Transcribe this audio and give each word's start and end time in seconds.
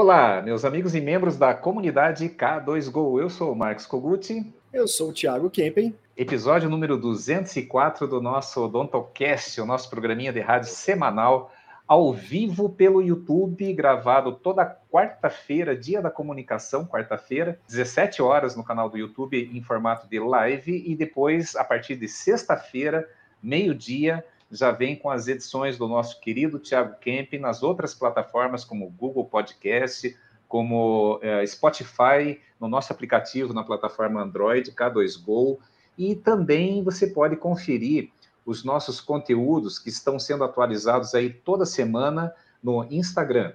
Olá, 0.00 0.40
meus 0.40 0.64
amigos 0.64 0.94
e 0.94 1.00
membros 1.00 1.36
da 1.36 1.52
comunidade 1.52 2.28
K2Go. 2.28 3.20
Eu 3.20 3.28
sou 3.28 3.50
o 3.50 3.56
Marcos 3.56 3.84
Koguti. 3.84 4.46
Eu 4.72 4.86
sou 4.86 5.10
o 5.10 5.12
Thiago 5.12 5.50
Kempen. 5.50 5.92
Episódio 6.16 6.70
número 6.70 6.96
204 6.96 8.06
do 8.06 8.22
nosso 8.22 8.64
Odontocast, 8.64 9.60
o 9.60 9.66
nosso 9.66 9.90
programinha 9.90 10.32
de 10.32 10.38
rádio 10.38 10.68
semanal, 10.68 11.52
ao 11.84 12.12
vivo 12.12 12.68
pelo 12.68 13.02
YouTube, 13.02 13.72
gravado 13.72 14.30
toda 14.30 14.64
quarta-feira, 14.88 15.76
dia 15.76 16.00
da 16.00 16.12
comunicação, 16.12 16.86
quarta-feira, 16.86 17.58
17 17.66 18.22
horas 18.22 18.54
no 18.54 18.62
canal 18.62 18.88
do 18.88 18.96
YouTube 18.96 19.50
em 19.52 19.60
formato 19.64 20.06
de 20.06 20.20
live 20.20 20.80
e 20.86 20.94
depois, 20.94 21.56
a 21.56 21.64
partir 21.64 21.96
de 21.96 22.06
sexta-feira, 22.06 23.04
meio-dia, 23.42 24.24
já 24.50 24.70
vem 24.70 24.96
com 24.96 25.10
as 25.10 25.28
edições 25.28 25.76
do 25.76 25.86
nosso 25.86 26.20
querido 26.20 26.58
Tiago 26.58 26.96
Kemp 27.00 27.34
nas 27.34 27.62
outras 27.62 27.94
plataformas 27.94 28.64
como 28.64 28.90
Google 28.90 29.24
Podcast, 29.24 30.16
como 30.48 31.18
é, 31.22 31.46
Spotify, 31.46 32.40
no 32.58 32.68
nosso 32.68 32.92
aplicativo 32.92 33.52
na 33.52 33.62
plataforma 33.62 34.22
Android, 34.22 34.72
K2Go, 34.72 35.58
e 35.96 36.14
também 36.14 36.82
você 36.82 37.08
pode 37.08 37.36
conferir 37.36 38.10
os 38.46 38.64
nossos 38.64 39.00
conteúdos 39.00 39.78
que 39.78 39.90
estão 39.90 40.18
sendo 40.18 40.44
atualizados 40.44 41.14
aí 41.14 41.30
toda 41.30 41.66
semana 41.66 42.32
no 42.62 42.84
Instagram. 42.90 43.52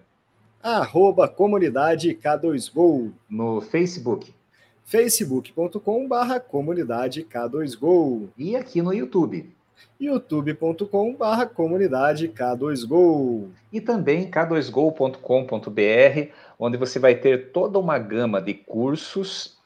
Arroba 0.62 1.28
comunidade 1.28 2.16
K2Go. 2.16 3.12
No 3.28 3.60
Facebook. 3.60 4.34
facebook.com 4.84 6.08
barra 6.08 6.40
comunidade 6.40 7.26
K2Go. 7.26 8.30
E 8.38 8.56
aqui 8.56 8.82
no 8.82 8.94
YouTube 8.94 9.52
youtube.com/barra 10.00 11.46
comunidade 11.46 12.30
K2Go. 12.30 13.48
E 13.72 13.82
também 13.82 14.30
k2go.com.br, 14.30 16.32
onde 16.60 16.78
você 16.78 17.00
vai 17.00 17.16
ter 17.16 17.52
toda 17.52 17.80
uma 17.80 17.98
gama 17.98 18.42
de 18.42 18.54
cursos, 18.54 19.58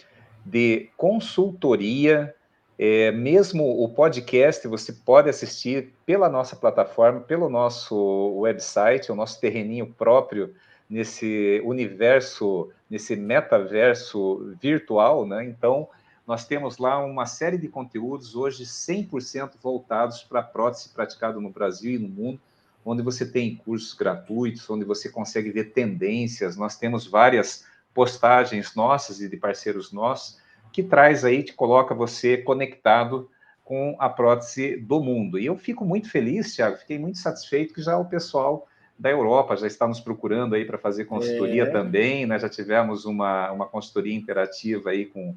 de 0.46 0.90
consultoria, 0.96 2.34
é, 2.80 3.12
mesmo 3.12 3.84
o 3.84 3.90
podcast 3.90 4.68
você 4.68 4.94
pode 4.94 5.30
assistir 5.30 5.94
pela 6.06 6.30
nossa 6.30 6.56
plataforma, 6.56 7.22
pelo 7.22 7.50
nosso 7.50 8.40
website, 8.40 9.12
o 9.12 9.16
nosso 9.16 9.42
terreninho 9.42 9.94
próprio 9.98 10.54
nesse 10.88 11.62
universo, 11.66 12.70
nesse 12.90 13.16
metaverso 13.16 14.56
virtual, 14.62 15.26
né? 15.26 15.44
Então, 15.44 15.90
nós 16.28 16.46
temos 16.46 16.78
lá 16.78 17.04
uma 17.04 17.26
série 17.26 17.58
de 17.58 17.70
conteúdos 17.70 18.36
hoje 18.36 18.66
100% 18.66 19.52
voltados 19.64 20.22
para 20.24 20.42
a 20.42 20.44
prótese 20.44 20.90
praticada 20.90 21.40
no 21.40 21.50
Brasil 21.50 21.94
e 21.94 21.98
no 21.98 22.10
mundo, 22.10 22.40
onde 22.86 23.02
você 23.02 23.26
tem 23.26 23.56
cursos 23.56 23.94
gratuitos, 23.94 24.70
onde 24.70 24.84
você 24.84 25.08
consegue 25.08 25.50
ver 25.52 25.72
tendências. 25.72 26.58
Nós 26.58 26.76
temos 26.76 27.08
várias 27.08 27.66
postagens 27.94 28.76
nossas 28.76 29.22
e 29.22 29.30
de 29.30 29.38
parceiros 29.38 29.94
nossos 29.94 30.38
que 30.74 30.84
traz 30.84 31.24
aí, 31.24 31.44
te 31.44 31.54
coloca 31.54 31.96
você 31.96 32.38
conectado 32.38 33.30
com 33.64 33.96
a 33.98 34.10
prótese 34.10 34.76
do 34.76 35.00
mundo. 35.00 35.40
E 35.40 35.46
eu 35.46 35.58
fico 35.58 35.86
muito 35.86 36.10
feliz, 36.10 36.56
Thiago, 36.56 36.78
fiquei 36.78 37.00
muito 37.00 37.20
satisfeito 37.20 37.74
que 37.74 37.82
já 37.82 37.98
o 37.98 38.06
pessoal 38.06 38.68
da 39.00 39.10
Europa 39.10 39.56
já 39.56 39.68
está 39.68 39.88
nos 39.88 40.00
procurando 40.00 40.56
aí 40.56 40.66
para 40.66 40.78
fazer 40.78 41.06
consultoria 41.06 41.64
é. 41.64 41.70
também, 41.70 42.26
né? 42.26 42.38
Já 42.38 42.50
tivemos 42.50 43.06
uma, 43.06 43.52
uma 43.52 43.66
consultoria 43.66 44.16
interativa 44.16 44.90
aí 44.90 45.06
com 45.06 45.36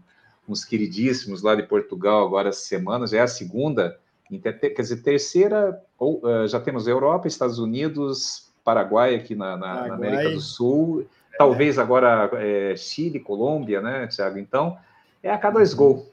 uns 0.51 0.65
queridíssimos 0.65 1.43
lá 1.43 1.55
de 1.55 1.63
Portugal 1.63 2.27
agora 2.27 2.49
essa 2.49 2.61
semana, 2.61 3.07
já 3.07 3.19
é 3.19 3.21
a 3.21 3.29
segunda, 3.29 3.99
quer 4.43 4.73
dizer, 4.77 5.03
terceira, 5.03 5.81
ou 5.99 6.21
uh, 6.25 6.47
já 6.47 6.61
temos 6.61 6.87
Europa, 6.87 7.29
Estados 7.29 7.59
Unidos, 7.59 8.53
Paraguai 8.65 9.15
aqui 9.15 9.35
na, 9.35 9.57
na, 9.57 9.89
na 9.89 9.95
América 9.95 10.31
do 10.31 10.41
Sul, 10.41 11.07
é. 11.33 11.37
talvez 11.37 11.79
agora 11.79 12.31
é, 12.35 12.77
Chile, 12.77 13.19
Colômbia, 13.21 13.81
né, 13.81 14.07
Tiago? 14.07 14.39
Então, 14.39 14.77
é 15.23 15.31
a 15.31 15.41
K2Go. 15.41 16.05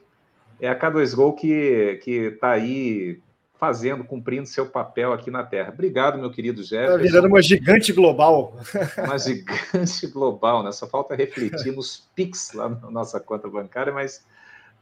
É 0.60 0.68
a 0.68 0.78
K2Go 0.78 1.34
que 1.36 2.00
está 2.10 2.50
aí 2.50 3.20
fazendo, 3.58 4.04
cumprindo 4.04 4.46
seu 4.46 4.66
papel 4.66 5.12
aqui 5.12 5.30
na 5.30 5.42
Terra. 5.42 5.70
Obrigado, 5.72 6.18
meu 6.18 6.30
querido 6.30 6.62
Jefferson. 6.62 6.96
Está 6.98 7.02
virando 7.02 7.28
uma 7.28 7.42
gigante 7.42 7.92
global. 7.92 8.56
Uma 9.04 9.18
gigante 9.18 10.06
global, 10.06 10.62
né? 10.62 10.70
Só 10.70 10.86
falta 10.86 11.14
refletir 11.14 11.72
nos 11.72 12.08
PIX 12.14 12.52
lá 12.52 12.68
na 12.68 12.90
nossa 12.90 13.18
conta 13.18 13.48
bancária, 13.48 13.92
mas 13.92 14.24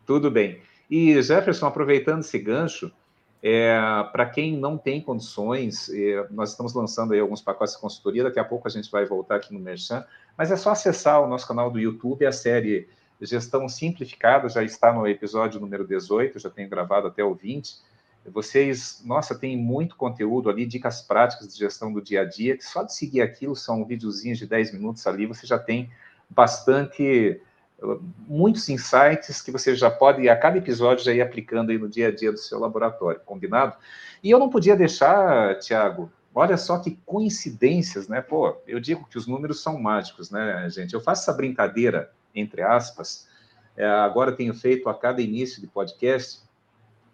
tudo 0.04 0.30
bem. 0.30 0.60
E, 0.90 1.20
Jefferson, 1.22 1.66
aproveitando 1.66 2.20
esse 2.20 2.38
gancho, 2.38 2.92
é, 3.42 3.78
para 4.12 4.26
quem 4.26 4.56
não 4.56 4.76
tem 4.76 5.00
condições, 5.00 5.88
é, 5.88 6.26
nós 6.30 6.50
estamos 6.50 6.74
lançando 6.74 7.14
aí 7.14 7.20
alguns 7.20 7.40
pacotes 7.40 7.74
de 7.74 7.80
consultoria, 7.80 8.24
daqui 8.24 8.38
a 8.38 8.44
pouco 8.44 8.68
a 8.68 8.70
gente 8.70 8.90
vai 8.90 9.04
voltar 9.06 9.36
aqui 9.36 9.54
no 9.54 9.60
Merchan, 9.60 10.04
mas 10.36 10.50
é 10.50 10.56
só 10.56 10.70
acessar 10.70 11.22
o 11.22 11.28
nosso 11.28 11.48
canal 11.48 11.70
do 11.70 11.78
YouTube, 11.78 12.26
a 12.26 12.32
série 12.32 12.88
Gestão 13.20 13.68
Simplificada 13.68 14.48
já 14.48 14.62
está 14.62 14.92
no 14.92 15.06
episódio 15.06 15.60
número 15.60 15.86
18, 15.86 16.38
já 16.38 16.50
tenho 16.50 16.68
gravado 16.68 17.06
até 17.06 17.24
o 17.24 17.34
20, 17.34 17.76
vocês, 18.32 19.02
nossa, 19.04 19.34
tem 19.38 19.56
muito 19.56 19.96
conteúdo 19.96 20.50
ali, 20.50 20.66
dicas 20.66 21.02
práticas 21.02 21.52
de 21.52 21.58
gestão 21.58 21.92
do 21.92 22.00
dia 22.00 22.22
a 22.22 22.24
dia, 22.24 22.56
que 22.56 22.64
só 22.64 22.82
de 22.82 22.94
seguir 22.94 23.22
aquilo 23.22 23.54
são 23.54 23.84
videozinhos 23.84 24.38
de 24.38 24.46
10 24.46 24.72
minutos 24.72 25.06
ali, 25.06 25.26
você 25.26 25.46
já 25.46 25.58
tem 25.58 25.90
bastante, 26.28 27.40
muitos 28.26 28.68
insights 28.68 29.40
que 29.40 29.50
você 29.50 29.74
já 29.74 29.90
pode, 29.90 30.28
a 30.28 30.36
cada 30.36 30.58
episódio, 30.58 31.04
já 31.04 31.12
ir 31.12 31.20
aplicando 31.20 31.70
aí 31.70 31.78
no 31.78 31.88
dia 31.88 32.08
a 32.08 32.14
dia 32.14 32.32
do 32.32 32.38
seu 32.38 32.58
laboratório, 32.58 33.20
combinado? 33.24 33.76
E 34.22 34.30
eu 34.30 34.38
não 34.38 34.50
podia 34.50 34.76
deixar, 34.76 35.58
Tiago, 35.58 36.10
olha 36.34 36.56
só 36.56 36.78
que 36.78 36.98
coincidências, 37.06 38.08
né? 38.08 38.20
Pô, 38.20 38.56
eu 38.66 38.80
digo 38.80 39.06
que 39.08 39.18
os 39.18 39.26
números 39.26 39.62
são 39.62 39.78
mágicos, 39.78 40.30
né, 40.30 40.68
gente? 40.68 40.94
Eu 40.94 41.00
faço 41.00 41.22
essa 41.22 41.32
brincadeira, 41.32 42.10
entre 42.34 42.62
aspas, 42.62 43.28
é, 43.76 43.86
agora 43.86 44.32
tenho 44.32 44.54
feito 44.54 44.88
a 44.88 44.94
cada 44.94 45.20
início 45.20 45.60
de 45.60 45.66
podcast, 45.66 46.40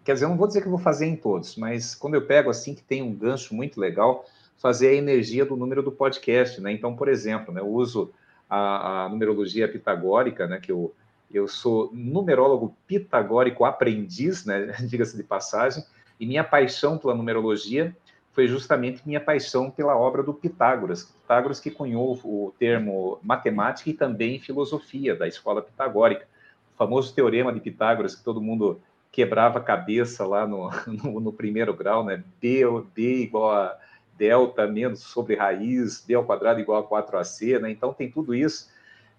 Quer 0.05 0.15
dizer, 0.15 0.25
eu 0.25 0.31
não 0.31 0.37
vou 0.37 0.47
dizer 0.47 0.61
que 0.61 0.67
eu 0.67 0.71
vou 0.71 0.81
fazer 0.81 1.07
em 1.07 1.17
todos, 1.17 1.57
mas 1.57 1.95
quando 1.95 2.15
eu 2.15 2.27
pego 2.27 2.51
assim 2.51 2.75
que 2.75 2.83
tem 2.83 3.03
um 3.03 3.15
gancho 3.15 3.55
muito 3.55 3.81
legal, 3.81 4.25
fazer 4.59 4.89
a 4.89 4.95
energia 4.95 5.45
do 5.45 5.57
número 5.57 5.83
do 5.83 5.93
podcast, 5.93 6.61
né? 6.61 6.73
Então, 6.73 6.95
por 6.95 7.09
exemplo, 7.09 7.53
né, 7.53 7.61
eu 7.61 7.69
uso 7.69 8.13
a, 8.49 9.05
a 9.05 9.09
numerologia 9.09 9.67
pitagórica, 9.67 10.47
né? 10.47 10.61
Que 10.61 10.73
eu, 10.73 10.95
eu 11.33 11.49
sou 11.49 11.91
numerólogo 11.93 12.77
pitagórico 12.87 13.65
aprendiz, 13.65 14.45
né? 14.45 14.75
Diga-se 14.87 15.17
de 15.17 15.23
passagem, 15.23 15.85
e 16.19 16.27
minha 16.27 16.45
paixão 16.45 16.99
pela 16.99 17.15
numerologia 17.15 17.97
foi 18.33 18.49
justamente 18.49 19.03
minha 19.05 19.21
paixão 19.21 19.71
pela 19.71 19.97
obra 19.97 20.23
do 20.23 20.33
Pitágoras. 20.33 21.05
Pitágoras 21.05 21.61
que 21.61 21.71
cunhou 21.71 22.19
o 22.25 22.55
termo 22.59 23.19
matemática 23.23 23.91
e 23.91 23.93
também 23.93 24.41
filosofia 24.41 25.15
da 25.15 25.29
escola 25.29 25.61
pitagórica. 25.61 26.27
O 26.75 26.77
famoso 26.79 27.15
teorema 27.15 27.53
de 27.53 27.61
Pitágoras 27.61 28.15
que 28.15 28.25
todo 28.25 28.41
mundo 28.41 28.81
quebrava 29.13 29.59
a 29.59 29.63
cabeça 29.63 30.27
lá 30.27 30.47
no, 30.47 30.71
no, 30.89 31.21
no, 31.21 31.33
primeiro 31.33 31.75
grau, 31.75 32.03
né? 32.03 32.25
B, 32.41 32.63
B 32.95 33.23
igual 33.23 33.53
a 33.53 33.79
delta 34.17 34.67
menos 34.67 35.01
sobre 35.01 35.37
raiz, 35.37 36.03
B 36.05 36.15
ao 36.15 36.25
quadrado 36.25 36.59
igual 36.59 36.83
a 36.83 37.05
4AC, 37.05 37.61
né? 37.61 37.71
Então 37.71 37.93
tem 37.93 38.11
tudo 38.11 38.35
isso 38.35 38.73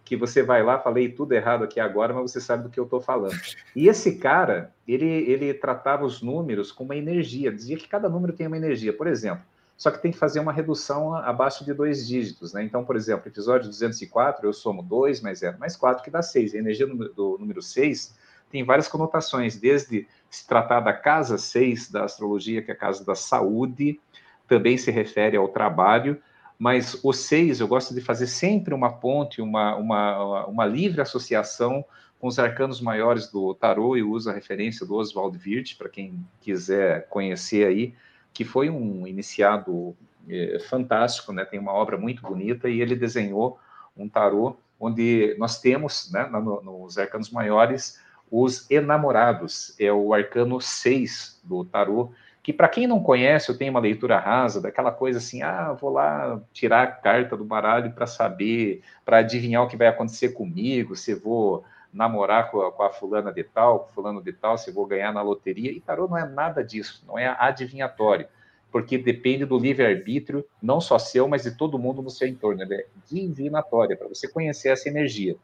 que 0.04 0.18
você 0.18 0.44
vai 0.44 0.62
lá, 0.62 0.80
falei 0.80 1.08
tudo 1.08 1.31
errado 1.31 1.64
aqui 1.64 1.80
agora, 1.80 2.14
mas 2.14 2.31
você 2.31 2.42
sabe 2.42 2.64
do 2.64 2.70
que 2.70 2.80
eu 2.80 2.84
estou 2.84 3.00
falando. 3.00 3.40
E 3.74 3.88
esse 3.88 4.18
cara, 4.18 4.74
ele, 4.86 5.06
ele 5.06 5.54
tratava 5.54 6.04
os 6.04 6.22
números 6.22 6.74
com 6.74 6.84
uma 6.84 6.96
energia, 6.96 7.54
dizia 7.54 7.78
que 7.78 7.88
cada 7.88 8.10
número 8.10 8.34
tem 8.34 8.48
uma 8.48 8.58
energia, 8.58 8.92
por 8.92 9.08
exemplo, 9.08 9.46
só 9.78 9.90
que 9.92 10.02
tem 10.02 10.12
que 10.12 10.18
fazer 10.18 10.42
uma 10.42 10.52
redução 10.52 11.16
abaixo 11.16 11.64
de 11.64 11.74
dois 11.74 12.06
dígitos, 12.06 12.52
né? 12.52 12.64
Então, 12.64 12.84
por 12.84 12.96
exemplo, 12.96 13.28
episódio 13.28 13.70
204, 13.70 14.46
eu 14.46 14.54
somo 14.54 14.84
2 14.84 15.22
mais 15.22 15.40
0 15.40 15.58
mais 15.58 15.75
4, 15.75 16.04
que 16.04 16.12
dá 16.12 16.22
6. 16.22 16.54
A 16.54 16.58
energia 16.58 16.86
do, 16.86 17.10
do 17.14 17.38
número 17.40 17.62
6 17.62 18.14
tem 18.53 18.64
várias 18.64 18.88
conotações, 18.88 19.56
desde 19.56 20.08
se 20.30 20.46
tratar 20.47 20.80
da 20.80 20.94
casa 20.94 21.40
6 21.40 21.90
da 21.90 22.03
astrologia, 22.03 22.62
que 22.62 22.69
é 22.69 22.74
a 22.75 22.78
casa 22.78 23.03
da 23.03 23.16
saúde, 23.16 24.00
também 24.48 24.77
se 24.77 24.92
refere 24.92 25.36
ao 25.36 25.48
trabalho, 25.48 26.22
mas 26.60 27.04
o 27.04 27.12
6 27.12 27.62
eu 27.62 27.68
gosto 27.68 27.95
de 27.95 28.00
fazer 28.00 28.27
sempre 28.27 28.72
uma 28.72 28.94
ponte, 28.94 29.42
uma, 29.42 29.75
uma, 29.75 30.45
uma 30.45 30.66
livre 30.68 31.01
associação 31.01 31.83
com 32.19 32.27
os 32.27 32.38
arcanos 32.38 32.80
maiores 32.80 33.25
do 33.27 33.56
tarô, 33.56 33.98
e 33.98 34.04
uso 34.04 34.30
a 34.30 34.33
referência 34.33 34.86
do 34.86 34.94
Oswald 34.94 35.36
Wirth, 35.36 35.75
para 35.75 35.89
quem 35.89 36.24
quiser 36.39 37.07
conhecer 37.07 37.66
aí, 37.66 37.95
que 38.31 38.45
foi 38.45 38.69
um 38.69 39.07
iniciado 39.07 39.95
é, 40.30 40.60
fantástico, 40.69 41.33
né? 41.33 41.44
tem 41.44 41.60
uma 41.60 41.74
obra 41.74 41.98
muito 41.98 42.22
bonita, 42.22 42.69
e 42.69 42.81
ele 42.81 42.95
desenhou 42.95 43.57
um 43.98 44.07
tarô 44.07 44.56
onde 44.80 45.36
nós 45.39 45.60
temos, 45.60 46.12
né, 46.12 46.27
no, 46.27 46.62
nos 46.62 47.00
arcanos 47.00 47.31
maiores, 47.31 48.00
os 48.35 48.69
enamorados, 48.71 49.80
é 49.80 49.94
o 49.94 50.12
arcano 50.12 50.59
6 50.59 51.39
do 51.44 51.63
tarô, 51.63 52.12
que 52.41 52.51
para 52.51 52.68
quem 52.68 52.88
não 52.88 53.00
conhece, 53.00 53.47
eu 53.47 53.56
tenho 53.56 53.69
uma 53.69 53.80
leitura 53.80 54.18
rasa, 54.18 54.59
daquela 54.59 54.91
coisa 54.91 55.19
assim, 55.19 55.44
ah, 55.44 55.71
vou 55.74 55.91
lá 55.91 56.41
tirar 56.51 56.81
a 56.81 56.88
carta 56.88 57.38
do 57.38 57.45
baralho 57.45 57.91
para 57.91 58.07
saber, 58.07 58.81
para 59.06 59.19
adivinhar 59.19 59.62
o 59.62 59.68
que 59.68 59.77
vai 59.77 59.85
acontecer 59.85 60.30
comigo, 60.30 60.95
se 60.95 61.13
vou 61.13 61.63
namorar 61.94 62.50
com 62.50 62.63
a, 62.63 62.71
com 62.71 62.81
a, 62.81 62.89
fulana 62.89 63.31
de 63.31 63.44
tal, 63.44 63.88
fulano 63.94 64.19
de 64.19 64.33
tal, 64.33 64.57
se 64.57 64.71
vou 64.71 64.88
ganhar 64.88 65.13
na 65.13 65.21
loteria, 65.21 65.71
e 65.71 65.79
tarô 65.79 66.07
não 66.07 66.18
é 66.18 66.27
nada 66.27 66.63
disso, 66.63 67.03
não 67.07 67.19
é 67.19 67.36
adivinhatório. 67.38 68.27
porque 68.71 68.97
depende 68.97 69.45
do 69.45 69.59
livre-arbítrio, 69.59 70.44
não 70.59 70.81
só 70.81 70.97
seu, 70.97 71.27
mas 71.27 71.44
de 71.44 71.51
todo 71.51 71.77
mundo 71.77 72.01
no 72.01 72.09
seu 72.09 72.27
entorno. 72.27 72.63
Ela 72.63 72.74
é 72.74 72.86
divinatória, 73.07 73.95
para 73.95 74.07
você 74.07 74.27
conhecer 74.27 74.69
essa 74.69 74.89
energia. 74.89 75.38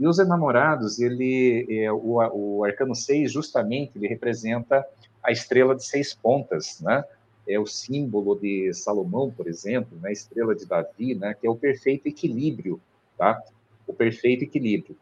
E 0.00 0.06
os 0.06 0.18
enamorados, 0.18 0.98
ele, 0.98 1.66
é, 1.68 1.92
o, 1.92 2.16
o 2.32 2.64
arcano 2.64 2.94
6, 2.94 3.30
justamente, 3.30 3.92
ele 3.96 4.08
representa 4.08 4.84
a 5.22 5.30
estrela 5.30 5.76
de 5.76 5.84
seis 5.84 6.14
pontas, 6.14 6.80
né? 6.80 7.04
É 7.46 7.58
o 7.58 7.66
símbolo 7.66 8.34
de 8.34 8.72
Salomão, 8.72 9.30
por 9.30 9.46
exemplo, 9.46 9.98
né? 10.00 10.08
a 10.08 10.12
estrela 10.12 10.54
de 10.54 10.64
Davi, 10.64 11.14
né? 11.14 11.34
que 11.38 11.46
é 11.46 11.50
o 11.50 11.56
perfeito 11.56 12.06
equilíbrio, 12.06 12.80
tá? 13.18 13.42
O 13.86 13.92
perfeito 13.92 14.44
equilíbrio. 14.44 14.96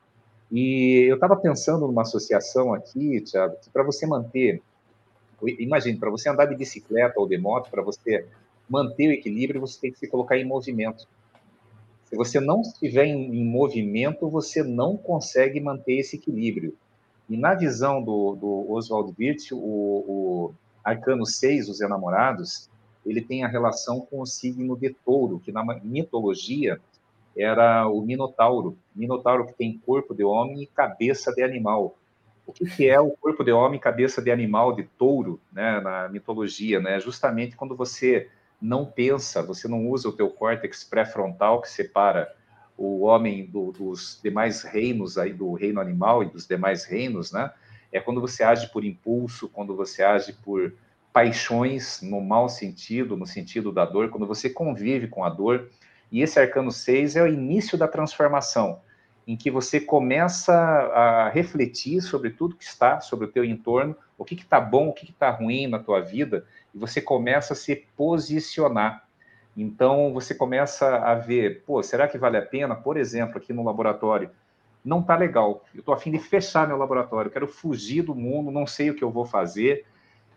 E 0.51 1.07
eu 1.09 1.15
estava 1.15 1.37
pensando 1.37 1.87
numa 1.87 2.03
associação 2.03 2.75
aqui, 2.75 3.21
Tiago, 3.21 3.57
que 3.63 3.71
para 3.71 3.85
você 3.85 4.07
manter 4.07 4.63
imagine, 5.47 5.99
para 5.99 6.11
você 6.11 6.29
andar 6.29 6.47
de 6.47 6.57
bicicleta 6.57 7.15
ou 7.17 7.29
de 7.29 7.39
moto, 7.39 7.71
para 7.71 7.83
você 7.83 8.27
manter 8.69 9.09
o 9.09 9.13
equilíbrio, 9.13 9.61
você 9.61 9.81
tem 9.81 9.93
que 9.93 9.99
se 9.99 10.09
colocar 10.09 10.37
em 10.37 10.45
movimento. 10.45 11.07
Se 12.09 12.17
você 12.17 12.41
não 12.41 12.63
estiver 12.63 13.05
em, 13.05 13.37
em 13.37 13.45
movimento, 13.45 14.29
você 14.31 14.63
não 14.63 14.97
consegue 14.97 15.61
manter 15.61 15.99
esse 15.99 16.17
equilíbrio. 16.17 16.75
E 17.29 17.37
na 17.37 17.55
visão 17.55 18.03
do, 18.03 18.35
do 18.35 18.73
Oswald 18.73 19.15
Wirth, 19.19 19.53
o, 19.53 19.57
o 19.57 20.55
arcano 20.83 21.27
6, 21.27 21.69
os 21.69 21.81
enamorados, 21.83 22.71
ele 23.05 23.21
tem 23.21 23.45
a 23.45 23.49
relação 23.49 24.01
com 24.01 24.23
o 24.23 24.27
signo 24.27 24.77
de 24.77 24.91
touro, 25.05 25.39
que 25.39 25.53
na 25.53 25.63
mitologia 25.83 26.81
era 27.37 27.87
o 27.87 28.01
Minotauro. 28.01 28.79
Minotauro 28.97 29.47
que 29.47 29.53
tem 29.53 29.79
corpo 29.85 30.15
de 30.15 30.25
homem 30.25 30.63
e 30.63 30.67
cabeça 30.67 31.33
de 31.33 31.43
animal 31.43 31.95
o 32.49 32.53
que, 32.53 32.65
que 32.65 32.89
é 32.89 32.99
o 32.99 33.11
corpo 33.11 33.45
de 33.45 33.53
homem, 33.53 33.79
cabeça 33.79 34.23
de 34.23 34.31
animal, 34.31 34.75
de 34.75 34.83
touro, 34.83 35.39
né, 35.53 35.81
na 35.83 36.09
mitologia, 36.09 36.81
né? 36.81 36.99
Justamente 36.99 37.55
quando 37.55 37.77
você 37.77 38.31
não 38.61 38.85
pensa, 38.85 39.43
você 39.43 39.69
não 39.69 39.89
usa 39.89 40.09
o 40.09 40.13
teu 40.13 40.31
córtex 40.31 40.85
pré-frontal 40.85 41.61
que 41.61 41.71
separa 41.71 42.35
o 42.77 43.05
homem 43.05 43.47
do, 43.47 43.73
dos 43.73 44.21
demais 44.23 44.63
reinos 44.63 45.19
aí 45.19 45.33
do 45.33 45.53
reino 45.55 45.81
animal 45.81 46.23
e 46.23 46.31
dos 46.31 46.47
demais 46.47 46.85
reinos, 46.85 47.33
né? 47.33 47.51
É 47.91 48.01
quando 48.01 48.21
você 48.21 48.43
age 48.43 48.71
por 48.71 48.85
impulso, 48.85 49.49
quando 49.49 49.75
você 49.75 50.03
age 50.03 50.33
por 50.33 50.75
paixões 51.13 52.01
no 52.03 52.21
mau 52.21 52.49
sentido, 52.49 53.17
no 53.17 53.27
sentido 53.27 53.73
da 53.73 53.85
dor, 53.85 54.11
quando 54.11 54.27
você 54.27 54.49
convive 54.51 55.09
com 55.09 55.25
a 55.25 55.31
dor. 55.31 55.71
E 56.13 56.23
esse 56.23 56.39
arcano 56.39 56.71
6 56.71 57.17
é 57.17 57.23
o 57.23 57.27
início 57.27 57.77
da 57.77 57.89
transformação 57.89 58.81
em 59.27 59.37
que 59.37 59.51
você 59.51 59.79
começa 59.79 60.55
a 60.55 61.29
refletir 61.29 62.01
sobre 62.01 62.31
tudo 62.31 62.57
que 62.57 62.65
está, 62.65 63.01
sobre 63.01 63.27
o 63.27 63.31
teu 63.31 63.45
entorno, 63.45 63.95
o 64.19 64.25
que 64.25 64.35
está 64.35 64.61
bom, 64.61 64.89
o 64.89 64.93
que 64.93 65.11
está 65.11 65.31
ruim 65.31 65.67
na 65.67 65.79
tua 65.79 66.01
vida, 66.01 66.45
e 66.75 66.79
você 66.79 67.01
começa 67.01 67.53
a 67.53 67.57
se 67.57 67.77
posicionar. 67.97 69.07
Então, 69.57 70.13
você 70.13 70.35
começa 70.35 70.97
a 70.97 71.15
ver, 71.15 71.63
pô, 71.65 71.83
será 71.83 72.07
que 72.07 72.19
vale 72.19 72.37
a 72.37 72.43
pena, 72.43 72.75
por 72.75 72.97
exemplo, 72.97 73.39
aqui 73.39 73.53
no 73.53 73.65
laboratório, 73.65 74.31
não 74.85 75.01
está 75.01 75.17
legal, 75.17 75.65
eu 75.75 75.81
estou 75.81 75.95
afim 75.95 76.11
de 76.11 76.19
fechar 76.19 76.67
meu 76.67 76.77
laboratório, 76.77 77.31
quero 77.31 77.49
fugir 77.49 78.03
do 78.03 78.15
mundo, 78.15 78.51
não 78.51 78.67
sei 78.67 78.91
o 78.91 78.95
que 78.95 79.03
eu 79.03 79.11
vou 79.11 79.25
fazer, 79.25 79.85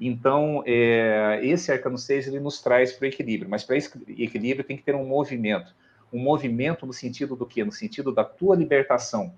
então, 0.04 0.63
é, 0.66 1.39
esse 1.44 1.72
arcano 1.72 1.95
6, 1.95 2.25
ele 2.25 2.39
nos 2.39 2.60
traz 2.60 2.92
para 2.92 3.06
o 3.06 3.07
equilíbrio, 3.07 3.48
mas 3.48 3.63
para 3.63 3.77
esse 3.77 3.92
equilíbrio 4.18 4.66
tem 4.66 4.75
que 4.75 4.81
ter 4.81 4.95
um 4.95 5.06
movimento. 5.06 5.75
Um 6.12 6.18
movimento 6.18 6.88
no 6.88 6.92
sentido 6.92 7.36
do 7.36 7.45
quê? 7.45 7.63
No 7.63 7.72
sentido 7.72 8.12
da 8.12 8.24
tua 8.24 8.56
libertação, 8.56 9.31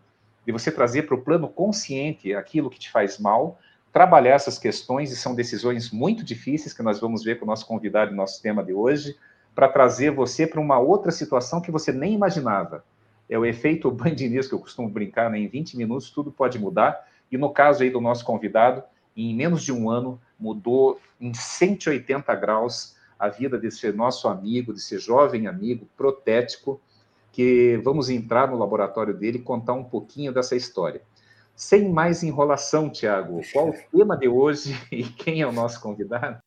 de 0.46 0.54
você 0.54 0.72
trazer 0.72 1.04
para 1.04 1.16
o 1.16 1.22
plano 1.22 1.50
consciente 1.50 2.34
aquilo 2.34 2.70
que 2.70 2.80
te 2.80 2.90
faz 2.90 3.20
mal, 3.20 3.60
trabalhar 3.94 4.34
essas 4.34 4.58
questões, 4.58 5.12
e 5.12 5.16
são 5.16 5.36
decisões 5.36 5.92
muito 5.92 6.24
difíceis 6.24 6.74
que 6.74 6.82
nós 6.82 7.00
vamos 7.00 7.24
ver 7.24 7.38
com 7.38 7.46
o 7.46 7.48
nosso 7.48 7.68
convidado 7.68 8.12
e 8.12 8.16
nosso 8.16 8.42
tema 8.42 8.64
de 8.64 8.74
hoje, 8.74 9.16
para 9.54 9.70
trazer 9.70 10.10
você 10.10 10.48
para 10.48 10.60
uma 10.60 10.80
outra 10.80 11.12
situação 11.12 11.62
que 11.62 11.70
você 11.70 11.92
nem 11.92 12.14
imaginava. 12.14 12.84
É 13.30 13.38
o 13.38 13.46
efeito 13.46 13.92
Band 13.92 14.16
News 14.16 14.48
que 14.48 14.56
eu 14.56 14.60
costumo 14.60 14.90
brincar, 14.90 15.30
né? 15.30 15.38
em 15.38 15.48
20 15.48 15.78
minutos 15.78 16.10
tudo 16.10 16.32
pode 16.32 16.58
mudar, 16.58 17.08
e 17.32 17.38
no 17.38 17.52
caso 17.52 17.84
aí 17.84 17.92
do 17.92 18.02
nosso 18.02 18.26
convidado, 18.26 18.84
em 19.16 19.36
menos 19.36 19.62
de 19.62 19.72
um 19.72 19.88
ano, 19.92 20.20
mudou 20.40 21.00
em 21.22 21.32
180 21.32 22.34
graus 22.34 22.96
a 23.20 23.30
vida 23.30 23.60
desse 23.60 23.92
nosso 23.92 24.28
amigo, 24.28 24.74
desse 24.74 24.98
jovem 24.98 25.46
amigo 25.46 25.88
protético, 25.96 26.82
que 27.32 27.80
vamos 27.84 28.10
entrar 28.10 28.50
no 28.50 28.58
laboratório 28.58 29.14
dele 29.14 29.38
e 29.38 29.42
contar 29.42 29.74
um 29.74 29.84
pouquinho 29.84 30.34
dessa 30.34 30.56
história. 30.56 31.02
Sem 31.56 31.90
mais 31.90 32.24
enrolação, 32.24 32.90
Tiago, 32.90 33.42
qual 33.54 33.70
o 33.70 33.76
tema 33.96 34.18
de 34.18 34.28
hoje 34.28 34.76
e 34.92 35.04
quem 35.04 35.42
é 35.42 35.48
o 35.48 35.52
nosso 35.52 35.80
convidado? 35.80 36.38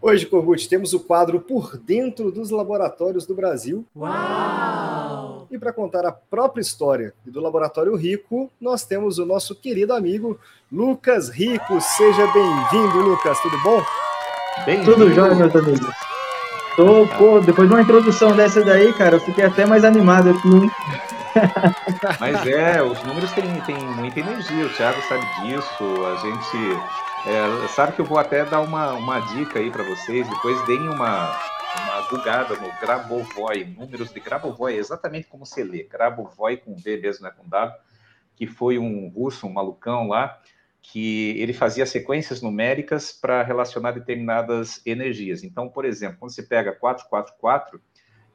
Hoje, 0.00 0.26
Corbucci, 0.26 0.68
temos 0.68 0.92
o 0.92 1.00
quadro 1.00 1.40
Por 1.40 1.76
Dentro 1.76 2.30
dos 2.30 2.50
Laboratórios 2.50 3.26
do 3.26 3.34
Brasil. 3.34 3.84
Uau! 3.96 5.46
E 5.50 5.58
para 5.58 5.72
contar 5.72 6.06
a 6.06 6.12
própria 6.12 6.60
história 6.60 7.12
do 7.24 7.40
Laboratório 7.40 7.96
Rico, 7.96 8.50
nós 8.60 8.84
temos 8.84 9.18
o 9.18 9.26
nosso 9.26 9.54
querido 9.54 9.92
amigo 9.92 10.38
Lucas 10.70 11.28
Rico. 11.30 11.80
Seja 11.80 12.26
bem-vindo, 12.32 13.00
Lucas. 13.00 13.40
Tudo 13.40 13.60
bom? 13.62 13.82
Bem 14.64 14.84
Tudo 14.84 15.10
jóia, 15.12 15.34
meus 15.34 15.54
amigos. 15.56 16.07
Tô, 16.78 17.08
pô, 17.08 17.40
depois 17.40 17.68
de 17.68 17.74
uma 17.74 17.82
introdução 17.82 18.36
dessa 18.36 18.64
daí, 18.64 18.92
cara, 18.92 19.16
eu 19.16 19.20
fiquei 19.20 19.44
até 19.44 19.66
mais 19.66 19.82
animado 19.82 20.30
aqui. 20.30 20.70
Mas 22.20 22.46
é, 22.46 22.80
os 22.80 23.02
números 23.02 23.32
têm, 23.32 23.60
têm 23.62 23.76
muita 23.96 24.20
energia, 24.20 24.64
o 24.64 24.72
Thiago 24.72 25.02
sabe 25.08 25.26
disso, 25.42 25.84
a 26.06 26.16
gente 26.18 26.80
é, 27.26 27.68
sabe 27.74 27.94
que 27.94 28.00
eu 28.00 28.04
vou 28.04 28.16
até 28.16 28.44
dar 28.44 28.60
uma, 28.60 28.92
uma 28.92 29.18
dica 29.18 29.58
aí 29.58 29.72
para 29.72 29.82
vocês, 29.82 30.28
depois 30.28 30.64
deem 30.66 30.88
uma, 30.88 31.32
uma 31.32 32.02
bugada 32.08 32.54
no 32.54 32.70
Grabovoi, 32.80 33.64
números 33.76 34.12
de 34.12 34.20
Grabovoi, 34.20 34.76
exatamente 34.76 35.26
como 35.26 35.44
se 35.44 35.64
lê, 35.64 35.82
Grabovoi 35.82 36.58
com 36.58 36.76
V 36.76 36.96
mesmo, 36.98 37.24
não 37.24 37.30
é 37.30 37.32
com 37.32 37.48
W, 37.48 37.76
que 38.36 38.46
foi 38.46 38.78
um 38.78 39.08
russo, 39.08 39.48
um 39.48 39.52
malucão 39.52 40.06
lá, 40.06 40.38
que 40.90 41.38
ele 41.38 41.52
fazia 41.52 41.84
sequências 41.84 42.40
numéricas 42.40 43.12
para 43.12 43.42
relacionar 43.42 43.92
determinadas 43.92 44.80
energias. 44.86 45.44
Então, 45.44 45.68
por 45.68 45.84
exemplo, 45.84 46.16
quando 46.18 46.32
você 46.32 46.42
pega 46.42 46.72
444 46.72 47.78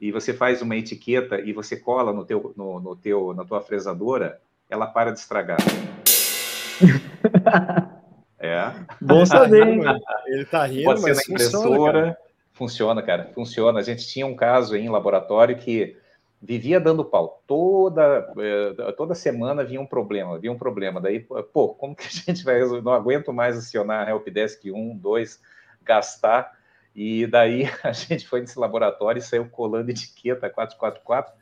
e 0.00 0.12
você 0.12 0.32
faz 0.32 0.62
uma 0.62 0.76
etiqueta 0.76 1.40
e 1.40 1.52
você 1.52 1.76
cola 1.76 2.12
no 2.12 2.24
teu, 2.24 2.54
no, 2.56 2.78
no 2.78 2.94
teu, 2.94 3.34
na 3.34 3.44
tua 3.44 3.60
fresadora, 3.60 4.40
ela 4.70 4.86
para 4.86 5.10
de 5.10 5.18
estragar. 5.18 5.58
é. 8.38 8.72
Bom 9.00 9.26
saber, 9.26 9.66
hein? 9.66 9.80
Ele 10.26 10.44
tá 10.44 10.64
rindo, 10.64 10.84
Pode 10.84 11.00
ser 11.00 11.14
na 11.14 11.22
impressora. 11.22 11.60
Funciona 11.60 12.02
cara. 12.02 12.18
funciona, 12.52 13.02
cara. 13.02 13.30
Funciona. 13.34 13.80
A 13.80 13.82
gente 13.82 14.06
tinha 14.06 14.26
um 14.26 14.36
caso 14.36 14.76
em 14.76 14.88
laboratório 14.88 15.58
que 15.58 15.96
vivia 16.44 16.78
dando 16.78 17.04
pau. 17.04 17.42
Toda, 17.46 18.32
eh, 18.38 18.92
toda 18.96 19.14
semana 19.14 19.64
vinha 19.64 19.80
um 19.80 19.86
problema, 19.86 20.38
vinha 20.38 20.52
um 20.52 20.58
problema. 20.58 21.00
Daí, 21.00 21.20
pô, 21.52 21.70
como 21.70 21.96
que 21.96 22.06
a 22.06 22.10
gente 22.10 22.44
vai 22.44 22.58
resolver? 22.58 22.82
Não 22.82 22.92
aguento 22.92 23.32
mais 23.32 23.56
acionar 23.56 24.06
a 24.06 24.10
Helpdesk 24.10 24.70
1, 24.70 24.96
2, 24.98 25.40
gastar. 25.82 26.52
E 26.94 27.26
daí 27.26 27.64
a 27.82 27.92
gente 27.92 28.28
foi 28.28 28.40
nesse 28.40 28.58
laboratório 28.58 29.18
e 29.18 29.22
saiu 29.22 29.48
colando 29.48 29.90
etiqueta 29.90 30.50
444. 30.50 31.32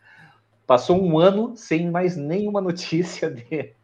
Passou 0.66 1.02
um 1.02 1.18
ano 1.18 1.56
sem 1.56 1.90
mais 1.90 2.16
nenhuma 2.16 2.60
notícia 2.60 3.28
de. 3.28 3.74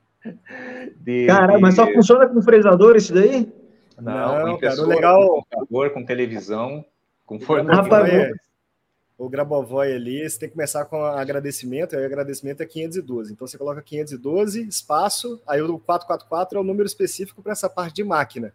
de 0.97 1.27
Caramba, 1.27 1.59
mas 1.59 1.75
só 1.75 1.87
funciona 1.93 2.29
com 2.29 2.41
fresador 2.41 2.97
isso 2.97 3.13
daí? 3.13 3.53
Não, 4.01 4.39
Não 4.39 4.43
com 4.43 4.51
impressora, 4.51 4.95
cara, 4.95 4.95
legal... 4.95 5.29
com 5.29 5.43
computador, 5.43 5.91
com 5.91 6.05
televisão, 6.05 6.85
com 7.27 7.41
forno. 7.41 7.73
Rapaz, 7.73 8.09
o 9.19 9.29
Grabovoi 9.29 9.93
ali, 9.93 10.31
você 10.31 10.39
tem 10.39 10.49
que 10.49 10.55
começar 10.55 10.85
com 10.85 11.05
agradecimento, 11.05 11.97
aí 11.97 12.03
o 12.03 12.07
agradecimento 12.07 12.63
é 12.63 12.67
512. 12.67 13.33
Então 13.33 13.49
você 13.49 13.59
coloca 13.59 13.83
512, 13.83 14.63
espaço, 14.69 15.43
aí 15.45 15.61
o 15.61 15.77
444 15.81 16.57
é 16.57 16.61
o 16.61 16.65
número 16.65 16.87
específico 16.87 17.43
para 17.43 17.51
essa 17.51 17.69
parte 17.69 17.97
de 17.97 18.05
máquina. 18.05 18.55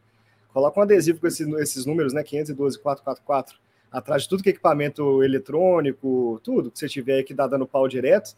Coloca 0.54 0.80
um 0.80 0.84
adesivo 0.84 1.20
com 1.20 1.28
esses, 1.28 1.46
esses 1.60 1.86
números, 1.86 2.14
né? 2.14 2.24
512, 2.24 2.80
444, 2.80 3.58
atrás 3.92 4.24
de 4.24 4.30
tudo 4.30 4.42
que 4.42 4.50
é 4.50 4.52
equipamento 4.54 5.22
eletrônico, 5.22 6.40
tudo 6.42 6.72
que 6.72 6.80
você 6.80 6.88
tiver 6.88 7.16
aí 7.16 7.24
que 7.24 7.34
dá 7.34 7.46
dando 7.46 7.68
pau 7.68 7.86
direto 7.86 8.34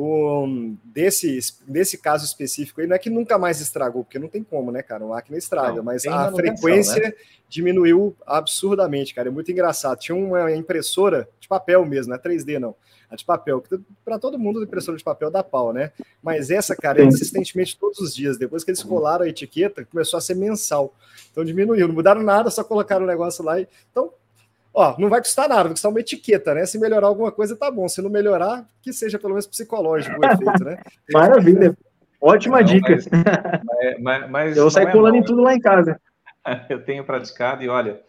um, 0.00 0.76
desse, 0.84 1.40
desse 1.66 1.98
caso 1.98 2.24
específico 2.24 2.80
aí, 2.80 2.86
não 2.86 2.94
é 2.94 2.98
que 2.98 3.10
nunca 3.10 3.36
mais 3.36 3.60
estragou, 3.60 4.04
porque 4.04 4.18
não 4.18 4.28
tem 4.28 4.44
como, 4.44 4.70
né, 4.70 4.80
cara? 4.80 5.04
O 5.04 5.08
máquina 5.08 5.36
estraga, 5.36 5.78
não, 5.78 5.82
mas 5.82 6.06
a 6.06 6.30
frequência 6.30 7.02
né? 7.02 7.12
diminuiu 7.48 8.14
absurdamente, 8.24 9.12
cara. 9.12 9.28
É 9.28 9.30
muito 9.30 9.50
engraçado. 9.50 9.98
Tinha 9.98 10.14
uma 10.14 10.52
impressora 10.54 11.28
de 11.40 11.48
papel 11.48 11.84
mesmo, 11.84 12.10
não 12.10 12.16
é 12.16 12.22
3D, 12.22 12.60
não. 12.60 12.76
A 13.10 13.16
de 13.16 13.24
papel, 13.24 13.60
que 13.60 13.80
para 14.04 14.18
todo 14.18 14.38
mundo, 14.38 14.60
a 14.60 14.62
impressora 14.62 14.96
de 14.96 15.02
papel 15.02 15.30
dá 15.30 15.42
pau, 15.42 15.72
né? 15.72 15.90
Mas 16.22 16.50
essa, 16.50 16.76
cara, 16.76 17.02
é 17.02 17.04
insistentemente 17.04 17.76
todos 17.76 17.98
os 17.98 18.14
dias. 18.14 18.38
Depois 18.38 18.62
que 18.62 18.70
eles 18.70 18.82
colaram 18.82 19.24
a 19.24 19.28
etiqueta, 19.28 19.84
começou 19.84 20.18
a 20.18 20.20
ser 20.20 20.36
mensal. 20.36 20.94
Então 21.32 21.44
diminuiu, 21.44 21.88
não 21.88 21.94
mudaram 21.94 22.22
nada, 22.22 22.50
só 22.50 22.62
colocaram 22.62 23.04
o 23.04 23.08
negócio 23.08 23.42
lá. 23.42 23.60
E... 23.60 23.66
Então, 23.90 24.12
Ó, 24.72 24.94
não 24.98 25.08
vai 25.08 25.20
custar 25.20 25.48
nada, 25.48 25.64
vai 25.64 25.72
custar 25.72 25.90
uma 25.90 26.00
etiqueta, 26.00 26.54
né? 26.54 26.66
Se 26.66 26.78
melhorar 26.78 27.06
alguma 27.06 27.32
coisa, 27.32 27.56
tá 27.56 27.70
bom. 27.70 27.88
Se 27.88 28.00
não 28.00 28.10
melhorar, 28.10 28.66
que 28.82 28.92
seja 28.92 29.18
pelo 29.18 29.34
menos 29.34 29.46
psicológico 29.46 30.16
o 30.20 30.24
efeito, 30.24 30.64
né? 30.64 30.78
Maravilha. 31.12 31.76
Ótima 32.20 32.58
não, 32.58 32.64
dica. 32.64 32.96
Mas, 33.64 34.00
mas, 34.00 34.30
mas 34.30 34.56
Eu 34.56 34.70
sair 34.70 34.88
é 34.88 34.92
colando 34.92 35.16
em 35.16 35.22
tudo 35.22 35.42
lá 35.42 35.54
em 35.54 35.60
casa. 35.60 36.00
eu 36.68 36.84
tenho 36.84 37.04
praticado 37.04 37.62
e 37.62 37.68
olha, 37.68 38.00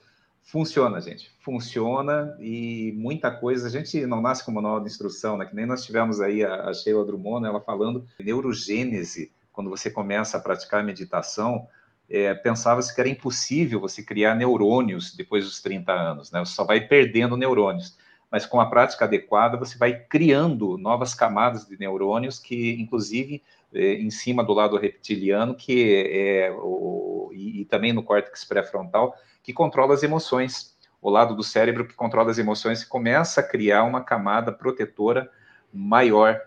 funciona, 0.44 1.00
gente. 1.00 1.32
Funciona 1.42 2.36
e 2.40 2.94
muita 2.98 3.32
coisa. 3.32 3.68
A 3.68 3.72
gente 3.72 4.06
não 4.06 4.22
nasce 4.22 4.44
com 4.44 4.52
manual 4.52 4.80
de 4.80 4.88
instrução, 4.88 5.38
né? 5.38 5.46
Que 5.46 5.56
nem 5.56 5.66
nós 5.66 5.84
tivemos 5.84 6.20
aí 6.22 6.44
a, 6.44 6.70
a 6.70 6.74
Sheila 6.74 7.06
Drummond, 7.06 7.46
ela 7.46 7.62
falando 7.62 8.06
neurogênese, 8.20 9.32
quando 9.52 9.70
você 9.70 9.90
começa 9.90 10.38
a 10.38 10.42
praticar 10.42 10.84
meditação, 10.84 11.68
é, 12.10 12.34
pensava-se 12.34 12.94
que 12.94 13.00
era 13.00 13.10
impossível 13.10 13.80
você 13.80 14.02
criar 14.02 14.36
neurônios 14.36 15.16
depois 15.16 15.46
dos 15.46 15.62
30 15.62 15.92
anos, 15.92 16.32
né? 16.32 16.40
Você 16.40 16.54
só 16.54 16.64
vai 16.64 16.82
perdendo 16.82 17.38
neurônios. 17.38 17.98
Mas 18.32 18.46
com 18.46 18.60
a 18.60 18.70
prática 18.70 19.06
adequada, 19.06 19.58
você 19.58 19.78
vai 19.78 19.94
criando 19.94 20.78
novas 20.78 21.14
camadas 21.14 21.68
de 21.68 21.78
neurônios 21.80 22.40
que, 22.40 22.74
inclusive, 22.80 23.44
é, 23.74 23.94
em 23.94 24.10
cima 24.10 24.44
do 24.44 24.54
lado 24.54 24.78
reptiliano, 24.78 25.56
que 25.56 26.08
é 26.12 26.52
o, 26.52 27.32
e, 27.34 27.62
e 27.62 27.66
também 27.66 27.94
no 27.94 28.04
córtex 28.04 28.44
pré-frontal, 28.44 29.16
que 29.44 29.54
controla 29.54 29.94
as 29.94 30.04
emoções. 30.04 30.76
O 31.02 31.10
lado 31.10 31.36
do 31.36 31.44
cérebro 31.44 31.88
que 31.88 31.94
controla 31.94 32.30
as 32.30 32.38
emoções 32.38 32.84
começa 32.84 33.42
a 33.42 33.44
criar 33.44 33.84
uma 33.84 34.04
camada 34.04 34.52
protetora 34.52 35.30
maior. 35.74 36.40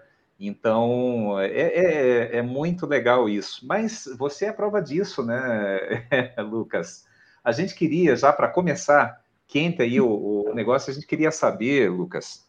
Então, 0.44 1.38
é, 1.38 1.46
é, 1.46 2.37
é, 2.38 2.42
muito 2.42 2.84
legal 2.84 3.28
isso. 3.28 3.64
Mas 3.64 4.08
você 4.18 4.46
é 4.46 4.52
prova 4.52 4.82
disso, 4.82 5.25
né, 5.25 6.04
Lucas? 6.42 7.06
A 7.44 7.52
gente 7.52 7.76
queria, 7.76 8.16
já 8.16 8.32
para 8.32 8.49
começar, 8.49 9.22
quente 9.46 9.80
aí 9.82 10.00
o, 10.00 10.08
o, 10.08 10.52
negócio, 10.52 10.90
a 10.90 10.94
gente 10.94 11.06
queria 11.06 11.30
saber, 11.30 11.88
Lucas, 11.88 12.44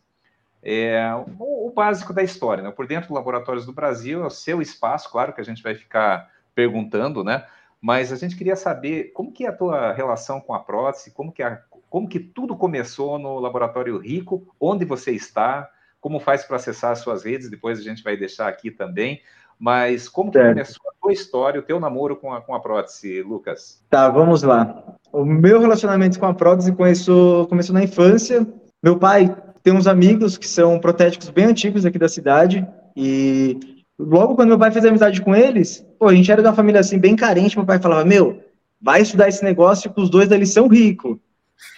é, 0.64 1.04
o, 1.38 1.68
o, 1.68 1.72
básico 1.72 2.12
da 2.14 2.24
história, 2.24 2.64
né? 2.64 2.72
Por 2.72 2.88
dentro 2.88 3.10
do 3.10 3.14
Laboratórios 3.14 3.66
do 3.66 3.74
Brasil, 3.74 4.24
é 4.24 4.26
o 4.26 4.32
seu 4.32 4.60
espaço, 4.60 5.12
claro 5.12 5.32
que 5.32 5.42
a 5.42 5.46
gente 5.46 5.62
vai 5.62 5.76
ficar 5.76 6.32
perguntando, 6.56 7.24
né? 7.24 7.46
Mas 7.80 8.12
a 8.12 8.16
gente 8.16 8.36
queria 8.36 8.56
saber 8.56 9.12
como 9.14 9.32
que 9.32 9.46
é 9.46 9.50
a 9.50 9.56
tua 9.56 9.94
relação 9.94 10.42
com 10.42 10.56
a 10.56 10.60
prótese, 10.60 11.12
como 11.12 11.32
que, 11.32 11.44
a, 11.44 11.62
como 11.92 12.10
que 12.10 12.20
tudo 12.20 12.58
começou 12.58 13.20
no 13.20 13.38
Laboratório 13.38 14.00
Rico, 14.00 14.48
onde 14.60 14.84
você 14.84 15.12
está, 15.12 15.70
como 16.04 16.20
faz 16.20 16.44
para 16.44 16.58
acessar 16.58 16.92
as 16.92 17.00
suas 17.00 17.24
redes, 17.24 17.50
depois 17.50 17.80
a 17.80 17.82
gente 17.82 18.04
vai 18.04 18.18
deixar 18.18 18.50
aqui 18.50 18.70
também. 18.70 19.22
Mas 19.58 20.10
como 20.10 20.30
que 20.30 20.38
começou 20.38 20.82
a 20.90 21.02
tua 21.02 21.14
história, 21.14 21.62
o 21.62 21.64
teu 21.64 21.80
namoro 21.80 22.18
com 22.18 22.34
a, 22.34 22.42
com 22.42 22.54
a 22.54 22.60
prótese, 22.60 23.22
Lucas? 23.22 23.82
Tá, 23.90 24.10
vamos 24.10 24.44
lá. 24.44 24.84
O 25.14 25.24
meu 25.24 25.62
relacionamento 25.62 26.20
com 26.20 26.26
a 26.26 26.34
prótese 26.34 26.74
começou, 26.74 27.48
começou 27.48 27.74
na 27.74 27.84
infância. 27.84 28.46
Meu 28.84 29.00
pai 29.00 29.34
tem 29.64 29.74
uns 29.74 29.88
amigos 29.88 30.38
que 30.38 30.46
são 30.46 30.78
protéticos 30.78 31.30
bem 31.30 31.46
antigos 31.46 31.86
aqui 31.86 31.98
da 31.98 32.10
cidade, 32.10 32.68
e 32.98 33.58
logo 33.98 34.36
quando 34.36 34.50
meu 34.50 34.60
pai 34.60 34.72
fez 34.72 34.84
amizade 34.84 35.22
com 35.22 35.34
eles, 35.34 35.88
pô, 35.98 36.10
a 36.10 36.14
gente 36.14 36.30
era 36.30 36.42
de 36.42 36.50
uma 36.50 36.54
família 36.54 36.82
assim, 36.82 37.00
bem 37.00 37.16
carente, 37.16 37.56
meu 37.56 37.66
pai 37.66 37.80
falava, 37.80 38.04
meu, 38.04 38.44
vai 38.82 39.04
estudar 39.04 39.30
esse 39.30 39.42
negócio 39.42 39.94
que 39.94 40.02
os 40.02 40.10
dois 40.10 40.28
deles 40.28 40.52
são 40.52 40.68
ricos. 40.68 41.18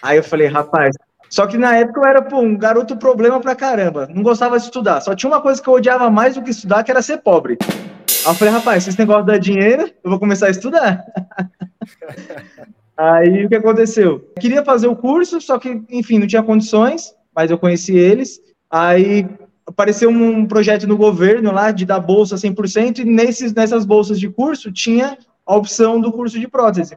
Aí 0.02 0.16
eu 0.16 0.24
falei, 0.24 0.48
rapaz, 0.48 0.96
só 1.28 1.46
que 1.46 1.58
na 1.58 1.76
época 1.76 2.00
eu 2.00 2.04
era, 2.04 2.22
pô, 2.22 2.40
um 2.40 2.56
garoto 2.56 2.96
problema 2.96 3.40
pra 3.40 3.54
caramba, 3.54 4.08
não 4.12 4.22
gostava 4.22 4.58
de 4.58 4.64
estudar, 4.64 5.00
só 5.00 5.14
tinha 5.14 5.30
uma 5.30 5.40
coisa 5.40 5.62
que 5.62 5.68
eu 5.68 5.74
odiava 5.74 6.10
mais 6.10 6.34
do 6.34 6.42
que 6.42 6.50
estudar, 6.50 6.82
que 6.82 6.90
era 6.90 7.02
ser 7.02 7.18
pobre. 7.18 7.58
Aí 7.60 8.32
eu 8.32 8.34
falei, 8.34 8.54
rapaz, 8.54 8.84
se 8.84 8.90
esse 8.90 8.98
negócio 8.98 9.24
dá 9.24 9.38
dinheiro, 9.38 9.90
eu 10.02 10.10
vou 10.10 10.18
começar 10.18 10.46
a 10.46 10.50
estudar. 10.50 11.04
Aí 12.96 13.44
o 13.44 13.48
que 13.48 13.56
aconteceu? 13.56 14.12
Eu 14.36 14.40
queria 14.40 14.64
fazer 14.64 14.86
o 14.86 14.96
curso, 14.96 15.40
só 15.40 15.58
que, 15.58 15.82
enfim, 15.90 16.18
não 16.18 16.26
tinha 16.26 16.42
condições, 16.42 17.14
mas 17.34 17.50
eu 17.50 17.58
conheci 17.58 17.94
eles. 17.94 18.40
Aí 18.70 19.28
apareceu 19.66 20.08
um 20.08 20.46
projeto 20.46 20.86
no 20.86 20.96
governo 20.96 21.52
lá 21.52 21.70
de 21.70 21.84
dar 21.84 22.00
bolsa 22.00 22.36
100%, 22.36 23.00
e 23.00 23.04
nesses, 23.04 23.52
nessas 23.52 23.84
bolsas 23.84 24.18
de 24.18 24.30
curso 24.30 24.72
tinha 24.72 25.18
a 25.44 25.56
opção 25.56 26.00
do 26.00 26.10
curso 26.10 26.40
de 26.40 26.48
prótese. 26.48 26.96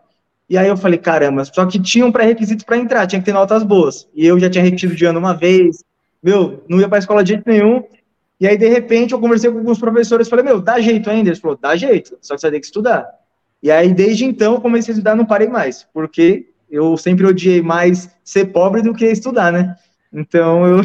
E 0.49 0.57
aí 0.57 0.67
eu 0.67 0.75
falei, 0.75 0.97
caramba, 0.97 1.45
só 1.45 1.65
que 1.65 1.79
tinha 1.79 2.05
um 2.05 2.11
pré-requisito 2.11 2.65
para 2.65 2.77
entrar, 2.77 3.05
tinha 3.05 3.19
que 3.19 3.25
ter 3.25 3.33
notas 3.33 3.63
boas. 3.63 4.07
E 4.15 4.25
eu 4.25 4.39
já 4.39 4.49
tinha 4.49 4.63
repetido 4.63 4.95
de 4.95 5.05
ano 5.05 5.19
uma 5.19 5.35
vez, 5.35 5.83
meu, 6.23 6.63
não 6.67 6.79
ia 6.79 6.89
para 6.89 6.97
escola 6.97 7.23
de 7.23 7.33
jeito 7.33 7.47
nenhum. 7.47 7.83
E 8.39 8.47
aí, 8.47 8.57
de 8.57 8.67
repente, 8.67 9.13
eu 9.13 9.19
conversei 9.19 9.51
com 9.51 9.59
alguns 9.59 9.77
professores, 9.77 10.27
falei, 10.27 10.43
meu, 10.43 10.59
dá 10.59 10.79
jeito 10.79 11.09
ainda? 11.09 11.29
Eles 11.29 11.39
falaram, 11.39 11.59
dá 11.61 11.75
jeito, 11.75 12.17
só 12.21 12.33
que 12.33 12.41
você 12.41 12.49
ter 12.49 12.59
que 12.59 12.65
estudar. 12.65 13.07
E 13.61 13.69
aí, 13.69 13.93
desde 13.93 14.25
então, 14.25 14.53
eu 14.55 14.61
comecei 14.61 14.91
a 14.91 14.95
estudar, 14.95 15.15
não 15.15 15.25
parei 15.25 15.47
mais, 15.47 15.85
porque 15.93 16.47
eu 16.71 16.97
sempre 16.97 17.27
odiei 17.27 17.61
mais 17.61 18.09
ser 18.23 18.45
pobre 18.45 18.81
do 18.81 18.93
que 18.93 19.05
estudar, 19.05 19.51
né? 19.51 19.75
Então, 20.11 20.65
eu 20.65 20.81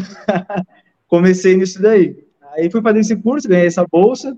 comecei 1.07 1.57
nisso 1.57 1.81
daí. 1.81 2.23
Aí 2.53 2.69
fui 2.69 2.81
fazer 2.81 2.99
esse 2.99 3.15
curso, 3.15 3.47
ganhei 3.47 3.67
essa 3.67 3.85
bolsa. 3.89 4.37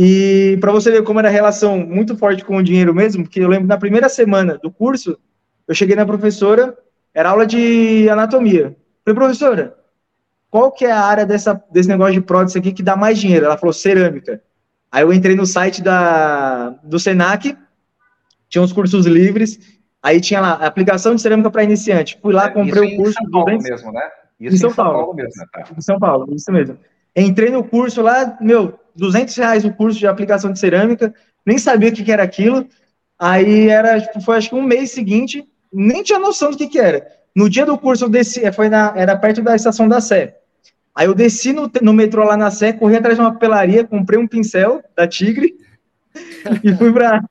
E 0.00 0.56
para 0.60 0.70
você 0.70 0.92
ver 0.92 1.02
como 1.02 1.18
era 1.18 1.26
a 1.26 1.32
relação 1.32 1.76
muito 1.80 2.16
forte 2.16 2.44
com 2.44 2.56
o 2.56 2.62
dinheiro 2.62 2.94
mesmo, 2.94 3.24
porque 3.24 3.40
eu 3.40 3.48
lembro 3.48 3.66
na 3.66 3.76
primeira 3.76 4.08
semana 4.08 4.56
do 4.56 4.70
curso, 4.70 5.18
eu 5.66 5.74
cheguei 5.74 5.96
na 5.96 6.06
professora, 6.06 6.78
era 7.12 7.30
aula 7.30 7.44
de 7.44 8.08
anatomia. 8.08 8.76
Falei, 9.04 9.18
professora, 9.18 9.74
qual 10.48 10.70
que 10.70 10.84
é 10.84 10.92
a 10.92 11.00
área 11.00 11.26
dessa, 11.26 11.60
desse 11.72 11.88
negócio 11.88 12.14
de 12.14 12.20
prótese 12.20 12.56
aqui 12.56 12.72
que 12.72 12.80
dá 12.80 12.94
mais 12.94 13.18
dinheiro? 13.18 13.46
Ela 13.46 13.58
falou, 13.58 13.72
cerâmica. 13.72 14.40
Aí 14.88 15.02
eu 15.02 15.12
entrei 15.12 15.34
no 15.34 15.44
site 15.44 15.82
da, 15.82 16.70
do 16.84 17.00
Senac, 17.00 17.58
tinha 18.48 18.62
uns 18.62 18.72
cursos 18.72 19.04
livres, 19.04 19.58
aí 20.00 20.20
tinha 20.20 20.40
lá, 20.40 20.52
aplicação 20.64 21.16
de 21.16 21.20
cerâmica 21.20 21.50
para 21.50 21.64
iniciante. 21.64 22.20
Fui 22.22 22.32
lá, 22.32 22.46
é, 22.46 22.50
comprei 22.50 22.94
o 22.94 22.96
curso. 22.98 23.14
São 23.14 23.30
Paulo 23.32 23.46
200... 23.46 23.68
mesmo, 23.68 23.92
né? 23.92 24.02
Isso 24.38 24.54
em 24.54 24.58
São, 24.58 24.70
em 24.70 24.74
São 24.74 24.84
Paulo. 24.84 24.98
Paulo 24.98 25.14
mesmo, 25.14 25.32
né? 25.40 25.46
Tá. 25.52 25.64
Em 25.76 25.80
São 25.80 25.98
Paulo, 25.98 26.34
isso 26.36 26.52
mesmo. 26.52 26.78
Entrei 27.16 27.50
no 27.50 27.64
curso 27.64 28.00
lá, 28.00 28.38
meu, 28.40 28.78
200 28.98 29.34
reais 29.36 29.64
o 29.64 29.72
curso 29.72 29.98
de 29.98 30.06
aplicação 30.06 30.52
de 30.52 30.58
cerâmica, 30.58 31.14
nem 31.46 31.58
sabia 31.58 31.88
o 31.88 31.92
que, 31.92 32.04
que 32.04 32.12
era 32.12 32.22
aquilo. 32.22 32.66
Aí 33.18 33.68
era, 33.68 34.00
tipo, 34.00 34.20
foi 34.20 34.36
acho 34.36 34.50
que 34.50 34.54
um 34.54 34.62
mês 34.62 34.90
seguinte, 34.90 35.46
nem 35.72 36.02
tinha 36.02 36.18
noção 36.18 36.50
do 36.50 36.56
que, 36.56 36.66
que 36.66 36.78
era. 36.78 37.06
No 37.34 37.48
dia 37.48 37.64
do 37.64 37.78
curso 37.78 38.04
eu 38.04 38.08
desci, 38.08 38.44
é, 38.44 38.52
foi 38.52 38.68
na, 38.68 38.92
era 38.96 39.16
perto 39.16 39.42
da 39.42 39.56
estação 39.56 39.88
da 39.88 40.00
Sé. 40.00 40.36
Aí 40.94 41.06
eu 41.06 41.14
desci 41.14 41.52
no, 41.52 41.70
no 41.80 41.92
metrô 41.92 42.24
lá 42.24 42.36
na 42.36 42.50
Sé, 42.50 42.72
corri 42.72 42.96
atrás 42.96 43.16
de 43.16 43.22
uma 43.22 43.32
papelaria, 43.32 43.84
comprei 43.84 44.18
um 44.18 44.26
pincel 44.26 44.82
da 44.96 45.06
Tigre 45.06 45.54
e 46.64 46.74
fui 46.74 46.92
para 46.92 47.24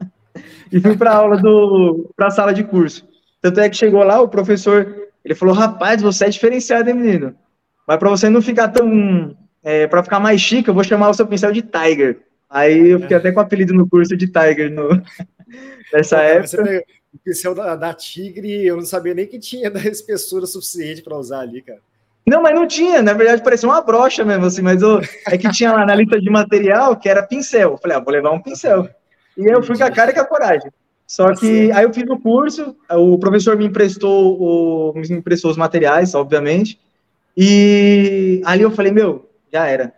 e 0.72 0.80
fui 0.80 0.96
para 0.96 1.14
aula 1.14 1.36
do 1.36 2.10
para 2.16 2.30
sala 2.30 2.52
de 2.52 2.64
curso. 2.64 3.06
Tanto 3.40 3.60
é 3.60 3.68
que 3.68 3.76
chegou 3.76 4.02
lá 4.02 4.20
o 4.20 4.28
professor 4.28 5.06
ele 5.26 5.34
falou, 5.34 5.56
rapaz, 5.56 6.00
você 6.00 6.26
é 6.26 6.28
diferenciado, 6.28 6.88
hein, 6.88 6.94
menino? 6.94 7.34
Mas 7.84 7.98
para 7.98 8.08
você 8.08 8.30
não 8.30 8.40
ficar 8.40 8.68
tão. 8.68 9.36
É, 9.66 9.84
para 9.88 10.00
ficar 10.04 10.20
mais 10.20 10.40
chique, 10.40 10.68
eu 10.68 10.74
vou 10.74 10.84
chamar 10.84 11.10
o 11.10 11.14
seu 11.14 11.26
pincel 11.26 11.50
de 11.50 11.60
Tiger. 11.60 12.20
Aí 12.48 12.90
eu 12.90 13.00
fiquei 13.00 13.16
até 13.16 13.32
com 13.32 13.40
o 13.40 13.42
apelido 13.42 13.74
no 13.74 13.88
curso 13.88 14.16
de 14.16 14.28
Tiger 14.28 14.70
no... 14.70 15.02
nessa 15.92 16.18
época. 16.18 16.84
o 17.12 17.18
pincel 17.18 17.52
da, 17.52 17.74
da, 17.74 17.92
Tigre, 17.92 18.64
eu 18.64 18.76
não 18.76 18.84
sabia 18.84 19.12
nem 19.12 19.26
que 19.26 19.40
tinha 19.40 19.68
da 19.68 19.80
espessura 19.80 20.46
suficiente 20.46 21.02
para 21.02 21.18
usar 21.18 21.40
ali, 21.40 21.62
cara. 21.62 21.80
Não, 22.24 22.40
mas 22.40 22.54
não 22.54 22.64
tinha, 22.64 23.02
na 23.02 23.12
verdade 23.12 23.42
parecia 23.42 23.68
uma 23.68 23.80
brocha 23.80 24.24
mesmo, 24.24 24.46
assim, 24.46 24.62
mas 24.62 24.82
eu, 24.82 25.00
é 25.26 25.36
que 25.36 25.50
tinha 25.50 25.72
lá 25.72 25.84
na 25.84 25.96
lista 25.96 26.20
de 26.20 26.30
material 26.30 26.94
que 26.94 27.08
era 27.08 27.26
pincel. 27.26 27.72
Eu 27.72 27.78
falei, 27.78 27.96
ah, 27.96 28.00
vou 28.00 28.12
levar 28.12 28.30
um 28.30 28.40
pincel. 28.40 28.88
E 29.36 29.48
aí 29.48 29.52
eu 29.52 29.64
fui 29.64 29.76
com 29.76 29.82
a 29.82 29.90
cara 29.90 30.12
e 30.12 30.14
com 30.14 30.20
a 30.20 30.24
coragem. 30.24 30.70
Só 31.08 31.34
que 31.34 31.72
aí 31.72 31.82
eu 31.82 31.92
fiz 31.92 32.08
o 32.08 32.18
curso, 32.20 32.76
o 32.88 33.18
professor 33.18 33.56
me 33.56 33.66
emprestou, 33.66 34.40
o, 34.40 34.92
me 34.94 35.08
emprestou 35.10 35.50
os 35.50 35.56
materiais, 35.56 36.14
obviamente, 36.14 36.78
e 37.36 38.40
ali 38.44 38.62
eu 38.62 38.70
falei, 38.70 38.92
meu, 38.92 39.26
já 39.52 39.66
era. 39.66 39.92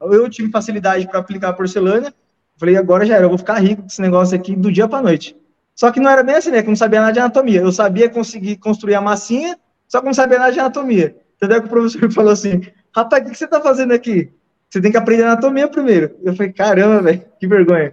Eu 0.00 0.28
tive 0.28 0.50
facilidade 0.50 1.06
para 1.08 1.20
aplicar 1.20 1.52
porcelana, 1.52 2.12
falei, 2.56 2.76
agora 2.76 3.06
já 3.06 3.16
era, 3.16 3.24
eu 3.24 3.28
vou 3.28 3.38
ficar 3.38 3.54
rico 3.54 3.82
com 3.82 3.88
esse 3.88 4.00
negócio 4.00 4.36
aqui 4.36 4.54
do 4.54 4.70
dia 4.70 4.88
para 4.88 5.02
noite. 5.02 5.36
Só 5.74 5.90
que 5.90 5.98
não 5.98 6.10
era 6.10 6.22
bem 6.22 6.36
assim, 6.36 6.50
né? 6.50 6.62
Que 6.62 6.68
não 6.68 6.76
sabia 6.76 7.00
nada 7.00 7.12
de 7.12 7.18
anatomia. 7.18 7.60
Eu 7.60 7.72
sabia 7.72 8.08
conseguir 8.08 8.56
construir 8.56 8.94
a 8.94 9.00
massinha, 9.00 9.58
só 9.88 10.00
que 10.00 10.06
não 10.06 10.14
sabia 10.14 10.38
nada 10.38 10.52
de 10.52 10.60
anatomia. 10.60 11.16
Entendeu? 11.36 11.60
Que 11.60 11.66
o 11.66 11.70
professor 11.70 12.10
falou 12.12 12.32
assim: 12.32 12.62
rapaz, 12.94 13.26
o 13.26 13.30
que 13.30 13.36
você 13.36 13.44
está 13.44 13.60
fazendo 13.60 13.92
aqui? 13.92 14.30
Você 14.70 14.80
tem 14.80 14.90
que 14.90 14.96
aprender 14.96 15.24
anatomia 15.24 15.68
primeiro. 15.68 16.16
Eu 16.22 16.34
falei, 16.34 16.52
caramba, 16.52 17.02
velho, 17.02 17.22
que 17.38 17.46
vergonha. 17.46 17.92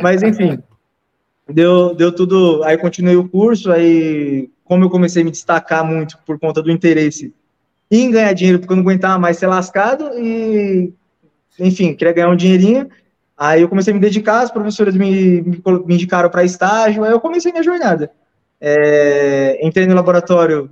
Mas 0.00 0.22
enfim, 0.22 0.62
deu, 1.48 1.94
deu 1.94 2.12
tudo. 2.12 2.62
Aí 2.64 2.78
continuei 2.78 3.16
o 3.16 3.28
curso, 3.28 3.70
aí, 3.72 4.50
como 4.64 4.84
eu 4.84 4.90
comecei 4.90 5.22
a 5.22 5.24
me 5.24 5.30
destacar 5.30 5.84
muito 5.84 6.18
por 6.26 6.38
conta 6.38 6.62
do 6.62 6.70
interesse 6.70 7.34
em 7.90 8.10
ganhar 8.10 8.32
dinheiro, 8.32 8.58
porque 8.58 8.72
eu 8.72 8.76
não 8.76 8.82
aguentava 8.82 9.18
mais 9.18 9.36
ser 9.36 9.46
lascado, 9.46 10.10
e, 10.18 10.92
enfim, 11.58 11.94
queria 11.94 12.12
ganhar 12.12 12.28
um 12.30 12.36
dinheirinho. 12.36 12.88
Aí 13.36 13.62
eu 13.62 13.68
comecei 13.68 13.92
a 13.92 13.94
me 13.94 14.00
dedicar, 14.00 14.40
as 14.40 14.50
professoras 14.50 14.96
me, 14.96 15.42
me, 15.42 15.62
me 15.86 15.94
indicaram 15.94 16.30
para 16.30 16.44
estágio, 16.44 17.04
aí 17.04 17.12
eu 17.12 17.20
comecei 17.20 17.52
minha 17.52 17.64
jornada. 17.64 18.10
É, 18.60 19.58
entrei 19.64 19.86
no 19.86 19.94
laboratório 19.94 20.70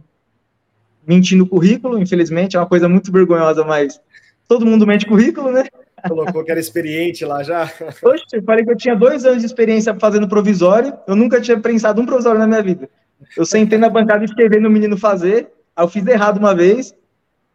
mentindo 1.07 1.47
currículo, 1.47 1.99
infelizmente, 1.99 2.57
é 2.57 2.61
uma 2.61 2.67
coisa 2.67 2.89
muito 2.89 3.13
vergonhosa, 3.13 3.65
mas 3.65 4.01
todo 4.49 4.67
mundo 4.67 4.87
mente 4.87 5.07
currículo, 5.07 5.53
né? 5.53 5.65
Colocou 6.09 6.45
que 6.45 6.51
era 6.51 6.61
experiente 6.61 7.25
lá 7.25 7.43
já. 7.43 7.71
Oxe, 8.03 8.25
eu 8.35 8.43
falei 8.43 8.65
que 8.65 8.71
eu 8.71 8.77
tinha 8.77 8.95
dois 8.95 9.25
anos 9.25 9.41
de 9.41 9.47
experiência 9.47 9.95
fazendo 9.99 10.29
provisório. 10.29 10.93
Eu 11.07 11.17
nunca 11.17 11.41
tinha 11.41 11.59
prensado 11.59 12.01
um 12.01 12.07
provisório 12.07 12.39
na 12.39 12.47
minha 12.47 12.63
vida. 12.63 12.89
Eu 13.37 13.47
sentei 13.47 13.79
na 13.79 13.89
bancada 13.89 14.25
e 14.25 14.29
fiquei 14.29 14.49
vendo 14.49 14.67
o 14.67 14.71
menino 14.71 14.99
fazer. 14.99 15.49
Aí 15.75 15.85
eu 15.85 15.89
fiz 15.89 16.07
errado 16.07 16.39
uma 16.39 16.55
vez, 16.55 16.95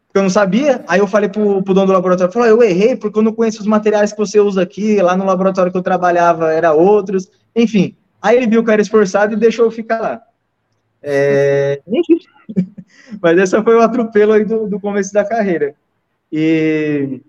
porque 0.10 0.18
eu 0.18 0.24
não 0.24 0.30
sabia. 0.30 0.84
Aí 0.88 1.00
eu 1.00 1.08
falei 1.08 1.30
pro, 1.30 1.64
pro 1.64 1.74
dono 1.74 1.88
do 1.88 1.94
laboratório, 1.94 2.34
falou, 2.34 2.48
eu 2.48 2.62
errei 2.62 2.98
porque 2.98 3.18
eu 3.18 3.24
não 3.24 3.32
conheço 3.32 3.62
os 3.62 3.68
materiais 3.68 4.12
que 4.12 4.18
você 4.18 4.40
usa 4.40 4.62
aqui. 4.62 5.02
Lá 5.02 5.16
no 5.16 5.24
laboratório 5.24 5.72
que 5.72 5.78
eu 5.78 5.84
trabalhava 5.84 6.52
era 6.52 6.74
outros. 6.74 7.30
Enfim, 7.56 7.96
Aí 8.22 8.38
ele 8.38 8.48
viu 8.48 8.64
que 8.64 8.70
eu 8.70 8.74
era 8.74 8.82
esforçado 8.82 9.34
e 9.34 9.38
deixou 9.38 9.66
eu 9.66 9.72
ficar 9.72 10.00
lá. 10.00 10.22
É... 11.02 11.82
Mas 13.22 13.38
esse 13.38 13.64
foi 13.64 13.76
o 13.76 13.82
atropelo 13.82 14.34
aí 14.34 14.44
do, 14.44 14.68
do 14.68 14.80
começo 14.80 15.14
da 15.14 15.24
carreira. 15.24 15.74
E 16.32 17.22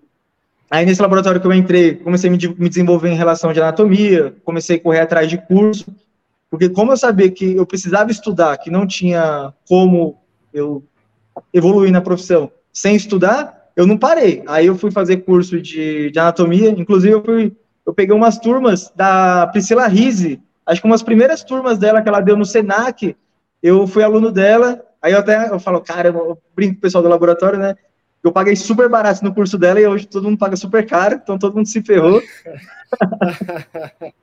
aí 0.69 0.85
nesse 0.85 1.01
laboratório 1.01 1.39
que 1.39 1.47
eu 1.47 1.53
entrei, 1.53 1.95
comecei 1.95 2.29
a 2.29 2.31
me, 2.31 2.37
me 2.37 2.69
desenvolver 2.69 3.09
em 3.09 3.15
relação 3.15 3.53
de 3.53 3.61
anatomia, 3.61 4.35
comecei 4.43 4.77
a 4.77 4.79
correr 4.79 4.99
atrás 4.99 5.29
de 5.29 5.37
curso, 5.37 5.93
porque 6.49 6.69
como 6.69 6.91
eu 6.91 6.97
sabia 6.97 7.31
que 7.31 7.55
eu 7.55 7.65
precisava 7.65 8.11
estudar, 8.11 8.57
que 8.57 8.69
não 8.69 8.85
tinha 8.85 9.53
como 9.67 10.21
eu 10.53 10.83
evoluir 11.53 11.91
na 11.91 12.01
profissão 12.01 12.51
sem 12.73 12.95
estudar, 12.95 13.69
eu 13.75 13.85
não 13.85 13.97
parei. 13.97 14.43
Aí 14.47 14.67
eu 14.67 14.77
fui 14.77 14.91
fazer 14.91 15.17
curso 15.17 15.61
de, 15.61 16.11
de 16.11 16.19
anatomia, 16.19 16.69
inclusive 16.69 17.13
eu 17.13 17.23
fui, 17.23 17.55
eu 17.85 17.93
peguei 17.93 18.15
umas 18.15 18.37
turmas 18.37 18.91
da 18.95 19.47
Priscila 19.47 19.87
Rise, 19.87 20.41
acho 20.65 20.81
que 20.81 20.87
umas 20.87 21.03
primeiras 21.03 21.43
turmas 21.43 21.77
dela 21.77 22.01
que 22.01 22.09
ela 22.09 22.21
deu 22.21 22.37
no 22.37 22.45
Senac, 22.45 23.15
eu 23.61 23.85
fui 23.87 24.03
aluno 24.03 24.31
dela, 24.31 24.83
aí 25.01 25.13
eu 25.13 25.19
até 25.19 25.49
eu 25.49 25.59
falo, 25.59 25.81
cara, 25.81 26.09
eu 26.09 26.37
brinco 26.55 26.75
com 26.75 26.79
o 26.79 26.81
pessoal 26.81 27.03
do 27.03 27.09
laboratório, 27.09 27.59
né? 27.59 27.75
Eu 28.23 28.31
paguei 28.31 28.55
super 28.55 28.87
barato 28.87 29.23
no 29.23 29.33
curso 29.33 29.57
dela 29.57 29.79
e 29.79 29.87
hoje 29.87 30.07
todo 30.07 30.25
mundo 30.25 30.37
paga 30.37 30.55
super 30.55 30.85
caro, 30.85 31.19
então 31.21 31.39
todo 31.39 31.55
mundo 31.55 31.67
se 31.67 31.81
ferrou. 31.81 32.21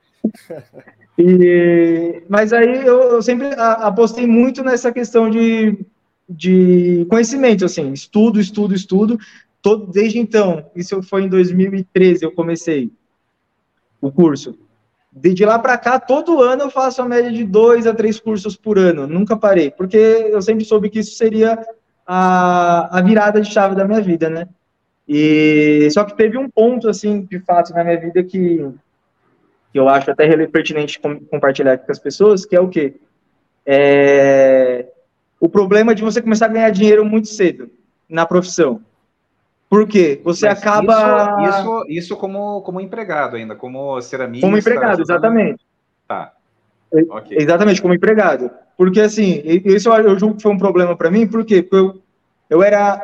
e, 1.19 2.23
mas 2.29 2.53
aí 2.53 2.85
eu, 2.85 3.01
eu 3.11 3.21
sempre 3.21 3.47
apostei 3.57 4.25
muito 4.25 4.63
nessa 4.63 4.89
questão 4.91 5.29
de, 5.29 5.77
de 6.29 7.05
conhecimento, 7.09 7.65
assim, 7.65 7.91
estudo, 7.91 8.39
estudo, 8.39 8.75
estudo. 8.75 9.17
Todo, 9.61 9.87
desde 9.87 10.19
então, 10.19 10.69
isso 10.75 11.01
foi 11.01 11.23
em 11.23 11.27
2013, 11.27 12.23
eu 12.23 12.31
comecei 12.31 12.91
o 13.99 14.11
curso. 14.11 14.57
De, 15.11 15.43
lá 15.43 15.57
para 15.57 15.77
cá, 15.77 15.99
todo 15.99 16.41
ano 16.41 16.63
eu 16.63 16.69
faço 16.69 17.01
a 17.01 17.05
média 17.05 17.31
de 17.31 17.43
dois 17.43 17.87
a 17.87 17.93
três 17.93 18.19
cursos 18.19 18.55
por 18.55 18.77
ano, 18.77 19.07
nunca 19.07 19.35
parei, 19.35 19.71
porque 19.71 19.97
eu 19.97 20.41
sempre 20.41 20.63
soube 20.63 20.89
que 20.89 20.99
isso 20.99 21.15
seria 21.15 21.59
a, 22.05 22.99
a 22.99 23.01
virada 23.01 23.41
de 23.41 23.51
chave 23.51 23.75
da 23.75 23.85
minha 23.85 24.01
vida, 24.01 24.29
né? 24.29 24.47
E 25.07 25.89
só 25.91 26.03
que 26.03 26.15
teve 26.15 26.37
um 26.37 26.47
ponto, 26.47 26.87
assim, 26.87 27.23
de 27.23 27.39
fato, 27.39 27.73
na 27.73 27.83
minha 27.83 27.99
vida 27.99 28.23
que, 28.23 28.57
que 29.71 29.79
eu 29.79 29.89
acho 29.89 30.11
até 30.11 30.45
pertinente 30.45 30.99
com, 30.99 31.19
compartilhar 31.21 31.79
com 31.79 31.91
as 31.91 31.97
pessoas, 31.97 32.45
que 32.45 32.55
é 32.55 32.61
o 32.61 32.69
quê? 32.69 32.95
É, 33.65 34.85
o 35.39 35.47
problema 35.47 35.95
de 35.95 36.03
você 36.03 36.21
começar 36.21 36.45
a 36.45 36.49
ganhar 36.49 36.69
dinheiro 36.69 37.05
muito 37.05 37.27
cedo 37.27 37.69
na 38.09 38.25
profissão. 38.25 38.81
Por 39.69 39.87
quê? 39.87 40.19
Você 40.23 40.47
Mas 40.47 40.57
acaba. 40.57 41.37
Isso, 41.41 41.59
isso, 41.59 41.85
isso, 41.89 42.17
como, 42.17 42.61
como 42.61 42.81
empregado 42.81 43.35
ainda, 43.35 43.55
como 43.55 44.01
ceramista. 44.01 44.45
Como 44.45 44.57
empregado, 44.57 45.01
exatamente. 45.01 45.63
Tá. 46.07 46.33
Okay. 46.91 47.37
Exatamente, 47.39 47.81
como 47.81 47.93
empregado. 47.93 48.49
Porque, 48.75 48.99
assim, 48.99 49.41
isso 49.45 49.93
eu 49.93 50.17
julgo 50.17 50.35
que 50.37 50.41
foi 50.41 50.51
um 50.51 50.57
problema 50.57 50.95
para 50.95 51.11
mim, 51.11 51.27
por 51.27 51.45
quê? 51.45 51.61
Porque 51.61 51.75
eu, 51.75 52.01
eu 52.49 52.63
era. 52.63 52.99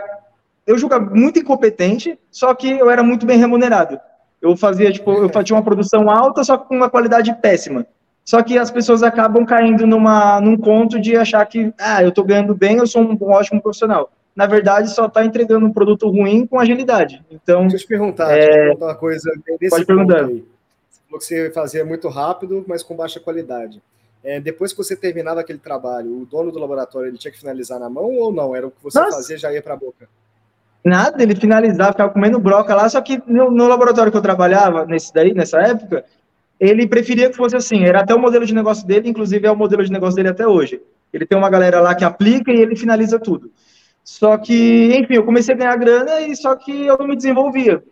Eu 0.66 0.78
julgava 0.80 1.06
muito 1.14 1.38
incompetente, 1.38 2.18
só 2.32 2.56
que 2.56 2.68
eu 2.68 2.90
era 2.90 3.04
muito 3.04 3.28
bem 3.28 3.38
remunerado. 3.38 4.00
Eu 4.42 4.58
fazia, 4.58 4.92
tipo, 4.92 5.12
eu 5.14 5.30
fazia 5.30 5.56
uma 5.56 5.64
produção 5.64 6.10
alta, 6.10 6.44
só 6.44 6.58
que 6.58 6.68
com 6.68 6.76
uma 6.76 6.90
qualidade 6.90 7.32
péssima. 7.40 7.86
Só 8.26 8.42
que 8.42 8.58
as 8.58 8.72
pessoas 8.72 9.04
acabam 9.04 9.46
caindo 9.46 9.86
numa, 9.86 10.42
num 10.42 10.58
conto 10.58 11.00
de 11.00 11.16
achar 11.16 11.46
que, 11.46 11.72
ah, 11.80 12.04
eu 12.04 12.12
tô 12.12 12.24
ganhando 12.24 12.56
bem, 12.56 12.78
eu 12.78 12.88
sou 12.88 13.04
um, 13.04 13.12
um 13.12 13.32
ótimo 13.32 13.62
profissional 13.62 14.12
na 14.36 14.46
verdade, 14.46 14.94
só 14.94 15.06
está 15.06 15.24
entregando 15.24 15.66
um 15.66 15.72
produto 15.72 16.10
ruim 16.10 16.46
com 16.46 16.60
agilidade. 16.60 17.24
Então, 17.32 17.62
deixa 17.62 17.78
eu 17.78 17.80
te 17.80 17.88
perguntar, 17.88 18.32
é... 18.32 18.36
deixa 18.36 18.50
eu 18.50 18.52
te 18.52 18.60
perguntar 18.60 18.86
uma 18.88 18.96
coisa. 18.96 19.32
Pode 19.70 19.86
perguntar. 19.86 20.26
Aí. 20.26 20.46
Você 20.92 21.02
falou 21.08 21.20
que 21.20 21.26
você 21.26 21.52
fazia 21.52 21.86
muito 21.86 22.10
rápido, 22.10 22.66
mas 22.68 22.84
com 22.84 22.96
baixa 22.96 23.20
qualidade. 23.20 23.82
É, 24.22 24.40
depois 24.40 24.74
que 24.74 24.78
você 24.78 24.96
terminava 24.96 25.40
aquele 25.40 25.60
trabalho, 25.60 26.22
o 26.22 26.26
dono 26.26 26.52
do 26.52 26.60
laboratório 26.60 27.10
ele 27.10 27.18
tinha 27.18 27.32
que 27.32 27.40
finalizar 27.40 27.80
na 27.80 27.90
mão 27.90 28.12
ou 28.12 28.34
não? 28.34 28.56
Era 28.56 28.68
o 28.68 28.72
que 28.72 28.84
você 28.84 29.00
Nossa. 29.00 29.18
fazia 29.18 29.38
já 29.38 29.54
ia 29.54 29.62
para 29.62 29.76
a 29.76 29.78
boca? 29.78 30.10
Nada, 30.84 31.22
ele 31.22 31.36
finalizava, 31.36 31.92
ficava 31.92 32.12
comendo 32.12 32.40
broca 32.40 32.76
lá, 32.76 32.90
só 32.90 33.02
que 33.02 33.22
no, 33.26 33.50
no, 33.50 33.68
laboratório 33.68 34.12
que 34.12 34.18
eu 34.18 34.22
trabalhava, 34.22 34.86
nesse 34.86 35.14
daí, 35.14 35.34
nessa 35.34 35.60
época, 35.62 36.06
ele 36.60 36.88
preferia 36.88 37.30
que 37.30 37.36
fosse 37.36 37.56
assim, 37.56 37.84
era 37.84 38.02
até 38.02 38.14
o 38.14 38.20
modelo 38.20 38.46
de 38.46 38.54
negócio 38.54 38.86
dele, 38.86 39.10
inclusive 39.10 39.46
é 39.46 39.52
o 39.52 39.56
modelo 39.56 39.84
de 39.84 39.92
negócio 39.92 40.16
dele 40.16 40.30
até 40.30 40.48
hoje. 40.48 40.82
Ele 41.12 41.26
tem 41.26 41.38
uma 41.38 41.50
galera 41.50 41.82
lá 41.82 41.96
que 41.96 42.04
aplica 42.04 42.52
e 42.52 42.60
ele 42.60 42.76
finaliza 42.76 43.20
tudo. 43.20 43.52
Só 44.04 44.38
que, 44.38 44.96
enfim, 44.96 45.16
eu 45.16 45.24
comecei 45.24 45.56
a 45.56 45.58
ganhar 45.58 45.76
grana 45.78 46.22
e 46.22 46.36
só 46.36 46.56
que 46.56 46.86
eu 46.86 46.98
não 46.98 47.08
me 47.08 47.16
desenvolvia. 47.16 47.84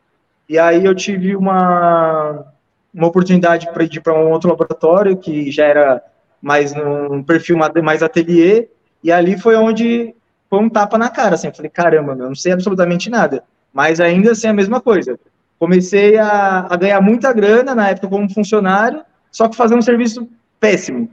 E 0.48 0.60
aí 0.60 0.86
eu 0.86 0.94
tive 0.94 1.36
uma, 1.36 2.46
uma 2.94 3.08
oportunidade 3.08 3.72
para 3.72 3.84
ir 3.84 4.02
para 4.02 4.14
um 4.14 4.32
outro 4.32 4.50
laboratório 4.50 5.18
que 5.18 5.50
já 5.52 5.66
era 5.66 6.04
mais 6.42 6.74
num 6.74 7.24
perfil 7.24 7.58
mais 7.58 8.04
ateliê, 8.04 8.68
e 9.02 9.12
ali 9.12 9.38
foi 9.40 9.56
onde 9.56 10.14
foi 10.50 10.60
um 10.60 10.70
tapa 10.70 10.98
na 10.98 11.10
cara, 11.10 11.36
assim, 11.36 11.48
eu 11.48 11.56
falei, 11.56 11.72
caramba, 11.72 12.12
eu 12.12 12.18
não 12.18 12.36
sei 12.36 12.52
absolutamente 12.52 13.10
nada, 13.10 13.44
mas 13.74 14.00
ainda 14.00 14.32
assim 14.32 14.48
a 14.48 14.54
mesma 14.54 14.82
coisa. 14.82 15.18
Comecei 15.64 16.18
a, 16.18 16.68
a 16.70 16.76
ganhar 16.76 17.00
muita 17.00 17.32
grana 17.32 17.74
na 17.74 17.88
época 17.88 18.10
como 18.10 18.30
funcionário, 18.30 19.02
só 19.32 19.48
que 19.48 19.56
fazendo 19.56 19.78
um 19.80 19.82
serviço 19.82 20.28
péssimo. 20.60 21.10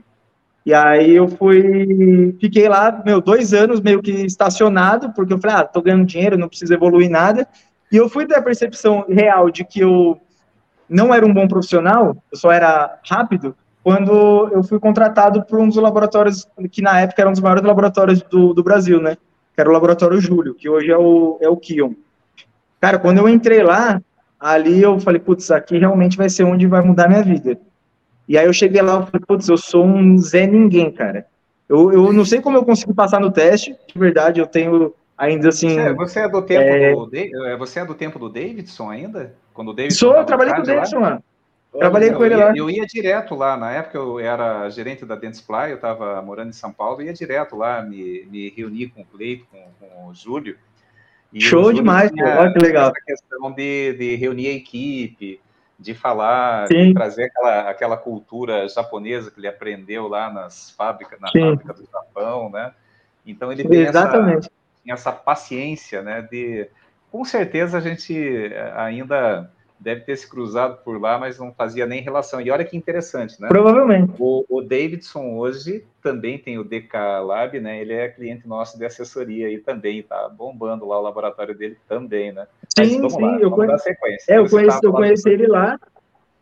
E 0.65 0.73
aí 0.73 1.15
eu 1.15 1.29
fui, 1.29 2.35
fiquei 2.37 2.67
lá, 2.67 3.01
meu, 3.05 3.21
dois 3.21 3.53
anos 3.53 3.79
meio 3.79 4.01
que 4.01 4.11
estacionado, 4.11 5.13
porque 5.13 5.31
eu 5.31 5.39
falei, 5.39 5.55
ah, 5.55 5.63
tô 5.63 5.81
ganhando 5.81 6.05
dinheiro, 6.05 6.37
não 6.37 6.49
preciso 6.49 6.73
evoluir 6.73 7.09
nada. 7.09 7.47
E 7.89 7.95
eu 7.95 8.09
fui 8.09 8.25
ter 8.25 8.35
a 8.35 8.41
percepção 8.41 9.05
real 9.07 9.49
de 9.49 9.63
que 9.63 9.79
eu 9.79 10.19
não 10.89 11.13
era 11.13 11.25
um 11.25 11.33
bom 11.33 11.47
profissional, 11.47 12.21
eu 12.29 12.37
só 12.37 12.51
era 12.51 12.99
rápido, 13.09 13.55
quando 13.81 14.49
eu 14.51 14.61
fui 14.63 14.81
contratado 14.81 15.45
por 15.45 15.61
um 15.61 15.69
dos 15.69 15.77
laboratórios, 15.77 16.45
que 16.69 16.81
na 16.81 16.99
época 16.99 17.21
era 17.21 17.29
um 17.29 17.33
dos 17.33 17.41
maiores 17.41 17.63
laboratórios 17.63 18.21
do, 18.23 18.53
do 18.53 18.61
Brasil, 18.61 19.01
né? 19.01 19.15
Que 19.55 19.61
era 19.61 19.69
o 19.69 19.73
Laboratório 19.73 20.19
Júlio, 20.19 20.55
que 20.55 20.67
hoje 20.67 20.91
é 20.91 20.97
o, 20.97 21.37
é 21.39 21.47
o 21.47 21.55
Kion. 21.55 21.93
Cara, 22.81 22.99
quando 22.99 23.19
eu 23.19 23.29
entrei 23.29 23.63
lá, 23.63 24.01
ali 24.41 24.81
eu 24.81 24.99
falei, 24.99 25.19
putz, 25.19 25.51
aqui 25.51 25.77
realmente 25.77 26.17
vai 26.17 26.27
ser 26.27 26.43
onde 26.43 26.65
vai 26.65 26.81
mudar 26.81 27.07
minha 27.07 27.21
vida. 27.21 27.59
E 28.27 28.37
aí 28.37 28.45
eu 28.45 28.53
cheguei 28.53 28.81
lá 28.81 29.01
e 29.01 29.05
falei, 29.05 29.25
putz, 29.27 29.47
eu 29.47 29.57
sou 29.57 29.85
um 29.85 30.17
Zé 30.17 30.47
Ninguém, 30.47 30.91
cara. 30.91 31.27
Eu, 31.69 31.91
eu 31.93 32.11
não 32.11 32.25
sei 32.25 32.41
como 32.41 32.57
eu 32.57 32.65
consegui 32.65 32.93
passar 32.93 33.19
no 33.19 33.31
teste, 33.31 33.75
de 33.87 33.99
verdade, 33.99 34.41
eu 34.41 34.47
tenho 34.47 34.93
ainda 35.17 35.49
assim. 35.49 35.69
Você, 35.69 35.93
você 35.93 36.19
é 36.21 36.27
do 36.27 36.41
tempo 36.41 36.61
é... 36.61 36.93
do 36.93 37.45
é, 37.45 37.55
você 37.55 37.79
é 37.79 37.85
do 37.85 37.93
tempo 37.93 38.17
do 38.17 38.27
Davidson 38.27 38.89
ainda? 38.89 39.35
Quando 39.53 39.69
o 39.69 39.73
Davidson 39.73 39.99
Sou, 40.07 40.15
eu 40.15 40.25
trabalhei 40.25 40.53
com 40.53 40.61
o 40.61 40.65
Davidson 40.65 40.99
lá. 40.99 41.09
lá. 41.09 41.21
Trabalhei 41.77 42.09
eu, 42.09 42.17
com 42.17 42.25
ele 42.25 42.35
ia, 42.35 42.45
lá. 42.45 42.53
Eu 42.55 42.69
ia 42.69 42.85
direto 42.85 43.35
lá, 43.35 43.55
na 43.55 43.71
época 43.71 43.97
eu 43.97 44.19
era 44.19 44.69
gerente 44.69 45.05
da 45.05 45.15
Dentsply, 45.15 45.69
eu 45.69 45.75
estava 45.75 46.21
morando 46.21 46.49
em 46.49 46.53
São 46.53 46.73
Paulo, 46.73 47.01
ia 47.01 47.13
direto 47.13 47.55
lá, 47.55 47.81
me, 47.81 48.25
me 48.29 48.49
reuni 48.49 48.89
com 48.89 49.01
o 49.01 49.05
Cleito, 49.05 49.45
com, 49.49 49.59
com 49.79 50.07
o 50.09 50.13
Júlio. 50.13 50.57
Show 51.39 51.65
o 51.65 51.73
demais, 51.73 52.11
olha 52.11 52.51
que 52.51 52.59
legal. 52.59 52.89
Essa 52.89 53.05
questão 53.05 53.51
de, 53.51 53.93
de 53.93 54.15
reunir 54.15 54.47
a 54.47 54.53
equipe, 54.53 55.39
de 55.79 55.93
falar, 55.93 56.67
de 56.67 56.93
trazer 56.93 57.25
aquela, 57.25 57.69
aquela 57.69 57.97
cultura 57.97 58.67
japonesa 58.67 59.31
que 59.31 59.39
ele 59.39 59.47
aprendeu 59.47 60.07
lá 60.07 60.29
nas 60.31 60.71
fábricas, 60.71 61.19
na 61.19 61.29
Sim. 61.29 61.41
fábrica 61.41 61.73
do 61.73 61.87
Japão, 61.91 62.49
né? 62.49 62.73
Então 63.25 63.51
ele 63.51 63.67
tem 63.67 63.83
essa, 63.83 64.39
essa 64.87 65.11
paciência, 65.11 66.01
né? 66.01 66.21
De, 66.29 66.67
com 67.11 67.23
certeza 67.23 67.77
a 67.77 67.81
gente 67.81 68.13
ainda 68.75 69.49
deve 69.81 70.01
ter 70.01 70.15
se 70.15 70.29
cruzado 70.29 70.77
por 70.83 71.01
lá, 71.01 71.17
mas 71.17 71.39
não 71.39 71.51
fazia 71.51 71.87
nem 71.87 72.01
relação. 72.01 72.39
E 72.39 72.51
olha 72.51 72.63
que 72.63 72.77
interessante, 72.77 73.41
né? 73.41 73.47
Provavelmente. 73.47 74.13
O, 74.19 74.45
o 74.47 74.61
Davidson 74.61 75.35
hoje 75.35 75.83
também 76.03 76.37
tem 76.37 76.59
o 76.59 76.63
DK 76.63 76.93
Lab, 77.25 77.59
né? 77.59 77.81
Ele 77.81 77.93
é 77.93 78.07
cliente 78.07 78.47
nosso 78.47 78.77
de 78.77 78.85
assessoria 78.85 79.49
e 79.49 79.57
também 79.57 80.03
tá 80.03 80.29
bombando 80.29 80.87
lá 80.87 80.99
o 80.99 81.01
laboratório 81.01 81.57
dele 81.57 81.77
também, 81.89 82.31
né? 82.31 82.45
Sim, 82.77 83.09
sim, 83.09 83.21
lá, 83.21 83.39
eu 83.39 83.49
conheço. 83.49 83.89
É, 84.29 84.37
eu 84.37 84.47
conheço, 84.47 84.79
eu 84.83 84.91
conheci 84.91 85.29
ele 85.29 85.47
lá. 85.47 85.79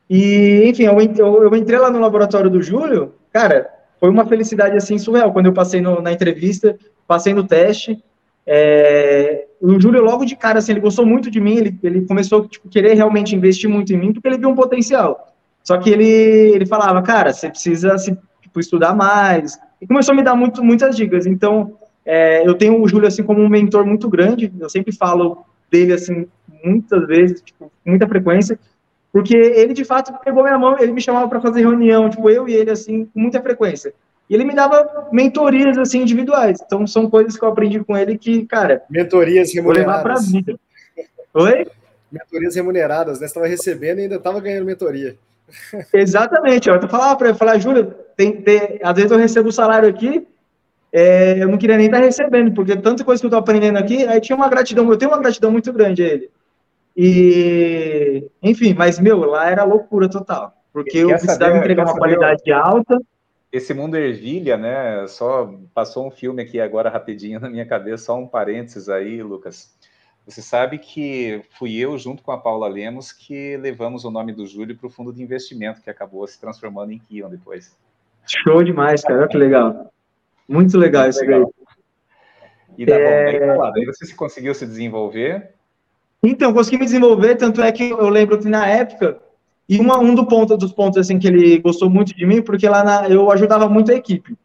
E, 0.10 0.64
enfim, 0.66 0.84
eu, 0.84 1.00
eu, 1.00 1.44
eu, 1.44 1.56
entrei 1.56 1.80
lá 1.80 1.90
no 1.90 2.00
laboratório 2.00 2.50
do 2.50 2.62
Júlio, 2.62 3.14
cara, 3.32 3.70
foi 4.00 4.10
uma 4.10 4.26
felicidade 4.26 4.76
assim 4.76 4.98
surreal 4.98 5.32
quando 5.32 5.46
eu 5.46 5.54
passei 5.54 5.80
no, 5.80 6.02
na 6.02 6.12
entrevista, 6.12 6.78
passei 7.08 7.34
no 7.34 7.46
teste. 7.46 8.04
É, 8.52 9.46
o 9.62 9.80
Júlio, 9.80 10.02
logo 10.02 10.26
de 10.26 10.36
cara, 10.36 10.58
assim, 10.58 10.72
ele 10.72 10.80
gostou 10.80 11.06
muito 11.06 11.30
de 11.30 11.40
mim, 11.40 11.58
ele, 11.58 11.80
ele 11.84 12.02
começou 12.08 12.42
a 12.42 12.48
tipo, 12.48 12.68
querer 12.68 12.96
realmente 12.96 13.36
investir 13.36 13.70
muito 13.70 13.94
em 13.94 13.98
mim, 13.98 14.12
porque 14.12 14.28
ele 14.28 14.40
viu 14.40 14.50
um 14.50 14.56
potencial. 14.56 15.36
Só 15.64 15.78
que 15.78 15.92
ele, 15.92 16.04
ele 16.04 16.66
falava, 16.66 17.00
cara, 17.04 17.32
você 17.32 17.48
precisa 17.48 17.96
se, 18.00 18.18
tipo, 18.42 18.60
estudar 18.60 18.96
mais. 18.96 19.60
E 19.80 19.86
começou 19.86 20.14
a 20.14 20.16
me 20.16 20.24
dar 20.24 20.34
muito, 20.34 20.64
muitas 20.64 20.96
dicas. 20.96 21.28
Então, 21.28 21.78
é, 22.04 22.48
eu 22.48 22.56
tenho 22.56 22.82
o 22.82 22.88
Júlio, 22.88 23.08
assim, 23.08 23.22
como 23.22 23.40
um 23.40 23.48
mentor 23.48 23.86
muito 23.86 24.10
grande. 24.10 24.52
Eu 24.60 24.68
sempre 24.68 24.96
falo 24.96 25.46
dele, 25.70 25.94
assim, 25.94 26.26
muitas 26.64 27.06
vezes, 27.06 27.42
tipo, 27.44 27.72
muita 27.86 28.08
frequência. 28.08 28.58
Porque 29.14 29.38
ele, 29.38 29.74
de 29.74 29.86
fato, 29.86 30.12
pegou 30.26 30.42
minha 30.42 30.58
mão, 30.58 30.76
ele 30.80 30.92
me 30.92 31.02
chamava 31.02 31.28
para 31.28 31.40
fazer 31.40 31.60
reunião, 31.60 32.10
tipo, 32.10 32.28
eu 32.32 32.50
e 32.50 32.54
ele, 32.54 32.72
assim, 32.72 33.06
com 33.06 33.20
muita 33.20 33.40
frequência. 33.42 33.94
E 34.30 34.36
ele 34.36 34.44
me 34.44 34.54
dava 34.54 35.10
mentorias, 35.12 35.78
assim, 35.78 36.02
individuais. 36.02 36.60
Então, 36.64 36.86
são 36.86 37.10
coisas 37.10 37.36
que 37.36 37.44
eu 37.44 37.50
aprendi 37.50 37.84
com 37.84 37.98
ele 37.98 38.18
que, 38.18 38.46
cara... 38.46 38.84
Mentorias 38.90 39.54
remuneradas. 39.54 40.04
Vou 40.04 40.12
levar 40.12 40.22
pra 40.22 40.32
vida. 40.32 40.60
Oi? 41.34 41.68
Mentorias 42.12 42.56
remuneradas, 42.56 43.20
né? 43.20 43.28
Você 43.28 43.32
estava 43.32 43.48
recebendo 43.48 44.00
e 44.00 44.04
ainda 44.04 44.16
estava 44.16 44.40
ganhando 44.40 44.66
mentoria. 44.66 45.16
Exatamente. 45.94 46.70
Ó. 46.70 46.76
Eu 46.76 46.88
falava 46.88 47.16
para 47.16 47.30
ele, 47.30 47.38
falar, 47.38 47.58
Júlia, 47.58 47.86
tem, 48.16 48.42
tem, 48.42 48.80
às 48.84 48.96
vezes 48.96 49.12
eu 49.12 49.18
recebo 49.18 49.50
o 49.50 49.52
salário 49.52 49.90
aqui, 49.90 50.28
é, 50.92 51.42
eu 51.42 51.48
não 51.48 51.58
queria 51.58 51.78
nem 51.78 51.86
estar 51.86 52.00
recebendo, 52.00 52.52
porque 52.54 52.76
tanta 52.76 53.04
coisa 53.04 53.22
que 53.22 53.26
eu 53.26 53.30
estou 53.30 53.40
aprendendo 53.40 53.78
aqui, 53.78 54.06
aí 54.06 54.20
tinha 54.20 54.36
uma 54.36 54.50
gratidão, 54.50 54.90
eu 54.90 54.98
tenho 54.98 55.12
uma 55.12 55.20
gratidão 55.20 55.52
muito 55.52 55.72
grande 55.72 56.04
a 56.04 56.08
ele. 56.08 56.30
E, 56.98 58.28
enfim, 58.42 58.74
mas, 58.74 59.00
meu, 59.00 59.20
lá 59.20 59.50
era 59.50 59.64
loucura 59.64 60.10
total, 60.10 60.54
porque 60.74 60.98
eu 60.98 61.10
precisava 61.10 61.46
saber, 61.46 61.60
entregar 61.60 61.86
uma 61.86 61.98
qualidade 61.98 62.52
alta. 62.52 62.98
Esse 63.52 63.74
mundo 63.74 63.98
ervilha, 63.98 64.58
né? 64.58 65.08
Só 65.08 65.54
passou 65.74 66.08
um 66.08 66.12
filme 66.12 66.44
aqui 66.44 66.60
agora 66.60 66.90
rapidinho 66.90 67.40
na 67.40 67.50
minha 67.50 67.66
cabeça, 67.66 68.06
só 68.06 68.18
um 68.18 68.28
parênteses 68.28 68.90
aí, 68.90 69.24
Lucas. 69.24 69.76
Você 70.26 70.44
sabe 70.44 70.78
que 70.78 71.42
fui 71.58 71.76
eu, 71.76 71.98
junto 71.98 72.22
com 72.22 72.32
a 72.32 72.38
Paula 72.38 72.68
Lemos, 72.68 73.12
que 73.12 73.58
levamos 73.58 74.06
o 74.06 74.12
nome 74.12 74.32
do 74.32 74.46
Júlio 74.46 74.78
para 74.78 74.86
o 74.86 74.90
fundo 74.90 75.12
de 75.12 75.24
investimento, 75.24 75.82
que 75.82 75.90
acabou 75.90 76.26
se 76.28 76.40
transformando 76.40 76.92
em 76.92 77.00
Kion 77.00 77.30
depois. 77.30 77.76
Show 78.28 78.64
demais, 78.64 79.02
cara, 79.02 79.28
que 79.28 79.38
legal. 79.38 79.92
Muito 80.48 80.78
legal 80.78 81.04
Muito 81.04 81.14
isso 81.14 81.22
legal. 81.22 81.42
daí. 81.42 81.70
E 82.78 82.86
dá 82.86 82.96
é... 82.96 83.56
bom, 83.56 83.72
daí 83.72 83.86
você 83.86 84.06
se 84.06 84.16
conseguiu 84.16 84.54
se 84.54 84.68
desenvolver? 84.68 85.56
Então, 86.22 86.54
consegui 86.54 86.78
me 86.78 86.86
desenvolver, 86.86 87.36
tanto 87.36 87.62
é 87.62 87.72
que 87.72 87.90
eu 87.90 88.10
lembro 88.10 88.38
que 88.38 88.48
na 88.48 88.68
época, 88.68 89.20
e 89.70 89.80
uma, 89.80 90.00
um 90.00 90.16
do 90.16 90.26
ponto, 90.26 90.58
dos 90.58 90.74
pontos 90.74 90.98
assim 90.98 91.20
que 91.20 91.28
ele 91.28 91.60
gostou 91.60 91.92
muito 91.92 92.16
de 92.16 92.26
mim, 92.26 92.42
porque 92.42 92.68
lá 92.68 92.84
na, 92.84 93.08
eu 93.08 93.32
ajudava 93.32 93.70
muito 93.70 93.92
a 93.92 93.96
equipe. 93.96 94.36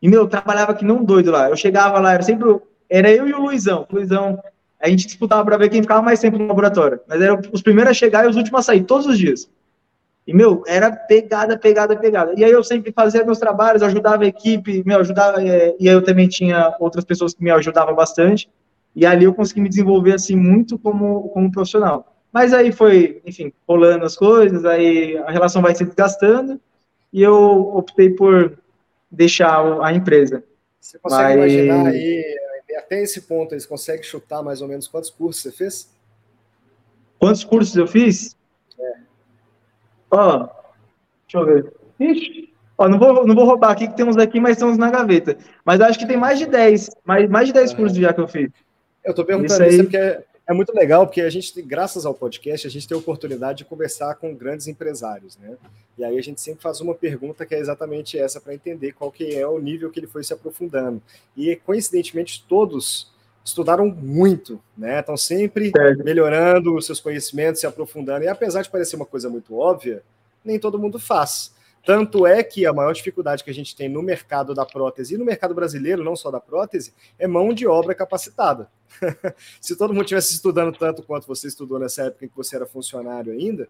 E, 0.00 0.08
meu, 0.08 0.20
eu 0.20 0.28
trabalhava 0.28 0.72
que 0.74 0.84
não 0.84 1.02
doido 1.04 1.32
lá. 1.32 1.50
Eu 1.50 1.56
chegava 1.56 1.98
lá, 1.98 2.14
era 2.14 2.22
sempre. 2.22 2.56
Era 2.88 3.10
eu 3.10 3.28
e 3.28 3.34
o 3.34 3.42
Luizão. 3.42 3.84
O 3.90 3.96
Luizão, 3.96 4.40
a 4.80 4.88
gente 4.88 5.06
disputava 5.06 5.44
para 5.44 5.56
ver 5.56 5.70
quem 5.70 5.82
ficava 5.82 6.00
mais 6.00 6.20
tempo 6.20 6.38
no 6.38 6.46
laboratório. 6.46 7.00
Mas 7.08 7.20
eram 7.20 7.40
os 7.52 7.62
primeiros 7.62 7.90
a 7.90 7.94
chegar 7.94 8.24
e 8.24 8.28
os 8.28 8.36
últimos 8.36 8.60
a 8.60 8.62
sair, 8.62 8.84
todos 8.84 9.06
os 9.06 9.18
dias. 9.18 9.50
E, 10.24 10.32
meu, 10.32 10.62
era 10.68 10.92
pegada, 10.92 11.58
pegada, 11.58 11.96
pegada. 11.96 12.32
E 12.36 12.44
aí 12.44 12.50
eu 12.52 12.62
sempre 12.62 12.92
fazia 12.92 13.24
meus 13.24 13.40
trabalhos, 13.40 13.82
ajudava 13.82 14.22
a 14.22 14.28
equipe, 14.28 14.84
me 14.86 14.94
ajudava, 14.94 15.42
é, 15.42 15.74
e 15.80 15.88
aí 15.88 15.94
eu 15.94 16.02
também 16.02 16.28
tinha 16.28 16.76
outras 16.78 17.04
pessoas 17.04 17.34
que 17.34 17.42
me 17.42 17.50
ajudavam 17.50 17.94
bastante. 17.94 18.48
E 18.94 19.04
ali 19.04 19.24
eu 19.24 19.34
consegui 19.34 19.60
me 19.60 19.68
desenvolver, 19.68 20.14
assim, 20.14 20.36
muito 20.36 20.78
como, 20.78 21.28
como 21.30 21.50
profissional. 21.50 22.19
Mas 22.32 22.52
aí 22.52 22.70
foi, 22.70 23.20
enfim, 23.24 23.52
rolando 23.66 24.04
as 24.04 24.16
coisas, 24.16 24.64
aí 24.64 25.18
a 25.18 25.30
relação 25.30 25.60
vai 25.60 25.74
se 25.74 25.84
desgastando, 25.84 26.60
e 27.12 27.22
eu 27.22 27.74
optei 27.74 28.10
por 28.10 28.56
deixar 29.10 29.60
a 29.82 29.92
empresa. 29.92 30.44
Você 30.80 30.98
consegue 30.98 31.40
Mas... 31.40 31.52
imaginar 31.52 31.86
aí, 31.88 32.38
até 32.78 33.02
esse 33.02 33.22
ponto, 33.22 33.52
eles 33.52 33.66
conseguem 33.66 34.02
chutar 34.02 34.42
mais 34.42 34.62
ou 34.62 34.68
menos 34.68 34.86
quantos 34.86 35.10
cursos 35.10 35.42
você 35.42 35.52
fez? 35.52 35.90
Quantos 37.18 37.44
cursos 37.44 37.76
eu 37.76 37.86
fiz? 37.86 38.36
É. 38.78 38.92
Ó, 40.10 40.48
deixa 41.26 41.38
eu 41.38 41.44
ver. 41.44 41.72
Ixi, 41.98 42.52
ó, 42.78 42.88
não 42.88 42.98
vou, 42.98 43.26
não 43.26 43.34
vou 43.34 43.44
roubar 43.44 43.72
aqui 43.72 43.88
que 43.88 43.96
temos 43.96 44.16
aqui, 44.16 44.40
mas 44.40 44.52
estamos 44.52 44.78
na 44.78 44.90
gaveta. 44.90 45.36
Mas 45.64 45.80
acho 45.80 45.98
que 45.98 46.06
tem 46.06 46.16
mais 46.16 46.38
de 46.38 46.46
10, 46.46 46.90
mais, 47.04 47.28
mais 47.28 47.48
de 47.48 47.52
10 47.52 47.74
cursos 47.74 47.98
já 47.98 48.12
que 48.12 48.20
eu 48.20 48.28
fiz. 48.28 48.50
Eu 49.04 49.14
tô 49.14 49.24
perguntando 49.24 49.64
isso, 49.64 49.74
isso 49.74 49.84
porque 49.84 50.20
é, 50.50 50.54
muito 50.54 50.74
legal, 50.74 51.06
porque 51.06 51.20
a 51.20 51.30
gente, 51.30 51.62
graças 51.62 52.04
ao 52.04 52.12
podcast, 52.12 52.66
a 52.66 52.70
gente 52.70 52.86
tem 52.86 52.96
a 52.96 52.98
oportunidade 52.98 53.58
de 53.58 53.64
conversar 53.64 54.14
com 54.16 54.34
grandes 54.34 54.66
empresários, 54.66 55.36
né? 55.38 55.56
E 55.96 56.04
aí 56.04 56.18
a 56.18 56.22
gente 56.22 56.40
sempre 56.40 56.62
faz 56.62 56.80
uma 56.80 56.94
pergunta 56.94 57.46
que 57.46 57.54
é 57.54 57.58
exatamente 57.58 58.18
essa 58.18 58.40
para 58.40 58.54
entender 58.54 58.92
qual 58.92 59.12
que 59.12 59.34
é 59.34 59.46
o 59.46 59.58
nível 59.58 59.90
que 59.90 60.00
ele 60.00 60.06
foi 60.06 60.24
se 60.24 60.32
aprofundando. 60.32 61.00
E 61.36 61.54
coincidentemente 61.56 62.44
todos 62.48 63.12
estudaram 63.44 63.86
muito, 63.86 64.60
né? 64.76 65.00
Estão 65.00 65.16
sempre 65.16 65.72
melhorando 66.04 66.74
os 66.74 66.86
seus 66.86 67.00
conhecimentos, 67.00 67.60
se 67.60 67.66
aprofundando. 67.66 68.24
E 68.24 68.28
apesar 68.28 68.62
de 68.62 68.70
parecer 68.70 68.96
uma 68.96 69.06
coisa 69.06 69.28
muito 69.28 69.56
óbvia, 69.56 70.02
nem 70.44 70.58
todo 70.58 70.78
mundo 70.78 70.98
faz. 70.98 71.52
Tanto 71.84 72.26
é 72.26 72.42
que 72.42 72.66
a 72.66 72.72
maior 72.72 72.92
dificuldade 72.92 73.42
que 73.42 73.50
a 73.50 73.54
gente 73.54 73.74
tem 73.74 73.88
no 73.88 74.02
mercado 74.02 74.54
da 74.54 74.66
prótese 74.66 75.14
e 75.14 75.18
no 75.18 75.24
mercado 75.24 75.54
brasileiro, 75.54 76.04
não 76.04 76.14
só 76.14 76.30
da 76.30 76.40
prótese, 76.40 76.92
é 77.18 77.26
mão 77.26 77.54
de 77.54 77.66
obra 77.66 77.94
capacitada. 77.94 78.70
se 79.60 79.76
todo 79.76 79.94
mundo 79.94 80.06
tivesse 80.06 80.34
estudando 80.34 80.76
tanto 80.76 81.02
quanto 81.02 81.26
você 81.26 81.48
estudou 81.48 81.78
nessa 81.78 82.04
época 82.04 82.26
em 82.26 82.28
que 82.28 82.36
você 82.36 82.56
era 82.56 82.66
funcionário 82.66 83.32
ainda, 83.32 83.68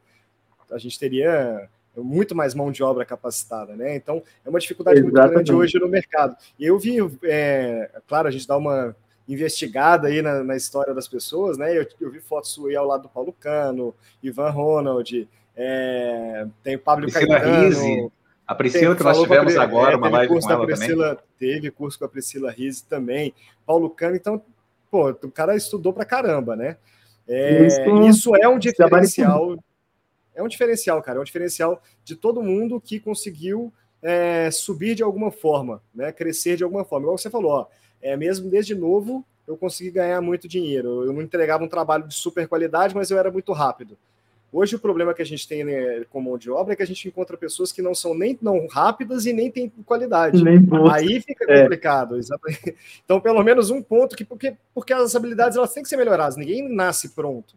a 0.70 0.78
gente 0.78 0.98
teria 0.98 1.68
muito 1.96 2.34
mais 2.34 2.54
mão 2.54 2.70
de 2.70 2.82
obra 2.82 3.04
capacitada, 3.04 3.74
né? 3.74 3.96
Então 3.96 4.22
é 4.44 4.48
uma 4.48 4.60
dificuldade 4.60 5.00
Exatamente. 5.00 5.24
muito 5.24 5.34
grande 5.34 5.52
hoje 5.52 5.78
no 5.78 5.88
mercado. 5.88 6.36
E 6.58 6.64
eu 6.64 6.78
vi, 6.78 6.96
é, 7.24 7.90
claro, 8.06 8.28
a 8.28 8.30
gente 8.30 8.46
dá 8.46 8.56
uma 8.56 8.94
investigada 9.28 10.08
aí 10.08 10.22
na, 10.22 10.42
na, 10.42 10.56
história 10.56 10.92
das 10.92 11.06
pessoas, 11.06 11.56
né? 11.56 11.76
Eu, 11.76 11.86
eu 12.00 12.10
vi 12.10 12.20
fotos 12.20 12.50
sua 12.50 12.70
aí 12.70 12.76
ao 12.76 12.86
lado 12.86 13.04
do 13.04 13.08
Paulo 13.08 13.32
Cano, 13.32 13.94
Ivan 14.22 14.50
Ronald, 14.50 15.28
é, 15.56 16.46
tem 16.62 16.76
o 16.76 16.78
Pablo 16.78 17.04
Priscila 17.04 17.40
Caetano. 17.40 17.64
Rizzi. 17.64 18.12
A 18.46 18.54
Priscila, 18.54 18.86
tem, 18.88 18.96
que 18.96 19.04
nós 19.04 19.20
tivemos 19.20 19.56
agora, 19.56 19.92
é, 19.92 19.96
uma 19.96 20.08
live 20.08 20.32
curso 20.32 20.48
com 20.48 20.54
ela 20.54 20.66
Priscila, 20.66 21.08
também. 21.08 21.24
Teve 21.38 21.70
curso 21.70 21.98
com 21.98 22.04
a 22.04 22.08
Priscila 22.08 22.50
Rizzi 22.50 22.84
também. 22.84 23.32
Paulo 23.64 23.88
Cano, 23.88 24.16
então, 24.16 24.42
pô, 24.90 25.10
o 25.10 25.30
cara 25.30 25.54
estudou 25.54 25.92
pra 25.92 26.04
caramba, 26.04 26.56
né? 26.56 26.76
É, 27.28 27.64
isso, 27.64 27.80
isso 28.08 28.36
é 28.36 28.48
um 28.48 28.58
diferencial. 28.58 29.56
É 30.34 30.42
um 30.42 30.48
diferencial, 30.48 31.00
cara. 31.00 31.18
É 31.18 31.20
um 31.20 31.24
diferencial 31.24 31.80
de 32.02 32.16
todo 32.16 32.42
mundo 32.42 32.80
que 32.80 32.98
conseguiu 32.98 33.72
é, 34.02 34.50
subir 34.50 34.94
de 34.94 35.02
alguma 35.02 35.30
forma, 35.30 35.80
né? 35.94 36.10
Crescer 36.10 36.56
de 36.56 36.64
alguma 36.64 36.84
forma. 36.84 37.04
Igual 37.04 37.18
você 37.18 37.30
falou, 37.30 37.52
ó, 37.52 37.66
é, 38.02 38.16
mesmo 38.16 38.50
desde 38.50 38.74
novo, 38.74 39.24
eu 39.46 39.56
consegui 39.56 39.90
ganhar 39.90 40.20
muito 40.20 40.48
dinheiro. 40.48 41.04
Eu 41.04 41.12
não 41.12 41.22
entregava 41.22 41.62
um 41.62 41.68
trabalho 41.68 42.08
de 42.08 42.14
super 42.14 42.48
qualidade, 42.48 42.94
mas 42.94 43.10
eu 43.10 43.18
era 43.18 43.30
muito 43.30 43.52
rápido. 43.52 43.96
Hoje 44.52 44.74
o 44.74 44.80
problema 44.80 45.14
que 45.14 45.22
a 45.22 45.26
gente 45.26 45.46
tem 45.46 45.62
né, 45.62 46.04
com 46.10 46.20
mão 46.20 46.36
de 46.36 46.50
obra 46.50 46.72
é 46.72 46.76
que 46.76 46.82
a 46.82 46.86
gente 46.86 47.06
encontra 47.06 47.36
pessoas 47.36 47.70
que 47.70 47.80
não 47.80 47.94
são 47.94 48.14
nem 48.14 48.36
não 48.42 48.66
rápidas 48.66 49.24
e 49.24 49.32
nem 49.32 49.48
têm 49.50 49.72
qualidade. 49.86 50.42
Nem 50.42 50.66
Aí 50.90 51.20
fica 51.20 51.44
é. 51.48 51.62
complicado, 51.62 52.16
exatamente. 52.16 52.74
Então, 53.04 53.20
pelo 53.20 53.42
menos 53.42 53.70
um 53.70 53.82
ponto 53.82 54.16
que 54.16 54.24
porque, 54.24 54.54
porque 54.74 54.92
as 54.92 55.14
habilidades 55.14 55.56
elas 55.56 55.72
têm 55.72 55.82
que 55.82 55.88
ser 55.88 55.96
melhoradas. 55.96 56.36
Ninguém 56.36 56.68
nasce 56.68 57.10
pronto. 57.10 57.54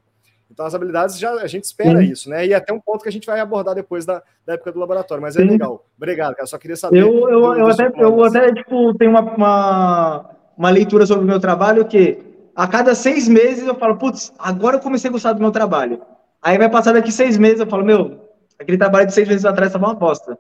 Então, 0.52 0.66
as 0.68 0.76
habilidades 0.76 1.18
já 1.18 1.32
a 1.34 1.48
gente 1.48 1.64
espera 1.64 2.00
Sim. 2.00 2.12
isso, 2.12 2.30
né? 2.30 2.46
E 2.46 2.54
até 2.54 2.72
um 2.72 2.80
ponto 2.80 3.02
que 3.02 3.10
a 3.10 3.12
gente 3.12 3.26
vai 3.26 3.40
abordar 3.40 3.74
depois 3.74 4.06
da, 4.06 4.22
da 4.46 4.54
época 4.54 4.72
do 4.72 4.80
laboratório. 4.80 5.22
Mas 5.22 5.36
é 5.36 5.42
Sim. 5.42 5.50
legal. 5.50 5.84
Obrigado, 5.98 6.36
cara. 6.36 6.46
Só 6.46 6.60
queria 6.60 6.78
saber. 6.78 7.02
Eu, 7.02 7.28
eu, 7.28 7.42
do, 7.42 7.54
eu 7.56 7.68
até, 7.68 7.92
eu 7.98 8.24
até 8.24 8.54
tipo, 8.54 8.94
tenho 8.94 9.10
uma, 9.12 9.22
uma, 9.22 10.30
uma 10.56 10.70
leitura 10.70 11.08
sobre 11.08 11.24
o 11.24 11.28
meu 11.28 11.40
trabalho 11.40 11.86
que 11.86 12.20
a 12.56 12.68
cada 12.68 12.94
seis 12.94 13.28
meses 13.28 13.66
eu 13.66 13.74
falo, 13.76 13.98
putz, 13.98 14.32
agora 14.38 14.76
eu 14.76 14.80
comecei 14.80 15.10
a 15.10 15.12
gostar 15.12 15.34
do 15.34 15.42
meu 15.42 15.52
trabalho. 15.52 16.00
Aí 16.44 16.58
vai 16.58 16.70
passar 16.70 16.94
daqui 16.94 17.12
seis 17.12 17.38
meses, 17.38 17.62
eu 17.62 17.68
falo, 17.68 17.86
meu, 17.86 18.30
aquele 18.60 18.78
trabalho 18.78 19.08
de 19.08 19.14
seis 19.14 19.28
meses 19.28 19.46
atrás 19.46 19.70
estava 19.70 19.86
uma 19.86 19.94
aposta. 19.94 20.38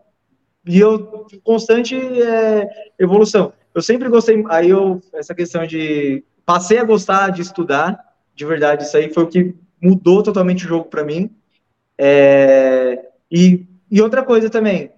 E 0.65 0.77
eu, 0.77 1.25
constante 1.43 1.95
é, 1.95 2.67
evolução. 2.99 3.53
Eu 3.73 3.81
sempre 3.81 4.09
gostei, 4.09 4.43
aí 4.49 4.69
eu, 4.69 5.01
essa 5.13 5.33
questão 5.33 5.65
de, 5.65 6.23
passei 6.45 6.77
a 6.77 6.83
gostar 6.83 7.29
de 7.29 7.41
estudar, 7.41 7.97
de 8.35 8.45
verdade, 8.45 8.83
isso 8.83 8.97
aí 8.97 9.13
foi 9.13 9.23
o 9.23 9.27
que 9.27 9.55
mudou 9.81 10.21
totalmente 10.21 10.65
o 10.65 10.67
jogo 10.67 10.85
para 10.85 11.05
mim. 11.05 11.29
É, 11.97 13.05
e, 13.31 13.65
e 13.89 14.01
outra 14.01 14.23
coisa 14.23 14.49
também, 14.49 14.91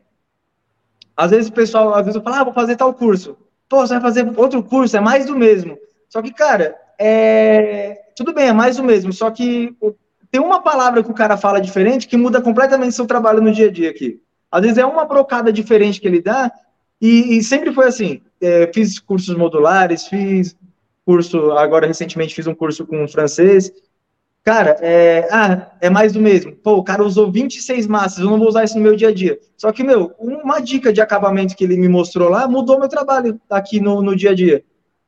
às 1.15 1.30
vezes 1.30 1.50
o 1.50 1.54
pessoal, 1.54 1.94
às 1.94 2.06
vezes 2.06 2.15
eu 2.15 2.22
falo, 2.24 2.36
ah, 2.36 2.44
vou 2.44 2.54
fazer 2.54 2.76
tal 2.76 2.94
curso. 2.94 3.38
Pô, 3.70 3.86
você 3.86 3.94
vai 3.94 4.02
fazer 4.02 4.28
outro 4.38 4.63
curso, 4.63 4.98
é 4.98 5.00
mais 5.00 5.28
do 5.28 5.38
mesmo. 5.38 5.78
Só 6.10 6.22
que, 6.22 6.34
cara, 6.34 6.76
é... 7.00 8.06
tudo 8.15 8.34
bem, 8.34 8.48
é 8.48 8.54
mais 8.54 8.78
do 8.78 8.84
mesmo, 8.84 9.13
só 9.13 9.30
que 9.30 9.76
tem 10.36 10.43
uma 10.43 10.62
palavra 10.62 11.02
que 11.02 11.10
o 11.10 11.13
cara 11.13 11.38
fala 11.38 11.62
diferente 11.62 12.10
que 12.10 12.17
muda 12.17 12.41
completamente 12.41 12.93
seu 12.93 13.06
trabalho 13.06 13.41
no 13.41 13.54
dia 13.54 13.67
a 13.67 13.71
dia 13.71 13.89
aqui. 13.89 14.19
Às 14.52 14.62
vezes 14.63 14.78
é 14.78 14.86
uma 14.86 15.06
brocada 15.06 15.50
diferente 15.50 16.02
que 16.02 16.06
ele 16.06 16.21
dá, 16.21 16.52
e, 17.02 17.38
e 17.38 17.41
sempre 17.41 17.71
foi 17.71 17.88
assim. 17.88 18.21
É, 18.41 18.69
fiz 18.74 19.00
cursos 19.00 19.34
modulares, 19.38 20.08
fiz 20.08 20.54
curso, 21.06 21.54
agora 21.54 21.88
recentemente 21.88 22.36
fiz 22.36 22.48
um 22.48 22.54
curso 22.54 22.86
com 22.86 23.08
francês, 23.08 23.71
Cara, 24.43 24.78
é, 24.80 25.28
ah, 25.32 25.71
é 25.82 25.89
mais 25.89 26.13
do 26.13 26.19
mesmo. 26.21 26.52
Pô, 26.52 26.76
o 26.76 26.84
cara 26.84 27.04
usou 27.04 27.32
26 27.32 27.88
massas, 27.88 28.19
eu 28.19 28.30
não 28.30 28.38
vou 28.38 28.48
usar 28.48 28.63
isso 28.63 28.78
no 28.78 28.84
meu 28.84 28.95
dia 28.95 29.08
a 29.08 29.12
dia. 29.12 29.39
Só 29.58 29.71
que, 29.71 29.84
meu, 29.84 30.13
uma 30.19 30.60
dica 30.60 30.93
de 30.93 31.02
acabamento 31.02 31.56
que 31.56 31.63
ele 31.63 31.76
me 31.76 31.88
mostrou 31.88 32.30
lá 32.30 32.48
mudou 32.48 32.78
meu 32.78 32.88
trabalho 32.88 33.41
aqui 33.50 33.80
no, 33.80 34.04
no 34.04 34.15
dia 34.15 34.32
a 34.32 34.36
dia. 34.36 34.63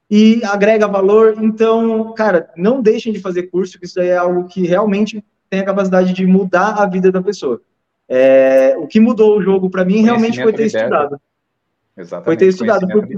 E 0.09 0.41
agrega 0.43 0.87
valor. 0.87 1.35
Então, 1.41 2.13
cara, 2.13 2.49
não 2.55 2.81
deixem 2.81 3.11
de 3.11 3.19
fazer 3.19 3.43
curso, 3.43 3.79
que 3.79 3.85
isso 3.85 3.99
aí 3.99 4.09
é 4.09 4.17
algo 4.17 4.45
que 4.47 4.65
realmente 4.65 5.23
tem 5.49 5.59
a 5.59 5.65
capacidade 5.65 6.13
de 6.13 6.25
mudar 6.25 6.75
a 6.81 6.85
vida 6.85 7.11
da 7.11 7.21
pessoa. 7.21 7.61
É, 8.09 8.75
o 8.77 8.87
que 8.87 8.99
mudou 8.99 9.37
o 9.37 9.41
jogo 9.41 9.69
para 9.69 9.83
mim 9.83 10.01
realmente 10.01 10.41
foi 10.41 10.53
ter 10.53 10.67
estudado. 10.67 11.19
Exatamente. 11.97 12.25
Foi 12.25 12.37
ter 12.37 12.47
estudado. 12.47 12.87
Porque, 12.87 13.13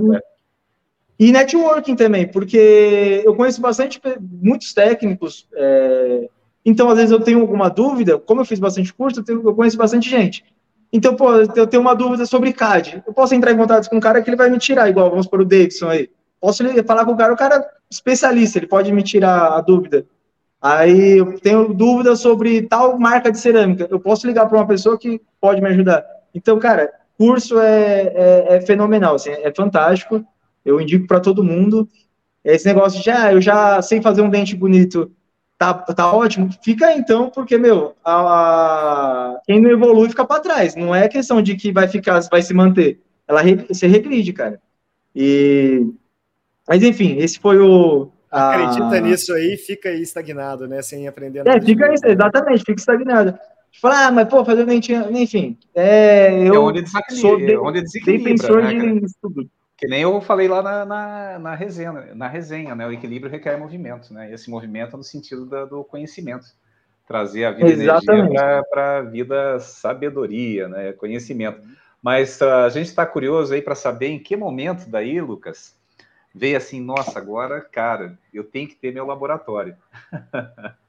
e 1.20 1.32
networking 1.34 1.96
também, 1.96 2.26
porque 2.28 3.22
eu 3.26 3.36
conheço 3.36 3.60
bastante, 3.60 4.02
muitos 4.42 4.74
técnicos, 4.74 5.48
é, 5.54 6.30
então 6.64 6.90
às 6.90 6.96
vezes 6.96 7.12
eu 7.12 7.20
tenho 7.20 7.42
alguma 7.42 7.70
dúvida, 7.70 8.18
como 8.18 8.40
eu 8.40 8.46
fiz 8.46 8.58
bastante 8.58 8.94
curso, 8.94 9.20
eu, 9.20 9.24
tenho, 9.24 9.44
eu 9.44 9.54
conheço 9.54 9.78
bastante 9.78 10.10
gente. 10.10 10.46
Então, 10.92 11.16
pô, 11.16 11.32
eu 11.34 11.68
tenho 11.68 11.82
uma 11.82 11.94
dúvida 11.94 12.26
sobre 12.26 12.54
CAD. 12.54 13.04
Eu 13.06 13.14
posso 13.14 13.36
entrar 13.36 13.52
em 13.52 13.58
contato 13.58 13.88
com 13.90 13.98
um 13.98 14.00
cara 14.00 14.22
que 14.22 14.30
ele 14.30 14.38
vai 14.38 14.50
me 14.50 14.58
tirar, 14.58 14.90
igual, 14.90 15.10
vamos 15.10 15.28
por 15.28 15.42
o 15.42 15.46
Davidson 15.46 15.90
aí. 15.90 16.10
Posso 16.40 16.64
falar 16.84 17.06
com 17.06 17.12
o 17.12 17.18
cara, 17.18 17.34
o 17.34 17.38
cara 17.38 17.56
é 17.56 17.68
especialista, 17.92 18.60
ele 18.60 18.68
pode 18.68 18.92
me 18.92 19.04
tirar 19.04 19.54
a 19.54 19.62
dúvida. 19.62 20.06
Aí 20.62 21.18
eu 21.18 21.40
tenho 21.40 21.74
dúvida 21.74 22.16
sobre 22.16 22.64
tal 22.64 23.00
marca 23.00 23.32
de 23.32 23.40
cerâmica. 23.40 23.88
Eu 23.90 24.00
posso 24.00 24.28
ligar 24.28 24.48
para 24.48 24.58
uma 24.58 24.68
pessoa 24.68 24.98
que 24.98 25.22
pode 25.40 25.62
me 25.62 25.70
ajudar. 25.70 26.06
Então, 26.34 26.60
cara, 26.60 26.92
curso 27.18 27.60
é, 27.60 28.14
é, 28.16 28.56
é 28.56 28.62
fenomenal, 28.62 29.16
assim, 29.16 29.32
é 29.32 29.54
fantástico. 29.54 30.24
Eu 30.66 30.80
indico 30.80 31.08
para 31.08 31.20
todo 31.20 31.44
mundo. 31.44 31.88
Esse 32.44 32.66
negócio 32.66 33.02
de, 33.02 33.10
ah, 33.10 33.32
eu 33.32 33.42
já 33.42 33.82
sei 33.82 34.02
fazer 34.02 34.22
um 34.22 34.30
dente 34.30 34.56
bonito, 34.56 35.12
tá, 35.58 35.74
tá 35.74 36.12
ótimo. 36.14 36.50
Fica 36.64 36.94
então, 36.94 37.30
porque, 37.30 37.58
meu, 37.58 37.96
a, 38.04 39.34
a 39.34 39.42
quem 39.46 39.62
não 39.62 39.70
evolui 39.70 40.10
fica 40.10 40.26
para 40.26 40.42
trás. 40.42 40.76
Não 40.76 40.94
é 40.96 41.08
questão 41.08 41.42
de 41.42 41.56
que 41.56 41.72
vai 41.72 41.88
ficar, 41.88 42.20
vai 42.30 42.42
se 42.42 42.54
manter. 42.54 43.02
Ela 43.28 43.42
se 43.72 43.88
regride, 43.88 44.34
cara. 44.34 44.60
E, 45.16 45.86
mas, 46.70 46.84
enfim, 46.84 47.18
esse 47.18 47.40
foi 47.40 47.58
o, 47.58 48.12
Acredita 48.32 49.02
nisso 49.02 49.34
aí, 49.34 49.58
fica 49.58 49.90
aí 49.90 50.02
estagnado, 50.02 50.68
né? 50.68 50.82
Sem 50.84 51.08
aprender 51.08 51.44
nada. 51.44 51.58
É, 51.58 51.62
fica 51.62 51.88
aí, 51.88 51.96
exatamente, 52.06 52.60
fica 52.60 52.80
estagnado. 52.80 53.38
Fala, 53.82 54.08
ah, 54.08 54.12
mas 54.12 54.28
pô, 54.28 54.46
fazer 54.46 54.66
dentinho, 54.66 55.10
enfim. 55.18 55.58
É, 55.74 56.48
eu 56.48 56.54
é 56.54 56.60
onde 56.60 56.84
sou 57.16 57.38
de, 57.38 57.58
onde 57.58 57.82
defensor 57.82 58.64
né, 58.64 58.74
de 58.74 59.06
estudo. 59.06 59.50
Que 59.76 59.88
nem 59.88 60.02
eu 60.02 60.22
falei 60.22 60.48
lá 60.48 60.62
na, 60.62 60.86
na, 60.86 61.40
na, 61.40 61.56
resenha, 61.56 61.92
na 62.14 62.28
resenha, 62.28 62.76
né? 62.76 62.86
O 62.86 62.92
equilíbrio 62.92 63.32
requer 63.32 63.58
movimento, 63.58 64.14
né? 64.14 64.32
Esse 64.32 64.50
movimento 64.50 64.96
é 64.96 64.98
no 64.98 65.04
sentido 65.04 65.46
da, 65.46 65.66
do 65.66 65.84
conhecimento. 65.84 66.46
Trazer 67.08 67.46
a 67.46 67.52
vida 67.52 67.70
Exatamente. 67.70 68.36
energia 68.36 68.64
para 68.70 68.98
a 68.98 69.02
vida 69.02 69.60
sabedoria, 69.60 70.68
né? 70.68 70.92
Conhecimento. 70.94 71.62
Mas 72.02 72.40
uh, 72.42 72.66
a 72.66 72.70
gente 72.70 72.88
está 72.88 73.06
curioso 73.06 73.54
aí 73.54 73.62
para 73.62 73.74
saber 73.74 74.08
em 74.08 74.20
que 74.20 74.36
momento 74.36 74.88
daí, 74.90 75.20
Lucas, 75.20 75.79
veio 76.34 76.58
assim, 76.58 76.82
nossa, 76.82 77.18
agora, 77.18 77.62
cara, 77.62 78.18
eu 78.34 78.44
tenho 78.44 78.68
que 78.68 78.76
ter 78.76 78.94
meu 78.94 79.06
laboratório. 79.06 79.76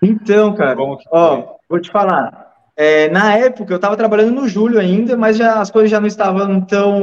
Então, 0.00 0.54
cara, 0.54 0.78
ó, 1.10 1.56
vou 1.68 1.80
te 1.80 1.90
falar. 1.90 2.54
É, 2.76 3.08
na 3.10 3.34
época 3.36 3.72
eu 3.72 3.76
estava 3.76 3.96
trabalhando 3.96 4.32
no 4.32 4.48
Julho 4.48 4.78
ainda, 4.78 5.16
mas 5.16 5.36
já, 5.36 5.60
as 5.60 5.72
coisas 5.72 5.90
já 5.90 5.98
não 5.98 6.06
estavam 6.06 6.60
tão 6.60 7.00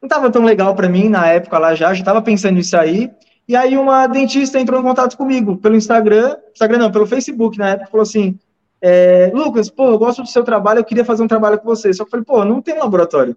não 0.00 0.06
estava 0.06 0.30
tão 0.30 0.44
legal 0.44 0.74
para 0.76 0.88
mim 0.88 1.08
na 1.08 1.26
época 1.26 1.58
lá 1.58 1.74
já, 1.74 1.92
já 1.92 1.98
estava 1.98 2.22
pensando 2.22 2.60
em 2.60 2.62
sair. 2.62 3.12
E 3.48 3.56
aí 3.56 3.76
uma 3.76 4.06
dentista 4.06 4.60
entrou 4.60 4.80
em 4.80 4.84
contato 4.84 5.16
comigo 5.16 5.56
pelo 5.56 5.74
Instagram, 5.74 6.36
Instagram 6.52 6.78
não, 6.78 6.92
pelo 6.92 7.06
Facebook 7.06 7.58
na 7.58 7.70
época, 7.70 7.90
falou 7.90 8.02
assim, 8.02 8.38
é, 8.80 9.30
Lucas, 9.34 9.68
pô, 9.68 9.88
eu 9.88 9.98
gosto 9.98 10.22
do 10.22 10.28
seu 10.28 10.44
trabalho, 10.44 10.78
eu 10.78 10.84
queria 10.84 11.04
fazer 11.04 11.22
um 11.22 11.28
trabalho 11.28 11.58
com 11.58 11.64
você. 11.64 11.92
Só 11.92 12.04
que 12.04 12.08
eu 12.08 12.10
falei, 12.10 12.24
pô, 12.24 12.44
não 12.44 12.62
tem 12.62 12.78
laboratório. 12.78 13.36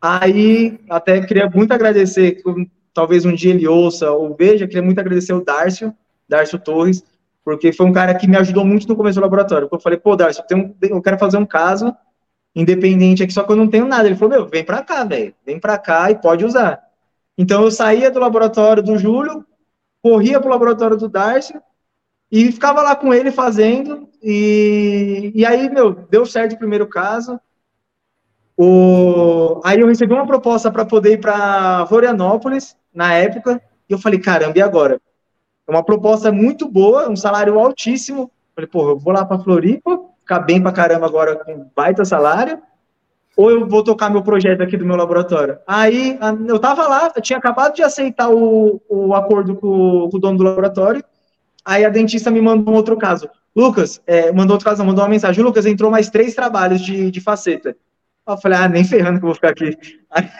Aí, 0.00 0.78
até 0.88 1.20
queria 1.24 1.48
muito 1.48 1.72
agradecer, 1.72 2.40
talvez 2.94 3.24
um 3.24 3.34
dia 3.34 3.52
ele 3.52 3.66
ouça 3.66 4.10
ou 4.12 4.34
veja, 4.34 4.66
queria 4.66 4.82
muito 4.82 4.98
agradecer 4.98 5.32
o 5.32 5.44
Dárcio, 5.44 5.92
Dárcio 6.28 6.58
Torres, 6.58 7.02
porque 7.44 7.72
foi 7.72 7.86
um 7.86 7.92
cara 7.92 8.14
que 8.14 8.28
me 8.28 8.36
ajudou 8.36 8.64
muito 8.64 8.86
no 8.88 8.94
começo 8.94 9.18
do 9.18 9.22
laboratório. 9.22 9.68
Eu 9.70 9.80
falei, 9.80 9.98
pô, 9.98 10.14
Dárcio, 10.14 10.42
eu, 10.42 10.46
tenho, 10.46 10.76
eu 10.82 11.02
quero 11.02 11.18
fazer 11.18 11.38
um 11.38 11.46
caso 11.46 11.94
independente 12.54 13.22
aqui, 13.22 13.32
só 13.32 13.42
que 13.42 13.52
eu 13.52 13.56
não 13.56 13.68
tenho 13.68 13.86
nada. 13.86 14.06
Ele 14.06 14.16
falou, 14.16 14.38
meu, 14.38 14.48
vem 14.48 14.64
pra 14.64 14.82
cá, 14.82 15.04
velho, 15.04 15.34
vem 15.44 15.58
pra 15.58 15.78
cá 15.78 16.10
e 16.10 16.16
pode 16.16 16.44
usar. 16.44 16.82
Então, 17.36 17.62
eu 17.62 17.70
saía 17.70 18.10
do 18.10 18.18
laboratório 18.18 18.82
do 18.82 18.98
Júlio, 18.98 19.44
corria 20.02 20.40
pro 20.40 20.50
laboratório 20.50 20.96
do 20.96 21.08
Dárcio, 21.08 21.60
e 22.30 22.52
ficava 22.52 22.82
lá 22.82 22.94
com 22.94 23.14
ele 23.14 23.30
fazendo, 23.30 24.08
e, 24.22 25.32
e 25.34 25.46
aí, 25.46 25.70
meu, 25.70 25.92
deu 25.94 26.26
certo 26.26 26.54
o 26.54 26.58
primeiro 26.58 26.86
caso, 26.86 27.40
o... 28.58 29.60
Aí 29.64 29.78
eu 29.78 29.86
recebi 29.86 30.12
uma 30.12 30.26
proposta 30.26 30.68
para 30.68 30.84
poder 30.84 31.12
ir 31.12 31.20
para 31.20 31.86
Florianópolis, 31.86 32.76
na 32.92 33.14
época, 33.14 33.62
e 33.88 33.92
eu 33.92 33.98
falei, 33.98 34.18
caramba, 34.18 34.58
e 34.58 34.60
agora? 34.60 35.00
É 35.66 35.70
uma 35.70 35.84
proposta 35.84 36.32
muito 36.32 36.68
boa, 36.68 37.08
um 37.08 37.14
salário 37.14 37.56
altíssimo. 37.56 38.32
Falei, 38.56 38.68
pô, 38.68 38.88
eu 38.90 38.98
vou 38.98 39.12
lá 39.12 39.24
para 39.24 39.38
Floripa, 39.38 40.00
ficar 40.18 40.40
bem 40.40 40.60
para 40.60 40.72
caramba 40.72 41.06
agora 41.06 41.36
com 41.36 41.70
baita 41.76 42.04
salário, 42.04 42.58
ou 43.36 43.48
eu 43.48 43.68
vou 43.68 43.84
tocar 43.84 44.10
meu 44.10 44.22
projeto 44.22 44.60
aqui 44.60 44.76
do 44.76 44.84
meu 44.84 44.96
laboratório? 44.96 45.58
Aí 45.64 46.18
eu 46.48 46.58
tava 46.58 46.88
lá, 46.88 47.12
eu 47.14 47.22
tinha 47.22 47.38
acabado 47.38 47.76
de 47.76 47.84
aceitar 47.84 48.28
o, 48.28 48.82
o 48.88 49.14
acordo 49.14 49.54
com, 49.54 50.08
com 50.10 50.16
o 50.16 50.18
dono 50.18 50.36
do 50.36 50.42
laboratório, 50.42 51.04
aí 51.64 51.84
a 51.84 51.90
dentista 51.90 52.28
me 52.28 52.40
mandou 52.40 52.74
um 52.74 52.76
outro 52.76 52.96
caso. 52.96 53.30
Lucas, 53.54 54.02
é, 54.04 54.32
mandou 54.32 54.54
outro 54.54 54.68
caso, 54.68 54.84
mandou 54.84 55.04
uma 55.04 55.10
mensagem. 55.10 55.44
Lucas, 55.44 55.64
entrou 55.64 55.90
mais 55.90 56.10
três 56.10 56.34
trabalhos 56.34 56.80
de, 56.80 57.10
de 57.12 57.20
faceta. 57.20 57.76
Eu 58.28 58.38
falei, 58.38 58.58
ah, 58.58 58.68
nem 58.68 58.84
ferrando 58.84 59.18
que 59.18 59.24
eu 59.24 59.28
vou 59.28 59.34
ficar 59.34 59.50
aqui. 59.50 59.76
Aí, 60.10 60.30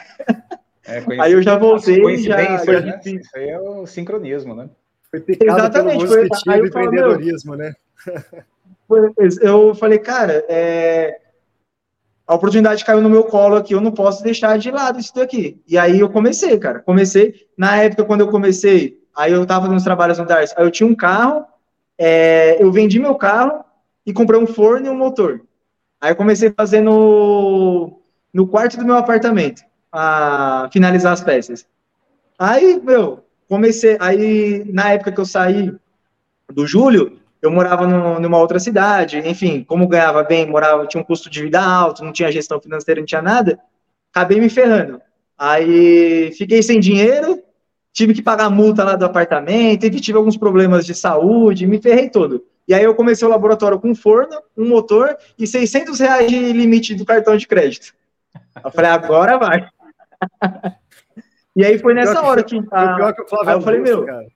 é, 0.86 1.04
aí 1.22 1.32
eu 1.32 1.42
já 1.42 1.56
voltei. 1.56 2.16
Já, 2.18 2.64
já... 2.64 2.80
Né? 2.80 3.00
Isso 3.04 3.36
aí 3.36 3.48
é 3.48 3.58
o 3.58 3.86
sincronismo, 3.86 4.54
né? 4.54 4.68
Foi 5.10 5.24
Exatamente, 5.40 6.06
foi, 6.06 6.28
aí 6.48 6.58
eu 6.60 6.66
empreendedorismo, 6.66 7.56
né? 7.56 7.74
eu 9.40 9.74
falei, 9.74 9.98
cara, 9.98 10.44
é, 10.48 11.18
a 12.26 12.34
oportunidade 12.34 12.84
caiu 12.84 13.00
no 13.00 13.08
meu 13.08 13.24
colo 13.24 13.56
aqui, 13.56 13.72
eu 13.72 13.80
não 13.80 13.90
posso 13.90 14.22
deixar 14.22 14.58
de 14.58 14.70
lado 14.70 15.00
isso 15.00 15.14
daqui. 15.14 15.62
E 15.66 15.78
aí 15.78 16.00
eu 16.00 16.10
comecei, 16.10 16.58
cara. 16.58 16.80
Comecei, 16.80 17.46
na 17.56 17.78
época, 17.78 18.04
quando 18.04 18.20
eu 18.20 18.28
comecei, 18.28 19.02
aí 19.16 19.32
eu 19.32 19.46
tava 19.46 19.66
nos 19.66 19.82
trabalhos 19.82 20.18
no 20.18 20.26
Darcy, 20.26 20.54
aí 20.56 20.64
eu 20.64 20.70
tinha 20.70 20.86
um 20.86 20.94
carro, 20.94 21.46
é, 21.96 22.62
eu 22.62 22.70
vendi 22.70 22.98
meu 22.98 23.14
carro 23.14 23.64
e 24.04 24.12
comprei 24.12 24.38
um 24.38 24.46
forno 24.46 24.86
e 24.86 24.90
um 24.90 24.96
motor. 24.96 25.40
Aí 26.00 26.12
eu 26.12 26.16
comecei 26.16 26.52
no, 26.82 28.00
no 28.32 28.46
quarto 28.46 28.76
do 28.76 28.84
meu 28.84 28.96
apartamento, 28.96 29.62
a 29.90 30.68
finalizar 30.72 31.12
as 31.12 31.22
peças. 31.22 31.66
Aí, 32.38 32.80
meu, 32.80 33.24
comecei, 33.48 33.96
aí 34.00 34.64
na 34.72 34.92
época 34.92 35.10
que 35.10 35.20
eu 35.20 35.26
saí 35.26 35.72
do 36.52 36.66
Júlio, 36.66 37.18
eu 37.42 37.50
morava 37.50 37.86
no, 37.86 38.20
numa 38.20 38.38
outra 38.38 38.58
cidade, 38.58 39.18
enfim, 39.18 39.64
como 39.64 39.88
ganhava 39.88 40.22
bem, 40.22 40.46
morava, 40.46 40.86
tinha 40.86 41.00
um 41.00 41.04
custo 41.04 41.28
de 41.28 41.42
vida 41.42 41.60
alto, 41.60 42.04
não 42.04 42.12
tinha 42.12 42.30
gestão 42.30 42.60
financeira, 42.60 43.00
não 43.00 43.06
tinha 43.06 43.22
nada, 43.22 43.58
acabei 44.12 44.40
me 44.40 44.48
ferrando. 44.48 45.00
Aí 45.36 46.32
fiquei 46.36 46.62
sem 46.62 46.80
dinheiro, 46.80 47.42
tive 47.92 48.14
que 48.14 48.22
pagar 48.22 48.50
multa 48.50 48.84
lá 48.84 48.96
do 48.96 49.04
apartamento, 49.04 49.84
e 49.84 49.90
tive 50.00 50.18
alguns 50.18 50.36
problemas 50.36 50.84
de 50.86 50.94
saúde, 50.94 51.66
me 51.66 51.80
ferrei 51.80 52.08
todo. 52.08 52.44
E 52.68 52.74
aí 52.74 52.84
eu 52.84 52.94
comecei 52.94 53.26
o 53.26 53.30
laboratório 53.30 53.80
com 53.80 53.90
um 53.90 53.94
forno, 53.94 54.38
um 54.54 54.68
motor 54.68 55.16
e 55.38 55.46
600 55.46 55.98
reais 55.98 56.30
de 56.30 56.52
limite 56.52 56.94
do 56.94 57.06
cartão 57.06 57.34
de 57.34 57.48
crédito. 57.48 57.94
Eu 58.62 58.70
falei, 58.70 58.90
agora 58.90 59.38
vai. 59.38 59.66
e 61.56 61.64
aí 61.64 61.78
foi 61.78 61.94
nessa 61.94 62.22
hora 62.22 62.44
que... 62.44 62.62
A... 62.70 62.96
Pior 62.96 63.14
que 63.14 63.22
o 63.22 63.26
Flávio 63.26 63.48
aí 63.48 63.56
eu 63.56 63.62
falei, 63.62 63.80
meu... 63.80 64.04
Cara. 64.04 64.26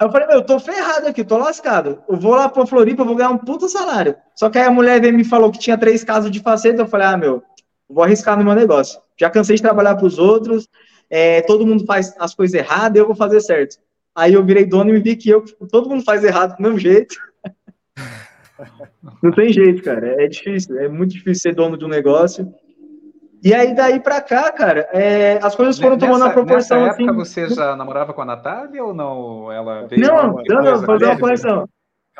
Aí 0.00 0.06
eu 0.06 0.10
falei, 0.10 0.26
meu, 0.26 0.36
eu 0.38 0.44
tô 0.44 0.58
ferrado 0.58 1.06
aqui, 1.06 1.22
tô 1.22 1.36
lascado. 1.36 2.02
Eu 2.08 2.16
vou 2.16 2.34
lá 2.34 2.48
pra 2.48 2.66
Floripa, 2.66 3.02
eu 3.02 3.06
vou 3.06 3.14
ganhar 3.14 3.30
um 3.30 3.38
puta 3.38 3.68
salário. 3.68 4.16
Só 4.34 4.50
que 4.50 4.58
aí 4.58 4.64
a 4.64 4.70
mulher 4.70 5.00
veio 5.00 5.14
me 5.14 5.24
falou 5.24 5.52
que 5.52 5.58
tinha 5.58 5.78
três 5.78 6.02
casos 6.02 6.30
de 6.30 6.40
faceta, 6.40 6.82
eu 6.82 6.86
falei, 6.88 7.06
ah, 7.06 7.16
meu, 7.16 7.42
vou 7.88 8.02
arriscar 8.02 8.36
no 8.36 8.42
meu 8.42 8.54
negócio. 8.54 9.00
Já 9.16 9.30
cansei 9.30 9.54
de 9.54 9.62
trabalhar 9.62 9.94
pros 9.96 10.18
outros, 10.18 10.68
é, 11.08 11.42
todo 11.42 11.66
mundo 11.66 11.84
faz 11.84 12.12
as 12.18 12.34
coisas 12.34 12.54
erradas, 12.54 12.98
eu 12.98 13.06
vou 13.06 13.14
fazer 13.14 13.40
certo. 13.40 13.76
Aí 14.20 14.34
eu 14.34 14.44
virei 14.44 14.66
dono 14.66 14.94
e 14.94 15.00
vi 15.00 15.16
que 15.16 15.30
eu, 15.30 15.42
todo 15.72 15.88
mundo 15.88 16.04
faz 16.04 16.22
errado 16.22 16.54
do 16.54 16.62
mesmo 16.62 16.78
jeito. 16.78 17.16
Não 19.22 19.30
tem 19.30 19.50
jeito, 19.50 19.82
cara. 19.82 20.22
É 20.22 20.26
difícil, 20.28 20.78
é 20.78 20.88
muito 20.88 21.12
difícil 21.12 21.40
ser 21.40 21.54
dono 21.54 21.78
de 21.78 21.86
um 21.86 21.88
negócio. 21.88 22.52
E 23.42 23.54
aí, 23.54 23.74
daí 23.74 23.98
pra 23.98 24.20
cá, 24.20 24.52
cara, 24.52 24.86
é, 24.92 25.38
as 25.42 25.54
coisas 25.54 25.78
foram 25.78 25.96
nessa, 25.96 26.06
tomando 26.06 26.24
a 26.26 26.30
proporção. 26.30 26.84
Nessa 26.84 27.02
época 27.02 27.22
assim, 27.22 27.46
você 27.46 27.54
já 27.54 27.74
namorava 27.74 28.12
com 28.12 28.20
a 28.20 28.26
Natália 28.26 28.84
ou 28.84 28.92
não? 28.92 29.50
Ela 29.50 29.86
veio 29.86 30.02
não, 30.02 30.34
não, 30.46 30.62
não, 30.62 30.82
fazer 30.82 31.06
uma 31.06 31.18
correção. 31.18 31.66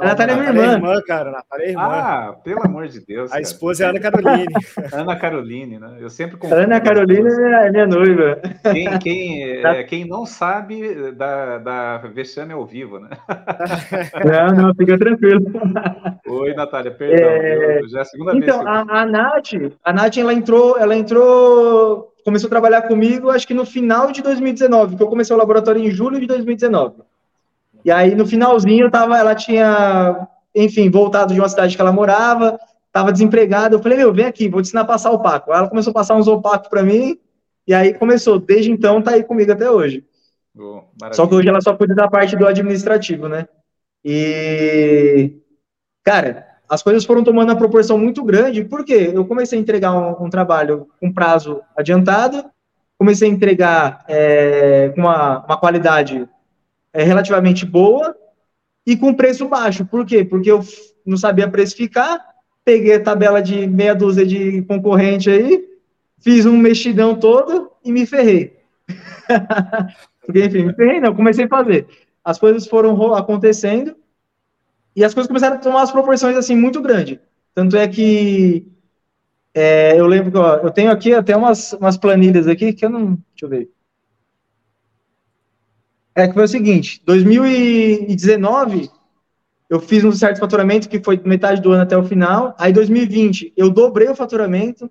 A 0.00 0.04
Natália 0.06 0.32
é 0.32 0.36
minha 0.36 0.48
irmã. 0.48 0.72
irmã, 0.72 1.02
cara. 1.06 1.30
Natália 1.30 1.66
é 1.66 1.68
irmã. 1.70 1.82
Ah, 1.82 2.34
pelo 2.42 2.64
amor 2.64 2.88
de 2.88 3.04
Deus. 3.04 3.30
A 3.30 3.34
cara. 3.34 3.42
esposa 3.42 3.84
é 3.84 3.88
Ana 3.88 4.00
Caroline. 4.00 4.54
Ana 4.92 5.16
Caroline, 5.16 5.78
né? 5.78 5.96
Eu 6.00 6.08
sempre 6.08 6.38
confundo. 6.38 6.60
Ana 6.60 6.80
Caroline 6.80 7.28
é 7.28 7.70
minha 7.70 7.86
noiva. 7.86 8.40
Quem, 8.72 8.98
quem, 8.98 9.42
é, 9.62 9.84
quem 9.84 10.06
não 10.06 10.24
sabe 10.24 11.12
da, 11.12 11.58
da 11.58 11.98
vexame 11.98 12.54
ao 12.54 12.64
vivo, 12.64 12.98
né? 12.98 13.10
Não, 14.24 14.54
não, 14.54 14.74
fica 14.74 14.98
tranquilo. 14.98 15.44
Oi, 16.26 16.54
Natália, 16.54 16.90
perdão. 16.90 17.28
É... 17.28 17.80
Já 17.88 17.98
é 17.98 18.02
a 18.02 18.04
segunda 18.04 18.36
então, 18.36 18.58
vez. 18.58 18.70
Então, 18.70 18.94
a, 18.94 19.02
a 19.02 19.06
Nath, 19.06 19.52
a 19.84 19.92
Nath, 19.92 20.16
ela 20.16 20.32
entrou, 20.32 20.78
ela 20.78 20.96
entrou, 20.96 22.12
começou 22.24 22.46
a 22.46 22.50
trabalhar 22.50 22.82
comigo, 22.82 23.30
acho 23.30 23.46
que 23.46 23.54
no 23.54 23.66
final 23.66 24.12
de 24.12 24.22
2019, 24.22 24.96
que 24.96 25.02
eu 25.02 25.08
comecei 25.08 25.34
o 25.34 25.38
laboratório 25.38 25.82
em 25.82 25.90
julho 25.90 26.20
de 26.20 26.26
2019. 26.26 27.02
E 27.84 27.90
aí, 27.90 28.14
no 28.14 28.26
finalzinho, 28.26 28.90
tava, 28.90 29.16
ela 29.18 29.34
tinha, 29.34 30.28
enfim, 30.54 30.90
voltado 30.90 31.32
de 31.32 31.40
uma 31.40 31.48
cidade 31.48 31.74
que 31.74 31.80
ela 31.80 31.92
morava, 31.92 32.58
tava 32.92 33.12
desempregada. 33.12 33.74
Eu 33.76 33.82
falei, 33.82 33.98
meu, 33.98 34.12
vem 34.12 34.26
aqui, 34.26 34.48
vou 34.48 34.60
te 34.60 34.66
ensinar 34.66 34.82
a 34.82 34.86
passar 34.86 35.10
opaco. 35.10 35.52
Ela 35.52 35.68
começou 35.68 35.90
a 35.90 35.94
passar 35.94 36.16
uns 36.16 36.28
opacos 36.28 36.68
para 36.68 36.82
mim, 36.82 37.18
e 37.66 37.74
aí 37.74 37.94
começou. 37.94 38.38
Desde 38.38 38.70
então, 38.70 39.00
tá 39.02 39.12
aí 39.12 39.24
comigo 39.24 39.52
até 39.52 39.70
hoje. 39.70 40.04
Oh, 40.58 40.82
só 41.12 41.26
que 41.26 41.34
hoje 41.34 41.48
ela 41.48 41.60
só 41.60 41.74
cuida 41.74 41.94
da 41.94 42.08
parte 42.08 42.36
do 42.36 42.46
administrativo, 42.46 43.28
né? 43.28 43.46
E, 44.04 45.36
cara, 46.04 46.46
as 46.68 46.82
coisas 46.82 47.04
foram 47.04 47.22
tomando 47.22 47.50
uma 47.50 47.58
proporção 47.58 47.98
muito 47.98 48.22
grande, 48.24 48.64
porque 48.64 49.10
eu 49.14 49.24
comecei 49.24 49.58
a 49.58 49.62
entregar 49.62 49.92
um, 49.92 50.26
um 50.26 50.30
trabalho 50.30 50.88
com 51.00 51.12
prazo 51.12 51.60
adiantado, 51.76 52.44
comecei 52.98 53.28
a 53.28 53.32
entregar 53.32 54.04
é, 54.08 54.90
com 54.90 55.02
uma, 55.02 55.44
uma 55.44 55.56
qualidade 55.56 56.28
é, 56.92 57.02
relativamente 57.02 57.64
boa 57.64 58.16
e 58.86 58.96
com 58.96 59.14
preço 59.14 59.48
baixo. 59.48 59.84
Por 59.84 60.04
quê? 60.04 60.24
Porque 60.24 60.50
eu 60.50 60.60
não 61.04 61.16
sabia 61.16 61.48
precificar, 61.48 62.18
peguei 62.64 62.94
a 62.94 63.02
tabela 63.02 63.42
de 63.42 63.66
meia 63.66 63.94
dúzia 63.94 64.26
de 64.26 64.62
concorrente 64.62 65.30
aí, 65.30 65.68
fiz 66.18 66.46
um 66.46 66.56
mexidão 66.56 67.14
todo 67.14 67.70
e 67.84 67.92
me 67.92 68.06
ferrei. 68.06 68.58
Porque, 70.24 70.44
enfim, 70.44 70.64
me 70.64 70.74
ferrei 70.74 71.00
não, 71.00 71.14
comecei 71.14 71.44
a 71.46 71.48
fazer. 71.48 71.86
As 72.24 72.38
coisas 72.38 72.66
foram 72.66 73.14
acontecendo 73.14 73.96
e 74.94 75.04
as 75.04 75.14
coisas 75.14 75.28
começaram 75.28 75.56
a 75.56 75.58
tomar 75.58 75.82
as 75.82 75.90
proporções, 75.90 76.36
assim, 76.36 76.54
muito 76.54 76.80
grandes. 76.80 77.18
Tanto 77.54 77.76
é 77.76 77.88
que 77.88 78.66
é, 79.54 79.98
eu 79.98 80.06
lembro 80.06 80.30
que 80.30 80.38
ó, 80.38 80.56
eu 80.56 80.70
tenho 80.70 80.90
aqui 80.90 81.12
até 81.12 81.36
umas, 81.36 81.72
umas 81.72 81.96
planilhas 81.96 82.46
aqui 82.46 82.72
que 82.72 82.84
eu 82.84 82.90
não. 82.90 83.14
Deixa 83.32 83.44
eu 83.44 83.48
ver. 83.48 83.70
É 86.14 86.26
que 86.26 86.34
foi 86.34 86.44
o 86.44 86.48
seguinte: 86.48 87.02
2019 87.04 88.90
eu 89.68 89.78
fiz 89.78 90.04
um 90.04 90.10
certo 90.10 90.40
faturamento 90.40 90.88
que 90.88 91.02
foi 91.02 91.20
metade 91.24 91.60
do 91.60 91.70
ano 91.70 91.82
até 91.82 91.96
o 91.96 92.04
final. 92.04 92.54
Aí 92.58 92.72
2020 92.72 93.52
eu 93.56 93.70
dobrei 93.70 94.08
o 94.08 94.16
faturamento. 94.16 94.90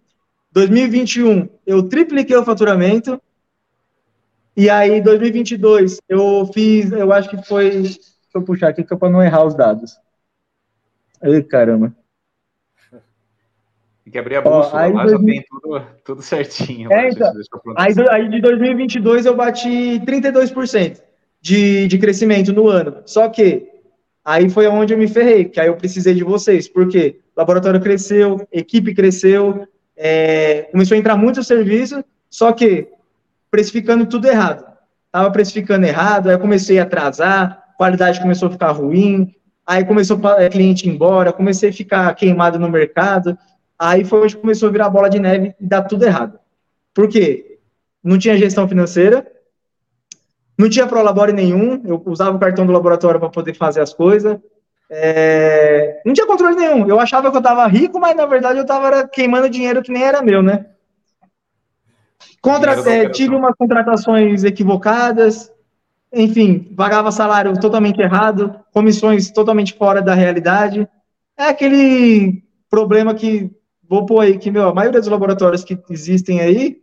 2021 0.51 1.49
eu 1.67 1.83
tripliquei 1.83 2.35
o 2.37 2.45
faturamento. 2.45 3.21
E 4.55 4.69
aí 4.69 5.01
2022 5.01 5.99
eu 6.07 6.49
fiz, 6.53 6.91
eu 6.91 7.11
acho 7.11 7.29
que 7.29 7.45
foi, 7.45 7.69
deixa 7.69 7.99
eu 8.33 8.41
puxar 8.41 8.69
aqui 8.69 8.83
para 8.83 9.09
não 9.09 9.21
errar 9.21 9.45
os 9.45 9.53
dados. 9.53 9.97
Ai, 11.21 11.43
caramba. 11.43 11.93
Tem 14.03 14.13
que 14.13 14.17
abrir 14.17 14.37
a 14.37 14.41
bússola, 14.41 14.87
Ó, 14.87 14.93
lá 14.93 15.05
2000... 15.05 15.09
já 15.09 15.19
tem 15.19 15.45
tudo, 15.49 15.85
tudo 16.03 16.21
certinho. 16.21 16.91
É, 16.91 17.09
então, 17.09 17.31
aí, 17.77 17.93
aí 18.09 18.29
de 18.29 18.41
2022 18.41 19.25
eu 19.25 19.35
bati 19.35 20.01
32% 20.05 21.08
de, 21.41 21.87
de 21.87 21.97
crescimento 21.97 22.53
no 22.53 22.67
ano. 22.67 23.01
Só 23.05 23.27
que 23.29 23.67
aí 24.23 24.49
foi 24.49 24.67
onde 24.67 24.93
eu 24.93 24.97
me 24.97 25.07
ferrei, 25.07 25.45
que 25.45 25.59
aí 25.59 25.67
eu 25.67 25.75
precisei 25.75 26.13
de 26.13 26.23
vocês, 26.23 26.67
porque 26.67 27.19
o 27.35 27.39
laboratório 27.39 27.79
cresceu, 27.79 28.47
equipe 28.51 28.93
cresceu, 28.93 29.67
é, 29.95 30.63
começou 30.71 30.95
a 30.95 30.99
entrar 30.99 31.15
muito 31.15 31.43
serviço, 31.43 32.03
só 32.29 32.51
que 32.51 32.87
precificando 33.49 34.05
tudo 34.05 34.27
errado. 34.27 34.65
Tava 35.11 35.31
precificando 35.31 35.85
errado, 35.85 36.27
aí 36.27 36.35
eu 36.35 36.39
comecei 36.39 36.79
a 36.79 36.83
atrasar, 36.83 37.63
qualidade 37.77 38.21
começou 38.21 38.47
a 38.47 38.51
ficar 38.51 38.71
ruim, 38.71 39.33
aí 39.65 39.83
começou 39.83 40.17
o 40.17 40.49
cliente 40.49 40.87
ir 40.87 40.91
embora, 40.91 41.33
comecei 41.33 41.69
a 41.69 41.73
ficar 41.73 42.13
queimado 42.13 42.59
no 42.59 42.69
mercado, 42.69 43.37
Aí 43.79 44.03
foi 44.03 44.21
onde 44.21 44.35
começou 44.35 44.67
a 44.67 44.71
virar 44.73 44.89
bola 44.89 45.09
de 45.09 45.19
neve 45.19 45.55
e 45.57 45.65
dar 45.65 45.83
tudo 45.83 46.03
errado. 46.03 46.37
Por 46.93 47.07
quê? 47.07 47.59
Não 48.03 48.17
tinha 48.17 48.37
gestão 48.37 48.67
financeira, 48.67 49.25
não 50.59 50.69
tinha 50.69 50.85
prolabore 50.85 51.31
nenhum, 51.31 51.81
eu 51.85 52.03
usava 52.05 52.35
o 52.35 52.39
cartão 52.39 52.65
do 52.65 52.73
laboratório 52.73 53.17
para 53.17 53.29
poder 53.29 53.53
fazer 53.53 53.79
as 53.79 53.93
coisas. 53.93 54.37
É... 54.91 56.01
Não 56.05 56.13
tinha 56.13 56.27
controle 56.27 56.57
nenhum. 56.57 56.85
Eu 56.85 56.99
achava 56.99 57.31
que 57.31 57.37
eu 57.37 57.39
estava 57.39 57.65
rico, 57.65 57.97
mas 57.97 58.13
na 58.13 58.25
verdade 58.25 58.59
eu 58.59 58.63
estava 58.63 59.07
queimando 59.07 59.49
dinheiro 59.49 59.81
que 59.81 59.89
nem 59.89 60.03
era 60.03 60.21
meu, 60.21 60.43
né? 60.43 60.65
Contra... 62.41 62.73
É, 62.91 63.07
tive 63.07 63.33
umas 63.35 63.55
contratações 63.55 64.43
equivocadas, 64.43 65.49
enfim, 66.13 66.59
pagava 66.75 67.09
salário 67.09 67.57
totalmente 67.57 68.01
errado, 68.01 68.53
comissões 68.73 69.31
totalmente 69.31 69.73
fora 69.75 70.01
da 70.01 70.13
realidade. 70.13 70.85
É 71.37 71.45
aquele 71.45 72.43
problema 72.69 73.13
que 73.13 73.49
vou 73.87 74.05
pôr 74.05 74.19
aí 74.21 74.37
que, 74.37 74.51
meu, 74.51 74.67
a 74.67 74.73
maioria 74.73 74.99
dos 74.99 75.09
laboratórios 75.09 75.63
que 75.63 75.79
existem 75.89 76.41
aí 76.41 76.81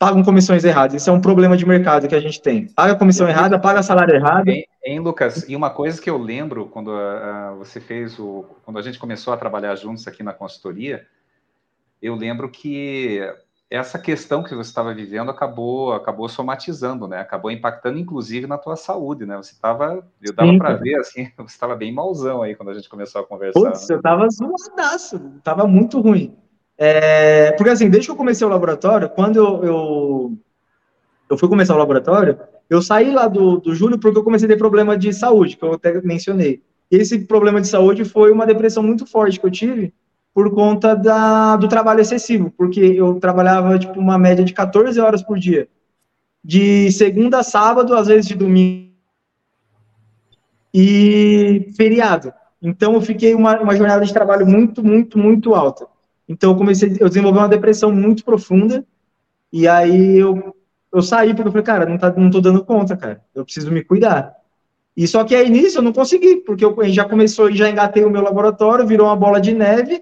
pagam 0.00 0.24
comissões 0.24 0.64
erradas. 0.64 1.02
Isso 1.02 1.10
é 1.10 1.12
um 1.12 1.20
problema 1.20 1.58
de 1.58 1.66
mercado 1.66 2.08
que 2.08 2.14
a 2.14 2.20
gente 2.20 2.40
tem. 2.40 2.66
Paga 2.68 2.96
comissão 2.96 3.28
errada, 3.28 3.58
paga 3.58 3.82
salário 3.82 4.14
errado. 4.14 4.48
Hein, 4.48 4.64
hein 4.82 4.98
Lucas? 4.98 5.46
E 5.46 5.54
uma 5.54 5.68
coisa 5.68 6.00
que 6.00 6.08
eu 6.08 6.16
lembro 6.16 6.66
quando 6.66 6.88
uh, 6.88 7.54
você 7.58 7.78
fez 7.80 8.18
o. 8.18 8.46
Quando 8.64 8.78
a 8.78 8.82
gente 8.82 8.98
começou 8.98 9.34
a 9.34 9.36
trabalhar 9.36 9.76
juntos 9.76 10.08
aqui 10.08 10.22
na 10.22 10.32
consultoria, 10.32 11.06
eu 12.00 12.14
lembro 12.14 12.48
que 12.48 13.20
essa 13.68 13.98
questão 13.98 14.42
que 14.42 14.54
você 14.54 14.70
estava 14.70 14.94
vivendo 14.94 15.30
acabou 15.30 15.92
acabou 15.92 16.30
somatizando, 16.30 17.06
né? 17.06 17.20
Acabou 17.20 17.50
impactando 17.50 17.98
inclusive 17.98 18.46
na 18.46 18.56
tua 18.56 18.76
saúde, 18.76 19.26
né? 19.26 19.36
Você 19.36 19.52
estava, 19.52 20.02
eu 20.22 20.32
dava 20.32 20.56
para 20.56 20.74
ver 20.76 20.96
assim, 20.96 21.30
você 21.36 21.54
estava 21.54 21.76
bem 21.76 21.92
malzão 21.92 22.40
aí 22.40 22.54
quando 22.54 22.70
a 22.70 22.74
gente 22.74 22.88
começou 22.88 23.20
a 23.20 23.26
conversar. 23.26 23.60
Putz, 23.60 23.86
né? 23.86 23.94
eu 23.94 23.98
estava 23.98 24.26
zoadaço, 24.30 25.20
tava 25.44 25.66
muito 25.66 26.00
ruim. 26.00 26.34
É, 26.82 27.52
porque 27.52 27.68
assim, 27.70 27.90
desde 27.90 28.08
que 28.08 28.12
eu 28.12 28.16
comecei 28.16 28.46
o 28.46 28.48
laboratório, 28.48 29.10
quando 29.10 29.36
eu, 29.36 29.64
eu, 29.64 30.38
eu 31.28 31.36
fui 31.36 31.46
começar 31.46 31.74
o 31.74 31.78
laboratório, 31.78 32.38
eu 32.70 32.80
saí 32.80 33.10
lá 33.10 33.28
do, 33.28 33.58
do 33.58 33.74
Júlio 33.74 33.98
porque 33.98 34.18
eu 34.18 34.24
comecei 34.24 34.46
a 34.46 34.48
ter 34.48 34.56
problema 34.56 34.96
de 34.96 35.12
saúde, 35.12 35.58
que 35.58 35.62
eu 35.62 35.74
até 35.74 36.00
mencionei. 36.00 36.62
Esse 36.90 37.18
problema 37.26 37.60
de 37.60 37.68
saúde 37.68 38.06
foi 38.06 38.32
uma 38.32 38.46
depressão 38.46 38.82
muito 38.82 39.04
forte 39.04 39.38
que 39.38 39.44
eu 39.44 39.50
tive, 39.50 39.92
por 40.32 40.54
conta 40.54 40.94
da, 40.94 41.56
do 41.56 41.68
trabalho 41.68 42.00
excessivo, 42.00 42.50
porque 42.56 42.80
eu 42.80 43.20
trabalhava 43.20 43.78
tipo 43.78 44.00
uma 44.00 44.16
média 44.16 44.42
de 44.42 44.54
14 44.54 44.98
horas 45.00 45.22
por 45.22 45.38
dia, 45.38 45.68
de 46.42 46.90
segunda 46.92 47.40
a 47.40 47.42
sábado, 47.42 47.94
às 47.94 48.06
vezes 48.06 48.26
de 48.26 48.34
domingo 48.34 48.88
e 50.72 51.70
feriado. 51.76 52.32
Então 52.62 52.94
eu 52.94 53.02
fiquei 53.02 53.34
uma, 53.34 53.60
uma 53.60 53.76
jornada 53.76 54.02
de 54.02 54.14
trabalho 54.14 54.46
muito, 54.46 54.82
muito, 54.82 55.18
muito 55.18 55.54
alta. 55.54 55.86
Então 56.30 56.52
eu 56.52 56.56
comecei, 56.56 56.96
eu 57.00 57.08
desenvolvi 57.08 57.38
uma 57.40 57.48
depressão 57.48 57.90
muito 57.90 58.24
profunda 58.24 58.84
e 59.52 59.66
aí 59.66 60.16
eu, 60.16 60.54
eu 60.94 61.02
saí 61.02 61.34
porque 61.34 61.48
eu 61.48 61.52
falei, 61.52 61.64
cara, 61.64 61.86
não, 61.86 61.98
tá, 61.98 62.12
não 62.16 62.30
tô 62.30 62.40
dando 62.40 62.64
conta, 62.64 62.96
cara, 62.96 63.20
eu 63.34 63.44
preciso 63.44 63.72
me 63.72 63.82
cuidar. 63.82 64.36
E 64.96 65.08
só 65.08 65.24
que 65.24 65.34
aí 65.34 65.50
nisso 65.50 65.78
eu 65.78 65.82
não 65.82 65.92
consegui, 65.92 66.36
porque 66.36 66.64
eu 66.64 66.76
já 66.90 67.04
começou, 67.04 67.50
já 67.50 67.68
engatei 67.68 68.04
o 68.04 68.10
meu 68.10 68.22
laboratório, 68.22 68.86
virou 68.86 69.08
uma 69.08 69.16
bola 69.16 69.40
de 69.40 69.52
neve, 69.52 70.00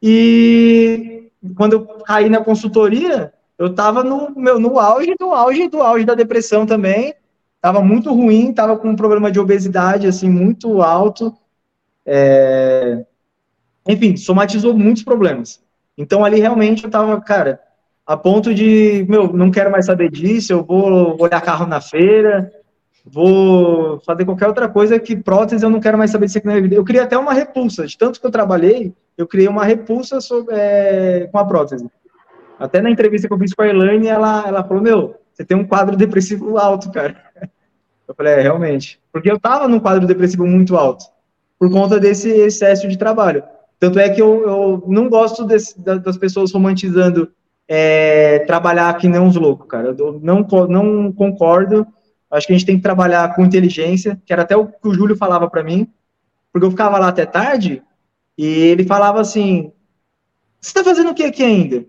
e 0.00 1.28
quando 1.56 1.72
eu 1.72 1.86
caí 2.04 2.28
na 2.28 2.40
consultoria, 2.40 3.32
eu 3.58 3.66
estava 3.66 4.04
no, 4.04 4.30
meu, 4.36 4.60
no 4.60 4.78
auge 4.78 5.16
do 5.18 5.32
auge 5.32 5.68
do 5.68 5.82
auge 5.82 6.04
da 6.04 6.14
depressão 6.14 6.64
também. 6.64 7.14
Estava 7.56 7.82
muito 7.82 8.14
ruim, 8.14 8.50
estava 8.50 8.78
com 8.78 8.90
um 8.90 8.96
problema 8.96 9.32
de 9.32 9.40
obesidade 9.40 10.06
assim 10.06 10.30
muito 10.30 10.80
alto. 10.80 11.36
É... 12.06 13.04
Enfim, 13.88 14.16
somatizou 14.16 14.76
muitos 14.76 15.02
problemas. 15.02 15.60
Então 15.96 16.24
ali 16.24 16.38
realmente 16.38 16.84
eu 16.84 16.88
estava, 16.88 17.18
cara, 17.22 17.58
a 18.06 18.16
ponto 18.16 18.54
de, 18.54 19.04
meu, 19.08 19.32
não 19.32 19.50
quero 19.50 19.70
mais 19.70 19.86
saber 19.86 20.10
disso, 20.10 20.52
eu 20.52 20.62
vou 20.62 21.20
olhar 21.20 21.40
carro 21.40 21.66
na 21.66 21.80
feira, 21.80 22.52
vou 23.04 24.00
fazer 24.00 24.24
qualquer 24.24 24.46
outra 24.46 24.68
coisa 24.68 24.98
que 24.98 25.16
prótese 25.16 25.64
eu 25.64 25.70
não 25.70 25.80
quero 25.80 25.98
mais 25.98 26.10
saber 26.10 26.26
disso 26.26 26.38
aqui 26.38 26.46
na 26.46 26.52
minha 26.54 26.62
vida. 26.62 26.74
Eu 26.74 26.84
queria 26.84 27.02
até 27.02 27.16
uma 27.16 27.32
repulsa, 27.32 27.86
de 27.86 27.96
tanto 27.96 28.20
que 28.20 28.26
eu 28.26 28.30
trabalhei, 28.30 28.94
eu 29.16 29.26
criei 29.26 29.48
uma 29.48 29.64
repulsa 29.64 30.20
sobre, 30.20 30.54
é, 30.54 31.28
com 31.32 31.38
a 31.38 31.44
prótese. 31.44 31.88
Até 32.58 32.80
na 32.80 32.90
entrevista 32.90 33.26
que 33.26 33.34
eu 33.34 33.38
fiz 33.38 33.54
com 33.54 33.62
a 33.62 33.68
Elaine, 33.68 34.06
ela, 34.06 34.44
ela 34.46 34.64
falou, 34.64 34.82
meu, 34.82 35.16
você 35.32 35.44
tem 35.44 35.56
um 35.56 35.66
quadro 35.66 35.96
depressivo 35.96 36.58
alto, 36.58 36.90
cara. 36.90 37.16
Eu 38.06 38.14
falei, 38.14 38.34
é, 38.34 38.40
realmente. 38.40 39.00
Porque 39.12 39.30
eu 39.30 39.38
tava 39.38 39.68
num 39.68 39.78
quadro 39.78 40.06
depressivo 40.06 40.46
muito 40.46 40.76
alto, 40.76 41.04
por 41.58 41.70
conta 41.70 42.00
desse 42.00 42.30
excesso 42.30 42.88
de 42.88 42.96
trabalho. 42.96 43.42
Tanto 43.78 43.98
é 43.98 44.08
que 44.08 44.20
eu, 44.20 44.42
eu 44.42 44.84
não 44.88 45.08
gosto 45.08 45.44
desse, 45.44 45.80
das 45.80 46.16
pessoas 46.16 46.52
romantizando 46.52 47.30
é, 47.68 48.40
trabalhar 48.40 48.96
que 48.96 49.06
nem 49.06 49.20
uns 49.20 49.36
loucos, 49.36 49.68
cara. 49.68 49.94
Eu 49.96 50.18
não, 50.20 50.46
não 50.68 51.12
concordo. 51.12 51.86
Acho 52.30 52.46
que 52.46 52.52
a 52.52 52.56
gente 52.56 52.66
tem 52.66 52.76
que 52.76 52.82
trabalhar 52.82 53.34
com 53.34 53.44
inteligência, 53.44 54.20
que 54.24 54.32
era 54.32 54.42
até 54.42 54.56
o 54.56 54.66
que 54.66 54.88
o 54.88 54.94
Júlio 54.94 55.16
falava 55.16 55.48
para 55.48 55.62
mim, 55.62 55.88
porque 56.52 56.66
eu 56.66 56.70
ficava 56.70 56.98
lá 56.98 57.08
até 57.08 57.24
tarde 57.24 57.82
e 58.36 58.46
ele 58.46 58.84
falava 58.84 59.20
assim: 59.20 59.72
Você 60.60 60.70
está 60.70 60.82
fazendo 60.82 61.10
o 61.10 61.14
que 61.14 61.22
aqui 61.22 61.44
ainda? 61.44 61.84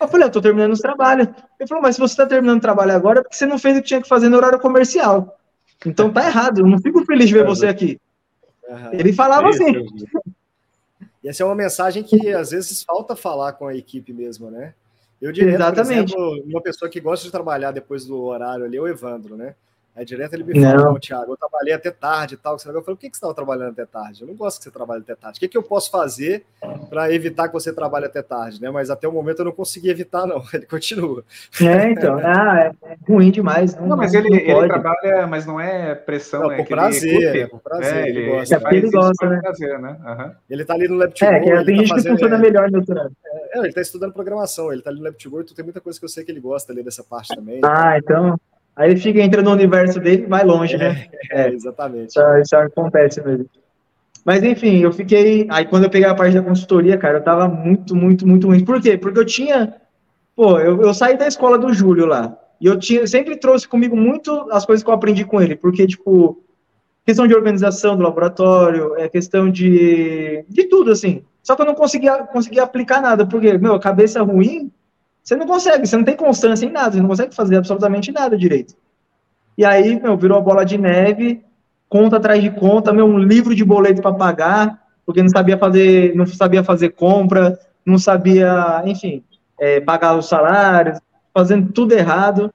Eu 0.00 0.08
falei: 0.08 0.24
Eu 0.24 0.28
estou 0.28 0.42
terminando 0.42 0.72
os 0.72 0.80
trabalhos. 0.80 1.28
Ele 1.58 1.68
falou: 1.68 1.82
Mas 1.82 1.96
se 1.96 2.00
você 2.00 2.12
está 2.12 2.26
terminando 2.26 2.58
o 2.58 2.62
trabalho 2.62 2.92
agora, 2.92 3.20
é 3.20 3.22
porque 3.22 3.36
você 3.36 3.46
não 3.46 3.58
fez 3.58 3.78
o 3.78 3.80
que 3.80 3.88
tinha 3.88 4.02
que 4.02 4.08
fazer 4.08 4.28
no 4.28 4.36
horário 4.36 4.60
comercial. 4.60 5.38
Então 5.86 6.10
tá 6.10 6.26
errado, 6.26 6.60
eu 6.60 6.66
não 6.66 6.78
fico 6.78 7.04
feliz 7.04 7.28
de 7.28 7.34
ver 7.34 7.46
você 7.46 7.66
aqui. 7.66 7.98
Ele 8.92 9.12
falava 9.12 9.48
assim. 9.48 9.72
E 11.24 11.28
essa 11.28 11.42
é 11.42 11.46
uma 11.46 11.54
mensagem 11.54 12.02
que 12.02 12.30
às 12.34 12.50
vezes 12.50 12.82
falta 12.82 13.16
falar 13.16 13.54
com 13.54 13.66
a 13.66 13.74
equipe 13.74 14.12
mesmo, 14.12 14.50
né? 14.50 14.74
Eu 15.22 15.32
diria, 15.32 15.54
Exatamente. 15.54 16.12
por 16.12 16.20
exemplo, 16.20 16.44
uma 16.46 16.60
pessoa 16.60 16.90
que 16.90 17.00
gosta 17.00 17.24
de 17.24 17.32
trabalhar 17.32 17.70
depois 17.70 18.04
do 18.04 18.20
horário 18.24 18.66
ali 18.66 18.76
é 18.76 18.80
o 18.80 18.86
Evandro, 18.86 19.34
né? 19.34 19.54
Aí 19.96 20.04
direto 20.04 20.34
ele 20.34 20.42
me 20.42 20.60
falou, 20.60 20.98
Thiago, 20.98 21.32
eu 21.32 21.36
trabalhei 21.36 21.72
até 21.72 21.90
tarde 21.90 22.34
e 22.34 22.36
tal. 22.36 22.54
Eu 22.54 22.58
falei, 22.58 22.82
por 22.82 22.96
que, 22.96 23.08
que 23.08 23.16
você 23.16 23.18
estava 23.18 23.32
trabalhando 23.32 23.70
até 23.70 23.86
tarde? 23.86 24.22
Eu 24.22 24.26
não 24.26 24.34
gosto 24.34 24.58
que 24.58 24.64
você 24.64 24.70
trabalhe 24.70 25.02
até 25.02 25.14
tarde. 25.14 25.36
O 25.36 25.40
que, 25.40 25.46
que 25.46 25.56
eu 25.56 25.62
posso 25.62 25.88
fazer 25.88 26.44
para 26.90 27.12
evitar 27.12 27.46
que 27.46 27.54
você 27.54 27.72
trabalhe 27.72 28.06
até 28.06 28.20
tarde? 28.20 28.60
Né? 28.60 28.70
Mas 28.70 28.90
até 28.90 29.06
o 29.06 29.12
momento 29.12 29.38
eu 29.38 29.44
não 29.44 29.52
consegui 29.52 29.90
evitar, 29.90 30.26
não. 30.26 30.42
Ele 30.52 30.66
continua. 30.66 31.24
É, 31.60 31.90
então. 31.90 32.18
Ah, 32.34 32.72
é 32.82 32.96
ruim 33.06 33.30
demais. 33.30 33.76
Não, 33.76 33.86
não 33.86 33.96
mas 33.96 34.12
ele, 34.12 34.34
ele, 34.34 34.66
trabalha, 34.66 35.26
mas 35.26 35.46
não 35.46 35.60
é 35.60 35.94
pressão. 35.94 36.42
Não, 36.42 36.52
é 36.52 36.56
por 36.56 36.66
prazer, 36.66 37.36
é 37.36 37.46
por 37.46 37.60
prazer. 37.60 37.96
É, 37.96 38.08
ele, 38.08 38.18
ele 38.18 38.30
gosta. 38.30 38.54
É 38.54 38.74
ele 38.74 38.90
gosta, 38.90 39.28
né? 39.28 39.40
Prazer, 39.40 39.78
né? 39.78 39.96
Uhum. 40.04 40.34
Ele 40.50 40.64
tá 40.64 40.74
ali 40.74 40.88
no 40.88 40.96
Lab 40.96 41.12
É, 41.12 41.40
que 41.40 41.44
tem 41.44 41.54
tá 41.54 41.64
gente 41.64 41.88
fazendo, 41.88 42.02
que 42.02 42.10
funciona 42.10 42.38
melhor 42.38 42.70
no 42.70 42.78
doutorado. 42.78 43.12
É, 43.24 43.58
ele 43.58 43.72
tá 43.72 43.80
estudando 43.80 44.12
programação, 44.12 44.72
ele 44.72 44.82
tá 44.82 44.90
ali 44.90 44.98
no 44.98 45.04
Lab 45.04 45.16
então 45.16 45.54
tem 45.54 45.64
muita 45.64 45.80
coisa 45.80 45.98
que 45.98 46.04
eu 46.04 46.08
sei 46.08 46.24
que 46.24 46.32
ele 46.32 46.40
gosta 46.40 46.72
ali 46.72 46.82
dessa 46.82 47.04
parte 47.04 47.34
também. 47.34 47.60
Ah, 47.62 47.98
então... 47.98 48.36
Aí 48.76 48.90
ele 48.90 49.00
fica, 49.00 49.20
entra 49.20 49.40
no 49.40 49.52
universo 49.52 50.00
dele 50.00 50.24
e 50.24 50.26
vai 50.26 50.44
longe, 50.44 50.76
né? 50.76 51.06
É, 51.30 51.42
é 51.42 51.52
exatamente. 51.52 52.08
Isso, 52.08 52.38
isso 52.38 52.56
acontece 52.56 53.24
mesmo. 53.24 53.46
Mas 54.24 54.42
enfim, 54.42 54.78
eu 54.78 54.92
fiquei. 54.92 55.46
Aí 55.50 55.66
quando 55.66 55.84
eu 55.84 55.90
peguei 55.90 56.08
a 56.08 56.14
parte 56.14 56.34
da 56.34 56.42
consultoria, 56.42 56.96
cara, 56.96 57.18
eu 57.18 57.22
tava 57.22 57.46
muito, 57.46 57.94
muito, 57.94 58.26
muito 58.26 58.46
ruim. 58.46 58.64
Por 58.64 58.80
quê? 58.80 58.96
Porque 58.96 59.18
eu 59.18 59.24
tinha. 59.24 59.74
Pô, 60.34 60.58
eu, 60.58 60.80
eu 60.80 60.94
saí 60.94 61.16
da 61.16 61.28
escola 61.28 61.58
do 61.58 61.72
Júlio 61.72 62.06
lá. 62.06 62.36
E 62.60 62.66
eu 62.66 62.78
tinha, 62.78 63.06
sempre 63.06 63.36
trouxe 63.36 63.68
comigo 63.68 63.94
muito 63.96 64.48
as 64.50 64.64
coisas 64.64 64.82
que 64.82 64.88
eu 64.88 64.94
aprendi 64.94 65.24
com 65.24 65.40
ele. 65.40 65.54
Porque, 65.54 65.86
tipo, 65.86 66.42
questão 67.04 67.26
de 67.26 67.34
organização 67.34 67.96
do 67.96 68.02
laboratório, 68.02 68.96
é 68.96 69.08
questão 69.08 69.50
de. 69.50 70.44
de 70.48 70.64
tudo, 70.64 70.90
assim. 70.90 71.22
Só 71.42 71.54
que 71.54 71.62
eu 71.62 71.66
não 71.66 71.74
conseguia, 71.74 72.24
conseguia 72.24 72.62
aplicar 72.62 73.02
nada. 73.02 73.26
Porque, 73.26 73.58
meu, 73.58 73.78
cabeça 73.78 74.22
ruim, 74.22 74.72
você 75.24 75.34
não 75.34 75.46
consegue, 75.46 75.86
você 75.86 75.96
não 75.96 76.04
tem 76.04 76.14
constância 76.14 76.66
em 76.66 76.70
nada, 76.70 76.92
você 76.92 77.00
não 77.00 77.08
consegue 77.08 77.34
fazer 77.34 77.56
absolutamente 77.56 78.12
nada 78.12 78.36
direito. 78.36 78.74
E 79.56 79.64
aí, 79.64 80.00
meu, 80.00 80.16
virou 80.16 80.40
bola 80.42 80.64
de 80.64 80.76
neve 80.78 81.42
conta 81.94 82.16
atrás 82.16 82.42
de 82.42 82.50
conta, 82.50 82.92
meu, 82.92 83.06
um 83.06 83.18
livro 83.18 83.54
de 83.54 83.64
boleto 83.64 84.02
para 84.02 84.12
pagar, 84.12 84.82
porque 85.06 85.22
não 85.22 85.28
sabia 85.28 85.56
fazer, 85.56 86.12
não 86.16 86.26
sabia 86.26 86.64
fazer 86.64 86.88
compra, 86.90 87.56
não 87.86 87.98
sabia, 87.98 88.82
enfim, 88.84 89.22
é, 89.60 89.80
pagar 89.80 90.16
os 90.16 90.28
salários, 90.28 90.98
fazendo 91.32 91.72
tudo 91.72 91.92
errado. 91.92 92.52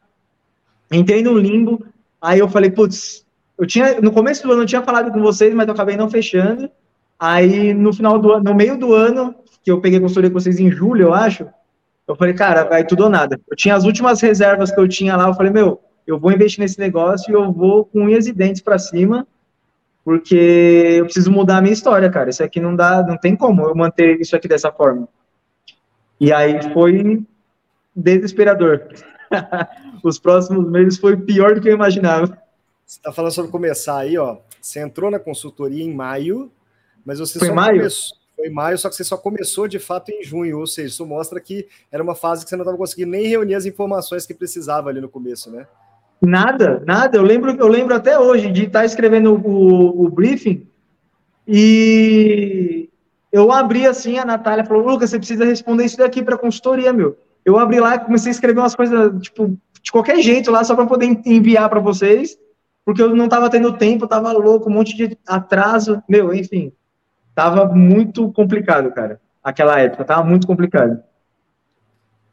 Entrei 0.91 1.23
no 1.23 1.37
limbo, 1.37 1.85
aí 2.21 2.39
eu 2.39 2.49
falei, 2.49 2.69
putz, 2.69 3.25
eu 3.57 3.65
tinha, 3.65 4.01
no 4.01 4.11
começo 4.11 4.43
do 4.43 4.51
ano 4.51 4.63
eu 4.63 4.67
tinha 4.67 4.81
falado 4.81 5.09
com 5.09 5.21
vocês, 5.21 5.53
mas 5.53 5.67
eu 5.67 5.73
acabei 5.73 5.95
não 5.95 6.09
fechando. 6.09 6.69
Aí 7.17 7.73
no 7.73 7.93
final 7.93 8.19
do 8.19 8.33
ano, 8.33 8.43
no 8.43 8.53
meio 8.53 8.77
do 8.77 8.93
ano, 8.93 9.35
que 9.63 9.71
eu 9.71 9.79
peguei 9.79 10.01
consultoria 10.01 10.29
com 10.29 10.37
vocês 10.37 10.59
em 10.59 10.69
julho, 10.69 11.03
eu 11.03 11.13
acho, 11.13 11.47
eu 12.09 12.15
falei, 12.15 12.33
cara, 12.33 12.63
vai 12.63 12.83
tudo 12.83 13.03
ou 13.03 13.09
nada. 13.09 13.39
Eu 13.47 13.55
tinha 13.55 13.75
as 13.75 13.85
últimas 13.85 14.19
reservas 14.19 14.71
que 14.71 14.79
eu 14.79 14.87
tinha 14.87 15.15
lá, 15.15 15.27
eu 15.27 15.33
falei, 15.35 15.51
meu, 15.51 15.79
eu 16.07 16.19
vou 16.19 16.31
investir 16.31 16.59
nesse 16.59 16.79
negócio 16.79 17.31
e 17.31 17.35
eu 17.35 17.53
vou 17.53 17.85
com 17.85 18.05
unhas 18.05 18.25
e 18.25 18.33
dentes 18.33 18.63
para 18.63 18.79
cima, 18.79 19.27
porque 20.03 20.95
eu 20.97 21.05
preciso 21.05 21.31
mudar 21.31 21.57
a 21.57 21.61
minha 21.61 21.73
história, 21.73 22.09
cara. 22.09 22.31
Isso 22.31 22.43
aqui 22.43 22.59
não 22.59 22.75
dá, 22.75 23.03
não 23.03 23.15
tem 23.15 23.35
como 23.35 23.61
eu 23.61 23.75
manter 23.75 24.19
isso 24.19 24.35
aqui 24.35 24.47
dessa 24.47 24.71
forma. 24.71 25.07
E 26.19 26.33
aí 26.33 26.73
foi 26.73 27.23
desesperador. 27.95 28.87
Os 30.03 30.17
próximos 30.17 30.67
meses 30.67 30.97
foi 30.97 31.15
pior 31.15 31.53
do 31.53 31.61
que 31.61 31.69
eu 31.69 31.75
imaginava. 31.75 32.25
Você 32.87 32.97
está 32.97 33.11
falando 33.11 33.33
sobre 33.33 33.51
começar 33.51 33.99
aí, 33.99 34.17
ó. 34.17 34.37
Você 34.59 34.79
entrou 34.79 35.11
na 35.11 35.19
consultoria 35.19 35.83
em 35.83 35.93
maio, 35.93 36.51
mas 37.05 37.19
você 37.19 37.37
foi 37.37 37.49
só 37.49 37.53
maio? 37.53 37.77
começou. 37.77 38.18
Foi 38.39 38.47
em 38.47 38.53
maio, 38.53 38.77
só 38.77 38.87
que 38.87 38.95
você 38.95 39.03
só 39.03 39.17
começou 39.17 39.67
de 39.67 39.79
fato 39.79 40.11
em 40.11 40.23
junho, 40.23 40.59
ou 40.59 40.65
seja, 40.65 40.87
isso 40.87 41.05
mostra 41.05 41.41
que 41.41 41.67
era 41.91 42.01
uma 42.01 42.15
fase 42.15 42.45
que 42.45 42.49
você 42.49 42.55
não 42.55 42.63
estava 42.63 42.77
conseguindo 42.77 43.11
nem 43.11 43.27
reunir 43.27 43.53
as 43.53 43.65
informações 43.65 44.25
que 44.25 44.33
precisava 44.33 44.89
ali 44.89 45.01
no 45.01 45.09
começo, 45.09 45.51
né? 45.51 45.67
Nada, 46.21 46.81
nada. 46.87 47.17
Eu 47.17 47.23
lembro, 47.23 47.51
eu 47.51 47.67
lembro 47.67 47.93
até 47.93 48.17
hoje 48.17 48.49
de 48.49 48.63
estar 48.63 48.85
escrevendo 48.85 49.33
o, 49.33 50.05
o 50.05 50.09
briefing 50.09 50.65
e 51.45 52.87
eu 53.29 53.51
abri 53.51 53.85
assim, 53.85 54.17
a 54.17 54.23
Natália 54.23 54.63
falou, 54.63 54.87
Lucas, 54.87 55.09
você 55.09 55.17
precisa 55.17 55.43
responder 55.43 55.83
isso 55.83 55.97
daqui 55.97 56.23
para 56.23 56.37
consultoria, 56.37 56.93
meu. 56.93 57.17
Eu 57.43 57.59
abri 57.59 57.81
lá 57.81 57.95
e 57.95 57.99
comecei 57.99 58.29
a 58.29 58.31
escrever 58.31 58.61
umas 58.61 58.75
coisas, 58.75 59.21
tipo, 59.21 59.57
de 59.81 59.91
qualquer 59.91 60.21
jeito 60.21 60.49
lá, 60.49 60.63
só 60.63 60.75
para 60.75 60.85
poder 60.85 61.19
enviar 61.25 61.69
para 61.69 61.81
vocês, 61.81 62.37
porque 62.85 63.01
eu 63.01 63.13
não 63.13 63.25
estava 63.25 63.49
tendo 63.49 63.77
tempo, 63.77 64.05
estava 64.05 64.31
louco, 64.31 64.69
um 64.69 64.73
monte 64.73 64.95
de 64.95 65.17
atraso, 65.27 66.01
meu, 66.07 66.33
enfim. 66.33 66.71
Tava 67.39 67.73
muito 67.73 68.29
complicado, 68.33 68.91
cara. 68.91 69.17
Aquela 69.41 69.79
época, 69.79 70.03
tava 70.03 70.25
muito 70.25 70.45
complicado. 70.45 71.01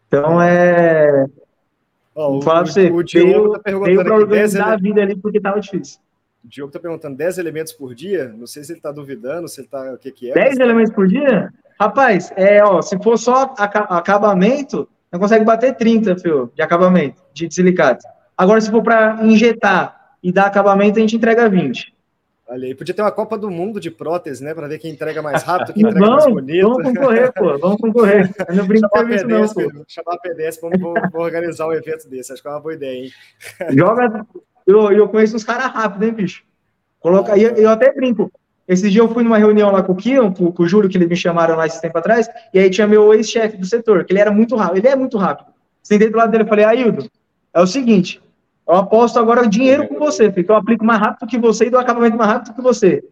Então, 0.09 0.43
é... 0.43 1.27
Oh, 2.13 2.33
Vou 2.33 2.43
falar 2.43 2.65
pra 2.65 2.73
você, 2.73 2.91
o 2.91 3.05
Diogo 3.05 3.53
tá 3.53 3.61
perguntando 3.61 4.03
para 4.03 4.17
organizar 4.17 4.73
a 4.73 4.77
vida 4.77 5.01
ali 5.01 5.15
porque 5.15 5.41
tava 5.41 5.61
difícil. 5.61 6.01
O 6.45 6.49
Diogo 6.49 6.73
tá 6.73 6.81
perguntando 6.81 7.17
10 7.17 7.39
elementos 7.39 7.73
por 7.73 7.95
dia? 7.95 8.35
Não 8.37 8.49
sei 8.49 8.65
se 8.65 8.73
ele 8.73 8.81
tá 8.81 8.91
duvidando, 8.91 9.47
se 9.47 9.61
ele 9.61 9.69
tá. 9.69 9.93
O 9.93 9.99
que, 9.99 10.11
que 10.11 10.33
é? 10.33 10.35
10 10.35 10.59
elementos 10.59 10.93
por 10.93 11.07
dia? 11.07 11.53
Rapaz, 11.79 12.33
é, 12.35 12.65
ó, 12.65 12.83
se 12.83 13.01
for 13.01 13.17
só 13.17 13.55
acabamento, 13.57 14.89
não 15.13 15.21
consegue 15.21 15.45
bater 15.45 15.77
30, 15.77 16.19
filho, 16.19 16.51
de 16.53 16.63
acabamento, 16.63 17.23
de 17.33 17.49
silicato. 17.55 18.05
Agora, 18.37 18.61
se 18.61 18.73
for 18.73 18.83
para 18.83 19.21
injetar 19.23 20.17
e 20.21 20.33
dar 20.33 20.47
acabamento, 20.47 20.99
a 20.99 21.01
gente 21.01 21.15
entrega 21.15 21.49
20. 21.49 21.95
Olha 22.49 22.67
aí, 22.67 22.75
podia 22.77 22.95
ter 22.95 23.03
uma 23.03 23.11
Copa 23.11 23.37
do 23.37 23.51
Mundo 23.51 23.81
de 23.81 23.91
prótese, 23.91 24.43
né? 24.43 24.55
Para 24.55 24.69
ver 24.69 24.79
quem 24.79 24.93
entrega 24.93 25.21
mais 25.21 25.43
rápido, 25.43 25.73
quem 25.73 25.83
entrega 25.85 26.07
vamos, 26.07 26.25
mais 26.25 26.35
bonito. 26.35 26.69
Vamos 26.69 26.83
concorrer, 26.85 27.33
pô, 27.33 27.59
vamos 27.59 27.77
concorrer. 27.79 28.35
Eu 28.49 28.55
não 28.55 28.67
brinco 28.67 28.89
chamar 28.89 29.05
a 29.05 29.09
PDS, 29.09 29.27
não, 29.27 29.49
pô. 29.49 29.85
Chamar 29.89 30.15
a 30.15 30.19
PDS, 30.19 30.61
vamos, 30.61 30.81
vamos 30.81 31.15
organizar 31.15 31.67
um 31.67 31.73
evento 31.73 32.09
desse. 32.09 32.33
Acho 32.33 32.41
que 32.41 32.49
é 32.49 32.51
uma 32.53 32.61
boa 32.61 32.75
ideia, 32.75 33.05
hein? 33.05 33.11
Joga. 33.77 34.25
Eu, 34.65 34.93
eu 34.93 35.09
conheço 35.09 35.35
uns 35.35 35.45
caras 35.45 35.73
rápidos, 35.73 36.07
hein, 36.07 36.15
bicho? 36.15 36.45
Coloca 37.01 37.35
aí, 37.35 37.43
eu 37.43 37.69
até 37.69 37.93
brinco. 37.93 38.31
Esses 38.69 38.91
dias 38.91 39.05
eu 39.05 39.13
fui 39.13 39.23
numa 39.23 39.39
reunião 39.39 39.71
lá 39.71 39.83
com 39.83 39.93
o 39.93 39.97
Kion, 39.97 40.33
com, 40.33 40.51
com 40.53 40.63
o 40.63 40.69
Júlio, 40.69 40.89
que 40.89 40.97
eles 40.97 41.09
me 41.09 41.17
chamaram 41.17 41.57
lá 41.57 41.67
esse 41.67 41.81
tempo 41.81 41.97
atrás, 41.99 42.29
e 42.53 42.59
aí 42.59 42.69
tinha 42.69 42.87
meu 42.87 43.15
ex-chefe 43.15 43.57
do 43.57 43.65
setor, 43.65 44.05
que 44.05 44.13
ele 44.13 44.21
era 44.21 44.31
muito 44.31 44.57
rápido. 44.57 44.79
Ele 44.79 44.89
é 44.89 44.97
muito 44.97 45.17
rápido. 45.19 45.53
Sentei 45.83 46.11
do 46.11 46.17
lado 46.17 46.31
dele 46.31 46.45
e 46.45 46.49
falei, 46.49 46.65
Aildo, 46.65 47.09
é 47.55 47.61
o 47.61 47.67
seguinte, 47.67 48.21
eu 48.67 48.75
aposto 48.75 49.19
agora 49.19 49.47
dinheiro 49.47 49.87
com 49.87 49.99
você, 49.99 50.31
porque 50.31 50.51
eu 50.51 50.57
aplico 50.57 50.85
mais 50.85 51.01
rápido 51.01 51.29
que 51.29 51.39
você 51.39 51.67
e 51.67 51.71
dou 51.71 51.81
acabamento 51.81 52.17
mais 52.17 52.31
rápido 52.31 52.55
que 52.55 52.63
você. 52.63 53.05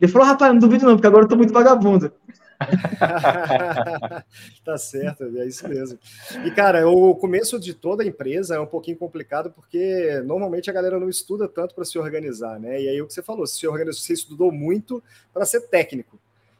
Ele 0.00 0.12
falou, 0.12 0.26
rapaz, 0.26 0.52
não 0.52 0.58
duvido 0.58 0.84
não, 0.84 0.94
porque 0.94 1.06
agora 1.06 1.24
eu 1.24 1.28
tô 1.28 1.36
muito 1.36 1.52
vagabundo. 1.52 2.12
tá 4.64 4.78
certo, 4.78 5.24
é 5.24 5.46
isso 5.46 5.68
mesmo. 5.68 5.98
E, 6.44 6.50
cara, 6.50 6.88
o 6.88 7.14
começo 7.14 7.60
de 7.60 7.74
toda 7.74 8.02
a 8.02 8.06
empresa 8.06 8.56
é 8.56 8.60
um 8.60 8.66
pouquinho 8.66 8.96
complicado 8.96 9.50
porque 9.50 10.22
normalmente 10.24 10.70
a 10.70 10.72
galera 10.72 10.98
não 10.98 11.08
estuda 11.08 11.46
tanto 11.46 11.74
para 11.74 11.84
se 11.84 11.98
organizar, 11.98 12.58
né? 12.58 12.80
E 12.80 12.88
aí 12.88 13.00
o 13.00 13.06
que 13.06 13.12
você 13.12 13.22
falou, 13.22 13.46
se 13.46 13.66
organizou, 13.66 14.02
você 14.02 14.12
estudou 14.12 14.50
muito 14.50 15.02
para 15.32 15.44
ser 15.44 15.68
técnico. 15.68 16.18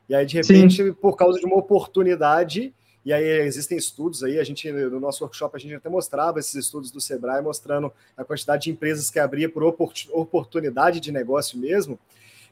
E 0.09 0.14
aí, 0.14 0.24
de 0.24 0.36
repente, 0.36 0.84
Sim. 0.84 0.92
por 0.92 1.16
causa 1.16 1.38
de 1.38 1.47
uma 1.47 1.57
oportunidade, 1.57 2.72
e 3.07 3.12
aí 3.12 3.24
existem 3.46 3.78
estudos 3.78 4.24
aí, 4.24 4.36
a 4.36 4.42
gente 4.42 4.68
no 4.72 4.98
nosso 4.98 5.22
workshop 5.22 5.57
a 5.57 5.61
gente 5.61 5.76
até 5.76 5.88
mostrava 5.88 6.40
esses 6.40 6.57
estudos 6.57 6.90
do 6.90 7.00
Sebrae 7.00 7.40
mostrando 7.40 7.92
a 8.16 8.24
quantidade 8.24 8.64
de 8.64 8.72
empresas 8.72 9.12
que 9.12 9.20
abria 9.20 9.48
por 9.48 9.62
oportunidade 9.62 10.98
de 10.98 11.12
negócio 11.12 11.57
mesmo. 11.57 11.96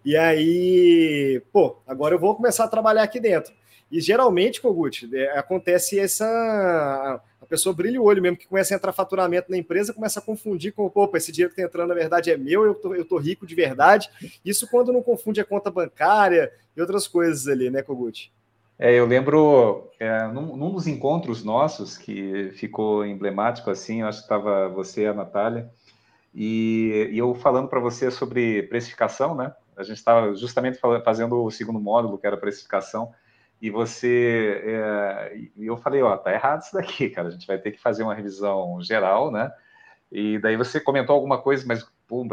E 0.05 0.17
aí, 0.17 1.43
pô, 1.53 1.79
agora 1.85 2.15
eu 2.15 2.21
vou 2.21 2.37
começar 2.37 2.63
a 2.63 2.69
trabalhar 2.69 3.03
aqui 3.03 3.19
dentro. 3.19 3.53
E 3.91 4.01
geralmente, 4.01 4.61
Kogut, 4.61 5.11
é, 5.13 5.37
acontece 5.37 5.99
essa. 5.99 7.21
A 7.41 7.47
pessoa 7.47 7.75
brilha 7.75 8.01
o 8.01 8.05
olho 8.05 8.23
mesmo, 8.23 8.37
que 8.37 8.47
começa 8.47 8.73
a 8.73 8.77
entrar 8.77 8.93
faturamento 8.93 9.51
na 9.51 9.59
empresa, 9.59 9.93
começa 9.93 10.21
a 10.21 10.23
confundir 10.23 10.73
com, 10.73 10.89
opa, 10.95 11.19
esse 11.19 11.33
dinheiro 11.33 11.53
que 11.53 11.61
está 11.61 11.69
entrando 11.69 11.89
na 11.89 11.95
verdade 11.95 12.31
é 12.31 12.37
meu, 12.37 12.65
eu 12.65 12.75
tô, 12.77 12.95
eu 12.95 13.05
tô 13.05 13.19
rico 13.19 13.45
de 13.45 13.57
verdade. 13.57 14.09
Isso 14.45 14.69
quando 14.71 14.93
não 14.93 15.03
confunde 15.03 15.41
a 15.41 15.45
conta 15.45 15.69
bancária 15.69 16.53
e 16.77 16.81
outras 16.81 17.09
coisas 17.09 17.49
ali, 17.49 17.71
né, 17.71 17.83
Kogut? 17.83 18.33
É, 18.79 18.93
eu 18.93 19.07
lembro, 19.07 19.89
é, 20.01 20.27
num, 20.27 20.57
num, 20.57 20.73
dos 20.73 20.87
encontros 20.87 21.45
nossos, 21.45 21.97
que 21.97 22.51
ficou 22.55 23.05
emblemático 23.07 23.71
assim, 23.71 24.01
eu 24.01 24.09
acho 24.09 24.19
que 24.19 24.25
estava 24.25 24.69
você 24.69 25.03
e 25.03 25.07
a 25.07 25.15
Natália, 25.15 25.71
e, 26.35 27.09
e 27.13 27.19
eu 27.19 27.35
falando 27.35 27.69
para 27.69 27.79
você 27.79 28.11
sobre 28.11 28.65
precificação, 28.65 29.35
né? 29.35 29.53
A 29.77 29.83
gente 29.85 29.99
estava 29.99 30.35
justamente 30.35 30.79
fazendo 31.05 31.43
o 31.45 31.51
segundo 31.51 31.81
módulo, 31.81 32.19
que 32.19 32.27
era 32.27 32.37
precificação, 32.37 33.13
e 33.63 33.71
você, 33.71 34.61
é, 34.65 35.37
e 35.57 35.67
eu 35.67 35.77
falei, 35.77 36.03
ó, 36.03 36.17
tá 36.17 36.33
errado 36.33 36.63
isso 36.63 36.75
daqui, 36.75 37.09
cara, 37.09 37.29
a 37.29 37.31
gente 37.31 37.47
vai 37.47 37.59
ter 37.59 37.71
que 37.71 37.81
fazer 37.81 38.03
uma 38.03 38.15
revisão 38.15 38.81
geral, 38.83 39.31
né? 39.31 39.53
E 40.11 40.39
daí 40.39 40.57
você 40.57 40.81
comentou 40.81 41.15
alguma 41.15 41.39
coisa, 41.39 41.65
mas, 41.67 41.89
pum, 42.07 42.27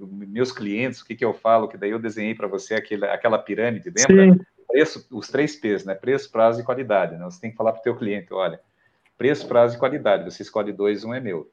meus 0.00 0.50
clientes, 0.50 1.00
o 1.00 1.06
que 1.06 1.14
que 1.14 1.24
eu 1.24 1.34
falo, 1.34 1.68
que 1.68 1.76
daí 1.76 1.90
eu 1.90 1.98
desenhei 1.98 2.34
para 2.34 2.48
você 2.48 2.74
aquele, 2.74 3.04
aquela 3.06 3.38
pirâmide, 3.38 3.92
lembra? 3.94 4.34
Sim. 4.34 4.40
Preço, 4.74 5.06
os 5.12 5.28
três 5.28 5.54
P's, 5.54 5.84
né? 5.84 5.94
Preço, 5.94 6.32
prazo 6.32 6.60
e 6.60 6.64
qualidade, 6.64 7.16
né? 7.16 7.24
Você 7.26 7.40
tem 7.40 7.52
que 7.52 7.56
falar 7.56 7.70
para 7.70 7.78
o 7.78 7.84
teu 7.84 7.94
cliente, 7.94 8.34
olha, 8.34 8.58
preço, 9.16 9.46
prazo 9.46 9.76
e 9.76 9.78
qualidade, 9.78 10.24
você 10.24 10.42
escolhe 10.42 10.72
dois, 10.72 11.04
um 11.04 11.14
é 11.14 11.20
meu. 11.20 11.48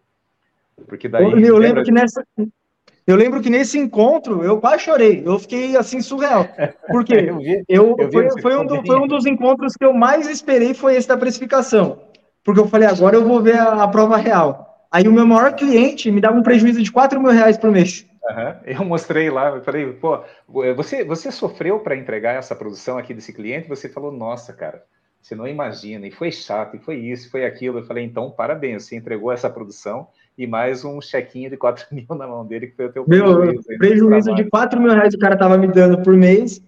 Porque 0.88 1.08
daí... 1.08 1.24
Eu, 1.24 1.40
eu 1.40 1.58
lembro 1.58 1.84
que 1.84 1.92
nessa, 1.92 2.26
eu 3.06 3.16
lembro 3.16 3.40
que 3.40 3.50
nesse 3.52 3.78
encontro 3.78 4.44
eu 4.44 4.60
quase 4.60 4.86
chorei, 4.86 5.22
eu 5.24 5.38
fiquei 5.38 5.78
assim 5.78 6.02
surreal. 6.02 6.48
Porque 6.88 7.14
eu, 7.30 7.38
vi, 7.38 7.64
eu, 7.70 7.96
eu 8.00 8.12
foi, 8.12 8.42
foi, 8.42 8.58
um 8.58 8.66
do, 8.66 8.84
foi, 8.84 9.00
um 9.00 9.08
dos 9.08 9.28
encontros 9.28 9.76
que 9.76 9.86
eu 9.86 9.94
mais 9.94 10.28
esperei 10.28 10.74
foi 10.74 10.96
esse 10.96 11.08
da 11.08 11.16
precificação. 11.16 12.00
Porque 12.44 12.60
eu 12.60 12.68
falei, 12.68 12.88
agora 12.88 13.16
eu 13.16 13.24
vou 13.24 13.40
ver 13.40 13.60
a, 13.60 13.84
a 13.84 13.88
prova 13.88 14.18
real. 14.18 14.88
Aí 14.92 15.08
o 15.08 15.14
meu 15.14 15.28
maior 15.28 15.54
cliente 15.54 16.10
me 16.10 16.20
dava 16.20 16.40
um 16.40 16.44
prejuízo 16.44 16.82
de 16.82 16.92
4 16.92 17.22
mil 17.22 17.32
reais 17.32 17.56
por 17.56 17.70
mês. 17.70 18.04
Uhum. 18.24 18.56
Eu 18.66 18.86
mostrei 18.86 19.30
lá, 19.30 19.50
eu 19.50 19.64
falei, 19.64 19.92
pô, 19.94 20.24
você, 20.76 21.04
você 21.04 21.32
sofreu 21.32 21.80
para 21.80 21.96
entregar 21.96 22.36
essa 22.36 22.56
produção 22.56 22.98
aqui 22.98 23.14
desse 23.14 23.34
cliente? 23.34 23.68
Você 23.68 23.90
falou, 23.90 24.12
nossa, 24.12 24.54
cara, 24.54 24.84
você 25.22 25.36
não 25.36 25.48
imagina, 25.48 26.08
e 26.08 26.12
foi 26.12 26.32
chato, 26.32 26.76
e 26.76 26.80
foi 26.80 26.98
isso, 26.98 27.30
foi 27.30 27.46
aquilo. 27.46 27.80
Eu 27.80 27.86
falei, 27.86 28.04
então, 28.04 28.32
parabéns, 28.32 28.86
você 28.86 28.96
entregou 28.96 29.32
essa 29.32 29.50
produção 29.50 30.08
e 30.38 30.48
mais 30.48 30.86
um 30.86 31.02
chequinho 31.02 31.50
de 31.50 31.58
4 31.58 31.88
mil 31.94 32.06
na 32.10 32.28
mão 32.28 32.46
dele, 32.46 32.68
que 32.68 32.76
foi 32.76 32.86
o 32.86 32.92
teu 32.92 33.06
Meu, 33.08 33.38
prejuízo. 33.38 33.64
prejuízo 33.78 34.36
de 34.36 34.44
4 34.46 34.80
mil 34.80 34.92
reais 34.92 35.14
o 35.14 35.20
cara 35.20 35.38
tava 35.38 35.58
me 35.58 35.68
dando 35.68 36.02
por 36.02 36.16
mês, 36.16 36.62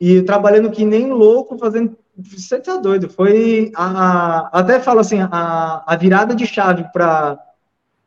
e 0.00 0.22
trabalhando 0.22 0.70
que 0.70 0.84
nem 0.84 1.10
louco, 1.10 1.58
fazendo. 1.58 1.96
Você 2.16 2.58
tá 2.60 2.76
doido? 2.76 3.08
Foi. 3.08 3.70
A, 3.74 4.60
até 4.60 4.80
falo 4.80 5.00
assim, 5.00 5.20
a, 5.20 5.82
a 5.86 5.96
virada 5.96 6.34
de 6.34 6.46
chave 6.46 6.84
para 6.92 7.38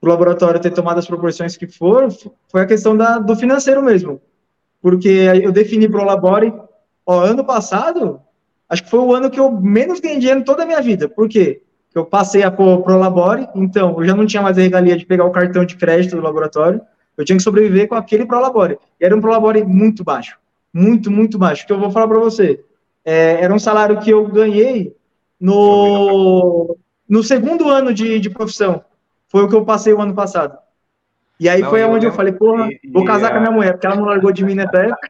o 0.01 0.07
laboratório 0.07 0.59
ter 0.59 0.71
tomado 0.71 0.99
as 0.99 1.07
proporções 1.07 1.57
que 1.57 1.67
foram 1.67 2.09
foi 2.47 2.61
a 2.61 2.65
questão 2.65 2.95
da, 2.95 3.19
do 3.19 3.35
financeiro 3.35 3.81
mesmo. 3.81 4.21
Porque 4.81 5.09
eu 5.09 5.51
defini 5.51 5.89
para 5.89 6.01
o 6.01 6.05
Labore 6.05 6.53
Ó, 7.09 7.21
ano 7.21 7.43
passado, 7.43 8.21
acho 8.69 8.83
que 8.83 8.89
foi 8.91 8.99
o 8.99 9.15
ano 9.15 9.31
que 9.31 9.39
eu 9.39 9.49
menos 9.49 9.99
ganhei 9.99 10.19
dinheiro 10.19 10.41
em 10.41 10.43
toda 10.43 10.61
a 10.61 10.65
minha 10.67 10.79
vida. 10.79 11.09
Por 11.09 11.27
quê? 11.27 11.63
Porque 11.85 11.97
eu 11.97 12.05
passei 12.05 12.43
a 12.43 12.51
pro, 12.51 12.85
Labore, 12.85 13.47
então 13.55 13.95
eu 13.97 14.05
já 14.05 14.15
não 14.15 14.27
tinha 14.27 14.43
mais 14.43 14.59
a 14.59 14.61
regalia 14.61 14.95
de 14.95 15.07
pegar 15.07 15.25
o 15.25 15.31
cartão 15.31 15.65
de 15.65 15.75
crédito 15.75 16.15
do 16.15 16.21
laboratório, 16.21 16.79
eu 17.17 17.25
tinha 17.25 17.35
que 17.35 17.41
sobreviver 17.41 17.87
com 17.87 17.95
aquele 17.95 18.27
Pro 18.27 18.39
Labore. 18.39 18.77
E 19.01 19.05
era 19.05 19.15
um 19.15 19.19
Pro 19.19 19.31
Labore 19.31 19.63
muito 19.63 20.03
baixo. 20.03 20.37
Muito, 20.71 21.09
muito 21.09 21.39
baixo. 21.39 21.65
Que 21.65 21.73
eu 21.73 21.79
vou 21.79 21.89
falar 21.89 22.07
para 22.07 22.19
você. 22.19 22.63
É, 23.03 23.41
era 23.41 23.51
um 23.51 23.59
salário 23.59 23.99
que 23.99 24.11
eu 24.11 24.27
ganhei 24.27 24.95
no, 25.39 26.77
no 27.09 27.23
segundo 27.23 27.67
ano 27.67 27.91
de, 27.91 28.19
de 28.19 28.29
profissão. 28.29 28.83
Foi 29.29 29.43
o 29.43 29.47
que 29.47 29.55
eu 29.55 29.63
passei 29.63 29.93
o 29.93 30.01
ano 30.01 30.13
passado. 30.13 30.57
E 31.39 31.47
aí 31.47 31.61
não, 31.61 31.69
foi 31.69 31.83
onde 31.85 32.05
eu, 32.05 32.09
eu 32.09 32.15
falei, 32.15 32.33
porra, 32.33 32.67
e, 32.69 32.91
vou 32.91 33.05
casar 33.05 33.29
e, 33.29 33.31
com 33.31 33.37
a 33.37 33.39
minha 33.39 33.51
mulher, 33.51 33.71
porque 33.71 33.87
ela 33.87 33.95
não 33.95 34.03
largou 34.03 34.31
de 34.31 34.43
mim 34.43 34.55
nessa 34.55 34.75
época. 34.83 35.09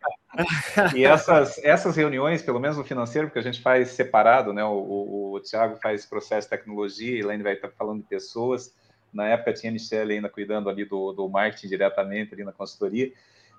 E 0.95 1.03
essas, 1.03 1.57
essas 1.63 1.95
reuniões, 1.95 2.43
pelo 2.43 2.59
menos 2.59 2.77
no 2.77 2.83
financeiro, 2.83 3.27
porque 3.27 3.39
a 3.39 3.43
gente 3.43 3.61
faz 3.61 3.89
separado, 3.89 4.53
né? 4.53 4.63
O, 4.63 4.73
o, 4.73 5.33
o 5.33 5.39
Thiago 5.39 5.77
faz 5.81 6.05
processo 6.05 6.45
de 6.45 6.55
tecnologia, 6.55 7.17
e 7.17 7.19
Elaine 7.21 7.41
vai 7.41 7.53
estar 7.53 7.69
falando 7.69 8.01
de 8.01 8.07
pessoas. 8.07 8.75
Na 9.11 9.27
época 9.27 9.53
tinha 9.53 9.71
a 9.71 9.73
Michelle 9.73 10.13
ainda 10.13 10.29
cuidando 10.29 10.69
ali 10.69 10.85
do, 10.85 11.11
do 11.13 11.27
marketing 11.27 11.67
diretamente 11.67 12.33
ali 12.35 12.43
na 12.43 12.51
consultoria. 12.51 13.11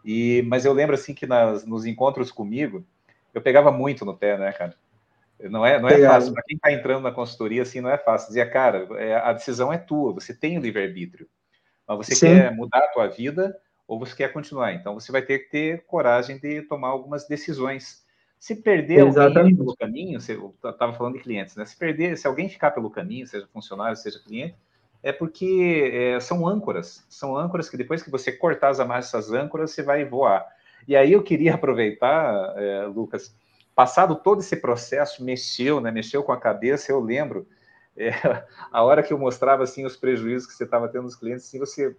E, 0.04 0.42
mas 0.46 0.64
eu 0.64 0.72
lembro 0.72 0.94
assim 0.94 1.12
que 1.12 1.26
nas, 1.26 1.66
nos 1.66 1.84
encontros 1.84 2.30
comigo, 2.30 2.84
eu 3.34 3.40
pegava 3.40 3.72
muito 3.72 4.04
no 4.04 4.16
pé, 4.16 4.38
né, 4.38 4.52
cara? 4.52 4.74
Não 5.49 5.64
é, 5.64 5.80
não 5.80 5.88
é 5.88 5.99
fácil. 6.07 6.32
Para 6.32 6.43
quem 6.43 6.57
está 6.57 6.72
entrando 6.72 7.03
na 7.03 7.12
consultoria, 7.12 7.62
assim, 7.62 7.80
não 7.80 7.91
é 7.91 7.97
fácil. 7.97 8.28
Dizia, 8.28 8.49
cara, 8.49 8.86
é, 8.99 9.14
a 9.14 9.32
decisão 9.32 9.72
é 9.72 9.78
tua, 9.78 10.12
você 10.12 10.34
tem 10.34 10.59
o 10.59 10.61
livre-arbítrio. 10.61 11.28
Mas 11.86 11.99
você 11.99 12.14
Sim. 12.14 12.26
quer 12.26 12.55
mudar 12.55 12.78
a 12.78 12.88
tua 12.88 13.07
vida 13.07 13.57
ou 13.86 13.99
você 13.99 14.14
quer 14.14 14.32
continuar. 14.32 14.72
Então, 14.72 14.95
você 14.95 15.11
vai 15.11 15.22
ter 15.22 15.41
que 15.41 15.51
ter 15.51 15.84
coragem 15.86 16.38
de 16.38 16.62
tomar 16.62 16.88
algumas 16.88 17.26
decisões. 17.26 18.05
Se 18.38 18.55
perder 18.55 19.07
Exatamente. 19.07 19.38
alguém 19.38 19.57
pelo 19.57 19.76
caminho, 19.76 20.20
você 20.20 20.38
estava 20.64 20.93
falando 20.93 21.14
de 21.14 21.20
clientes, 21.20 21.57
né? 21.57 21.64
Se 21.64 21.76
perder, 21.76 22.16
se 22.16 22.26
alguém 22.26 22.49
ficar 22.49 22.70
pelo 22.70 22.91
caminho, 22.91 23.26
seja 23.26 23.49
funcionário, 23.53 23.97
seja 23.97 24.18
cliente, 24.20 24.55
é 25.03 25.12
porque 25.12 25.91
é, 25.93 26.20
são 26.20 26.47
âncoras. 26.47 27.05
São 27.09 27.36
âncoras 27.36 27.68
que 27.68 27.76
depois 27.76 28.03
que 28.03 28.11
você 28.11 28.30
cortar 28.30 28.68
as 28.68 28.80
amarras 28.80 29.07
dessas 29.07 29.32
âncoras, 29.32 29.72
você 29.72 29.82
vai 29.82 30.05
voar. 30.05 30.47
E 30.86 30.97
aí 30.97 31.12
eu 31.12 31.22
queria 31.22 31.55
aproveitar, 31.57 32.55
é, 32.57 32.84
Lucas, 32.86 33.34
passado 33.81 34.14
todo 34.14 34.41
esse 34.41 34.57
processo, 34.57 35.24
mexeu, 35.24 35.81
né? 35.81 35.91
Mexeu 35.91 36.22
com 36.22 36.33
a 36.33 36.39
cabeça, 36.39 36.93
eu 36.93 37.01
lembro 37.01 37.49
é, 37.97 38.11
a 38.70 38.83
hora 38.85 39.03
que 39.03 39.11
eu 39.11 39.18
mostrava 39.18 39.62
assim 39.62 39.87
os 39.87 39.97
prejuízos 39.97 40.47
que 40.47 40.53
você 40.53 40.64
estava 40.64 40.87
tendo 40.87 41.05
nos 41.05 41.16
clientes, 41.16 41.47
assim, 41.47 41.59
você 41.59 41.97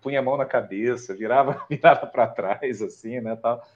punha 0.00 0.20
a 0.20 0.22
mão 0.22 0.36
na 0.36 0.44
cabeça, 0.44 1.12
virava, 1.12 1.60
virava 1.68 2.06
para 2.06 2.28
trás, 2.28 2.80
assim, 2.80 3.20
né, 3.20 3.34
tal. 3.34 3.66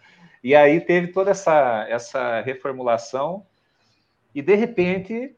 E 0.40 0.54
aí 0.54 0.80
teve 0.80 1.08
toda 1.08 1.32
essa, 1.32 1.84
essa 1.88 2.40
reformulação 2.42 3.44
e, 4.32 4.40
de 4.40 4.54
repente, 4.54 5.34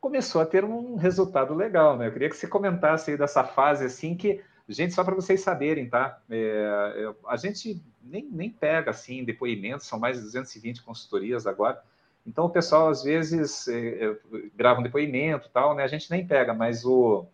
começou 0.00 0.40
a 0.40 0.46
ter 0.46 0.64
um 0.64 0.94
resultado 0.94 1.52
legal, 1.52 1.96
né? 1.96 2.06
Eu 2.06 2.12
queria 2.12 2.28
que 2.28 2.36
você 2.36 2.46
comentasse 2.46 3.10
aí 3.10 3.16
dessa 3.16 3.42
fase, 3.42 3.86
assim, 3.86 4.16
que, 4.16 4.40
gente, 4.68 4.94
só 4.94 5.04
para 5.04 5.14
vocês 5.14 5.40
saberem, 5.40 5.88
tá? 5.88 6.20
É, 6.30 7.12
a 7.26 7.36
gente 7.36 7.82
nem, 8.02 8.28
nem 8.30 8.50
pega, 8.50 8.90
assim, 8.90 9.24
depoimentos, 9.24 9.86
são 9.86 9.98
mais 9.98 10.16
de 10.16 10.22
220 10.24 10.82
consultorias 10.82 11.46
agora, 11.46 11.82
então 12.26 12.46
o 12.46 12.50
pessoal 12.50 12.88
às 12.88 13.02
vezes 13.02 13.68
é, 13.68 14.06
é, 14.06 14.16
grava 14.56 14.80
um 14.80 14.82
depoimento 14.82 15.50
tal, 15.52 15.74
né? 15.74 15.84
A 15.84 15.88
gente 15.88 16.10
nem 16.10 16.26
pega, 16.26 16.54
mas 16.54 16.84
o, 16.84 17.26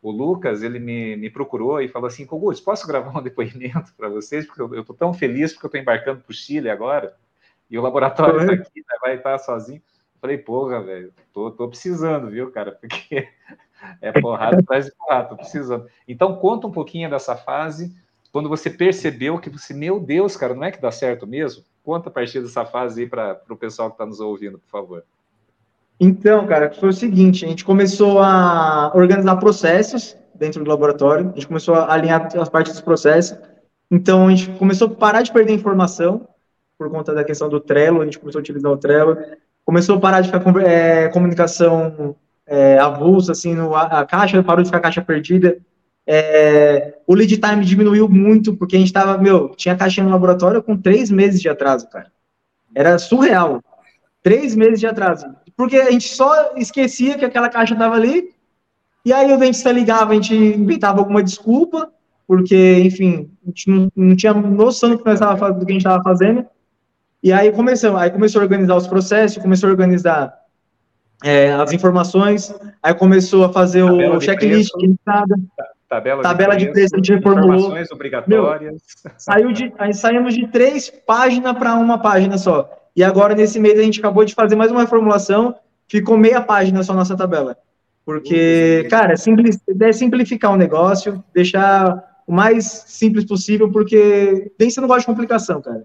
o 0.00 0.10
Lucas 0.10 0.62
ele 0.62 0.78
me, 0.78 1.16
me 1.16 1.28
procurou 1.28 1.80
e 1.80 1.88
falou 1.88 2.06
assim, 2.06 2.24
Kogut, 2.24 2.62
posso 2.62 2.86
gravar 2.86 3.18
um 3.18 3.22
depoimento 3.22 3.92
para 3.96 4.08
vocês? 4.08 4.46
Porque 4.46 4.62
eu 4.62 4.80
estou 4.80 4.94
tão 4.94 5.12
feliz 5.12 5.52
porque 5.52 5.66
eu 5.66 5.68
estou 5.68 5.80
embarcando 5.80 6.20
para 6.20 6.30
o 6.30 6.34
Chile 6.34 6.70
agora 6.70 7.16
e 7.68 7.76
o 7.76 7.82
laboratório 7.82 8.40
está 8.40 8.52
aqui, 8.52 8.80
né? 8.80 8.98
vai 9.00 9.16
estar 9.16 9.38
sozinho. 9.38 9.82
Eu 10.14 10.20
falei, 10.20 10.38
porra, 10.38 10.82
velho, 10.82 11.12
tô, 11.32 11.50
tô 11.50 11.68
precisando, 11.68 12.30
viu, 12.30 12.50
cara? 12.52 12.72
Porque 12.72 13.28
é 14.00 14.12
porrada 14.20 14.58
atrás 14.58 14.86
de 14.86 14.92
porrada, 14.92 15.28
tô 15.28 15.36
precisando. 15.36 15.86
Então 16.06 16.36
conta 16.36 16.66
um 16.66 16.72
pouquinho 16.72 17.10
dessa 17.10 17.36
fase, 17.36 17.94
quando 18.32 18.48
você 18.48 18.68
percebeu 18.68 19.38
que 19.38 19.48
você, 19.48 19.72
meu 19.72 19.98
Deus, 19.98 20.36
cara, 20.36 20.54
não 20.54 20.64
é 20.64 20.70
que 20.70 20.80
dá 20.80 20.90
certo 20.90 21.26
mesmo? 21.26 21.64
Conta 21.82 22.08
a 22.08 22.12
partir 22.12 22.40
dessa 22.40 22.66
fase 22.66 23.02
aí 23.02 23.08
para 23.08 23.40
o 23.48 23.56
pessoal 23.56 23.88
que 23.88 23.94
está 23.94 24.04
nos 24.04 24.20
ouvindo, 24.20 24.58
por 24.58 24.68
favor. 24.68 25.04
Então, 25.98 26.46
cara, 26.46 26.70
foi 26.70 26.90
o 26.90 26.92
seguinte: 26.92 27.44
a 27.44 27.48
gente 27.48 27.64
começou 27.64 28.20
a 28.20 28.92
organizar 28.94 29.36
processos 29.36 30.16
dentro 30.34 30.62
do 30.62 30.68
laboratório, 30.68 31.30
a 31.30 31.34
gente 31.34 31.46
começou 31.46 31.74
a 31.74 31.92
alinhar 31.92 32.28
as 32.38 32.48
partes 32.48 32.72
dos 32.72 32.82
processos. 32.82 33.38
Então, 33.90 34.26
a 34.26 34.30
gente 34.34 34.50
começou 34.58 34.88
a 34.88 34.94
parar 34.94 35.22
de 35.22 35.32
perder 35.32 35.54
informação 35.54 36.28
por 36.76 36.90
conta 36.90 37.14
da 37.14 37.24
questão 37.24 37.48
do 37.48 37.58
Trello, 37.58 38.02
a 38.02 38.04
gente 38.04 38.18
começou 38.18 38.40
a 38.40 38.42
utilizar 38.42 38.70
o 38.70 38.76
Trello, 38.76 39.16
começou 39.64 39.96
a 39.96 40.00
parar 40.00 40.20
de 40.20 40.30
ficar 40.30 40.60
é, 40.60 41.08
comunicação 41.08 42.14
é, 42.46 42.78
avulsa, 42.78 43.32
assim, 43.32 43.54
no, 43.54 43.74
a, 43.74 44.04
caixa 44.04 44.42
parou 44.42 44.62
de 44.62 44.68
ficar 44.68 44.80
caixa 44.80 45.02
perdida. 45.02 45.58
É, 46.06 46.94
o 47.06 47.14
lead 47.14 47.36
time 47.36 47.64
diminuiu 47.64 48.08
muito, 48.08 48.54
porque 48.56 48.76
a 48.76 48.78
gente 48.78 48.92
tava, 48.92 49.18
meu, 49.18 49.48
tinha 49.56 49.76
caixinha 49.76 50.04
no 50.04 50.12
laboratório 50.12 50.62
com 50.62 50.76
três 50.76 51.10
meses 51.10 51.40
de 51.40 51.48
atraso, 51.48 51.88
cara. 51.88 52.12
Era 52.74 52.98
surreal. 52.98 53.62
Três 54.22 54.54
meses 54.54 54.78
de 54.78 54.86
atraso. 54.86 55.26
Porque 55.56 55.76
a 55.76 55.90
gente 55.90 56.08
só 56.08 56.54
esquecia 56.56 57.18
que 57.18 57.24
aquela 57.24 57.48
caixa 57.48 57.74
tava 57.74 57.96
ali, 57.96 58.30
e 59.04 59.12
aí 59.12 59.32
o 59.32 59.38
dentista 59.38 59.72
ligava, 59.72 60.12
a 60.12 60.14
gente 60.14 60.34
inventava 60.34 61.00
alguma 61.00 61.22
desculpa, 61.22 61.90
porque, 62.26 62.80
enfim, 62.80 63.30
a 63.44 63.48
gente 63.48 63.70
não, 63.70 63.88
não 63.94 64.16
tinha 64.16 64.34
noção 64.34 64.90
do 64.90 64.98
que, 64.98 65.04
nós 65.04 65.18
tava, 65.18 65.52
do 65.52 65.64
que 65.64 65.72
a 65.72 65.74
gente 65.74 65.86
estava 65.86 66.02
fazendo. 66.02 66.44
E 67.22 67.32
aí 67.32 67.50
começou, 67.52 67.96
aí 67.96 68.10
começou 68.10 68.40
a 68.40 68.44
organizar 68.44 68.76
os 68.76 68.86
processos, 68.86 69.42
começou 69.42 69.68
a 69.68 69.72
organizar 69.72 70.34
é, 71.24 71.52
as 71.52 71.72
informações, 71.72 72.54
aí 72.82 72.94
começou 72.94 73.44
a 73.44 73.52
fazer 73.52 73.82
o 73.82 74.20
checklist. 74.20 74.72
Tabela, 75.88 76.20
tabela 76.20 76.56
de, 76.56 76.66
preço, 76.72 76.96
a 76.96 76.98
gente 76.98 77.12
reformulou. 77.14 77.56
Informações 77.56 77.92
obrigatórias. 77.92 78.82
Meu, 79.04 79.12
saiu 79.16 79.52
de, 79.52 79.72
aí 79.78 79.94
saímos 79.94 80.34
de 80.34 80.48
três 80.48 80.90
páginas 80.90 81.56
para 81.56 81.74
uma 81.74 81.98
página 81.98 82.36
só. 82.36 82.68
E 82.94 83.04
agora, 83.04 83.36
nesse 83.36 83.60
mês, 83.60 83.78
a 83.78 83.82
gente 83.82 84.00
acabou 84.00 84.24
de 84.24 84.34
fazer 84.34 84.56
mais 84.56 84.72
uma 84.72 84.80
reformulação, 84.80 85.54
ficou 85.86 86.18
meia 86.18 86.40
página 86.40 86.82
só 86.82 86.92
nossa 86.92 87.16
tabela. 87.16 87.56
Porque, 88.04 88.86
cara, 88.90 89.14
é, 89.14 89.88
é 89.88 89.92
simplificar 89.92 90.52
o 90.52 90.56
negócio, 90.56 91.22
deixar 91.32 92.22
o 92.26 92.32
mais 92.32 92.64
simples 92.86 93.24
possível, 93.24 93.70
porque 93.70 94.52
nem 94.58 94.68
você 94.68 94.80
não 94.80 94.88
gosta 94.88 95.02
de 95.02 95.06
complicação, 95.06 95.62
cara. 95.62 95.84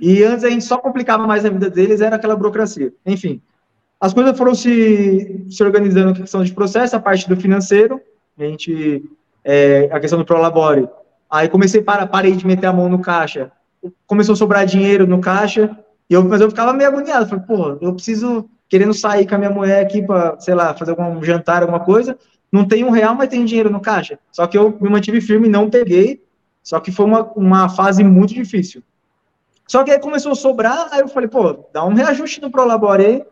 E 0.00 0.22
antes 0.22 0.44
a 0.44 0.50
gente 0.50 0.64
só 0.64 0.76
complicava 0.76 1.26
mais 1.26 1.44
a 1.44 1.50
vida 1.50 1.70
deles, 1.70 2.00
era 2.00 2.16
aquela 2.16 2.36
burocracia. 2.36 2.92
Enfim, 3.04 3.40
as 4.00 4.14
coisas 4.14 4.36
foram 4.36 4.54
se, 4.54 5.46
se 5.50 5.62
organizando 5.62 6.10
a 6.10 6.14
questão 6.14 6.42
de 6.44 6.52
processo, 6.52 6.94
a 6.94 7.00
parte 7.00 7.28
do 7.28 7.36
financeiro, 7.36 8.00
a 8.38 8.44
gente 8.44 9.04
é, 9.44 9.88
a 9.90 9.98
questão 9.98 10.18
do 10.18 10.24
Prolabore. 10.24 10.88
Aí 11.30 11.48
comecei, 11.48 11.82
para, 11.82 12.06
parei 12.06 12.32
de 12.32 12.46
meter 12.46 12.66
a 12.66 12.72
mão 12.72 12.88
no 12.88 13.00
caixa. 13.00 13.50
Começou 14.06 14.34
a 14.34 14.36
sobrar 14.36 14.64
dinheiro 14.64 15.06
no 15.06 15.20
caixa, 15.20 15.76
e 16.08 16.14
eu, 16.14 16.24
mas 16.24 16.40
eu 16.40 16.48
ficava 16.48 16.72
meio 16.72 16.88
agoniado. 16.88 17.26
Falei, 17.26 17.44
pô, 17.44 17.76
eu 17.80 17.92
preciso, 17.92 18.48
querendo 18.68 18.94
sair 18.94 19.26
com 19.26 19.34
a 19.34 19.38
minha 19.38 19.50
mulher 19.50 19.84
aqui 19.84 20.02
para, 20.02 20.38
sei 20.38 20.54
lá, 20.54 20.74
fazer 20.74 20.92
algum 20.92 21.22
jantar, 21.22 21.62
alguma 21.62 21.80
coisa. 21.80 22.16
Não 22.52 22.66
tem 22.66 22.84
um 22.84 22.90
real, 22.90 23.14
mas 23.14 23.28
tem 23.28 23.44
dinheiro 23.44 23.70
no 23.70 23.80
caixa. 23.80 24.18
Só 24.30 24.46
que 24.46 24.56
eu 24.56 24.78
me 24.80 24.88
mantive 24.88 25.20
firme 25.20 25.48
não 25.48 25.68
peguei. 25.68 26.22
Só 26.62 26.78
que 26.80 26.92
foi 26.92 27.06
uma, 27.06 27.24
uma 27.34 27.68
fase 27.68 28.04
muito 28.04 28.32
difícil. 28.32 28.82
Só 29.66 29.84
que 29.84 29.90
aí 29.90 29.98
começou 29.98 30.32
a 30.32 30.34
sobrar, 30.34 30.88
aí 30.90 31.00
eu 31.00 31.08
falei, 31.08 31.28
pô, 31.28 31.66
dá 31.72 31.84
um 31.84 31.92
reajuste 31.92 32.40
no 32.40 32.50
Prolabore 32.50 33.24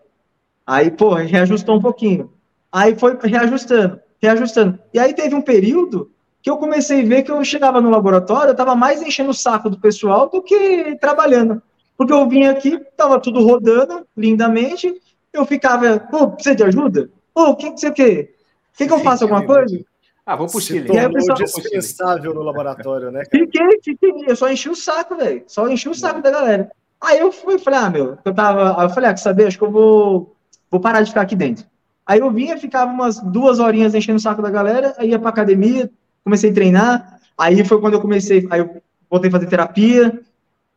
aí. 0.66 0.90
Pô, 0.90 1.14
reajustou 1.14 1.76
um 1.76 1.82
pouquinho. 1.82 2.32
Aí 2.72 2.98
foi 2.98 3.16
reajustando 3.22 4.00
reajustando. 4.20 4.78
E 4.92 4.98
aí 4.98 5.14
teve 5.14 5.34
um 5.34 5.42
período 5.42 6.10
que 6.42 6.50
eu 6.50 6.56
comecei 6.56 7.02
a 7.02 7.06
ver 7.06 7.22
que 7.22 7.30
eu 7.30 7.44
chegava 7.44 7.80
no 7.80 7.90
laboratório, 7.90 8.48
eu 8.48 8.52
estava 8.52 8.74
mais 8.74 9.02
enchendo 9.02 9.30
o 9.30 9.34
saco 9.34 9.68
do 9.68 9.80
pessoal 9.80 10.28
do 10.28 10.42
que 10.42 10.96
trabalhando. 11.00 11.62
Porque 11.96 12.12
eu 12.12 12.28
vinha 12.28 12.50
aqui, 12.50 12.74
estava 12.74 13.18
tudo 13.18 13.44
rodando 13.44 14.06
lindamente, 14.16 14.94
eu 15.32 15.44
ficava, 15.44 15.98
pô, 15.98 16.30
precisa 16.30 16.54
de 16.54 16.62
ajuda? 16.62 17.10
Pô, 17.34 17.50
o 17.50 17.56
que, 17.56 17.72
que 17.72 17.80
você 17.80 17.90
quer? 17.90 18.30
Quer 18.76 18.86
que 18.86 18.92
eu 18.92 19.00
faça 19.00 19.24
alguma 19.24 19.44
coisa? 19.44 19.80
Ah, 20.24 20.36
vou 20.36 20.46
pro 20.46 20.60
Chile. 20.60 20.88
E 20.92 20.98
aí, 20.98 21.10
pessoal, 21.10 21.38
dispensável 21.38 22.34
no 22.34 22.42
laboratório, 22.42 23.10
né? 23.10 23.22
Cara? 23.24 23.44
Fiquei, 23.44 23.80
fiquei, 23.82 24.24
eu 24.26 24.36
só 24.36 24.50
enchi 24.50 24.68
o 24.68 24.74
saco, 24.74 25.16
velho. 25.16 25.44
Só 25.46 25.68
enchi 25.68 25.88
o 25.88 25.94
saco 25.94 26.20
da 26.20 26.30
galera. 26.30 26.70
Aí 27.00 27.18
eu 27.18 27.30
fui, 27.30 27.58
falei, 27.58 27.80
ah, 27.80 27.90
meu, 27.90 28.18
eu 28.24 28.34
tava, 28.34 28.78
aí 28.78 28.86
eu 28.86 28.90
falei, 28.90 29.10
ah, 29.10 29.14
quer 29.14 29.20
saber, 29.20 29.46
acho 29.46 29.58
que 29.58 29.64
eu 29.64 29.70
vou, 29.70 30.35
vou 30.76 30.80
parar 30.80 31.02
de 31.02 31.08
ficar 31.08 31.22
aqui 31.22 31.34
dentro. 31.34 31.66
Aí 32.06 32.20
eu 32.20 32.30
vinha, 32.30 32.56
ficava 32.56 32.92
umas 32.92 33.18
duas 33.18 33.58
horinhas 33.58 33.94
enchendo 33.94 34.18
o 34.18 34.20
saco 34.20 34.42
da 34.42 34.50
galera, 34.50 34.94
aí 34.98 35.10
ia 35.10 35.18
pra 35.18 35.30
academia, 35.30 35.90
comecei 36.22 36.50
a 36.50 36.54
treinar, 36.54 37.20
aí 37.36 37.64
foi 37.64 37.80
quando 37.80 37.94
eu 37.94 38.00
comecei, 38.00 38.46
aí 38.50 38.60
eu 38.60 38.82
voltei 39.10 39.28
a 39.28 39.32
fazer 39.32 39.46
terapia, 39.46 40.20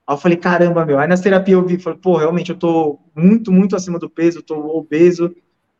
aí 0.07 0.13
eu 0.13 0.17
falei, 0.17 0.37
caramba, 0.37 0.85
meu, 0.85 0.97
aí 0.97 1.07
nas 1.07 1.21
terapias 1.21 1.59
eu 1.59 1.65
vi, 1.65 1.77
falei, 1.77 1.99
pô, 2.01 2.17
realmente 2.17 2.49
eu 2.49 2.57
tô 2.57 2.97
muito, 3.15 3.51
muito 3.51 3.75
acima 3.75 3.99
do 3.99 4.09
peso, 4.09 4.41
tô 4.41 4.55
obeso, 4.75 5.35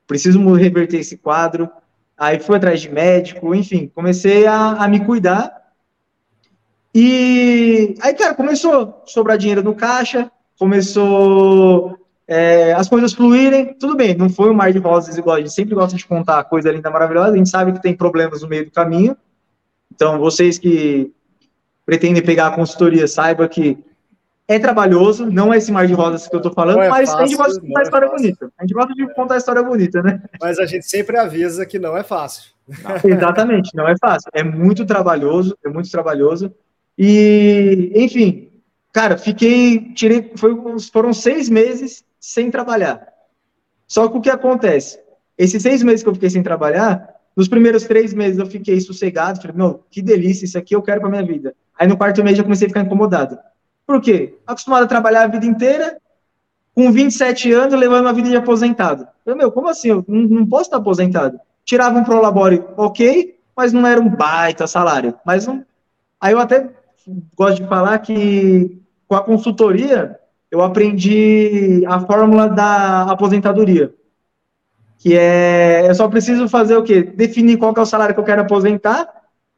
preciso 0.05 0.53
reverter 0.53 0.99
esse 0.99 1.17
quadro, 1.17 1.69
aí 2.17 2.39
fui 2.39 2.57
atrás 2.57 2.81
de 2.81 2.89
médico, 2.89 3.55
enfim, 3.55 3.91
comecei 3.95 4.45
a, 4.45 4.73
a 4.73 4.87
me 4.87 5.03
cuidar, 5.03 5.59
e 6.93 7.95
aí, 8.01 8.13
cara, 8.13 8.33
começou 8.33 9.03
a 9.03 9.07
sobrar 9.07 9.37
dinheiro 9.37 9.63
no 9.63 9.75
caixa, 9.75 10.31
começou 10.57 11.97
é, 12.31 12.73
as 12.73 12.87
coisas 12.87 13.11
fluírem, 13.11 13.73
tudo 13.73 13.95
bem, 13.95 14.13
não 14.13 14.29
foi 14.29 14.51
um 14.51 14.53
mar 14.53 14.71
de 14.71 14.77
rosas 14.77 15.17
igual 15.17 15.37
a 15.37 15.39
gente 15.39 15.51
sempre 15.51 15.73
gosta 15.73 15.97
de 15.97 16.05
contar 16.05 16.43
coisa 16.43 16.71
linda, 16.71 16.91
maravilhosa, 16.91 17.31
a 17.31 17.37
gente 17.37 17.49
sabe 17.49 17.71
que 17.73 17.81
tem 17.81 17.95
problemas 17.95 18.43
no 18.43 18.47
meio 18.47 18.65
do 18.65 18.71
caminho, 18.71 19.17
então 19.91 20.19
vocês 20.19 20.59
que 20.59 21.11
pretendem 21.87 22.21
pegar 22.21 22.47
a 22.47 22.51
consultoria, 22.51 23.07
saiba 23.07 23.47
que 23.47 23.83
é 24.47 24.59
trabalhoso, 24.59 25.25
não 25.25 25.51
é 25.51 25.57
esse 25.57 25.71
mar 25.71 25.87
de 25.87 25.93
rosas 25.93 26.27
que 26.27 26.35
eu 26.35 26.39
tô 26.39 26.51
falando, 26.51 26.79
é 26.81 26.87
mas 26.87 27.09
fácil, 27.09 27.23
a 27.23 27.25
gente 27.25 27.37
gosta 27.37 27.53
de 27.53 27.67
contar 27.67 27.79
a 27.79 27.81
é 27.81 27.83
história 27.83 28.05
é 28.05 28.09
bonita. 28.09 28.51
A 28.57 28.61
gente 28.63 28.73
gosta 28.73 28.93
de 28.93 29.13
contar 29.15 29.33
a 29.33 29.37
história 29.37 29.63
bonita, 29.63 30.03
né? 30.03 30.21
Mas 30.39 30.59
a 30.59 30.67
gente 30.67 30.85
sempre 30.87 31.17
avisa 31.17 31.65
que 31.65 31.79
não 31.79 31.97
é 31.97 32.03
fácil. 32.03 32.51
Exatamente, 33.03 33.75
não 33.75 33.87
é 33.87 33.95
fácil. 33.99 34.29
É 34.33 34.43
muito 34.43 34.85
trabalhoso, 34.85 35.57
é 35.65 35.69
muito 35.69 35.89
trabalhoso. 35.89 36.53
E, 36.95 37.91
enfim, 37.95 38.51
cara, 38.93 39.17
fiquei, 39.17 39.93
tirei, 39.93 40.31
foi, 40.35 40.55
foram 40.91 41.11
seis 41.11 41.49
meses 41.49 42.03
sem 42.19 42.51
trabalhar. 42.51 43.07
Só 43.87 44.07
que 44.07 44.17
o 44.17 44.21
que 44.21 44.29
acontece? 44.29 44.99
Esses 45.37 45.61
seis 45.61 45.81
meses 45.81 46.03
que 46.03 46.09
eu 46.09 46.13
fiquei 46.13 46.29
sem 46.29 46.43
trabalhar, 46.43 47.15
nos 47.35 47.47
primeiros 47.47 47.85
três 47.85 48.13
meses 48.13 48.37
eu 48.37 48.45
fiquei 48.45 48.79
sossegado, 48.81 49.41
falei, 49.41 49.55
meu, 49.55 49.83
que 49.89 50.01
delícia, 50.01 50.45
isso 50.45 50.57
aqui 50.57 50.75
eu 50.75 50.81
quero 50.81 50.99
para 50.99 51.09
minha 51.09 51.23
vida. 51.23 51.55
Aí 51.77 51.87
no 51.87 51.97
quarto 51.97 52.23
mês 52.23 52.37
já 52.37 52.43
comecei 52.43 52.67
a 52.67 52.69
ficar 52.69 52.81
incomodado. 52.81 53.39
Por 53.87 54.01
quê? 54.01 54.37
Acostumado 54.45 54.83
a 54.83 54.87
trabalhar 54.87 55.23
a 55.23 55.27
vida 55.27 55.45
inteira, 55.45 55.97
com 56.75 56.91
27 56.91 57.51
anos, 57.51 57.79
levando 57.79 58.05
uma 58.05 58.13
vida 58.13 58.29
de 58.29 58.35
aposentado. 58.35 59.07
Eu, 59.25 59.35
meu, 59.35 59.51
como 59.51 59.69
assim? 59.69 59.89
Eu 59.89 60.05
não, 60.07 60.21
não 60.21 60.45
posso 60.45 60.63
estar 60.63 60.77
aposentado. 60.77 61.39
Tirava 61.65 61.97
um 61.97 62.03
prolabore, 62.03 62.63
ok, 62.77 63.37
mas 63.55 63.73
não 63.73 63.87
era 63.87 63.99
um 63.99 64.09
baita 64.09 64.67
salário. 64.67 65.15
Mas 65.25 65.47
um... 65.47 65.63
Aí 66.21 66.33
eu 66.33 66.39
até 66.39 66.69
gosto 67.35 67.61
de 67.61 67.67
falar 67.67 67.97
que 67.99 68.79
com 69.07 69.15
a 69.15 69.23
consultoria 69.23 70.19
eu 70.51 70.61
aprendi 70.61 71.83
a 71.85 71.99
fórmula 71.99 72.49
da 72.49 73.03
aposentadoria. 73.03 73.93
Que 74.97 75.17
é, 75.17 75.87
eu 75.87 75.95
só 75.95 76.07
preciso 76.07 76.49
fazer 76.49 76.75
o 76.75 76.83
quê? 76.83 77.03
Definir 77.03 77.57
qual 77.57 77.73
é 77.75 77.79
o 77.79 77.85
salário 77.85 78.13
que 78.13 78.19
eu 78.19 78.25
quero 78.25 78.41
aposentar, 78.41 79.07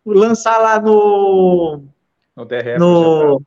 lançar 0.06 0.58
lá 0.60 0.80
no 0.80 1.84
no 2.36 2.46
DRE 2.46 2.78
no, 2.78 3.42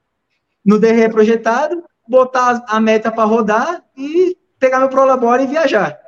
no 0.65 0.79
DRE 0.79 1.09
projetado, 1.09 1.83
botar 2.09 2.65
a 2.69 2.81
meta 2.81 3.11
para 3.11 3.25
rodar 3.25 3.83
e 3.97 4.37
pegar 4.59 4.81
meu 4.81 4.89
Prolabore 4.89 5.45
e 5.45 5.47
viajar. 5.47 5.99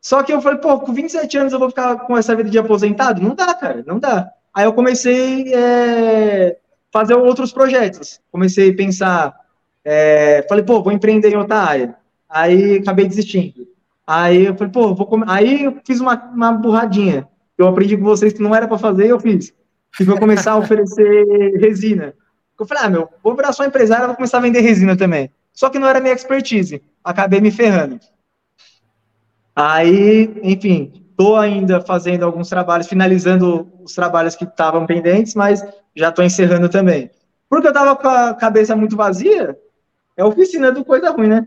Só 0.00 0.22
que 0.22 0.32
eu 0.32 0.40
falei, 0.40 0.58
pô, 0.60 0.78
com 0.78 0.92
27 0.92 1.38
anos 1.38 1.52
eu 1.52 1.58
vou 1.58 1.68
ficar 1.68 1.96
com 2.06 2.16
essa 2.16 2.34
vida 2.34 2.48
de 2.48 2.58
aposentado? 2.58 3.20
Não 3.20 3.34
dá, 3.34 3.52
cara, 3.54 3.82
não 3.86 3.98
dá. 3.98 4.30
Aí 4.54 4.64
eu 4.64 4.72
comecei 4.72 5.52
a 5.52 5.58
é, 5.58 6.58
fazer 6.92 7.14
outros 7.14 7.52
projetos. 7.52 8.20
Comecei 8.30 8.70
a 8.70 8.76
pensar, 8.76 9.34
é, 9.88 10.44
falei, 10.48 10.64
pô, 10.64 10.82
vou 10.82 10.92
empreender 10.92 11.32
em 11.32 11.36
outra 11.36 11.58
área. 11.58 11.96
Aí 12.28 12.78
acabei 12.78 13.06
desistindo. 13.06 13.68
Aí 14.04 14.46
eu 14.46 14.56
falei, 14.56 14.72
pô, 14.72 14.92
vou 14.96 15.06
comer. 15.06 15.26
Aí 15.28 15.62
eu 15.62 15.78
fiz 15.86 16.00
uma, 16.00 16.16
uma 16.34 16.50
burradinha. 16.50 17.28
Eu 17.56 17.68
aprendi 17.68 17.96
com 17.96 18.02
vocês 18.02 18.32
que 18.32 18.42
não 18.42 18.52
era 18.52 18.66
para 18.66 18.78
fazer, 18.78 19.08
eu 19.08 19.20
fiz. 19.20 19.54
Que 19.96 20.04
foi 20.04 20.18
começar 20.18 20.52
a 20.52 20.58
oferecer 20.58 21.24
resina. 21.60 22.14
Eu 22.58 22.66
falei, 22.66 22.82
ah, 22.82 22.90
meu, 22.90 23.08
vou 23.22 23.36
virar 23.36 23.52
só 23.52 23.64
empresário, 23.64 24.08
vou 24.08 24.16
começar 24.16 24.38
a 24.38 24.40
vender 24.40 24.60
resina 24.60 24.96
também. 24.96 25.30
Só 25.52 25.70
que 25.70 25.78
não 25.78 25.86
era 25.86 26.00
minha 26.00 26.14
expertise. 26.14 26.82
Acabei 27.04 27.40
me 27.40 27.52
ferrando. 27.52 28.00
Aí, 29.54 30.36
enfim, 30.42 30.92
estou 31.10 31.36
ainda 31.36 31.80
fazendo 31.80 32.24
alguns 32.24 32.48
trabalhos, 32.48 32.88
finalizando 32.88 33.72
os 33.84 33.94
trabalhos 33.94 34.34
que 34.34 34.44
estavam 34.44 34.84
pendentes, 34.84 35.36
mas 35.36 35.64
já 35.94 36.08
estou 36.08 36.24
encerrando 36.24 36.68
também. 36.68 37.08
Porque 37.48 37.68
eu 37.68 37.70
estava 37.70 37.94
com 37.94 38.08
a 38.08 38.34
cabeça 38.34 38.74
muito 38.74 38.96
vazia, 38.96 39.56
é 40.16 40.24
oficina 40.24 40.72
do 40.72 40.84
coisa 40.84 41.10
ruim, 41.10 41.28
né? 41.28 41.46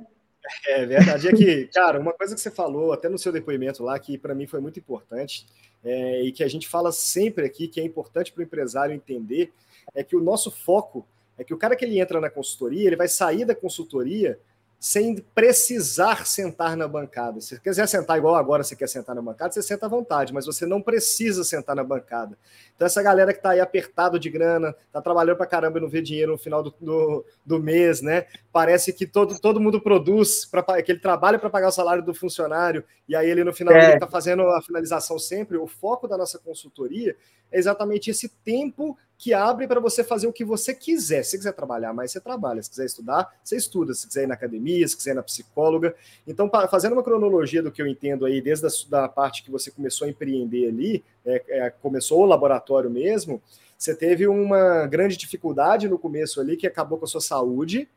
É 0.67 0.85
verdade. 0.85 1.27
É 1.27 1.31
que, 1.31 1.65
cara, 1.73 1.99
uma 1.99 2.13
coisa 2.13 2.33
que 2.35 2.41
você 2.41 2.51
falou, 2.51 2.93
até 2.93 3.09
no 3.09 3.17
seu 3.17 3.31
depoimento 3.31 3.83
lá, 3.83 3.97
que 3.99 4.17
para 4.17 4.35
mim 4.35 4.47
foi 4.47 4.59
muito 4.59 4.79
importante, 4.79 5.45
é, 5.83 6.23
e 6.23 6.31
que 6.31 6.43
a 6.43 6.47
gente 6.47 6.67
fala 6.67 6.91
sempre 6.91 7.45
aqui, 7.45 7.67
que 7.67 7.79
é 7.79 7.83
importante 7.83 8.31
para 8.31 8.41
o 8.41 8.43
empresário 8.43 8.93
entender, 8.93 9.51
é 9.93 10.03
que 10.03 10.15
o 10.15 10.21
nosso 10.21 10.51
foco 10.51 11.05
é 11.37 11.43
que 11.43 11.53
o 11.53 11.57
cara 11.57 11.75
que 11.75 11.85
ele 11.85 11.99
entra 11.99 12.19
na 12.19 12.29
consultoria, 12.29 12.85
ele 12.85 12.97
vai 12.97 13.07
sair 13.07 13.45
da 13.45 13.55
consultoria 13.55 14.37
sem 14.79 15.17
precisar 15.35 16.25
sentar 16.25 16.77
na 16.77 16.87
bancada. 16.87 17.41
Se 17.41 17.49
você 17.49 17.59
quiser 17.59 17.85
sentar 17.85 18.17
igual 18.17 18.35
agora 18.35 18.63
você 18.63 18.77
quer 18.77 18.87
sentar 18.87 19.13
na 19.13 19.21
bancada, 19.21 19.51
você 19.51 19.61
senta 19.61 19.87
à 19.87 19.89
vontade, 19.89 20.33
mas 20.33 20.45
você 20.45 20.65
não 20.65 20.81
precisa 20.81 21.43
sentar 21.43 21.75
na 21.75 21.83
bancada. 21.83 22.37
Então, 22.73 22.85
essa 22.85 23.03
galera 23.03 23.33
que 23.33 23.39
está 23.39 23.49
aí 23.49 23.59
apertado 23.59 24.17
de 24.17 24.29
grana, 24.29 24.73
está 24.87 25.01
trabalhando 25.01 25.35
para 25.35 25.45
caramba 25.45 25.79
e 25.79 25.81
não 25.81 25.89
vê 25.89 26.01
dinheiro 26.01 26.31
no 26.31 26.37
final 26.37 26.63
do, 26.63 26.73
do, 26.79 27.25
do, 27.45 27.59
mês, 27.59 28.01
né? 28.01 28.25
Parece 28.53 28.93
que 28.93 29.05
todo, 29.05 29.37
todo 29.37 29.59
mundo 29.59 29.81
produz, 29.81 30.45
pra, 30.45 30.63
que 30.81 30.93
ele 30.93 30.99
trabalha 30.99 31.37
para 31.37 31.49
pagar 31.49 31.67
o 31.67 31.73
salário 31.73 32.01
do 32.01 32.13
funcionário, 32.13 32.85
e 33.05 33.17
aí 33.17 33.29
ele 33.29 33.43
no 33.43 33.53
final 33.53 33.75
é. 33.75 33.95
está 33.95 34.07
fazendo 34.07 34.43
a 34.43 34.61
finalização 34.61 35.19
sempre. 35.19 35.57
O 35.57 35.67
foco 35.67 36.07
da 36.07 36.17
nossa 36.17 36.39
consultoria 36.39 37.17
é 37.51 37.59
exatamente 37.59 38.09
esse 38.09 38.29
tempo 38.29 38.97
que 39.19 39.33
abre 39.33 39.67
para 39.67 39.81
você 39.81 40.01
fazer 40.01 40.27
o 40.27 40.33
que 40.33 40.45
você 40.45 40.73
quiser. 40.73 41.23
Se 41.23 41.37
quiser 41.37 41.51
trabalhar 41.51 41.91
mais, 41.93 42.09
você 42.09 42.21
trabalha. 42.21 42.63
Se 42.63 42.69
quiser 42.69 42.85
estudar, 42.85 43.29
você 43.43 43.57
estuda. 43.57 43.93
Se 43.93 44.07
quiser 44.07 44.23
ir 44.23 44.27
na 44.27 44.33
academia, 44.33 44.87
se 44.87 44.95
quiser 44.95 45.11
ir 45.11 45.15
na 45.15 45.21
psicóloga. 45.21 45.93
Então, 46.25 46.49
fazendo 46.71 46.93
uma 46.93 47.03
cronologia 47.03 47.61
do 47.61 47.69
que 47.69 47.81
eu 47.81 47.85
entendo 47.85 48.25
aí, 48.25 48.41
desde 48.41 48.65
a 48.65 48.69
da 48.89 49.09
parte 49.09 49.43
que 49.43 49.51
você 49.51 49.69
começou 49.69 50.07
a 50.07 50.09
empreender 50.09 50.69
ali, 50.69 51.03
é, 51.25 51.43
é, 51.49 51.69
começou 51.69 52.21
o 52.21 52.25
laboratório 52.25 52.89
mesmo, 52.89 53.41
você 53.77 53.93
teve 53.93 54.25
uma 54.25 54.87
grande 54.87 55.17
dificuldade 55.17 55.89
no 55.89 55.99
começo 55.99 56.39
ali, 56.39 56.55
que 56.55 56.65
acabou 56.65 56.97
com 56.97 57.03
a 57.03 57.07
sua 57.07 57.21
saúde, 57.21 57.89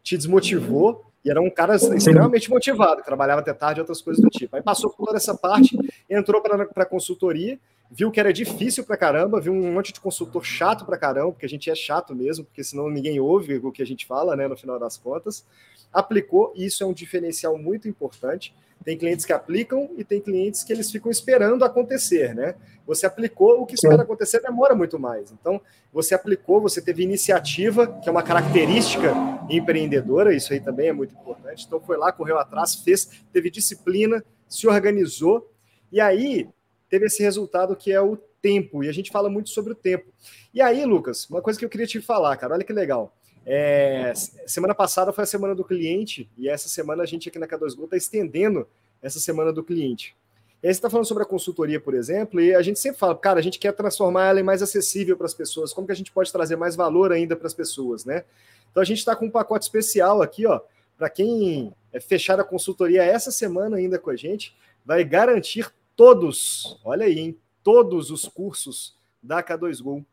te 0.00 0.16
desmotivou, 0.16 1.04
e 1.24 1.30
era 1.30 1.40
um 1.40 1.50
cara 1.50 1.74
extremamente 1.74 2.48
motivado, 2.48 3.02
trabalhava 3.02 3.40
até 3.40 3.52
tarde 3.52 3.80
e 3.80 3.82
outras 3.82 4.00
coisas 4.00 4.22
do 4.22 4.30
tipo. 4.30 4.54
Aí 4.54 4.62
passou 4.62 4.90
por 4.90 5.06
toda 5.06 5.16
essa 5.16 5.36
parte, 5.36 5.76
entrou 6.08 6.40
para 6.40 6.68
a 6.76 6.86
consultoria, 6.86 7.58
viu 7.90 8.10
que 8.10 8.20
era 8.20 8.32
difícil 8.32 8.84
pra 8.84 8.96
caramba, 8.96 9.40
viu 9.40 9.52
um 9.52 9.72
monte 9.72 9.92
de 9.92 10.00
consultor 10.00 10.44
chato 10.44 10.84
pra 10.84 10.98
caramba, 10.98 11.32
porque 11.32 11.46
a 11.46 11.48
gente 11.48 11.70
é 11.70 11.74
chato 11.74 12.14
mesmo, 12.14 12.44
porque 12.44 12.62
senão 12.62 12.88
ninguém 12.88 13.18
ouve 13.18 13.56
o 13.56 13.72
que 13.72 13.82
a 13.82 13.86
gente 13.86 14.06
fala, 14.06 14.36
né, 14.36 14.46
no 14.46 14.56
final 14.56 14.78
das 14.78 14.96
contas. 14.96 15.44
Aplicou, 15.92 16.52
e 16.54 16.66
isso 16.66 16.84
é 16.84 16.86
um 16.86 16.92
diferencial 16.92 17.56
muito 17.56 17.88
importante. 17.88 18.54
Tem 18.84 18.96
clientes 18.96 19.24
que 19.24 19.32
aplicam 19.32 19.90
e 19.96 20.04
tem 20.04 20.20
clientes 20.20 20.62
que 20.62 20.72
eles 20.72 20.90
ficam 20.90 21.10
esperando 21.10 21.64
acontecer, 21.64 22.34
né? 22.34 22.54
Você 22.86 23.06
aplicou, 23.06 23.60
o 23.60 23.66
que 23.66 23.74
espera 23.74 24.02
acontecer 24.02 24.40
demora 24.40 24.74
muito 24.74 24.98
mais. 24.98 25.32
Então, 25.32 25.60
você 25.92 26.14
aplicou, 26.14 26.60
você 26.60 26.80
teve 26.80 27.02
iniciativa, 27.02 27.86
que 27.86 28.08
é 28.08 28.12
uma 28.12 28.22
característica 28.22 29.12
empreendedora, 29.50 30.34
isso 30.34 30.52
aí 30.52 30.60
também 30.60 30.88
é 30.88 30.92
muito 30.92 31.14
importante. 31.14 31.64
Então, 31.66 31.80
foi 31.80 31.96
lá, 31.96 32.12
correu 32.12 32.38
atrás, 32.38 32.76
fez, 32.76 33.10
teve 33.32 33.50
disciplina, 33.50 34.24
se 34.48 34.66
organizou, 34.68 35.50
e 35.90 36.00
aí 36.00 36.48
teve 36.88 37.06
esse 37.06 37.22
resultado 37.22 37.76
que 37.76 37.92
é 37.92 38.00
o 38.00 38.16
tempo, 38.40 38.84
e 38.84 38.88
a 38.88 38.92
gente 38.92 39.10
fala 39.10 39.28
muito 39.28 39.50
sobre 39.50 39.72
o 39.72 39.74
tempo. 39.74 40.06
E 40.52 40.60
aí, 40.60 40.84
Lucas, 40.84 41.28
uma 41.28 41.42
coisa 41.42 41.58
que 41.58 41.64
eu 41.64 41.68
queria 41.68 41.86
te 41.86 42.00
falar, 42.00 42.36
cara, 42.36 42.54
olha 42.54 42.64
que 42.64 42.72
legal. 42.72 43.14
É, 43.44 44.12
semana 44.46 44.74
passada 44.74 45.12
foi 45.12 45.24
a 45.24 45.26
semana 45.26 45.54
do 45.54 45.64
cliente, 45.64 46.28
e 46.36 46.48
essa 46.48 46.68
semana 46.68 47.02
a 47.02 47.06
gente 47.06 47.28
aqui 47.28 47.38
na 47.38 47.46
K2Go 47.46 47.84
está 47.84 47.96
estendendo 47.96 48.66
essa 49.02 49.18
semana 49.18 49.52
do 49.52 49.64
cliente. 49.64 50.16
E 50.62 50.66
aí 50.66 50.74
você 50.74 50.78
está 50.78 50.90
falando 50.90 51.06
sobre 51.06 51.22
a 51.22 51.26
consultoria, 51.26 51.80
por 51.80 51.94
exemplo, 51.94 52.40
e 52.40 52.54
a 52.54 52.62
gente 52.62 52.80
sempre 52.80 52.98
fala, 52.98 53.16
cara, 53.16 53.38
a 53.38 53.42
gente 53.42 53.58
quer 53.58 53.72
transformar 53.72 54.26
ela 54.26 54.40
em 54.40 54.42
mais 54.42 54.60
acessível 54.60 55.16
para 55.16 55.26
as 55.26 55.34
pessoas, 55.34 55.72
como 55.72 55.86
que 55.86 55.92
a 55.92 55.96
gente 55.96 56.10
pode 56.10 56.32
trazer 56.32 56.56
mais 56.56 56.74
valor 56.74 57.12
ainda 57.12 57.36
para 57.36 57.46
as 57.46 57.54
pessoas, 57.54 58.04
né? 58.04 58.24
Então 58.70 58.82
a 58.82 58.84
gente 58.84 58.98
está 58.98 59.14
com 59.14 59.26
um 59.26 59.30
pacote 59.30 59.64
especial 59.64 60.20
aqui, 60.20 60.46
ó, 60.46 60.60
para 60.96 61.08
quem 61.08 61.72
é 61.92 62.00
fechar 62.00 62.40
a 62.40 62.44
consultoria 62.44 63.04
essa 63.04 63.30
semana 63.30 63.76
ainda 63.76 63.98
com 64.00 64.10
a 64.10 64.16
gente, 64.16 64.54
vai 64.84 65.04
garantir 65.04 65.72
todos, 65.98 66.78
olha 66.84 67.06
aí, 67.06 67.18
em 67.18 67.36
todos 67.60 68.12
os 68.12 68.28
cursos 68.28 68.96
da 69.20 69.42
K2Go. 69.42 70.04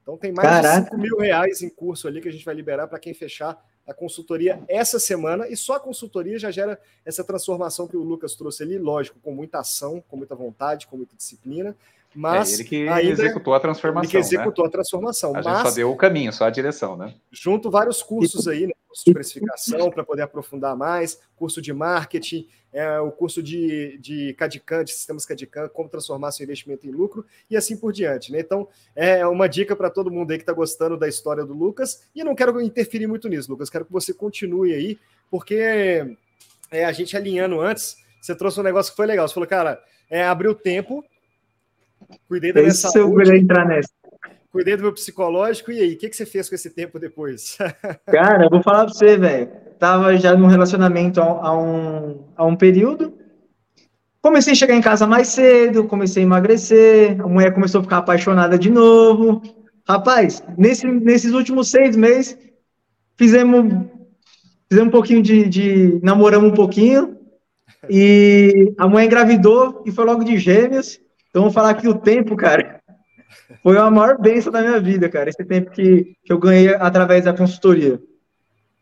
Então 0.00 0.16
tem 0.16 0.30
mais 0.30 0.48
Caraca. 0.48 0.82
de 0.82 0.90
5 0.90 0.98
mil 0.98 1.18
reais 1.18 1.62
em 1.62 1.68
curso 1.68 2.06
ali 2.06 2.20
que 2.20 2.28
a 2.28 2.32
gente 2.32 2.44
vai 2.44 2.54
liberar 2.54 2.86
para 2.86 3.00
quem 3.00 3.12
fechar 3.12 3.60
a 3.84 3.92
consultoria 3.92 4.62
essa 4.68 5.00
semana. 5.00 5.48
E 5.48 5.56
só 5.56 5.74
a 5.74 5.80
consultoria 5.80 6.38
já 6.38 6.52
gera 6.52 6.80
essa 7.04 7.24
transformação 7.24 7.88
que 7.88 7.96
o 7.96 8.04
Lucas 8.04 8.36
trouxe 8.36 8.62
ali, 8.62 8.78
lógico, 8.78 9.18
com 9.20 9.34
muita 9.34 9.58
ação, 9.58 10.00
com 10.08 10.16
muita 10.16 10.36
vontade, 10.36 10.86
com 10.86 10.96
muita 10.96 11.16
disciplina. 11.16 11.74
Mas 12.14 12.52
é 12.52 12.54
ele 12.54 12.64
que 12.64 12.88
ainda, 12.88 13.10
executou 13.24 13.52
a 13.52 13.58
transformação. 13.58 14.04
Ele 14.04 14.10
que 14.12 14.16
executou 14.16 14.64
né? 14.64 14.68
a 14.68 14.72
transformação. 14.72 15.30
A 15.30 15.42
mas, 15.42 15.44
gente 15.44 15.68
só 15.68 15.70
deu 15.74 15.90
o 15.90 15.96
caminho, 15.96 16.32
só 16.32 16.44
a 16.44 16.50
direção, 16.50 16.96
né? 16.96 17.16
Junto 17.32 17.68
vários 17.68 18.00
cursos 18.00 18.46
aí, 18.46 18.68
né? 18.68 18.72
Curso 18.96 19.04
de 19.04 19.12
precificação 19.12 19.90
para 19.90 20.02
poder 20.02 20.22
aprofundar 20.22 20.74
mais, 20.74 21.20
curso 21.36 21.60
de 21.60 21.72
marketing, 21.72 22.48
é, 22.72 22.98
o 23.00 23.10
curso 23.10 23.42
de, 23.42 23.98
de 23.98 24.32
CADCAM, 24.34 24.84
de 24.84 24.92
sistemas 24.92 25.26
CADCAM, 25.26 25.68
como 25.68 25.88
transformar 25.88 26.32
seu 26.32 26.44
investimento 26.44 26.86
em 26.86 26.90
lucro 26.90 27.26
e 27.50 27.56
assim 27.56 27.76
por 27.76 27.92
diante. 27.92 28.32
Né? 28.32 28.40
Então, 28.40 28.68
é 28.94 29.26
uma 29.26 29.48
dica 29.48 29.76
para 29.76 29.90
todo 29.90 30.10
mundo 30.10 30.30
aí 30.30 30.38
que 30.38 30.42
está 30.42 30.52
gostando 30.52 30.96
da 30.96 31.06
história 31.06 31.44
do 31.44 31.52
Lucas. 31.52 32.06
E 32.14 32.24
não 32.24 32.34
quero 32.34 32.58
interferir 32.60 33.06
muito 33.06 33.28
nisso, 33.28 33.50
Lucas. 33.50 33.68
Quero 33.68 33.84
que 33.84 33.92
você 33.92 34.14
continue 34.14 34.72
aí, 34.72 34.98
porque 35.30 36.16
é, 36.70 36.84
a 36.84 36.92
gente 36.92 37.16
alinhando 37.16 37.60
antes, 37.60 37.98
você 38.20 38.34
trouxe 38.34 38.58
um 38.60 38.62
negócio 38.62 38.92
que 38.92 38.96
foi 38.96 39.06
legal. 39.06 39.28
Você 39.28 39.34
falou, 39.34 39.48
cara, 39.48 39.82
é, 40.08 40.24
abriu 40.24 40.54
tempo 40.54 41.04
Cuidei 42.28 42.52
da 42.52 42.60
minha 42.60 42.72
Isso 42.72 42.90
saúde. 42.90 43.30
Eu 43.30 43.36
entrar 43.36 43.66
nessa. 43.66 43.90
Cuidei 44.56 44.74
do 44.74 44.84
meu 44.84 44.92
psicológico. 44.94 45.70
E 45.70 45.82
aí, 45.82 45.92
o 45.92 45.98
que, 45.98 46.08
que 46.08 46.16
você 46.16 46.24
fez 46.24 46.48
com 46.48 46.54
esse 46.54 46.70
tempo 46.70 46.98
depois? 46.98 47.58
Cara, 48.08 48.46
eu 48.46 48.48
vou 48.48 48.62
falar 48.62 48.86
para 48.86 48.94
você, 48.94 49.14
velho. 49.18 49.50
tava 49.78 50.16
já 50.16 50.34
num 50.34 50.46
relacionamento 50.46 51.20
há, 51.20 51.54
um, 51.54 52.24
um 52.40 52.56
período. 52.56 53.12
Comecei 54.22 54.54
a 54.54 54.56
chegar 54.56 54.74
em 54.74 54.80
casa 54.80 55.06
mais 55.06 55.28
cedo, 55.28 55.84
comecei 55.84 56.22
a 56.22 56.26
emagrecer, 56.26 57.20
a 57.20 57.28
mulher 57.28 57.52
começou 57.52 57.80
a 57.80 57.84
ficar 57.84 57.98
apaixonada 57.98 58.58
de 58.58 58.70
novo. 58.70 59.42
Rapaz, 59.86 60.42
nesse, 60.56 60.86
nesses 60.86 61.32
últimos 61.32 61.68
seis 61.68 61.94
meses, 61.94 62.38
fizemos, 63.14 63.86
fizemos 64.70 64.88
um 64.88 64.90
pouquinho 64.90 65.22
de, 65.22 65.46
de. 65.50 66.00
namoramos 66.02 66.50
um 66.50 66.54
pouquinho, 66.54 67.18
e 67.90 68.72
a 68.78 68.88
mãe 68.88 69.04
engravidou 69.04 69.82
e 69.84 69.92
foi 69.92 70.06
logo 70.06 70.24
de 70.24 70.38
gêmeos. 70.38 70.98
Então, 71.28 71.42
vou 71.42 71.52
falar 71.52 71.74
que 71.74 71.86
o 71.86 71.94
tempo, 71.98 72.34
cara, 72.36 72.75
foi 73.62 73.78
a 73.78 73.90
maior 73.90 74.18
bênção 74.18 74.52
da 74.52 74.60
minha 74.60 74.80
vida, 74.80 75.08
cara. 75.08 75.28
Esse 75.28 75.44
tempo 75.44 75.70
que, 75.70 76.16
que 76.24 76.32
eu 76.32 76.38
ganhei 76.38 76.74
através 76.74 77.24
da 77.24 77.32
consultoria. 77.32 78.00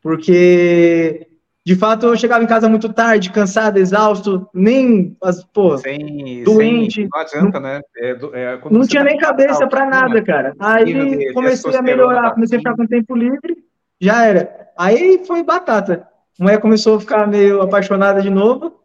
Porque, 0.02 1.26
de 1.64 1.74
fato, 1.74 2.06
eu 2.06 2.16
chegava 2.16 2.44
em 2.44 2.46
casa 2.46 2.68
muito 2.68 2.92
tarde, 2.92 3.30
cansado, 3.30 3.78
exausto, 3.78 4.46
nem, 4.52 5.16
as, 5.22 5.42
pô, 5.44 5.78
sem, 5.78 6.44
doente. 6.44 6.94
Sem, 6.94 7.08
não 7.10 7.20
adianta, 7.20 7.60
né? 7.60 7.80
É, 7.96 8.10
é, 8.10 8.60
não 8.70 8.86
tinha 8.86 9.02
tá 9.02 9.10
nem 9.10 9.18
cabeça 9.18 9.66
para 9.66 9.86
nada, 9.86 10.22
cara. 10.22 10.54
Aí 10.58 11.32
comecei 11.32 11.74
a 11.74 11.82
melhorar, 11.82 12.32
comecei 12.32 12.58
a 12.58 12.60
ficar 12.60 12.76
com 12.76 12.86
tempo 12.86 13.16
livre, 13.16 13.56
já 13.98 14.26
era. 14.26 14.68
Aí 14.76 15.24
foi 15.26 15.42
batata. 15.42 16.06
A 16.38 16.42
mulher 16.42 16.60
começou 16.60 16.96
a 16.96 17.00
ficar 17.00 17.26
meio 17.26 17.62
apaixonada 17.62 18.20
de 18.20 18.28
novo, 18.28 18.80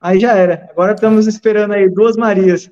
aí 0.00 0.18
já 0.18 0.34
era. 0.34 0.68
Agora 0.70 0.92
estamos 0.92 1.26
esperando 1.26 1.74
aí 1.74 1.90
duas 1.90 2.16
Marias. 2.16 2.70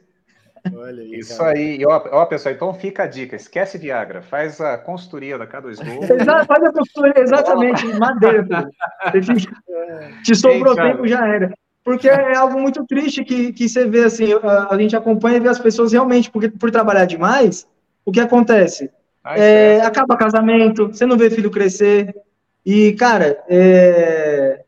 Olha 0.74 1.02
aí, 1.02 1.18
Isso 1.18 1.38
cara. 1.38 1.56
aí, 1.56 1.84
ó, 1.86 2.02
ó, 2.12 2.26
pessoal, 2.26 2.54
então 2.54 2.74
fica 2.74 3.04
a 3.04 3.06
dica, 3.06 3.36
esquece 3.36 3.78
Viagra, 3.78 4.22
faz 4.22 4.60
a 4.60 4.76
consultoria 4.78 5.38
da 5.38 5.46
K2 5.46 5.76
Gold. 5.84 6.06
faz 6.46 6.64
a 6.64 6.72
consultoria, 6.72 7.22
exatamente, 7.22 7.86
madeira. 7.98 8.68
Te 10.24 10.34
sobrou 10.34 10.78
Ei, 10.78 10.82
tempo, 10.82 11.06
já 11.06 11.26
era. 11.26 11.52
Porque 11.82 12.08
é 12.08 12.36
algo 12.36 12.60
muito 12.60 12.84
triste 12.86 13.24
que, 13.24 13.52
que 13.52 13.68
você 13.68 13.86
vê, 13.86 14.04
assim, 14.04 14.32
a, 14.42 14.74
a 14.74 14.78
gente 14.78 14.94
acompanha 14.94 15.38
e 15.38 15.40
vê 15.40 15.48
as 15.48 15.58
pessoas 15.58 15.92
realmente, 15.92 16.30
porque 16.30 16.48
por 16.48 16.70
trabalhar 16.70 17.06
demais, 17.06 17.66
o 18.04 18.12
que 18.12 18.20
acontece? 18.20 18.90
é, 19.24 19.80
acaba 19.82 20.16
casamento, 20.16 20.88
você 20.88 21.04
não 21.04 21.16
vê 21.16 21.30
filho 21.30 21.50
crescer, 21.50 22.14
e, 22.64 22.92
cara, 22.92 23.42
é, 23.48 24.64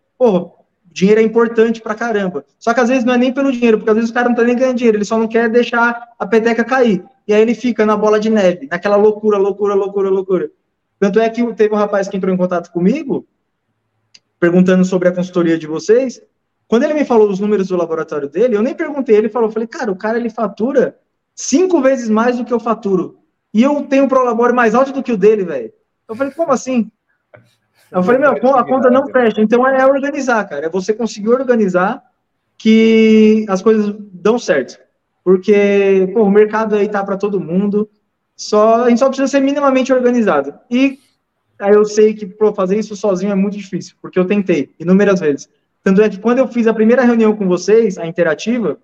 dinheiro 0.93 1.20
é 1.20 1.24
importante 1.24 1.80
pra 1.80 1.95
caramba. 1.95 2.45
Só 2.59 2.74
que 2.74 2.80
às 2.80 2.88
vezes 2.88 3.05
não 3.05 3.14
é 3.14 3.18
nem 3.18 3.32
pelo 3.32 3.51
dinheiro, 3.51 3.78
porque 3.78 3.90
às 3.90 3.97
vezes 3.97 4.11
o 4.11 4.14
cara 4.14 4.28
não 4.28 4.36
tá 4.36 4.45
nem 4.45 4.57
ganhando 4.57 4.76
dinheiro, 4.76 4.99
ele 4.99 5.05
só 5.05 5.18
não 5.18 5.26
quer 5.26 5.49
deixar 5.49 6.09
a 6.18 6.26
peteca 6.26 6.64
cair. 6.64 7.05
E 7.26 7.32
aí 7.32 7.40
ele 7.40 7.55
fica 7.55 7.86
na 7.86 7.97
bola 7.97 8.20
de 8.20 8.28
neve, 8.28 8.68
naquela 8.70 8.97
loucura, 8.97 9.38
loucura, 9.38 9.74
loucura, 9.74 10.11
loucura. 10.11 10.51
Tanto 10.99 11.18
é 11.18 11.28
que 11.28 11.43
teve 11.55 11.74
um 11.74 11.78
rapaz 11.78 12.09
que 12.09 12.16
entrou 12.16 12.32
em 12.32 12.36
contato 12.36 12.70
comigo, 12.70 13.26
perguntando 14.38 14.84
sobre 14.84 15.09
a 15.09 15.12
consultoria 15.12 15.59
de 15.59 15.66
vocês. 15.66 16.20
Quando 16.68 16.84
ele 16.84 16.95
me 16.95 17.05
falou 17.05 17.28
os 17.28 17.40
números 17.40 17.68
do 17.68 17.76
laboratório 17.76 18.28
dele, 18.28 18.57
eu 18.57 18.62
nem 18.62 18.74
perguntei, 18.74 19.16
ele 19.16 19.28
falou, 19.28 19.51
falei, 19.51 19.66
cara, 19.66 19.90
o 19.90 19.97
cara 19.97 20.18
ele 20.18 20.30
fatura 20.30 20.99
cinco 21.34 21.80
vezes 21.80 22.09
mais 22.09 22.38
do 22.38 22.45
que 22.45 22.53
eu 22.53 22.61
faturo. 22.61 23.18
E 23.53 23.62
eu 23.62 23.82
tenho 23.82 24.05
um 24.05 24.09
prolabore 24.09 24.53
mais 24.53 24.74
alto 24.74 24.93
do 24.93 25.03
que 25.03 25.12
o 25.12 25.16
dele, 25.16 25.45
velho. 25.45 25.72
Eu 26.09 26.14
falei, 26.14 26.32
como 26.32 26.53
assim? 26.53 26.90
Eu 27.93 28.03
falei, 28.03 28.20
meu, 28.20 28.30
a 28.30 28.64
conta 28.64 28.90
não 28.90 29.07
fecha. 29.07 29.40
Então 29.40 29.66
é 29.66 29.86
organizar, 29.86 30.49
cara. 30.49 30.66
É 30.66 30.70
você 30.70 30.95
conseguir 30.95 31.28
organizar 31.28 32.03
que 32.57 33.45
as 33.49 33.61
coisas 33.61 33.95
dão 34.12 34.38
certo. 34.38 34.78
Porque, 35.22 36.11
pô, 36.14 36.22
o 36.22 36.30
mercado 36.30 36.74
aí 36.74 36.88
tá 36.88 37.05
para 37.05 37.16
todo 37.16 37.40
mundo. 37.40 37.88
Só, 38.34 38.84
a 38.84 38.88
gente 38.88 38.99
só 38.99 39.09
precisa 39.09 39.28
ser 39.28 39.40
minimamente 39.40 39.93
organizado. 39.93 40.55
E 40.70 40.99
aí 41.59 41.74
eu 41.74 41.84
sei 41.84 42.14
que 42.14 42.26
pô, 42.26 42.53
fazer 42.53 42.78
isso 42.78 42.97
sozinho 42.97 43.30
é 43.30 43.34
muito 43.34 43.57
difícil, 43.57 43.95
porque 44.01 44.18
eu 44.18 44.24
tentei 44.24 44.74
inúmeras 44.80 45.20
vezes. 45.20 45.49
Tanto 45.84 46.01
é 46.01 46.09
que 46.09 46.18
quando 46.18 46.38
eu 46.38 46.49
fiz 46.49 46.66
a 46.66 46.74
primeira 46.74 47.03
reunião 47.03 47.36
com 47.36 47.47
vocês, 47.47 47.99
a 47.99 48.07
interativa, 48.07 48.78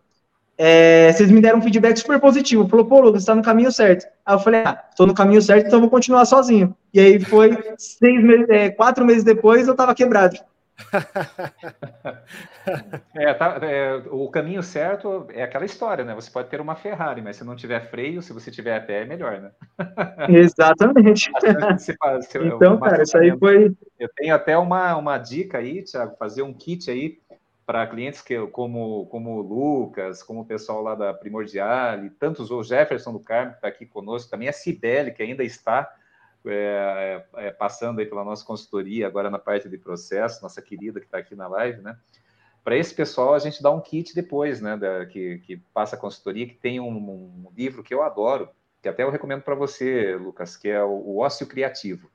é, 0.61 1.13
vocês 1.13 1.31
me 1.31 1.41
deram 1.41 1.61
um 1.61 1.63
feedback 1.63 1.97
super 1.97 2.19
positivo. 2.19 2.69
Falou, 2.69 2.85
pô, 2.85 3.01
Lucas, 3.01 3.23
está 3.23 3.33
no 3.33 3.43
caminho 3.43 3.71
certo. 3.71 4.07
Aí 4.27 4.35
eu 4.35 4.41
falei, 4.41 4.63
ah, 4.65 4.85
estou 4.91 5.07
no 5.07 5.15
caminho 5.15 5.41
certo, 5.41 5.69
então 5.69 5.81
vou 5.81 5.89
continuar 5.89 6.25
sozinho. 6.25 6.77
E 6.93 6.99
aí 6.99 7.21
foi 7.21 7.57
seis 7.79 8.23
meses, 8.23 8.51
é, 8.51 8.69
quatro 8.69 9.07
meses 9.07 9.23
depois, 9.23 9.69
eu 9.69 9.73
estava 9.73 9.95
quebrado. 9.95 10.37
é, 13.15 13.35
tá, 13.35 13.59
é, 13.63 14.03
o 14.11 14.29
caminho 14.31 14.63
certo 14.63 15.27
é 15.31 15.43
aquela 15.43 15.65
história, 15.65 16.05
né? 16.05 16.15
Você 16.15 16.31
pode 16.31 16.49
ter 16.49 16.61
uma 16.61 16.77
Ferrari, 16.77 17.23
mas 17.23 17.37
se 17.37 17.45
não 17.45 17.57
tiver 17.57 17.91
freio, 17.91 18.23
se 18.23 18.33
você 18.33 18.51
tiver 18.51 18.77
a 18.77 18.81
pé, 18.81 19.03
é 19.03 19.05
melhor, 19.05 19.41
né? 19.41 19.51
Exatamente. 20.29 21.31
então, 22.35 22.79
cara, 22.79 23.03
isso 23.03 23.19
aí 23.19 23.37
foi. 23.39 23.77
Eu 23.99 24.09
tenho 24.17 24.35
até 24.35 24.57
uma, 24.57 24.97
uma 24.97 25.19
dica 25.19 25.59
aí, 25.59 25.83
Thiago, 25.83 26.17
fazer 26.17 26.43
um 26.43 26.55
kit 26.55 26.91
aí 26.91 27.19
para 27.69 27.87
clientes 27.87 28.23
que, 28.23 28.35
como, 28.47 29.05
como 29.09 29.37
o 29.37 29.43
Lucas, 29.43 30.23
como 30.23 30.41
o 30.41 30.47
pessoal 30.47 30.81
lá 30.81 30.95
da 30.95 31.13
Primordial, 31.13 32.03
e 32.03 32.09
tantos, 32.09 32.51
o 32.51 32.63
Jefferson 32.63 33.13
do 33.13 33.21
Carmo, 33.21 33.51
que 33.51 33.59
está 33.59 33.69
aqui 33.69 33.85
conosco, 33.85 34.31
também 34.31 34.49
a 34.49 34.55
Cibele, 34.55 35.11
que 35.11 35.23
ainda 35.23 35.45
está 35.45 35.95
é, 36.47 37.23
é, 37.37 37.49
é, 37.49 37.51
passando 37.51 37.99
aí 37.99 38.07
pela 38.07 38.25
nossa 38.25 38.43
consultoria, 38.43 39.07
agora 39.07 39.29
na 39.29 39.39
parte 39.39 39.69
de 39.69 39.77
processo, 39.77 40.43
nossa 40.43 40.63
querida 40.63 40.99
que 40.99 41.05
está 41.05 41.19
aqui 41.19 41.35
na 41.35 41.47
live, 41.47 41.83
né? 41.83 41.99
Para 42.65 42.75
esse 42.75 42.95
pessoal, 42.95 43.35
a 43.35 43.39
gente 43.39 43.63
dá 43.63 43.71
um 43.71 43.83
kit 43.83 44.15
depois, 44.15 44.63
né? 44.63 44.75
Da, 44.75 45.05
que, 45.05 45.37
que 45.41 45.59
passa 45.75 45.95
a 45.95 45.99
consultoria, 45.99 46.49
que 46.49 46.55
tem 46.55 46.81
um, 46.81 46.97
um 46.97 47.53
livro 47.55 47.83
que 47.83 47.93
eu 47.93 48.03
adoro, 48.03 48.49
que 48.81 48.89
até 48.89 49.03
eu 49.03 49.11
recomendo 49.11 49.43
para 49.43 49.55
você, 49.55 50.17
Lucas, 50.17 50.57
que 50.57 50.71
é 50.71 50.83
o, 50.83 50.89
o 50.89 51.19
Ócio 51.19 51.47
Criativo. 51.47 52.11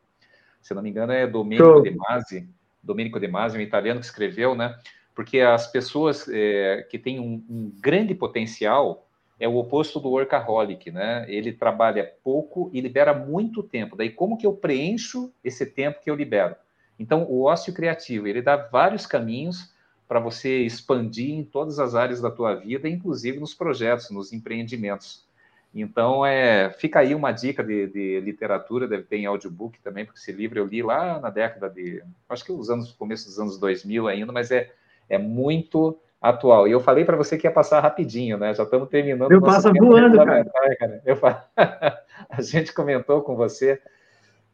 Se 0.63 0.73
não 0.73 0.81
me 0.81 0.89
engano, 0.89 1.13
é 1.13 1.27
Domenico 1.27 1.83
De 1.83 1.91
Masi, 1.91 2.49
Domenico 2.81 3.19
De 3.19 3.27
Masi, 3.27 3.55
um 3.55 3.61
italiano 3.61 3.99
que 3.99 4.07
escreveu, 4.07 4.55
né? 4.55 4.75
Porque 5.15 5.39
as 5.39 5.67
pessoas 5.67 6.27
é, 6.29 6.85
que 6.89 6.97
têm 6.97 7.19
um, 7.19 7.43
um, 7.49 7.71
grande 7.79 8.15
potencial 8.15 9.07
é 9.39 9.47
o 9.47 9.55
oposto 9.57 9.99
do 9.99 10.09
workaholic, 10.09 10.91
né? 10.91 11.25
Ele 11.27 11.51
trabalha 11.51 12.13
pouco 12.23 12.69
e 12.73 12.81
libera 12.81 13.13
muito 13.13 13.61
tempo. 13.61 13.95
Daí, 13.95 14.09
como 14.09 14.37
que 14.37 14.45
eu 14.45 14.53
preencho 14.53 15.31
esse 15.43 15.65
tempo 15.65 16.01
que 16.01 16.09
eu 16.09 16.15
libero? 16.15 16.55
Então, 16.97 17.23
o 17.23 17.43
ócio 17.43 17.73
criativo, 17.73 18.27
ele 18.27 18.41
dá 18.41 18.55
vários 18.55 19.05
caminhos 19.05 19.73
para 20.07 20.19
você 20.19 20.59
expandir 20.59 21.31
em 21.31 21.43
todas 21.43 21.79
as 21.79 21.95
áreas 21.95 22.21
da 22.21 22.29
tua 22.29 22.55
vida, 22.55 22.87
inclusive 22.87 23.39
nos 23.39 23.53
projetos, 23.53 24.09
nos 24.11 24.31
empreendimentos. 24.31 25.25
Então, 25.73 26.23
é, 26.23 26.69
fica 26.69 26.99
aí 26.99 27.15
uma 27.15 27.31
dica 27.31 27.63
de, 27.63 27.87
de, 27.87 28.19
literatura, 28.19 28.87
deve 28.87 29.03
ter 29.03 29.17
em 29.17 29.25
audiobook 29.25 29.79
também, 29.79 30.05
porque 30.05 30.19
esse 30.19 30.31
livro 30.31 30.59
eu 30.59 30.67
li 30.67 30.83
lá 30.83 31.19
na 31.19 31.31
década 31.31 31.67
de, 31.67 32.03
acho 32.29 32.45
que 32.45 32.51
os 32.51 32.69
anos, 32.69 32.91
começo 32.91 33.25
dos 33.25 33.39
anos 33.39 33.57
2000 33.57 34.07
ainda, 34.07 34.31
mas 34.31 34.51
é 34.51 34.71
é 35.13 35.17
muito 35.17 35.97
atual. 36.21 36.67
E 36.67 36.71
eu 36.71 36.79
falei 36.79 37.03
para 37.05 37.17
você 37.17 37.37
que 37.37 37.45
ia 37.45 37.51
passar 37.51 37.79
rapidinho, 37.81 38.37
né? 38.37 38.53
Já 38.53 38.63
estamos 38.63 38.89
terminando. 38.89 39.31
Eu 39.31 39.41
passo 39.41 39.71
voando, 39.73 40.17
cara. 40.17 40.45
cara. 40.79 41.01
Eu... 41.05 41.17
a 42.29 42.41
gente 42.41 42.73
comentou 42.73 43.21
com 43.21 43.35
você. 43.35 43.81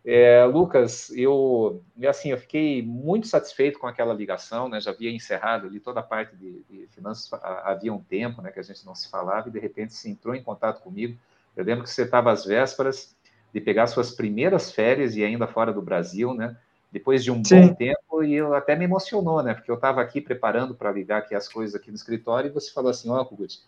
É, 0.04 0.44
Lucas, 0.46 1.12
eu 1.12 1.84
assim, 2.08 2.32
eu 2.32 2.38
fiquei 2.38 2.82
muito 2.82 3.28
satisfeito 3.28 3.78
com 3.78 3.86
aquela 3.86 4.14
ligação, 4.14 4.70
né? 4.70 4.80
Já 4.80 4.92
havia 4.92 5.12
encerrado 5.12 5.68
ali 5.68 5.80
toda 5.80 6.00
a 6.00 6.04
parte 6.04 6.36
de, 6.36 6.64
de 6.70 6.88
finanças, 6.88 7.30
havia 7.64 7.94
um 7.94 8.00
tempo, 8.00 8.42
né, 8.42 8.50
que 8.50 8.60
a 8.60 8.64
gente 8.64 8.86
não 8.86 8.96
se 8.96 9.10
falava 9.10 9.50
e 9.50 9.52
de 9.52 9.60
repente 9.60 9.94
se 9.94 10.10
entrou 10.10 10.34
em 10.34 10.42
contato 10.42 10.82
comigo. 10.82 11.18
Eu 11.56 11.66
lembro 11.66 11.84
que 11.84 11.90
você 11.90 12.04
estava 12.04 12.32
às 12.32 12.46
vésperas 12.46 13.16
de 13.54 13.60
pegar 13.60 13.88
suas 13.88 14.12
primeiras 14.12 14.72
férias 14.72 15.16
e 15.18 15.24
ainda 15.24 15.46
fora 15.48 15.74
do 15.74 15.82
Brasil, 15.82 16.34
né? 16.34 16.56
depois 16.92 17.24
de 17.24 17.32
um 17.32 17.44
Sim. 17.44 17.68
bom 17.68 17.74
tempo, 17.74 17.99
e 18.24 18.34
eu 18.34 18.54
até 18.54 18.76
me 18.76 18.86
emocionou, 18.86 19.44
né? 19.44 19.54
Porque 19.54 19.70
eu 19.70 19.76
estava 19.76 20.02
aqui 20.02 20.20
preparando 20.20 20.76
para 20.76 20.92
ligar 20.92 21.20
aqui 21.20 21.36
as 21.36 21.48
coisas 21.48 21.76
aqui 21.76 21.90
no 21.90 21.96
escritório, 21.96 22.50
e 22.50 22.54
você 22.54 22.72
falou 22.72 22.90
assim, 22.92 23.10
ó, 23.10 23.22
oh, 23.22 23.26
Kugut, 23.26 23.60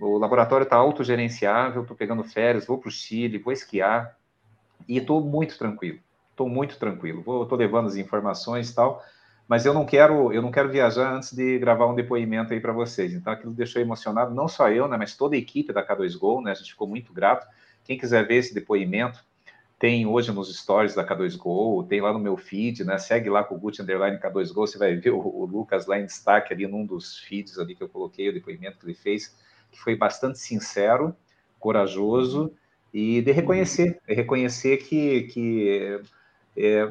o 0.00 0.18
laboratório 0.18 0.64
está 0.64 0.76
autogerenciável, 0.76 1.82
estou 1.82 1.96
pegando 1.96 2.24
férias, 2.24 2.66
vou 2.66 2.78
para 2.78 2.88
o 2.88 2.92
Chile, 2.92 3.38
vou 3.38 3.52
esquiar, 3.52 4.16
e 4.88 4.98
estou 4.98 5.20
muito 5.20 5.58
tranquilo, 5.58 5.98
estou 6.30 6.48
muito 6.48 6.78
tranquilo, 6.78 7.20
estou 7.20 7.58
levando 7.58 7.86
as 7.86 7.96
informações 7.96 8.70
e 8.70 8.74
tal, 8.74 9.02
mas 9.48 9.64
eu 9.64 9.72
não 9.72 9.86
quero, 9.86 10.32
eu 10.32 10.42
não 10.42 10.50
quero 10.50 10.68
viajar 10.68 11.14
antes 11.14 11.32
de 11.32 11.58
gravar 11.58 11.86
um 11.86 11.94
depoimento 11.94 12.52
aí 12.52 12.60
para 12.60 12.72
vocês. 12.72 13.12
Então 13.12 13.32
aquilo 13.32 13.52
deixou 13.52 13.80
emocionado, 13.80 14.34
não 14.34 14.48
só 14.48 14.68
eu, 14.70 14.88
né, 14.88 14.96
mas 14.96 15.16
toda 15.16 15.36
a 15.36 15.38
equipe 15.38 15.72
da 15.72 15.86
K2Go, 15.86 16.42
né? 16.42 16.50
A 16.50 16.54
gente 16.54 16.72
ficou 16.72 16.88
muito 16.88 17.12
grato. 17.12 17.46
Quem 17.84 17.96
quiser 17.96 18.26
ver 18.26 18.36
esse 18.36 18.52
depoimento, 18.52 19.24
tem 19.78 20.06
hoje 20.06 20.32
nos 20.32 20.54
stories 20.56 20.94
da 20.94 21.06
K2Go, 21.06 21.86
tem 21.86 22.00
lá 22.00 22.12
no 22.12 22.18
meu 22.18 22.36
feed, 22.36 22.84
né? 22.84 22.96
Segue 22.98 23.28
lá 23.28 23.44
com 23.44 23.54
o 23.54 23.58
Gucci 23.58 23.82
Underline 23.82 24.18
K2Go, 24.18 24.66
você 24.66 24.78
vai 24.78 24.96
ver 24.96 25.10
o, 25.10 25.18
o, 25.18 25.44
Lucas 25.44 25.86
lá 25.86 25.98
em 25.98 26.06
destaque 26.06 26.52
ali 26.52 26.66
num 26.66 26.86
dos 26.86 27.18
feeds 27.18 27.58
ali 27.58 27.74
que 27.74 27.82
eu 27.82 27.88
coloquei, 27.88 28.28
o 28.28 28.32
depoimento 28.32 28.78
que 28.78 28.86
ele 28.86 28.94
fez, 28.94 29.36
que 29.70 29.78
foi 29.78 29.94
bastante 29.94 30.38
sincero, 30.38 31.14
corajoso 31.60 32.52
e 32.92 33.20
de 33.20 33.32
reconhecer, 33.32 34.00
de 34.08 34.14
reconhecer 34.14 34.78
que, 34.78 35.24
que 35.24 36.00
é, 36.56 36.88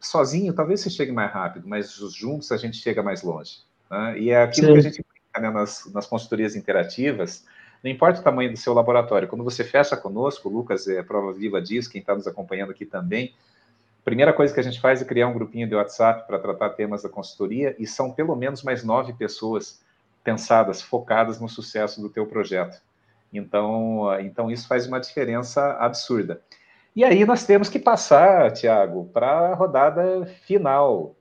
sozinho 0.00 0.54
talvez 0.54 0.80
você 0.80 0.88
chegue 0.88 1.12
mais 1.12 1.30
rápido, 1.30 1.68
mas 1.68 1.94
juntos 2.14 2.50
a 2.50 2.56
gente 2.56 2.78
chega 2.78 3.02
mais 3.02 3.22
longe. 3.22 3.58
Né? 3.90 4.18
E 4.18 4.30
é 4.30 4.42
aquilo 4.42 4.68
Sim. 4.68 4.72
que 4.72 4.78
a 4.78 4.82
gente 4.82 5.04
né, 5.38 5.50
nas, 5.50 5.90
nas 5.92 6.06
consultorias 6.06 6.56
interativas, 6.56 7.44
não 7.82 7.90
importa 7.90 8.20
o 8.20 8.22
tamanho 8.22 8.50
do 8.50 8.56
seu 8.56 8.72
laboratório, 8.72 9.28
quando 9.28 9.42
você 9.42 9.64
fecha 9.64 9.96
conosco, 9.96 10.48
o 10.48 10.52
Lucas 10.52 10.86
é 10.86 11.02
prova 11.02 11.32
viva 11.32 11.60
disso, 11.60 11.90
quem 11.90 12.00
está 12.00 12.14
nos 12.14 12.26
acompanhando 12.26 12.70
aqui 12.70 12.86
também, 12.86 13.34
primeira 14.04 14.32
coisa 14.32 14.54
que 14.54 14.60
a 14.60 14.62
gente 14.62 14.80
faz 14.80 15.02
é 15.02 15.04
criar 15.04 15.28
um 15.28 15.32
grupinho 15.32 15.68
de 15.68 15.74
WhatsApp 15.74 16.26
para 16.26 16.38
tratar 16.38 16.70
temas 16.70 17.02
da 17.02 17.08
consultoria 17.08 17.74
e 17.78 17.86
são 17.86 18.12
pelo 18.12 18.36
menos 18.36 18.62
mais 18.62 18.84
nove 18.84 19.12
pessoas 19.12 19.82
pensadas, 20.22 20.80
focadas 20.80 21.40
no 21.40 21.48
sucesso 21.48 22.00
do 22.00 22.08
teu 22.08 22.26
projeto. 22.26 22.80
Então, 23.32 24.08
então 24.20 24.50
isso 24.50 24.68
faz 24.68 24.86
uma 24.86 25.00
diferença 25.00 25.72
absurda. 25.78 26.40
E 26.94 27.04
aí 27.04 27.24
nós 27.24 27.46
temos 27.46 27.68
que 27.68 27.78
passar, 27.78 28.52
Tiago, 28.52 29.06
para 29.12 29.48
a 29.48 29.54
rodada 29.54 30.26
final. 30.44 31.16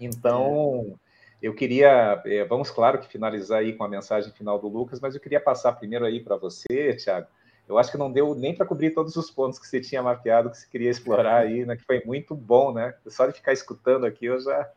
Então, 0.00 0.98
eu 1.42 1.54
queria, 1.54 2.20
é, 2.26 2.44
vamos 2.44 2.70
claro 2.70 2.98
que 2.98 3.08
finalizar 3.08 3.60
aí 3.60 3.72
com 3.72 3.84
a 3.84 3.88
mensagem 3.88 4.32
final 4.32 4.58
do 4.58 4.68
Lucas, 4.68 5.00
mas 5.00 5.14
eu 5.14 5.20
queria 5.20 5.40
passar 5.40 5.72
primeiro 5.72 6.04
aí 6.04 6.20
para 6.20 6.36
você, 6.36 6.94
Tiago. 6.94 7.26
Eu 7.68 7.78
acho 7.78 7.90
que 7.90 7.98
não 7.98 8.10
deu 8.10 8.34
nem 8.34 8.54
para 8.54 8.66
cobrir 8.66 8.90
todos 8.90 9.14
os 9.16 9.30
pontos 9.30 9.58
que 9.58 9.66
você 9.66 9.80
tinha 9.80 10.02
mapeado, 10.02 10.50
que 10.50 10.58
você 10.58 10.66
queria 10.68 10.90
explorar 10.90 11.38
aí, 11.38 11.64
né? 11.64 11.76
Que 11.76 11.84
foi 11.84 12.02
muito 12.04 12.34
bom, 12.34 12.72
né? 12.72 12.94
Só 13.06 13.26
de 13.26 13.32
ficar 13.32 13.52
escutando 13.52 14.04
aqui, 14.04 14.26
eu 14.26 14.40
já 14.40 14.68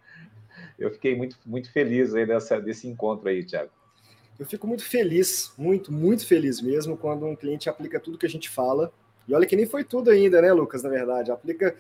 eu 0.77 0.91
fiquei 0.91 1.15
muito, 1.15 1.37
muito 1.45 1.71
feliz 1.71 2.13
aí 2.13 2.25
dessa, 2.25 2.59
desse 2.61 2.87
encontro 2.87 3.27
aí, 3.27 3.43
Tiago. 3.43 3.71
Eu 4.37 4.45
fico 4.45 4.67
muito 4.67 4.85
feliz, 4.85 5.53
muito, 5.57 5.91
muito 5.91 6.25
feliz 6.25 6.61
mesmo, 6.61 6.97
quando 6.97 7.25
um 7.25 7.35
cliente 7.35 7.69
aplica 7.69 7.99
tudo 7.99 8.17
que 8.17 8.25
a 8.25 8.29
gente 8.29 8.49
fala 8.49 8.91
e 9.27 9.33
olha 9.33 9.45
que 9.45 9.55
nem 9.55 9.65
foi 9.65 9.83
tudo 9.83 10.09
ainda, 10.09 10.41
né, 10.41 10.51
Lucas? 10.51 10.83
Na 10.83 10.89
verdade, 10.89 11.31
aplica 11.31 11.75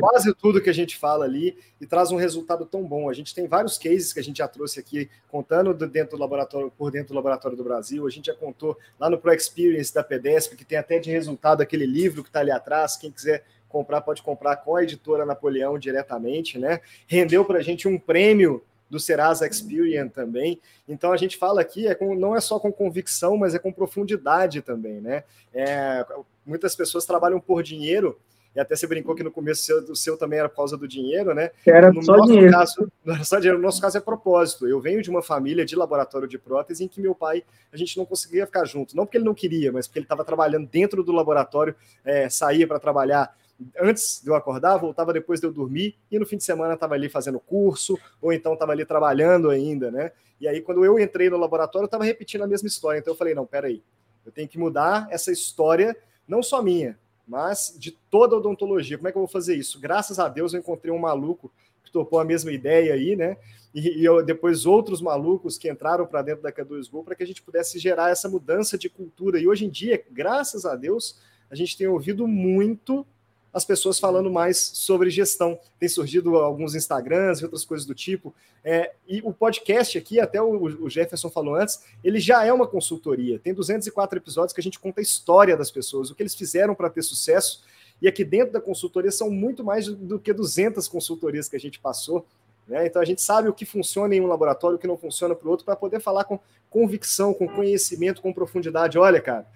quase 0.00 0.34
tudo 0.34 0.60
que 0.60 0.70
a 0.70 0.74
gente 0.74 0.96
fala 0.96 1.24
ali 1.24 1.56
e 1.80 1.86
traz 1.86 2.10
um 2.10 2.16
resultado 2.16 2.66
tão 2.66 2.82
bom. 2.84 3.08
A 3.08 3.12
gente 3.12 3.34
tem 3.34 3.46
vários 3.46 3.78
cases 3.78 4.12
que 4.12 4.18
a 4.18 4.22
gente 4.22 4.38
já 4.38 4.48
trouxe 4.48 4.80
aqui, 4.80 5.08
contando 5.28 5.72
dentro 5.86 6.16
do 6.16 6.20
laboratório, 6.20 6.72
por 6.76 6.90
dentro 6.90 7.08
do 7.08 7.14
laboratório 7.14 7.56
do 7.56 7.64
Brasil. 7.64 8.06
A 8.06 8.10
gente 8.10 8.26
já 8.26 8.34
contou 8.34 8.76
lá 8.98 9.08
no 9.08 9.18
Pro 9.18 9.32
Experience 9.32 9.94
da 9.94 10.02
PEDESP, 10.02 10.56
que 10.56 10.64
tem 10.64 10.78
até 10.78 10.98
de 10.98 11.10
resultado 11.10 11.60
aquele 11.60 11.86
livro 11.86 12.22
que 12.22 12.28
está 12.28 12.40
ali 12.40 12.50
atrás. 12.50 12.96
Quem 12.96 13.10
quiser 13.10 13.44
comprar, 13.68 14.00
pode 14.00 14.22
comprar 14.22 14.56
com 14.56 14.76
a 14.76 14.82
editora 14.82 15.24
Napoleão 15.24 15.78
diretamente, 15.78 16.58
né? 16.58 16.80
Rendeu 17.06 17.44
para 17.44 17.58
a 17.58 17.62
gente 17.62 17.86
um 17.86 17.98
prêmio 17.98 18.62
do 18.88 18.98
Serasa 18.98 19.46
Experience 19.46 20.10
também. 20.10 20.60
Então 20.88 21.12
a 21.12 21.16
gente 21.16 21.36
fala 21.36 21.60
aqui, 21.60 21.86
é 21.86 21.94
com, 21.94 22.14
não 22.14 22.34
é 22.34 22.40
só 22.40 22.58
com 22.58 22.72
convicção, 22.72 23.36
mas 23.36 23.54
é 23.54 23.58
com 23.58 23.72
profundidade 23.72 24.62
também, 24.62 25.00
né? 25.00 25.24
É, 25.52 26.04
muitas 26.46 26.74
pessoas 26.74 27.04
trabalham 27.04 27.40
por 27.40 27.62
dinheiro, 27.62 28.18
e 28.58 28.60
até 28.60 28.74
você 28.74 28.86
brincou 28.86 29.14
que 29.14 29.22
no 29.22 29.30
começo 29.30 29.62
seu, 29.62 29.84
do 29.84 29.94
seu 29.94 30.16
também 30.16 30.38
era 30.38 30.48
por 30.48 30.56
causa 30.56 30.76
do 30.76 30.88
dinheiro, 30.88 31.32
né? 31.34 31.50
Era 31.64 31.92
no 31.92 32.02
só 32.02 32.16
nosso 32.16 32.32
dinheiro. 32.32 32.50
Caso, 32.50 32.92
não 33.04 33.24
só 33.24 33.36
dinheiro, 33.38 33.58
no 33.58 33.64
nosso 33.64 33.80
caso 33.80 33.98
é 33.98 34.00
propósito. 34.00 34.66
Eu 34.66 34.80
venho 34.80 35.00
de 35.02 35.10
uma 35.10 35.22
família 35.22 35.64
de 35.64 35.76
laboratório 35.76 36.26
de 36.26 36.38
prótese 36.38 36.82
em 36.84 36.88
que 36.88 37.00
meu 37.00 37.14
pai, 37.14 37.44
a 37.72 37.76
gente 37.76 37.96
não 37.96 38.04
conseguia 38.04 38.46
ficar 38.46 38.64
junto. 38.64 38.96
Não 38.96 39.04
porque 39.04 39.18
ele 39.18 39.24
não 39.24 39.34
queria, 39.34 39.70
mas 39.70 39.86
porque 39.86 40.00
ele 40.00 40.06
estava 40.06 40.24
trabalhando 40.24 40.66
dentro 40.66 41.04
do 41.04 41.12
laboratório, 41.12 41.74
é, 42.04 42.28
saía 42.28 42.66
para 42.66 42.80
trabalhar 42.80 43.32
antes 43.80 44.20
de 44.22 44.30
eu 44.30 44.34
acordar, 44.34 44.76
voltava 44.76 45.12
depois 45.12 45.40
de 45.40 45.46
eu 45.46 45.52
dormir, 45.52 45.96
e 46.10 46.18
no 46.18 46.26
fim 46.26 46.36
de 46.36 46.44
semana 46.44 46.74
estava 46.74 46.94
ali 46.94 47.08
fazendo 47.08 47.40
curso, 47.40 47.98
ou 48.20 48.32
então 48.32 48.54
estava 48.54 48.72
ali 48.72 48.84
trabalhando 48.84 49.50
ainda, 49.50 49.90
né? 49.90 50.12
E 50.40 50.46
aí, 50.46 50.60
quando 50.60 50.84
eu 50.84 50.98
entrei 50.98 51.28
no 51.28 51.36
laboratório, 51.36 51.84
eu 51.84 51.88
estava 51.88 52.04
repetindo 52.04 52.42
a 52.42 52.46
mesma 52.46 52.68
história. 52.68 52.98
Então 52.98 53.12
eu 53.12 53.18
falei, 53.18 53.34
não, 53.34 53.44
peraí, 53.44 53.82
eu 54.24 54.30
tenho 54.30 54.48
que 54.48 54.58
mudar 54.58 55.08
essa 55.10 55.32
história, 55.32 55.96
não 56.26 56.42
só 56.42 56.62
minha, 56.62 56.98
mas 57.26 57.74
de 57.76 57.90
toda 58.10 58.36
a 58.36 58.38
odontologia. 58.38 58.96
Como 58.96 59.08
é 59.08 59.12
que 59.12 59.18
eu 59.18 59.22
vou 59.22 59.28
fazer 59.28 59.56
isso? 59.56 59.80
Graças 59.80 60.18
a 60.18 60.28
Deus 60.28 60.54
eu 60.54 60.60
encontrei 60.60 60.92
um 60.92 60.98
maluco 60.98 61.52
que 61.82 61.90
topou 61.90 62.20
a 62.20 62.24
mesma 62.24 62.52
ideia 62.52 62.94
aí, 62.94 63.16
né? 63.16 63.36
E, 63.74 64.00
e 64.00 64.04
eu, 64.04 64.24
depois 64.24 64.64
outros 64.64 65.00
malucos 65.00 65.58
que 65.58 65.68
entraram 65.68 66.06
para 66.06 66.22
dentro 66.22 66.42
da 66.42 66.52
K2Go 66.52 67.04
para 67.04 67.14
que 67.14 67.22
a 67.22 67.26
gente 67.26 67.42
pudesse 67.42 67.78
gerar 67.78 68.10
essa 68.10 68.28
mudança 68.28 68.78
de 68.78 68.88
cultura. 68.88 69.40
E 69.40 69.48
hoje 69.48 69.66
em 69.66 69.70
dia, 69.70 70.02
graças 70.10 70.64
a 70.64 70.76
Deus, 70.76 71.20
a 71.50 71.54
gente 71.54 71.76
tem 71.76 71.86
ouvido 71.86 72.26
muito 72.28 73.06
as 73.52 73.64
pessoas 73.64 73.98
falando 73.98 74.30
mais 74.30 74.58
sobre 74.58 75.10
gestão. 75.10 75.58
Tem 75.78 75.88
surgido 75.88 76.36
alguns 76.36 76.74
Instagrams 76.74 77.40
e 77.40 77.44
outras 77.44 77.64
coisas 77.64 77.86
do 77.86 77.94
tipo. 77.94 78.34
É, 78.62 78.92
e 79.06 79.20
o 79.22 79.32
podcast 79.32 79.96
aqui, 79.96 80.20
até 80.20 80.40
o, 80.40 80.84
o, 80.84 80.90
Jefferson 80.90 81.30
falou 81.30 81.54
antes, 81.54 81.82
ele 82.04 82.20
já 82.20 82.44
é 82.44 82.52
uma 82.52 82.66
consultoria. 82.66 83.38
Tem 83.38 83.54
204 83.54 84.18
episódios 84.18 84.52
que 84.52 84.60
a 84.60 84.62
gente 84.62 84.78
conta 84.78 85.00
a 85.00 85.02
história 85.02 85.56
das 85.56 85.70
pessoas, 85.70 86.10
o 86.10 86.14
que 86.14 86.22
eles 86.22 86.34
fizeram 86.34 86.74
para 86.74 86.90
ter 86.90 87.02
sucesso. 87.02 87.62
E 88.00 88.06
aqui 88.06 88.24
dentro 88.24 88.52
da 88.52 88.60
consultoria 88.60 89.10
são 89.10 89.30
muito 89.30 89.64
mais 89.64 89.88
do 89.88 90.18
que 90.18 90.32
200 90.32 90.86
consultorias 90.86 91.48
que 91.48 91.56
a 91.56 91.60
gente 91.60 91.80
passou. 91.80 92.26
Né? 92.66 92.86
Então 92.86 93.00
a 93.00 93.04
gente 93.04 93.22
sabe 93.22 93.48
o 93.48 93.52
que 93.52 93.64
funciona 93.64 94.14
em 94.14 94.20
um 94.20 94.26
laboratório, 94.26 94.76
o 94.76 94.78
que 94.78 94.86
não 94.86 94.98
funciona 94.98 95.34
para 95.34 95.48
o 95.48 95.50
outro, 95.50 95.64
para 95.64 95.74
poder 95.74 96.00
falar 96.00 96.24
com 96.24 96.38
convicção, 96.68 97.32
com 97.32 97.48
conhecimento, 97.48 98.20
com 98.20 98.32
profundidade. 98.32 98.98
Olha, 98.98 99.20
cara, 99.20 99.46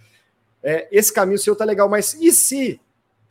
é, 0.62 0.88
esse 0.90 1.12
caminho 1.12 1.38
seu 1.38 1.54
tá 1.54 1.64
legal, 1.64 1.88
mas 1.88 2.14
e 2.14 2.32
se 2.32 2.80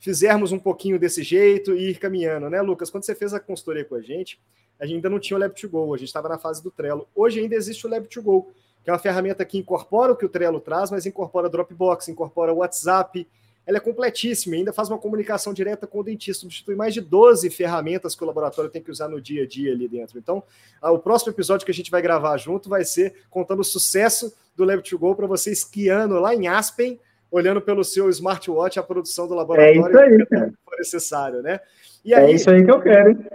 fizermos 0.02 0.52
um 0.52 0.60
pouquinho 0.60 1.00
desse 1.00 1.22
jeito 1.22 1.76
e 1.76 1.92
ir 1.92 2.00
caminhando, 2.00 2.50
né, 2.50 2.60
Lucas? 2.60 2.90
Quando 2.90 3.06
você 3.06 3.14
fez 3.14 3.34
a 3.34 3.40
consultoria 3.40 3.86
com 3.86 3.96
a 3.96 4.02
gente, 4.02 4.42
a 4.80 4.86
gente 4.86 4.96
ainda 4.96 5.10
não 5.12 5.20
tinha 5.20 5.38
o 5.38 5.40
Lab2Go, 5.40 5.94
a 5.94 5.98
gente 5.98 6.08
estava 6.08 6.28
na 6.28 6.40
fase 6.40 6.62
do 6.62 6.72
Trello. 6.72 7.08
Hoje 7.16 7.40
ainda 7.40 7.56
existe 7.56 7.86
o 7.86 7.90
Lab2Go, 7.90 8.48
que 8.84 8.90
é 8.90 8.94
uma 8.94 8.98
ferramenta 8.98 9.46
que 9.46 9.60
incorpora 9.60 10.12
o 10.12 10.16
que 10.16 10.26
o 10.26 10.30
Trello 10.30 10.60
traz, 10.60 10.90
mas 10.90 11.06
incorpora 11.06 11.48
Dropbox, 11.48 12.10
incorpora 12.10 12.52
WhatsApp. 12.52 13.28
Ela 13.64 13.78
é 13.78 13.80
completíssima, 13.80 14.56
ainda 14.56 14.74
faz 14.74 14.90
uma 14.90 14.98
comunicação 14.98 15.54
direta 15.54 15.86
com 15.86 16.00
o 16.00 16.04
dentista, 16.04 16.42
substitui 16.42 16.74
mais 16.76 16.96
de 16.96 17.00
12 17.00 17.48
ferramentas 17.52 18.16
que 18.16 18.24
o 18.24 18.26
laboratório 18.26 18.72
tem 18.72 18.82
que 18.82 18.90
usar 18.90 19.08
no 19.08 19.22
dia 19.22 19.44
a 19.44 19.48
dia 19.48 19.72
ali 19.72 19.88
dentro. 19.88 20.18
Então, 20.18 20.42
o 20.82 20.98
próximo 20.98 21.32
episódio 21.32 21.64
que 21.64 21.72
a 21.72 21.76
gente 21.76 21.92
vai 21.92 22.02
gravar 22.02 22.36
junto 22.38 22.68
vai 22.68 22.84
ser 22.84 23.14
contando 23.30 23.60
o 23.60 23.64
sucesso 23.64 24.36
do 24.56 24.66
Lab2Go 24.66 25.16
para 25.16 25.28
você 25.28 25.52
esquiando 25.52 26.20
lá 26.20 26.34
em 26.34 26.48
Aspen, 26.48 27.00
olhando 27.32 27.62
pelo 27.62 27.84
seu 27.84 28.10
smartwatch 28.10 28.78
a 28.78 28.84
produção 28.84 29.28
do 29.28 29.34
laboratório 29.34 29.80
é 29.80 30.16
isso 30.16 30.22
aí, 30.22 30.26
cara. 30.28 30.54
for 30.66 30.78
necessário, 30.78 31.42
né? 31.42 31.60
E 32.04 32.14
aí, 32.14 32.32
é 32.32 32.36
isso 32.36 32.50
aí 32.50 32.64
que 32.64 32.72
eu 32.72 32.82
quero. 32.82 33.12
Hein? 33.12 33.26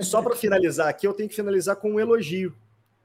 Só 0.00 0.20
para 0.20 0.36
finalizar 0.36 0.88
aqui, 0.88 1.06
eu 1.06 1.14
tenho 1.14 1.28
que 1.28 1.34
finalizar 1.34 1.76
com 1.76 1.92
um 1.92 2.00
elogio. 2.00 2.54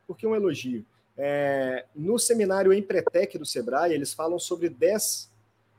Por 0.05 0.17
que 0.17 0.27
um 0.27 0.35
elogio? 0.35 0.85
É, 1.17 1.85
no 1.95 2.19
seminário 2.19 2.73
Empretec 2.73 3.37
do 3.37 3.45
Sebrae, 3.45 3.93
eles 3.93 4.13
falam 4.13 4.37
sobre 4.37 4.67
10 4.67 5.31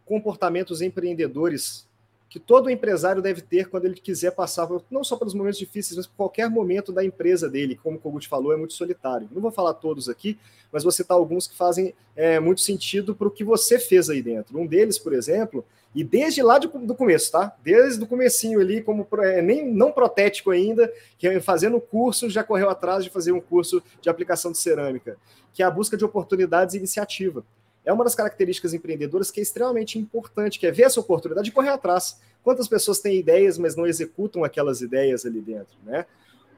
comportamentos 0.04 0.80
empreendedores 0.80 1.86
que 2.34 2.40
todo 2.40 2.68
empresário 2.68 3.22
deve 3.22 3.40
ter 3.40 3.68
quando 3.68 3.84
ele 3.84 3.94
quiser 3.94 4.32
passar, 4.32 4.68
não 4.90 5.04
só 5.04 5.16
pelos 5.16 5.34
momentos 5.34 5.56
difíceis, 5.56 5.96
mas 5.96 6.04
por 6.04 6.16
qualquer 6.16 6.50
momento 6.50 6.90
da 6.90 7.04
empresa 7.04 7.48
dele, 7.48 7.78
como 7.80 7.96
o 7.96 8.00
Kogut 8.00 8.26
falou, 8.26 8.52
é 8.52 8.56
muito 8.56 8.74
solitário. 8.74 9.28
Não 9.30 9.40
vou 9.40 9.52
falar 9.52 9.72
todos 9.74 10.08
aqui, 10.08 10.36
mas 10.72 10.82
vou 10.82 10.90
citar 10.90 11.16
alguns 11.16 11.46
que 11.46 11.56
fazem 11.56 11.94
é, 12.16 12.40
muito 12.40 12.60
sentido 12.60 13.14
para 13.14 13.28
o 13.28 13.30
que 13.30 13.44
você 13.44 13.78
fez 13.78 14.10
aí 14.10 14.20
dentro. 14.20 14.58
Um 14.58 14.66
deles, 14.66 14.98
por 14.98 15.12
exemplo, 15.12 15.64
e 15.94 16.02
desde 16.02 16.42
lá 16.42 16.58
de, 16.58 16.66
do 16.66 16.92
começo, 16.96 17.30
tá? 17.30 17.54
Desde 17.62 18.02
o 18.02 18.06
comecinho 18.08 18.58
ali, 18.58 18.82
como 18.82 19.06
é, 19.20 19.40
nem 19.40 19.72
não 19.72 19.92
protético 19.92 20.50
ainda, 20.50 20.92
que 21.16 21.28
é 21.28 21.40
fazendo 21.40 21.80
curso, 21.80 22.28
já 22.28 22.42
correu 22.42 22.68
atrás 22.68 23.04
de 23.04 23.10
fazer 23.10 23.30
um 23.30 23.40
curso 23.40 23.80
de 24.00 24.10
aplicação 24.10 24.50
de 24.50 24.58
cerâmica, 24.58 25.16
que 25.52 25.62
é 25.62 25.66
a 25.66 25.70
busca 25.70 25.96
de 25.96 26.04
oportunidades 26.04 26.74
e 26.74 26.78
iniciativa 26.78 27.44
é 27.84 27.92
uma 27.92 28.04
das 28.04 28.14
características 28.14 28.72
empreendedoras 28.72 29.30
que 29.30 29.40
é 29.40 29.42
extremamente 29.42 29.98
importante, 29.98 30.58
que 30.58 30.66
é 30.66 30.70
ver 30.70 30.84
essa 30.84 31.00
oportunidade 31.00 31.48
e 31.48 31.52
correr 31.52 31.68
atrás. 31.68 32.20
Quantas 32.42 32.66
pessoas 32.66 33.00
têm 33.00 33.18
ideias, 33.18 33.58
mas 33.58 33.76
não 33.76 33.86
executam 33.86 34.42
aquelas 34.44 34.80
ideias 34.80 35.26
ali 35.26 35.40
dentro, 35.40 35.76
né? 35.84 36.06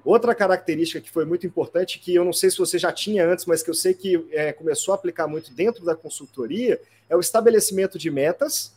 Outra 0.05 0.37
característica 0.37 1.01
que 1.01 1.11
foi 1.11 1.25
muito 1.25 1.47
importante, 1.49 1.99
que 1.99 2.15
eu 2.15 2.25
não 2.25 2.33
sei 2.33 2.49
se 2.49 2.59
você 2.59 2.79
já 2.79 2.93
tinha 2.93 3.29
antes, 3.29 3.45
mas 3.45 3.61
que 3.61 3.71
eu 3.71 3.75
sei 3.75 3.93
que 3.93 4.25
é, 4.31 4.53
começou 4.53 4.93
a 4.93 4.95
aplicar 4.95 5.27
muito 5.27 5.53
dentro 5.53 5.85
da 5.85 5.97
consultoria, 5.97 6.81
é 7.09 7.17
o 7.17 7.21
estabelecimento 7.21 7.99
de 7.99 8.09
metas 8.09 8.73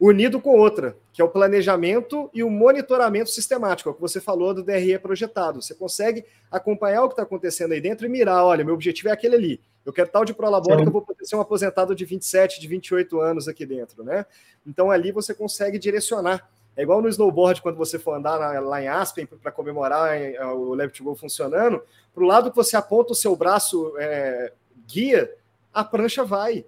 unido 0.00 0.40
com 0.40 0.58
outra, 0.58 0.96
que 1.12 1.20
é 1.20 1.24
o 1.24 1.28
planejamento 1.28 2.30
e 2.32 2.42
o 2.42 2.48
monitoramento 2.48 3.28
sistemático, 3.28 3.90
é 3.90 3.92
o 3.92 3.94
que 3.94 4.00
você 4.00 4.18
falou 4.18 4.54
do 4.54 4.62
DRE 4.62 4.98
projetado. 4.98 5.60
Você 5.60 5.74
consegue 5.74 6.24
acompanhar 6.50 7.04
o 7.04 7.08
que 7.08 7.12
está 7.12 7.22
acontecendo 7.22 7.72
aí 7.72 7.80
dentro 7.80 8.06
e 8.06 8.08
mirar, 8.08 8.44
olha, 8.44 8.64
meu 8.64 8.74
objetivo 8.74 9.10
é 9.10 9.12
aquele 9.12 9.36
ali. 9.36 9.60
Eu 9.84 9.92
quero 9.92 10.10
tal 10.10 10.24
de 10.24 10.34
prolabore 10.34 10.82
que 10.82 10.88
eu 10.88 10.92
vou 10.92 11.02
poder 11.02 11.24
ser 11.24 11.36
um 11.36 11.40
aposentado 11.40 11.94
de 11.94 12.04
27, 12.04 12.60
de 12.60 12.68
28 12.68 13.20
anos 13.20 13.48
aqui 13.48 13.64
dentro, 13.64 14.04
né? 14.04 14.26
Então 14.66 14.90
ali 14.90 15.10
você 15.10 15.32
consegue 15.34 15.78
direcionar. 15.78 16.48
É 16.76 16.82
igual 16.82 17.02
no 17.02 17.08
snowboard, 17.08 17.60
quando 17.62 17.76
você 17.76 17.98
for 17.98 18.14
andar 18.14 18.36
lá 18.62 18.82
em 18.82 18.88
Aspen 18.88 19.26
para 19.26 19.50
comemorar 19.50 20.16
é, 20.16 20.42
o 20.46 20.74
Left 20.74 20.96
to 20.96 21.04
Go 21.04 21.14
funcionando, 21.14 21.82
para 22.14 22.22
o 22.22 22.26
lado 22.26 22.50
que 22.50 22.56
você 22.56 22.76
aponta 22.76 23.12
o 23.12 23.16
seu 23.16 23.34
braço 23.34 23.94
é, 23.98 24.52
guia, 24.86 25.34
a 25.72 25.82
prancha 25.82 26.24
vai. 26.24 26.64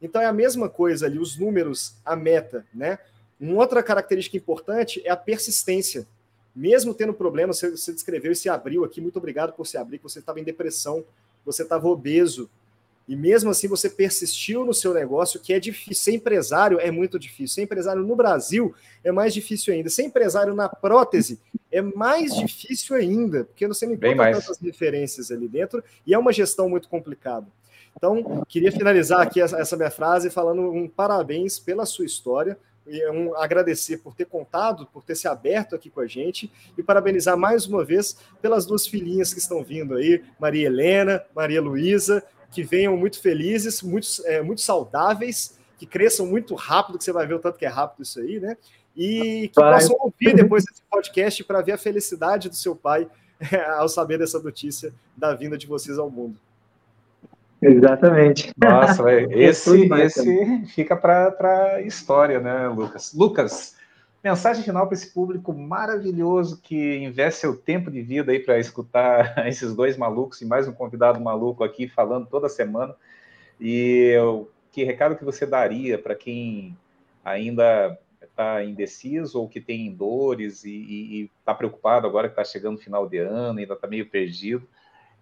Então 0.00 0.20
é 0.20 0.26
a 0.26 0.32
mesma 0.32 0.68
coisa 0.68 1.06
ali, 1.06 1.18
os 1.18 1.38
números, 1.38 1.96
a 2.04 2.14
meta, 2.14 2.66
né? 2.72 2.98
Uma 3.38 3.56
outra 3.56 3.82
característica 3.82 4.36
importante 4.36 5.02
é 5.04 5.10
a 5.10 5.16
persistência. 5.16 6.06
Mesmo 6.54 6.94
tendo 6.94 7.12
problemas, 7.12 7.58
você, 7.58 7.70
você 7.70 7.92
descreveu 7.92 8.32
e 8.32 8.36
se 8.36 8.48
abriu 8.48 8.84
aqui, 8.84 9.00
muito 9.00 9.18
obrigado 9.18 9.52
por 9.52 9.66
se 9.66 9.76
abrir, 9.76 9.98
que 9.98 10.04
você 10.04 10.20
estava 10.20 10.40
em 10.40 10.44
depressão, 10.44 11.04
você 11.46 11.62
estava 11.62 11.88
obeso, 11.88 12.50
e 13.08 13.14
mesmo 13.14 13.50
assim 13.50 13.68
você 13.68 13.88
persistiu 13.88 14.64
no 14.64 14.74
seu 14.74 14.92
negócio, 14.92 15.38
que 15.38 15.52
é 15.52 15.60
difícil. 15.60 15.94
Ser 15.94 16.12
empresário 16.12 16.80
é 16.80 16.90
muito 16.90 17.18
difícil. 17.18 17.54
Ser 17.54 17.62
empresário 17.62 18.02
no 18.02 18.16
Brasil 18.16 18.74
é 19.04 19.12
mais 19.12 19.32
difícil 19.32 19.72
ainda. 19.72 19.88
Ser 19.88 20.02
empresário 20.02 20.54
na 20.54 20.68
prótese 20.68 21.38
é 21.70 21.80
mais 21.80 22.34
difícil 22.34 22.96
ainda, 22.96 23.44
porque 23.44 23.66
você 23.68 23.86
não 23.86 23.94
encontra 23.94 24.32
tantas 24.32 24.58
referências 24.58 25.30
ali 25.30 25.46
dentro 25.46 25.84
e 26.04 26.12
é 26.12 26.18
uma 26.18 26.32
gestão 26.32 26.68
muito 26.68 26.88
complicada. 26.88 27.46
Então, 27.96 28.44
queria 28.48 28.72
finalizar 28.72 29.20
aqui 29.20 29.40
essa 29.40 29.76
minha 29.76 29.90
frase 29.90 30.28
falando 30.28 30.62
um 30.70 30.88
parabéns 30.88 31.58
pela 31.58 31.86
sua 31.86 32.04
história, 32.04 32.58
um, 33.12 33.34
agradecer 33.36 33.98
por 33.98 34.14
ter 34.14 34.26
contado, 34.26 34.86
por 34.86 35.02
ter 35.02 35.14
se 35.14 35.26
aberto 35.26 35.74
aqui 35.74 35.90
com 35.90 36.00
a 36.00 36.06
gente 36.06 36.50
e 36.76 36.82
parabenizar 36.82 37.36
mais 37.36 37.66
uma 37.66 37.84
vez 37.84 38.16
pelas 38.40 38.64
duas 38.64 38.86
filhinhas 38.86 39.32
que 39.34 39.40
estão 39.40 39.62
vindo 39.62 39.94
aí, 39.94 40.22
Maria 40.38 40.66
Helena, 40.66 41.24
Maria 41.34 41.60
Luísa, 41.60 42.22
que 42.50 42.62
venham 42.62 42.96
muito 42.96 43.20
felizes, 43.20 43.82
muito, 43.82 44.08
é, 44.24 44.40
muito 44.40 44.60
saudáveis, 44.60 45.58
que 45.78 45.86
cresçam 45.86 46.26
muito 46.26 46.54
rápido, 46.54 46.98
que 46.98 47.04
você 47.04 47.12
vai 47.12 47.26
ver 47.26 47.34
o 47.34 47.38
tanto 47.38 47.58
que 47.58 47.66
é 47.66 47.68
rápido 47.68 48.02
isso 48.02 48.20
aí, 48.20 48.40
né? 48.40 48.56
E 48.96 49.48
que 49.48 49.60
possam 49.60 49.96
ouvir 50.00 50.34
depois 50.34 50.64
desse 50.64 50.82
podcast 50.90 51.44
para 51.44 51.60
ver 51.60 51.72
a 51.72 51.78
felicidade 51.78 52.48
do 52.48 52.56
seu 52.56 52.74
pai 52.74 53.06
ao 53.76 53.88
saber 53.88 54.18
dessa 54.18 54.38
notícia 54.38 54.94
da 55.16 55.34
vinda 55.34 55.58
de 55.58 55.66
vocês 55.66 55.98
ao 55.98 56.08
mundo. 56.08 56.38
Exatamente. 57.60 58.52
Nossa, 58.56 59.02
esse, 59.32 59.88
esse 59.92 60.66
fica 60.74 60.96
para 60.96 61.74
a 61.76 61.82
história, 61.82 62.40
né, 62.40 62.68
Lucas? 62.68 63.12
Lucas, 63.14 63.76
mensagem 64.22 64.62
final 64.62 64.86
para 64.86 64.94
esse 64.94 65.12
público 65.12 65.52
maravilhoso 65.52 66.60
que 66.62 66.98
investe 66.98 67.40
seu 67.40 67.56
tempo 67.56 67.90
de 67.90 68.02
vida 68.02 68.32
aí 68.32 68.40
para 68.40 68.58
escutar 68.58 69.34
esses 69.48 69.74
dois 69.74 69.96
malucos 69.96 70.40
e 70.42 70.46
mais 70.46 70.68
um 70.68 70.72
convidado 70.72 71.20
maluco 71.20 71.64
aqui 71.64 71.88
falando 71.88 72.26
toda 72.26 72.48
semana. 72.48 72.94
E 73.60 74.12
eu, 74.14 74.50
que 74.70 74.84
recado 74.84 75.16
que 75.16 75.24
você 75.24 75.46
daria 75.46 75.98
para 75.98 76.14
quem 76.14 76.76
ainda 77.24 77.98
está 78.22 78.62
indeciso 78.62 79.40
ou 79.40 79.48
que 79.48 79.60
tem 79.60 79.92
dores 79.94 80.64
e 80.64 81.30
está 81.40 81.54
preocupado 81.54 82.06
agora 82.06 82.28
que 82.28 82.32
está 82.32 82.44
chegando 82.44 82.76
o 82.76 82.82
final 82.82 83.08
de 83.08 83.18
ano, 83.18 83.58
ainda 83.58 83.72
está 83.72 83.86
meio 83.86 84.08
perdido? 84.08 84.68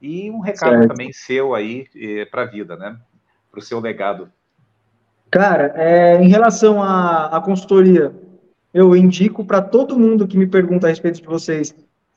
E 0.01 0.31
um 0.31 0.41
recado 0.41 0.73
certo. 0.73 0.89
também 0.89 1.13
seu 1.13 1.55
aí 1.55 1.87
eh, 1.97 2.25
para 2.27 2.43
a 2.43 2.47
vida, 2.47 2.77
né? 2.77 2.97
Para 3.51 3.61
o 3.61 3.63
seu 3.63 3.81
legado. 3.81 4.31
Cara, 5.31 5.73
é, 5.77 6.23
em 6.23 6.29
relação 6.29 6.83
à, 6.83 7.27
à 7.27 7.41
consultoria, 7.41 8.15
eu 8.73 8.95
indico 8.95 9.45
para 9.45 9.63
todo 9.63 9.99
mundo 9.99 10.27
que 10.27 10.37
me 10.37 10.47
pergunta 10.47 10.87
a 10.87 10.91
respeito 10.91 11.21
de 11.21 11.27
vocês, 11.27 11.75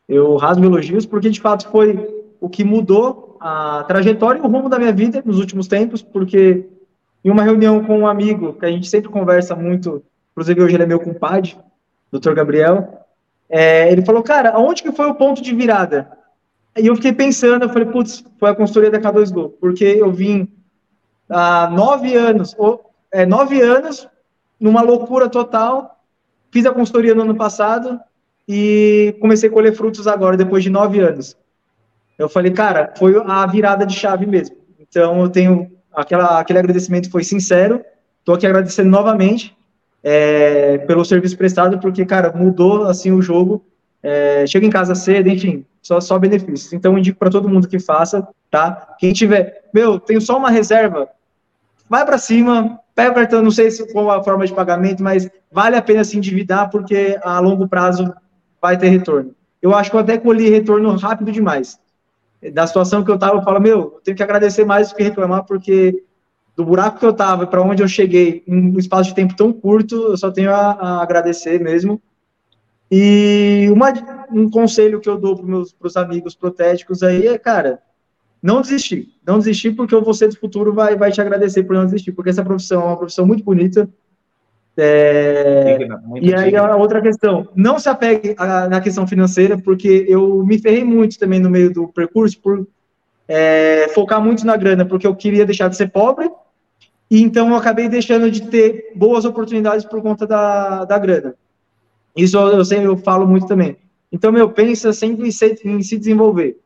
eu 0.07 0.35
rasgo 0.37 0.65
elogios, 0.65 1.05
porque 1.05 1.29
de 1.29 1.41
fato 1.41 1.67
foi 1.69 2.25
o 2.39 2.49
que 2.49 2.63
mudou 2.63 3.37
a 3.39 3.83
trajetória 3.87 4.39
e 4.39 4.41
o 4.41 4.47
rumo 4.47 4.69
da 4.69 4.79
minha 4.79 4.91
vida 4.91 5.21
nos 5.25 5.39
últimos 5.39 5.67
tempos, 5.67 6.01
porque 6.01 6.65
em 7.23 7.29
uma 7.29 7.43
reunião 7.43 7.83
com 7.83 7.99
um 7.99 8.07
amigo, 8.07 8.53
que 8.53 8.65
a 8.65 8.71
gente 8.71 8.87
sempre 8.87 9.09
conversa 9.09 9.55
muito, 9.55 10.03
inclusive 10.31 10.61
hoje 10.61 10.75
ele 10.75 10.83
é 10.83 10.87
meu 10.87 10.99
compadre, 10.99 11.57
Dr. 12.11 12.33
Gabriel, 12.33 13.05
é, 13.49 13.91
ele 13.91 14.03
falou, 14.03 14.23
cara, 14.23 14.51
aonde 14.51 14.83
que 14.83 14.91
foi 14.91 15.07
o 15.07 15.15
ponto 15.15 15.41
de 15.41 15.53
virada? 15.53 16.09
E 16.77 16.87
eu 16.87 16.95
fiquei 16.95 17.11
pensando, 17.11 17.63
eu 17.63 17.69
falei, 17.69 17.87
putz, 17.87 18.23
foi 18.39 18.49
a 18.49 18.55
consultoria 18.55 18.91
da 18.91 18.99
K2Go, 18.99 19.53
porque 19.59 19.83
eu 19.83 20.11
vim 20.11 20.47
há 21.29 21.69
nove 21.69 22.15
anos, 22.15 22.55
ou, 22.57 22.91
é, 23.11 23.25
nove 23.25 23.61
anos, 23.61 24.07
numa 24.59 24.81
loucura 24.81 25.29
total, 25.29 25.99
fiz 26.51 26.65
a 26.65 26.71
consultoria 26.71 27.15
no 27.15 27.23
ano 27.23 27.35
passado 27.35 27.99
e 28.47 29.15
comecei 29.19 29.49
a 29.49 29.51
colher 29.51 29.75
frutos 29.75 30.07
agora, 30.07 30.37
depois 30.37 30.63
de 30.63 30.69
nove 30.69 30.99
anos. 30.99 31.35
Eu 32.17 32.29
falei, 32.29 32.51
cara, 32.51 32.93
foi 32.97 33.15
a 33.25 33.45
virada 33.45 33.85
de 33.85 33.93
chave 33.93 34.25
mesmo. 34.25 34.55
Então, 34.79 35.21
eu 35.21 35.29
tenho, 35.29 35.71
aquela, 35.93 36.39
aquele 36.39 36.59
agradecimento 36.59 37.11
foi 37.11 37.23
sincero, 37.23 37.83
estou 38.19 38.35
aqui 38.35 38.45
agradecendo 38.45 38.89
novamente 38.89 39.55
é, 40.03 40.77
pelo 40.79 41.03
serviço 41.03 41.37
prestado, 41.37 41.79
porque, 41.79 42.05
cara, 42.05 42.31
mudou, 42.33 42.83
assim, 42.83 43.11
o 43.11 43.21
jogo, 43.21 43.65
é, 44.01 44.45
chega 44.47 44.65
em 44.65 44.69
casa 44.69 44.95
cedo, 44.95 45.27
enfim, 45.29 45.65
só, 45.87 46.01
só 46.01 46.19
benefícios. 46.19 46.73
Então, 46.73 46.91
eu 46.91 46.97
indico 46.97 47.17
para 47.17 47.29
todo 47.29 47.47
mundo 47.47 47.67
que 47.67 47.79
faça, 47.79 48.27
tá? 48.51 48.95
Quem 48.99 49.13
tiver, 49.13 49.63
meu, 49.73 49.97
tenho 49.97 50.19
só 50.19 50.37
uma 50.37 50.49
reserva, 50.49 51.07
vai 51.89 52.05
para 52.05 52.17
cima, 52.17 52.77
pega 52.93 53.11
o 53.11 53.15
cartão, 53.15 53.41
não 53.41 53.51
sei 53.51 53.71
se 53.71 53.89
qual 53.93 54.11
a 54.11 54.21
forma 54.21 54.45
de 54.45 54.53
pagamento, 54.53 55.01
mas 55.01 55.29
vale 55.49 55.77
a 55.77 55.81
pena 55.81 56.03
se 56.03 56.17
endividar, 56.17 56.69
porque 56.69 57.17
a 57.23 57.39
longo 57.39 57.69
prazo 57.69 58.13
vai 58.61 58.77
ter 58.77 58.89
retorno. 58.89 59.33
Eu 59.61 59.73
acho 59.73 59.89
que 59.89 59.95
eu 59.95 60.01
até 60.01 60.17
colhi 60.17 60.49
retorno 60.49 60.93
rápido 60.97 61.31
demais. 61.31 61.79
Da 62.53 62.67
situação 62.67 63.01
que 63.01 63.09
eu 63.09 63.15
estava, 63.15 63.37
eu 63.37 63.41
falo, 63.41 63.61
meu, 63.61 63.79
eu 63.79 64.01
tenho 64.03 64.17
que 64.17 64.23
agradecer 64.23 64.65
mais 64.65 64.89
do 64.89 64.95
que 64.95 65.03
reclamar, 65.03 65.45
porque 65.45 66.03
do 66.53 66.65
buraco 66.65 66.99
que 66.99 67.05
eu 67.05 67.11
estava 67.11 67.47
para 67.47 67.61
onde 67.61 67.81
eu 67.81 67.87
cheguei, 67.87 68.43
em 68.45 68.75
um 68.75 68.77
espaço 68.77 69.09
de 69.09 69.15
tempo 69.15 69.37
tão 69.37 69.53
curto, 69.53 69.95
eu 69.95 70.17
só 70.17 70.29
tenho 70.31 70.53
a, 70.53 70.71
a 70.71 71.01
agradecer 71.01 71.61
mesmo. 71.61 72.01
E 72.89 73.67
uma, 73.71 73.93
um 74.31 74.49
conselho 74.49 74.99
que 74.99 75.09
eu 75.09 75.17
dou 75.17 75.35
para 75.35 75.45
os 75.45 75.75
meus 75.79 75.97
amigos 75.97 76.35
protéticos 76.35 77.03
aí 77.03 77.27
é, 77.27 77.37
cara, 77.37 77.79
não 78.41 78.61
desistir. 78.61 79.09
Não 79.25 79.39
desistir 79.39 79.71
porque 79.71 79.95
você 79.95 80.27
do 80.27 80.37
futuro 80.37 80.73
vai, 80.73 80.95
vai 80.95 81.11
te 81.11 81.19
agradecer 81.19 81.63
por 81.63 81.75
não 81.75 81.85
desistir, 81.85 82.11
porque 82.13 82.29
essa 82.29 82.43
profissão 82.43 82.81
é 82.81 82.85
uma 82.85 82.97
profissão 82.97 83.25
muito 83.25 83.43
bonita. 83.43 83.89
É... 84.79 85.79
e 86.21 86.35
aí 86.35 86.55
a 86.55 86.75
outra 86.75 87.01
questão, 87.01 87.49
não 87.55 87.79
se 87.79 87.89
apegue 87.89 88.35
a, 88.37 88.69
na 88.69 88.79
questão 88.79 89.07
financeira, 89.07 89.57
porque 89.57 90.05
eu 90.07 90.45
me 90.45 90.59
ferrei 90.59 90.83
muito 90.83 91.17
também 91.17 91.39
no 91.39 91.49
meio 91.49 91.73
do 91.73 91.87
percurso 91.87 92.39
por 92.39 92.67
é, 93.27 93.87
focar 93.89 94.21
muito 94.23 94.45
na 94.45 94.55
grana, 94.55 94.85
porque 94.85 95.07
eu 95.07 95.15
queria 95.15 95.47
deixar 95.47 95.67
de 95.67 95.75
ser 95.75 95.89
pobre, 95.89 96.29
e 97.09 97.23
então 97.23 97.49
eu 97.49 97.55
acabei 97.55 97.89
deixando 97.89 98.29
de 98.29 98.43
ter 98.43 98.91
boas 98.95 99.25
oportunidades 99.25 99.83
por 99.83 99.99
conta 100.01 100.27
da, 100.27 100.85
da 100.85 100.99
grana. 100.99 101.33
Isso 102.17 102.35
eu, 102.35 102.65
sei, 102.65 102.83
eu 102.83 102.97
falo 102.97 103.27
muito 103.27 103.45
também. 103.45 103.77
Então, 104.11 104.31
meu, 104.31 104.49
pensa 104.49 104.91
sempre 104.91 105.27
em 105.27 105.31
se, 105.31 105.61
em 105.63 105.83
se 105.83 105.97
desenvolver. 105.97 106.59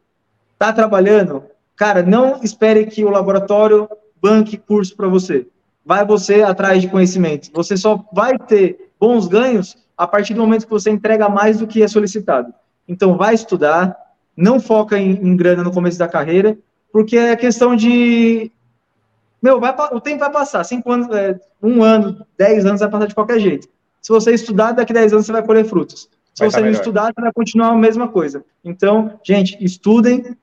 Tá 0.57 0.71
trabalhando? 0.71 1.43
Cara, 1.75 2.01
não 2.01 2.39
espere 2.41 2.85
que 2.85 3.03
o 3.03 3.09
laboratório 3.09 3.89
banque 4.21 4.55
curso 4.55 4.95
para 4.95 5.09
você. 5.09 5.45
Vai 5.85 6.05
você 6.05 6.41
atrás 6.41 6.81
de 6.81 6.87
conhecimento. 6.87 7.49
Você 7.53 7.75
só 7.75 8.05
vai 8.13 8.37
ter 8.39 8.91
bons 8.97 9.27
ganhos 9.27 9.75
a 9.97 10.07
partir 10.07 10.33
do 10.33 10.41
momento 10.41 10.65
que 10.65 10.71
você 10.71 10.89
entrega 10.89 11.27
mais 11.27 11.59
do 11.59 11.67
que 11.67 11.83
é 11.83 11.87
solicitado. 11.87 12.53
Então, 12.87 13.17
vai 13.17 13.33
estudar, 13.33 13.97
não 14.37 14.59
foca 14.59 14.97
em, 14.97 15.11
em 15.11 15.35
grana 15.35 15.63
no 15.63 15.71
começo 15.71 15.99
da 15.99 16.07
carreira, 16.07 16.57
porque 16.93 17.17
é 17.17 17.35
questão 17.35 17.75
de. 17.75 18.51
Meu, 19.41 19.59
vai, 19.59 19.75
o 19.91 19.99
tempo 19.99 20.19
vai 20.19 20.31
passar. 20.31 20.63
Cinco 20.63 20.91
anos, 20.91 21.09
é, 21.09 21.37
um 21.61 21.83
ano, 21.83 22.25
dez 22.37 22.65
anos 22.65 22.79
vai 22.79 22.89
passar 22.89 23.07
de 23.07 23.15
qualquer 23.15 23.39
jeito. 23.39 23.67
Se 24.01 24.09
você 24.09 24.33
estudar, 24.33 24.71
daqui 24.71 24.91
a 24.91 24.95
10 24.95 25.13
anos 25.13 25.25
você 25.25 25.31
vai 25.31 25.45
colher 25.45 25.63
frutos. 25.65 26.09
Se 26.33 26.39
vai 26.39 26.49
você 26.49 26.61
não 26.61 26.71
estudar, 26.71 27.13
você 27.13 27.21
vai 27.21 27.31
continuar 27.31 27.67
a 27.67 27.75
mesma 27.75 28.07
coisa. 28.07 28.43
Então, 28.63 29.19
gente, 29.23 29.57
estudem. 29.63 30.35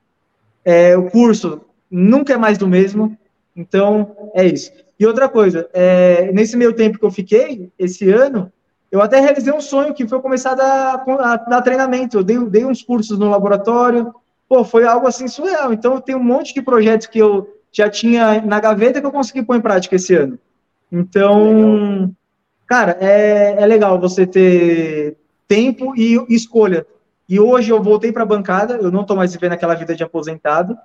É, 0.63 0.95
o 0.95 1.09
curso 1.09 1.61
nunca 1.89 2.33
é 2.33 2.37
mais 2.37 2.57
do 2.57 2.67
mesmo. 2.67 3.17
Então, 3.55 4.15
é 4.33 4.45
isso. 4.45 4.71
E 4.99 5.05
outra 5.05 5.27
coisa, 5.27 5.69
é, 5.73 6.31
nesse 6.31 6.55
meio 6.55 6.73
tempo 6.73 6.99
que 6.99 7.05
eu 7.05 7.11
fiquei, 7.11 7.71
esse 7.77 8.09
ano, 8.09 8.51
eu 8.91 9.01
até 9.01 9.19
realizei 9.19 9.51
um 9.51 9.61
sonho 9.61 9.93
que 9.93 10.07
foi 10.07 10.21
começar 10.21 10.51
a 10.51 10.55
dar, 10.55 11.05
a 11.19 11.35
dar 11.37 11.61
treinamento. 11.61 12.17
Eu 12.17 12.23
dei, 12.23 12.39
dei 12.45 12.65
uns 12.65 12.81
cursos 12.81 13.17
no 13.17 13.29
laboratório. 13.29 14.13
Pô, 14.47 14.63
foi 14.63 14.85
algo 14.85 15.07
assim 15.07 15.27
surreal. 15.27 15.73
Então, 15.73 15.95
eu 15.95 16.01
tenho 16.01 16.17
um 16.17 16.23
monte 16.23 16.53
de 16.53 16.61
projetos 16.61 17.07
que 17.07 17.19
eu 17.19 17.47
já 17.71 17.89
tinha 17.89 18.41
na 18.41 18.59
gaveta 18.59 18.99
que 18.99 19.05
eu 19.05 19.11
consegui 19.11 19.43
pôr 19.43 19.55
em 19.55 19.61
prática 19.61 19.95
esse 19.95 20.15
ano. 20.15 20.39
Então, 20.91 21.53
Legal. 21.53 22.09
Cara, 22.69 22.95
é, 23.01 23.55
é 23.57 23.65
legal 23.65 23.99
você 23.99 24.27
ter 24.27 25.17
tempo 25.47 25.95
e 25.97 26.23
escolha. 26.29 26.85
E 27.27 27.39
hoje 27.39 27.71
eu 27.71 27.81
voltei 27.81 28.11
para 28.11 28.21
a 28.21 28.27
bancada, 28.27 28.75
eu 28.75 28.91
não 28.91 29.01
estou 29.01 29.17
mais 29.17 29.33
vivendo 29.33 29.53
aquela 29.53 29.73
vida 29.73 29.95
de 29.95 30.03
aposentado, 30.03 30.77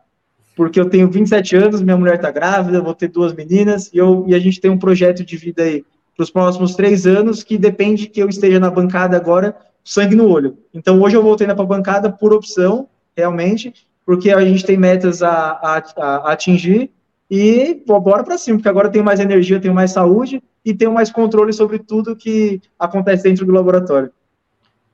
porque 0.56 0.80
eu 0.80 0.88
tenho 0.88 1.10
27 1.10 1.54
anos, 1.56 1.82
minha 1.82 1.96
mulher 1.98 2.14
está 2.14 2.30
grávida, 2.30 2.80
vou 2.80 2.94
ter 2.94 3.08
duas 3.08 3.34
meninas, 3.34 3.92
e, 3.92 3.98
eu, 3.98 4.24
e 4.26 4.34
a 4.34 4.38
gente 4.38 4.62
tem 4.62 4.70
um 4.70 4.78
projeto 4.78 5.22
de 5.22 5.36
vida 5.36 5.62
aí 5.62 5.84
para 6.16 6.24
os 6.24 6.30
próximos 6.30 6.74
três 6.74 7.06
anos 7.06 7.42
que 7.42 7.58
depende 7.58 8.06
que 8.06 8.22
eu 8.22 8.30
esteja 8.30 8.58
na 8.58 8.70
bancada 8.70 9.18
agora, 9.18 9.54
sangue 9.84 10.16
no 10.16 10.26
olho. 10.26 10.56
Então 10.72 10.98
hoje 11.02 11.16
eu 11.18 11.22
voltei 11.22 11.46
para 11.46 11.62
a 11.62 11.66
bancada 11.66 12.10
por 12.10 12.32
opção, 12.32 12.88
realmente, 13.14 13.74
porque 14.06 14.30
a 14.30 14.42
gente 14.42 14.64
tem 14.64 14.78
metas 14.78 15.22
a, 15.22 15.30
a, 15.62 15.82
a 15.98 16.32
atingir 16.32 16.90
e 17.30 17.82
bora 17.86 18.24
para 18.24 18.38
cima, 18.38 18.56
porque 18.56 18.70
agora 18.70 18.88
eu 18.88 18.92
tenho 18.92 19.04
mais 19.04 19.20
energia, 19.20 19.58
eu 19.58 19.60
tenho 19.60 19.74
mais 19.74 19.90
saúde 19.90 20.42
e 20.64 20.72
tenho 20.72 20.92
mais 20.92 21.10
controle 21.10 21.52
sobre 21.52 21.78
tudo 21.78 22.16
que 22.16 22.60
acontece 22.78 23.24
dentro 23.24 23.44
do 23.44 23.52
laboratório. 23.52 24.10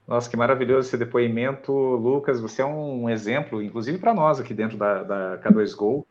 Nossa, 0.07 0.29
que 0.29 0.37
maravilhoso 0.37 0.89
esse 0.89 0.97
depoimento, 0.97 1.73
Lucas. 1.73 2.41
Você 2.41 2.63
é 2.63 2.67
um 2.67 3.09
exemplo, 3.09 3.63
inclusive 3.63 3.97
para 3.97 4.13
nós 4.13 4.41
aqui 4.41 4.53
dentro 4.53 4.77
da, 4.77 5.05
da 5.05 5.39
K2Go. 5.39 6.05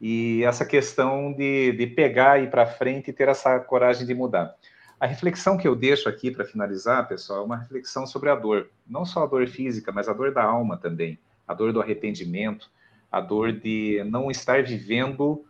E 0.00 0.44
essa 0.44 0.66
questão 0.66 1.32
de, 1.32 1.72
de 1.72 1.86
pegar 1.86 2.38
e 2.38 2.44
ir 2.44 2.50
para 2.50 2.66
frente 2.66 3.08
e 3.08 3.12
ter 3.12 3.28
essa 3.28 3.58
coragem 3.58 4.06
de 4.06 4.14
mudar. 4.14 4.54
A 5.00 5.06
reflexão 5.06 5.56
que 5.56 5.66
eu 5.66 5.74
deixo 5.74 6.08
aqui 6.08 6.30
para 6.30 6.44
finalizar, 6.44 7.08
pessoal, 7.08 7.40
é 7.40 7.44
uma 7.44 7.56
reflexão 7.56 8.06
sobre 8.06 8.28
a 8.28 8.34
dor. 8.34 8.68
Não 8.86 9.06
só 9.06 9.22
a 9.22 9.26
dor 9.26 9.46
física, 9.48 9.90
mas 9.90 10.08
a 10.08 10.12
dor 10.12 10.32
da 10.32 10.44
alma 10.44 10.76
também. 10.76 11.18
A 11.46 11.54
dor 11.54 11.72
do 11.72 11.80
arrependimento, 11.80 12.70
a 13.10 13.20
dor 13.20 13.52
de 13.52 14.04
não 14.10 14.30
estar 14.30 14.62
vivendo 14.62 15.44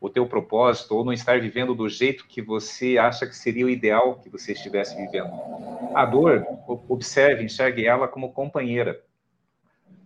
o 0.00 0.08
teu 0.08 0.26
propósito 0.26 0.96
ou 0.96 1.04
não 1.04 1.12
estar 1.12 1.38
vivendo 1.40 1.74
do 1.74 1.88
jeito 1.88 2.26
que 2.26 2.40
você 2.40 2.96
acha 2.96 3.26
que 3.26 3.36
seria 3.36 3.66
o 3.66 3.70
ideal 3.70 4.18
que 4.18 4.30
você 4.30 4.52
estivesse 4.52 4.96
vivendo. 4.96 5.30
A 5.94 6.06
dor, 6.06 6.46
observe, 6.88 7.44
enxergue 7.44 7.84
ela 7.84 8.08
como 8.08 8.32
companheira. 8.32 9.04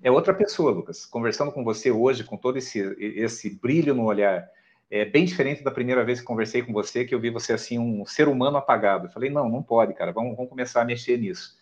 É 0.03 0.11
outra 0.11 0.35
pessoa, 0.35 0.73
Lucas. 0.73 1.07
Conversando 1.07 1.53
com 1.53 1.63
você 1.63 1.91
hoje, 1.91 2.25
com 2.25 2.37
todo 2.37 2.59
esse, 2.59 2.81
esse 2.99 3.49
brilho 3.49 3.95
no 3.95 4.05
olhar, 4.05 4.51
é 4.91 5.05
bem 5.05 5.25
diferente 5.25 5.63
da 5.63 5.71
primeira 5.71 6.05
vez 6.05 6.21
que 6.21 6.27
conversei 6.27 6.63
com 6.63 6.73
você, 6.73 7.05
que 7.05 7.15
eu 7.15 7.21
vi 7.21 7.31
você 7.31 7.53
assim, 7.53 7.79
um 7.79 8.05
ser 8.05 8.29
humano 8.29 8.57
apagado. 8.57 9.07
Eu 9.07 9.11
falei, 9.13 9.31
não, 9.31 9.49
não 9.49 9.63
pode, 9.63 9.95
cara, 9.95 10.13
vamos, 10.13 10.37
vamos 10.37 10.51
começar 10.51 10.83
a 10.83 10.85
mexer 10.85 11.19
nisso. 11.19 11.57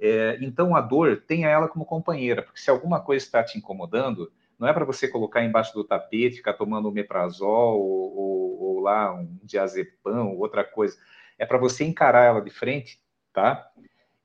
É, 0.00 0.36
então, 0.40 0.76
a 0.76 0.80
dor, 0.80 1.22
tenha 1.26 1.48
ela 1.48 1.68
como 1.68 1.84
companheira, 1.84 2.42
porque 2.42 2.60
se 2.60 2.70
alguma 2.70 3.00
coisa 3.00 3.24
está 3.24 3.42
te 3.42 3.56
incomodando, 3.56 4.30
não 4.58 4.66
é 4.66 4.72
para 4.72 4.84
você 4.84 5.06
colocar 5.06 5.44
embaixo 5.44 5.72
do 5.72 5.84
tapete, 5.84 6.36
ficar 6.36 6.54
tomando 6.54 6.88
um 6.88 6.92
meprazol 6.92 7.80
ou, 7.80 8.16
ou, 8.16 8.62
ou 8.62 8.80
lá 8.80 9.14
um 9.14 9.38
diazepam 9.42 10.24
ou 10.30 10.38
outra 10.38 10.64
coisa. 10.64 10.96
É 11.38 11.46
para 11.46 11.58
você 11.58 11.84
encarar 11.84 12.24
ela 12.24 12.40
de 12.40 12.50
frente, 12.50 13.00
tá? 13.32 13.70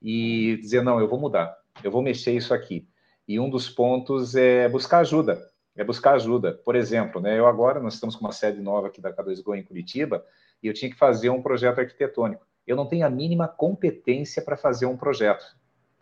E 0.01 0.57
dizer, 0.57 0.81
não, 0.81 0.99
eu 0.99 1.07
vou 1.07 1.19
mudar, 1.19 1.55
eu 1.83 1.91
vou 1.91 2.01
mexer 2.01 2.33
isso 2.33 2.53
aqui. 2.53 2.87
E 3.27 3.39
um 3.39 3.49
dos 3.49 3.69
pontos 3.69 4.35
é 4.35 4.67
buscar 4.67 4.99
ajuda, 4.99 5.39
é 5.75 5.83
buscar 5.83 6.13
ajuda. 6.13 6.53
Por 6.65 6.75
exemplo, 6.75 7.21
né, 7.21 7.37
eu 7.37 7.47
agora, 7.47 7.79
nós 7.79 7.93
estamos 7.93 8.15
com 8.15 8.25
uma 8.25 8.33
sede 8.33 8.59
nova 8.59 8.87
aqui 8.87 8.99
da 8.99 9.13
K2Go 9.13 9.55
em 9.55 9.63
Curitiba, 9.63 10.25
e 10.61 10.67
eu 10.67 10.73
tinha 10.73 10.89
que 10.89 10.97
fazer 10.97 11.29
um 11.29 11.41
projeto 11.41 11.79
arquitetônico. 11.79 12.45
Eu 12.65 12.75
não 12.75 12.87
tenho 12.87 13.05
a 13.05 13.09
mínima 13.09 13.47
competência 13.47 14.41
para 14.41 14.57
fazer 14.57 14.85
um 14.85 14.97
projeto. 14.97 15.45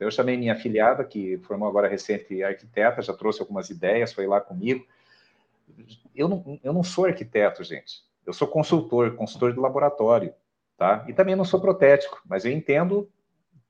Então, 0.01 0.07
eu 0.07 0.11
chamei 0.11 0.35
minha 0.35 0.53
afiliada, 0.53 1.03
que 1.03 1.37
formou 1.43 1.69
agora 1.69 1.87
recente 1.87 2.43
arquiteta, 2.43 3.03
já 3.03 3.13
trouxe 3.13 3.39
algumas 3.39 3.69
ideias, 3.69 4.11
foi 4.11 4.25
lá 4.25 4.41
comigo. 4.41 4.83
Eu 6.15 6.27
não, 6.27 6.59
eu 6.63 6.73
não 6.73 6.81
sou 6.81 7.05
arquiteto, 7.05 7.63
gente. 7.63 8.01
Eu 8.25 8.33
sou 8.33 8.47
consultor, 8.47 9.13
consultor 9.15 9.53
de 9.53 9.59
laboratório, 9.59 10.33
tá? 10.75 11.05
E 11.07 11.13
também 11.13 11.35
não 11.35 11.45
sou 11.45 11.61
protético, 11.61 12.19
mas 12.25 12.45
eu 12.45 12.51
entendo 12.51 13.07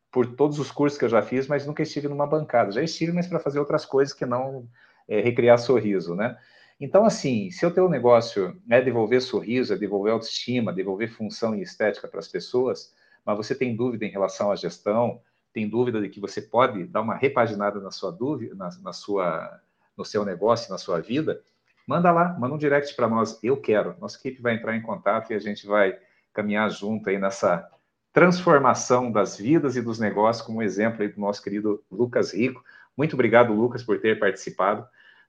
por 0.10 0.26
todos 0.26 0.58
os 0.58 0.72
cursos 0.72 0.98
que 0.98 1.04
eu 1.04 1.10
já 1.10 1.22
fiz, 1.22 1.48
mas 1.48 1.66
nunca 1.66 1.84
estive 1.84 2.08
numa 2.08 2.26
bancada. 2.26 2.72
Já 2.72 2.82
estive, 2.82 3.12
mas 3.12 3.28
para 3.28 3.38
fazer 3.38 3.60
outras 3.60 3.84
coisas 3.84 4.14
que 4.14 4.26
não 4.26 4.70
é, 5.10 5.20
recriar 5.20 5.60
sorriso, 5.60 6.16
né? 6.16 6.38
Então, 6.80 7.04
assim, 7.04 7.52
se 7.52 7.66
o 7.66 7.72
teu 7.72 7.90
negócio 7.90 8.58
é 8.70 8.80
devolver 8.80 9.22
sorriso, 9.22 9.74
é 9.74 9.78
devolver 9.78 10.14
autoestima, 10.14 10.72
devolver 10.72 11.12
função 11.12 11.54
e 11.54 11.62
estética 11.62 12.08
para 12.08 12.22
as 12.22 12.30
pessoas, 12.30 12.96
mas 13.26 13.36
você 13.36 13.54
tem 13.54 13.76
dúvida 13.76 14.06
em 14.06 14.10
relação 14.10 14.50
à 14.50 14.56
gestão, 14.56 15.20
tem 15.54 15.68
dúvida 15.68 16.02
de 16.02 16.10
que 16.10 16.20
você 16.20 16.41
pode 16.41 16.86
dar 16.86 17.02
uma 17.02 17.16
repaginada 17.16 17.80
na 17.80 17.91
sua 17.91 18.12
dúvida, 18.12 18.56
na, 18.56 18.70
na 18.82 18.93
sua, 18.93 19.60
no 19.97 20.06
seu 20.06 20.24
negócio, 20.24 20.72
na 20.72 20.78
sua 20.78 20.99
vida, 20.99 21.41
manda 21.86 22.12
lá, 22.12 22.38
manda 22.39 22.56
um 22.56 22.58
direct 22.58 22.95
para 22.95 23.08
nós. 23.08 23.39
Eu 23.43 23.58
quero. 23.58 23.95
Nossa 23.99 24.18
equipe 24.18 24.41
vai 24.41 24.56
entrar 24.56 24.76
em 24.76 24.82
contato 24.82 25.32
e 25.32 25.34
a 25.34 25.39
gente 25.39 25.68
vai 25.68 25.97
caminhar 26.34 26.70
junto 26.70 27.10
aí 27.10 27.18
nessa 27.18 27.70
transformação 28.14 29.12
das 29.12 29.38
vidas 29.38 29.76
e 29.76 29.82
dos 29.82 29.99
negócios, 29.99 30.45
como 30.45 30.62
exemplo 30.62 31.02
aí 31.02 31.10
do 31.10 31.20
nosso 31.20 31.41
querido 31.41 31.84
Lucas 31.91 32.34
Rico. 32.34 32.64
Muito 32.95 33.14
obrigado, 33.14 33.54
Lucas, 33.54 33.84
por 33.84 33.99
ter 33.99 34.20
participado 34.20 34.86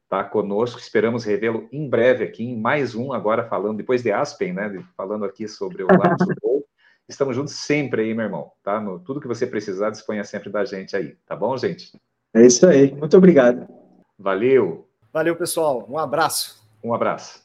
tá, 0.08 0.22
conosco. 0.24 0.78
Esperamos 0.78 1.24
revê-lo 1.24 1.68
em 1.72 1.88
breve 1.88 2.24
aqui 2.24 2.44
em 2.44 2.60
mais 2.60 2.94
um, 2.94 3.12
agora 3.12 3.48
falando, 3.48 3.78
depois 3.78 4.02
de 4.02 4.12
Aspen, 4.12 4.52
né? 4.52 4.84
Falando 4.96 5.24
aqui 5.24 5.48
sobre 5.48 5.84
o 5.84 5.86
lado 5.96 6.26
do 6.26 6.51
Estamos 7.09 7.36
juntos 7.36 7.55
sempre 7.55 8.03
aí, 8.03 8.14
meu 8.14 8.24
irmão, 8.24 8.53
tá? 8.62 8.80
No, 8.80 8.98
tudo 8.98 9.20
que 9.20 9.28
você 9.28 9.46
precisar, 9.46 9.90
disponha 9.90 10.24
sempre 10.24 10.50
da 10.50 10.64
gente 10.64 10.96
aí, 10.96 11.16
tá 11.26 11.36
bom, 11.36 11.57
gente? 11.57 11.92
É 12.34 12.46
isso 12.46 12.66
aí. 12.66 12.92
Muito 12.92 13.16
obrigado. 13.16 13.66
Valeu. 14.18 14.88
Valeu, 15.12 15.36
pessoal. 15.36 15.84
Um 15.88 15.98
abraço. 15.98 16.66
Um 16.82 16.94
abraço. 16.94 17.42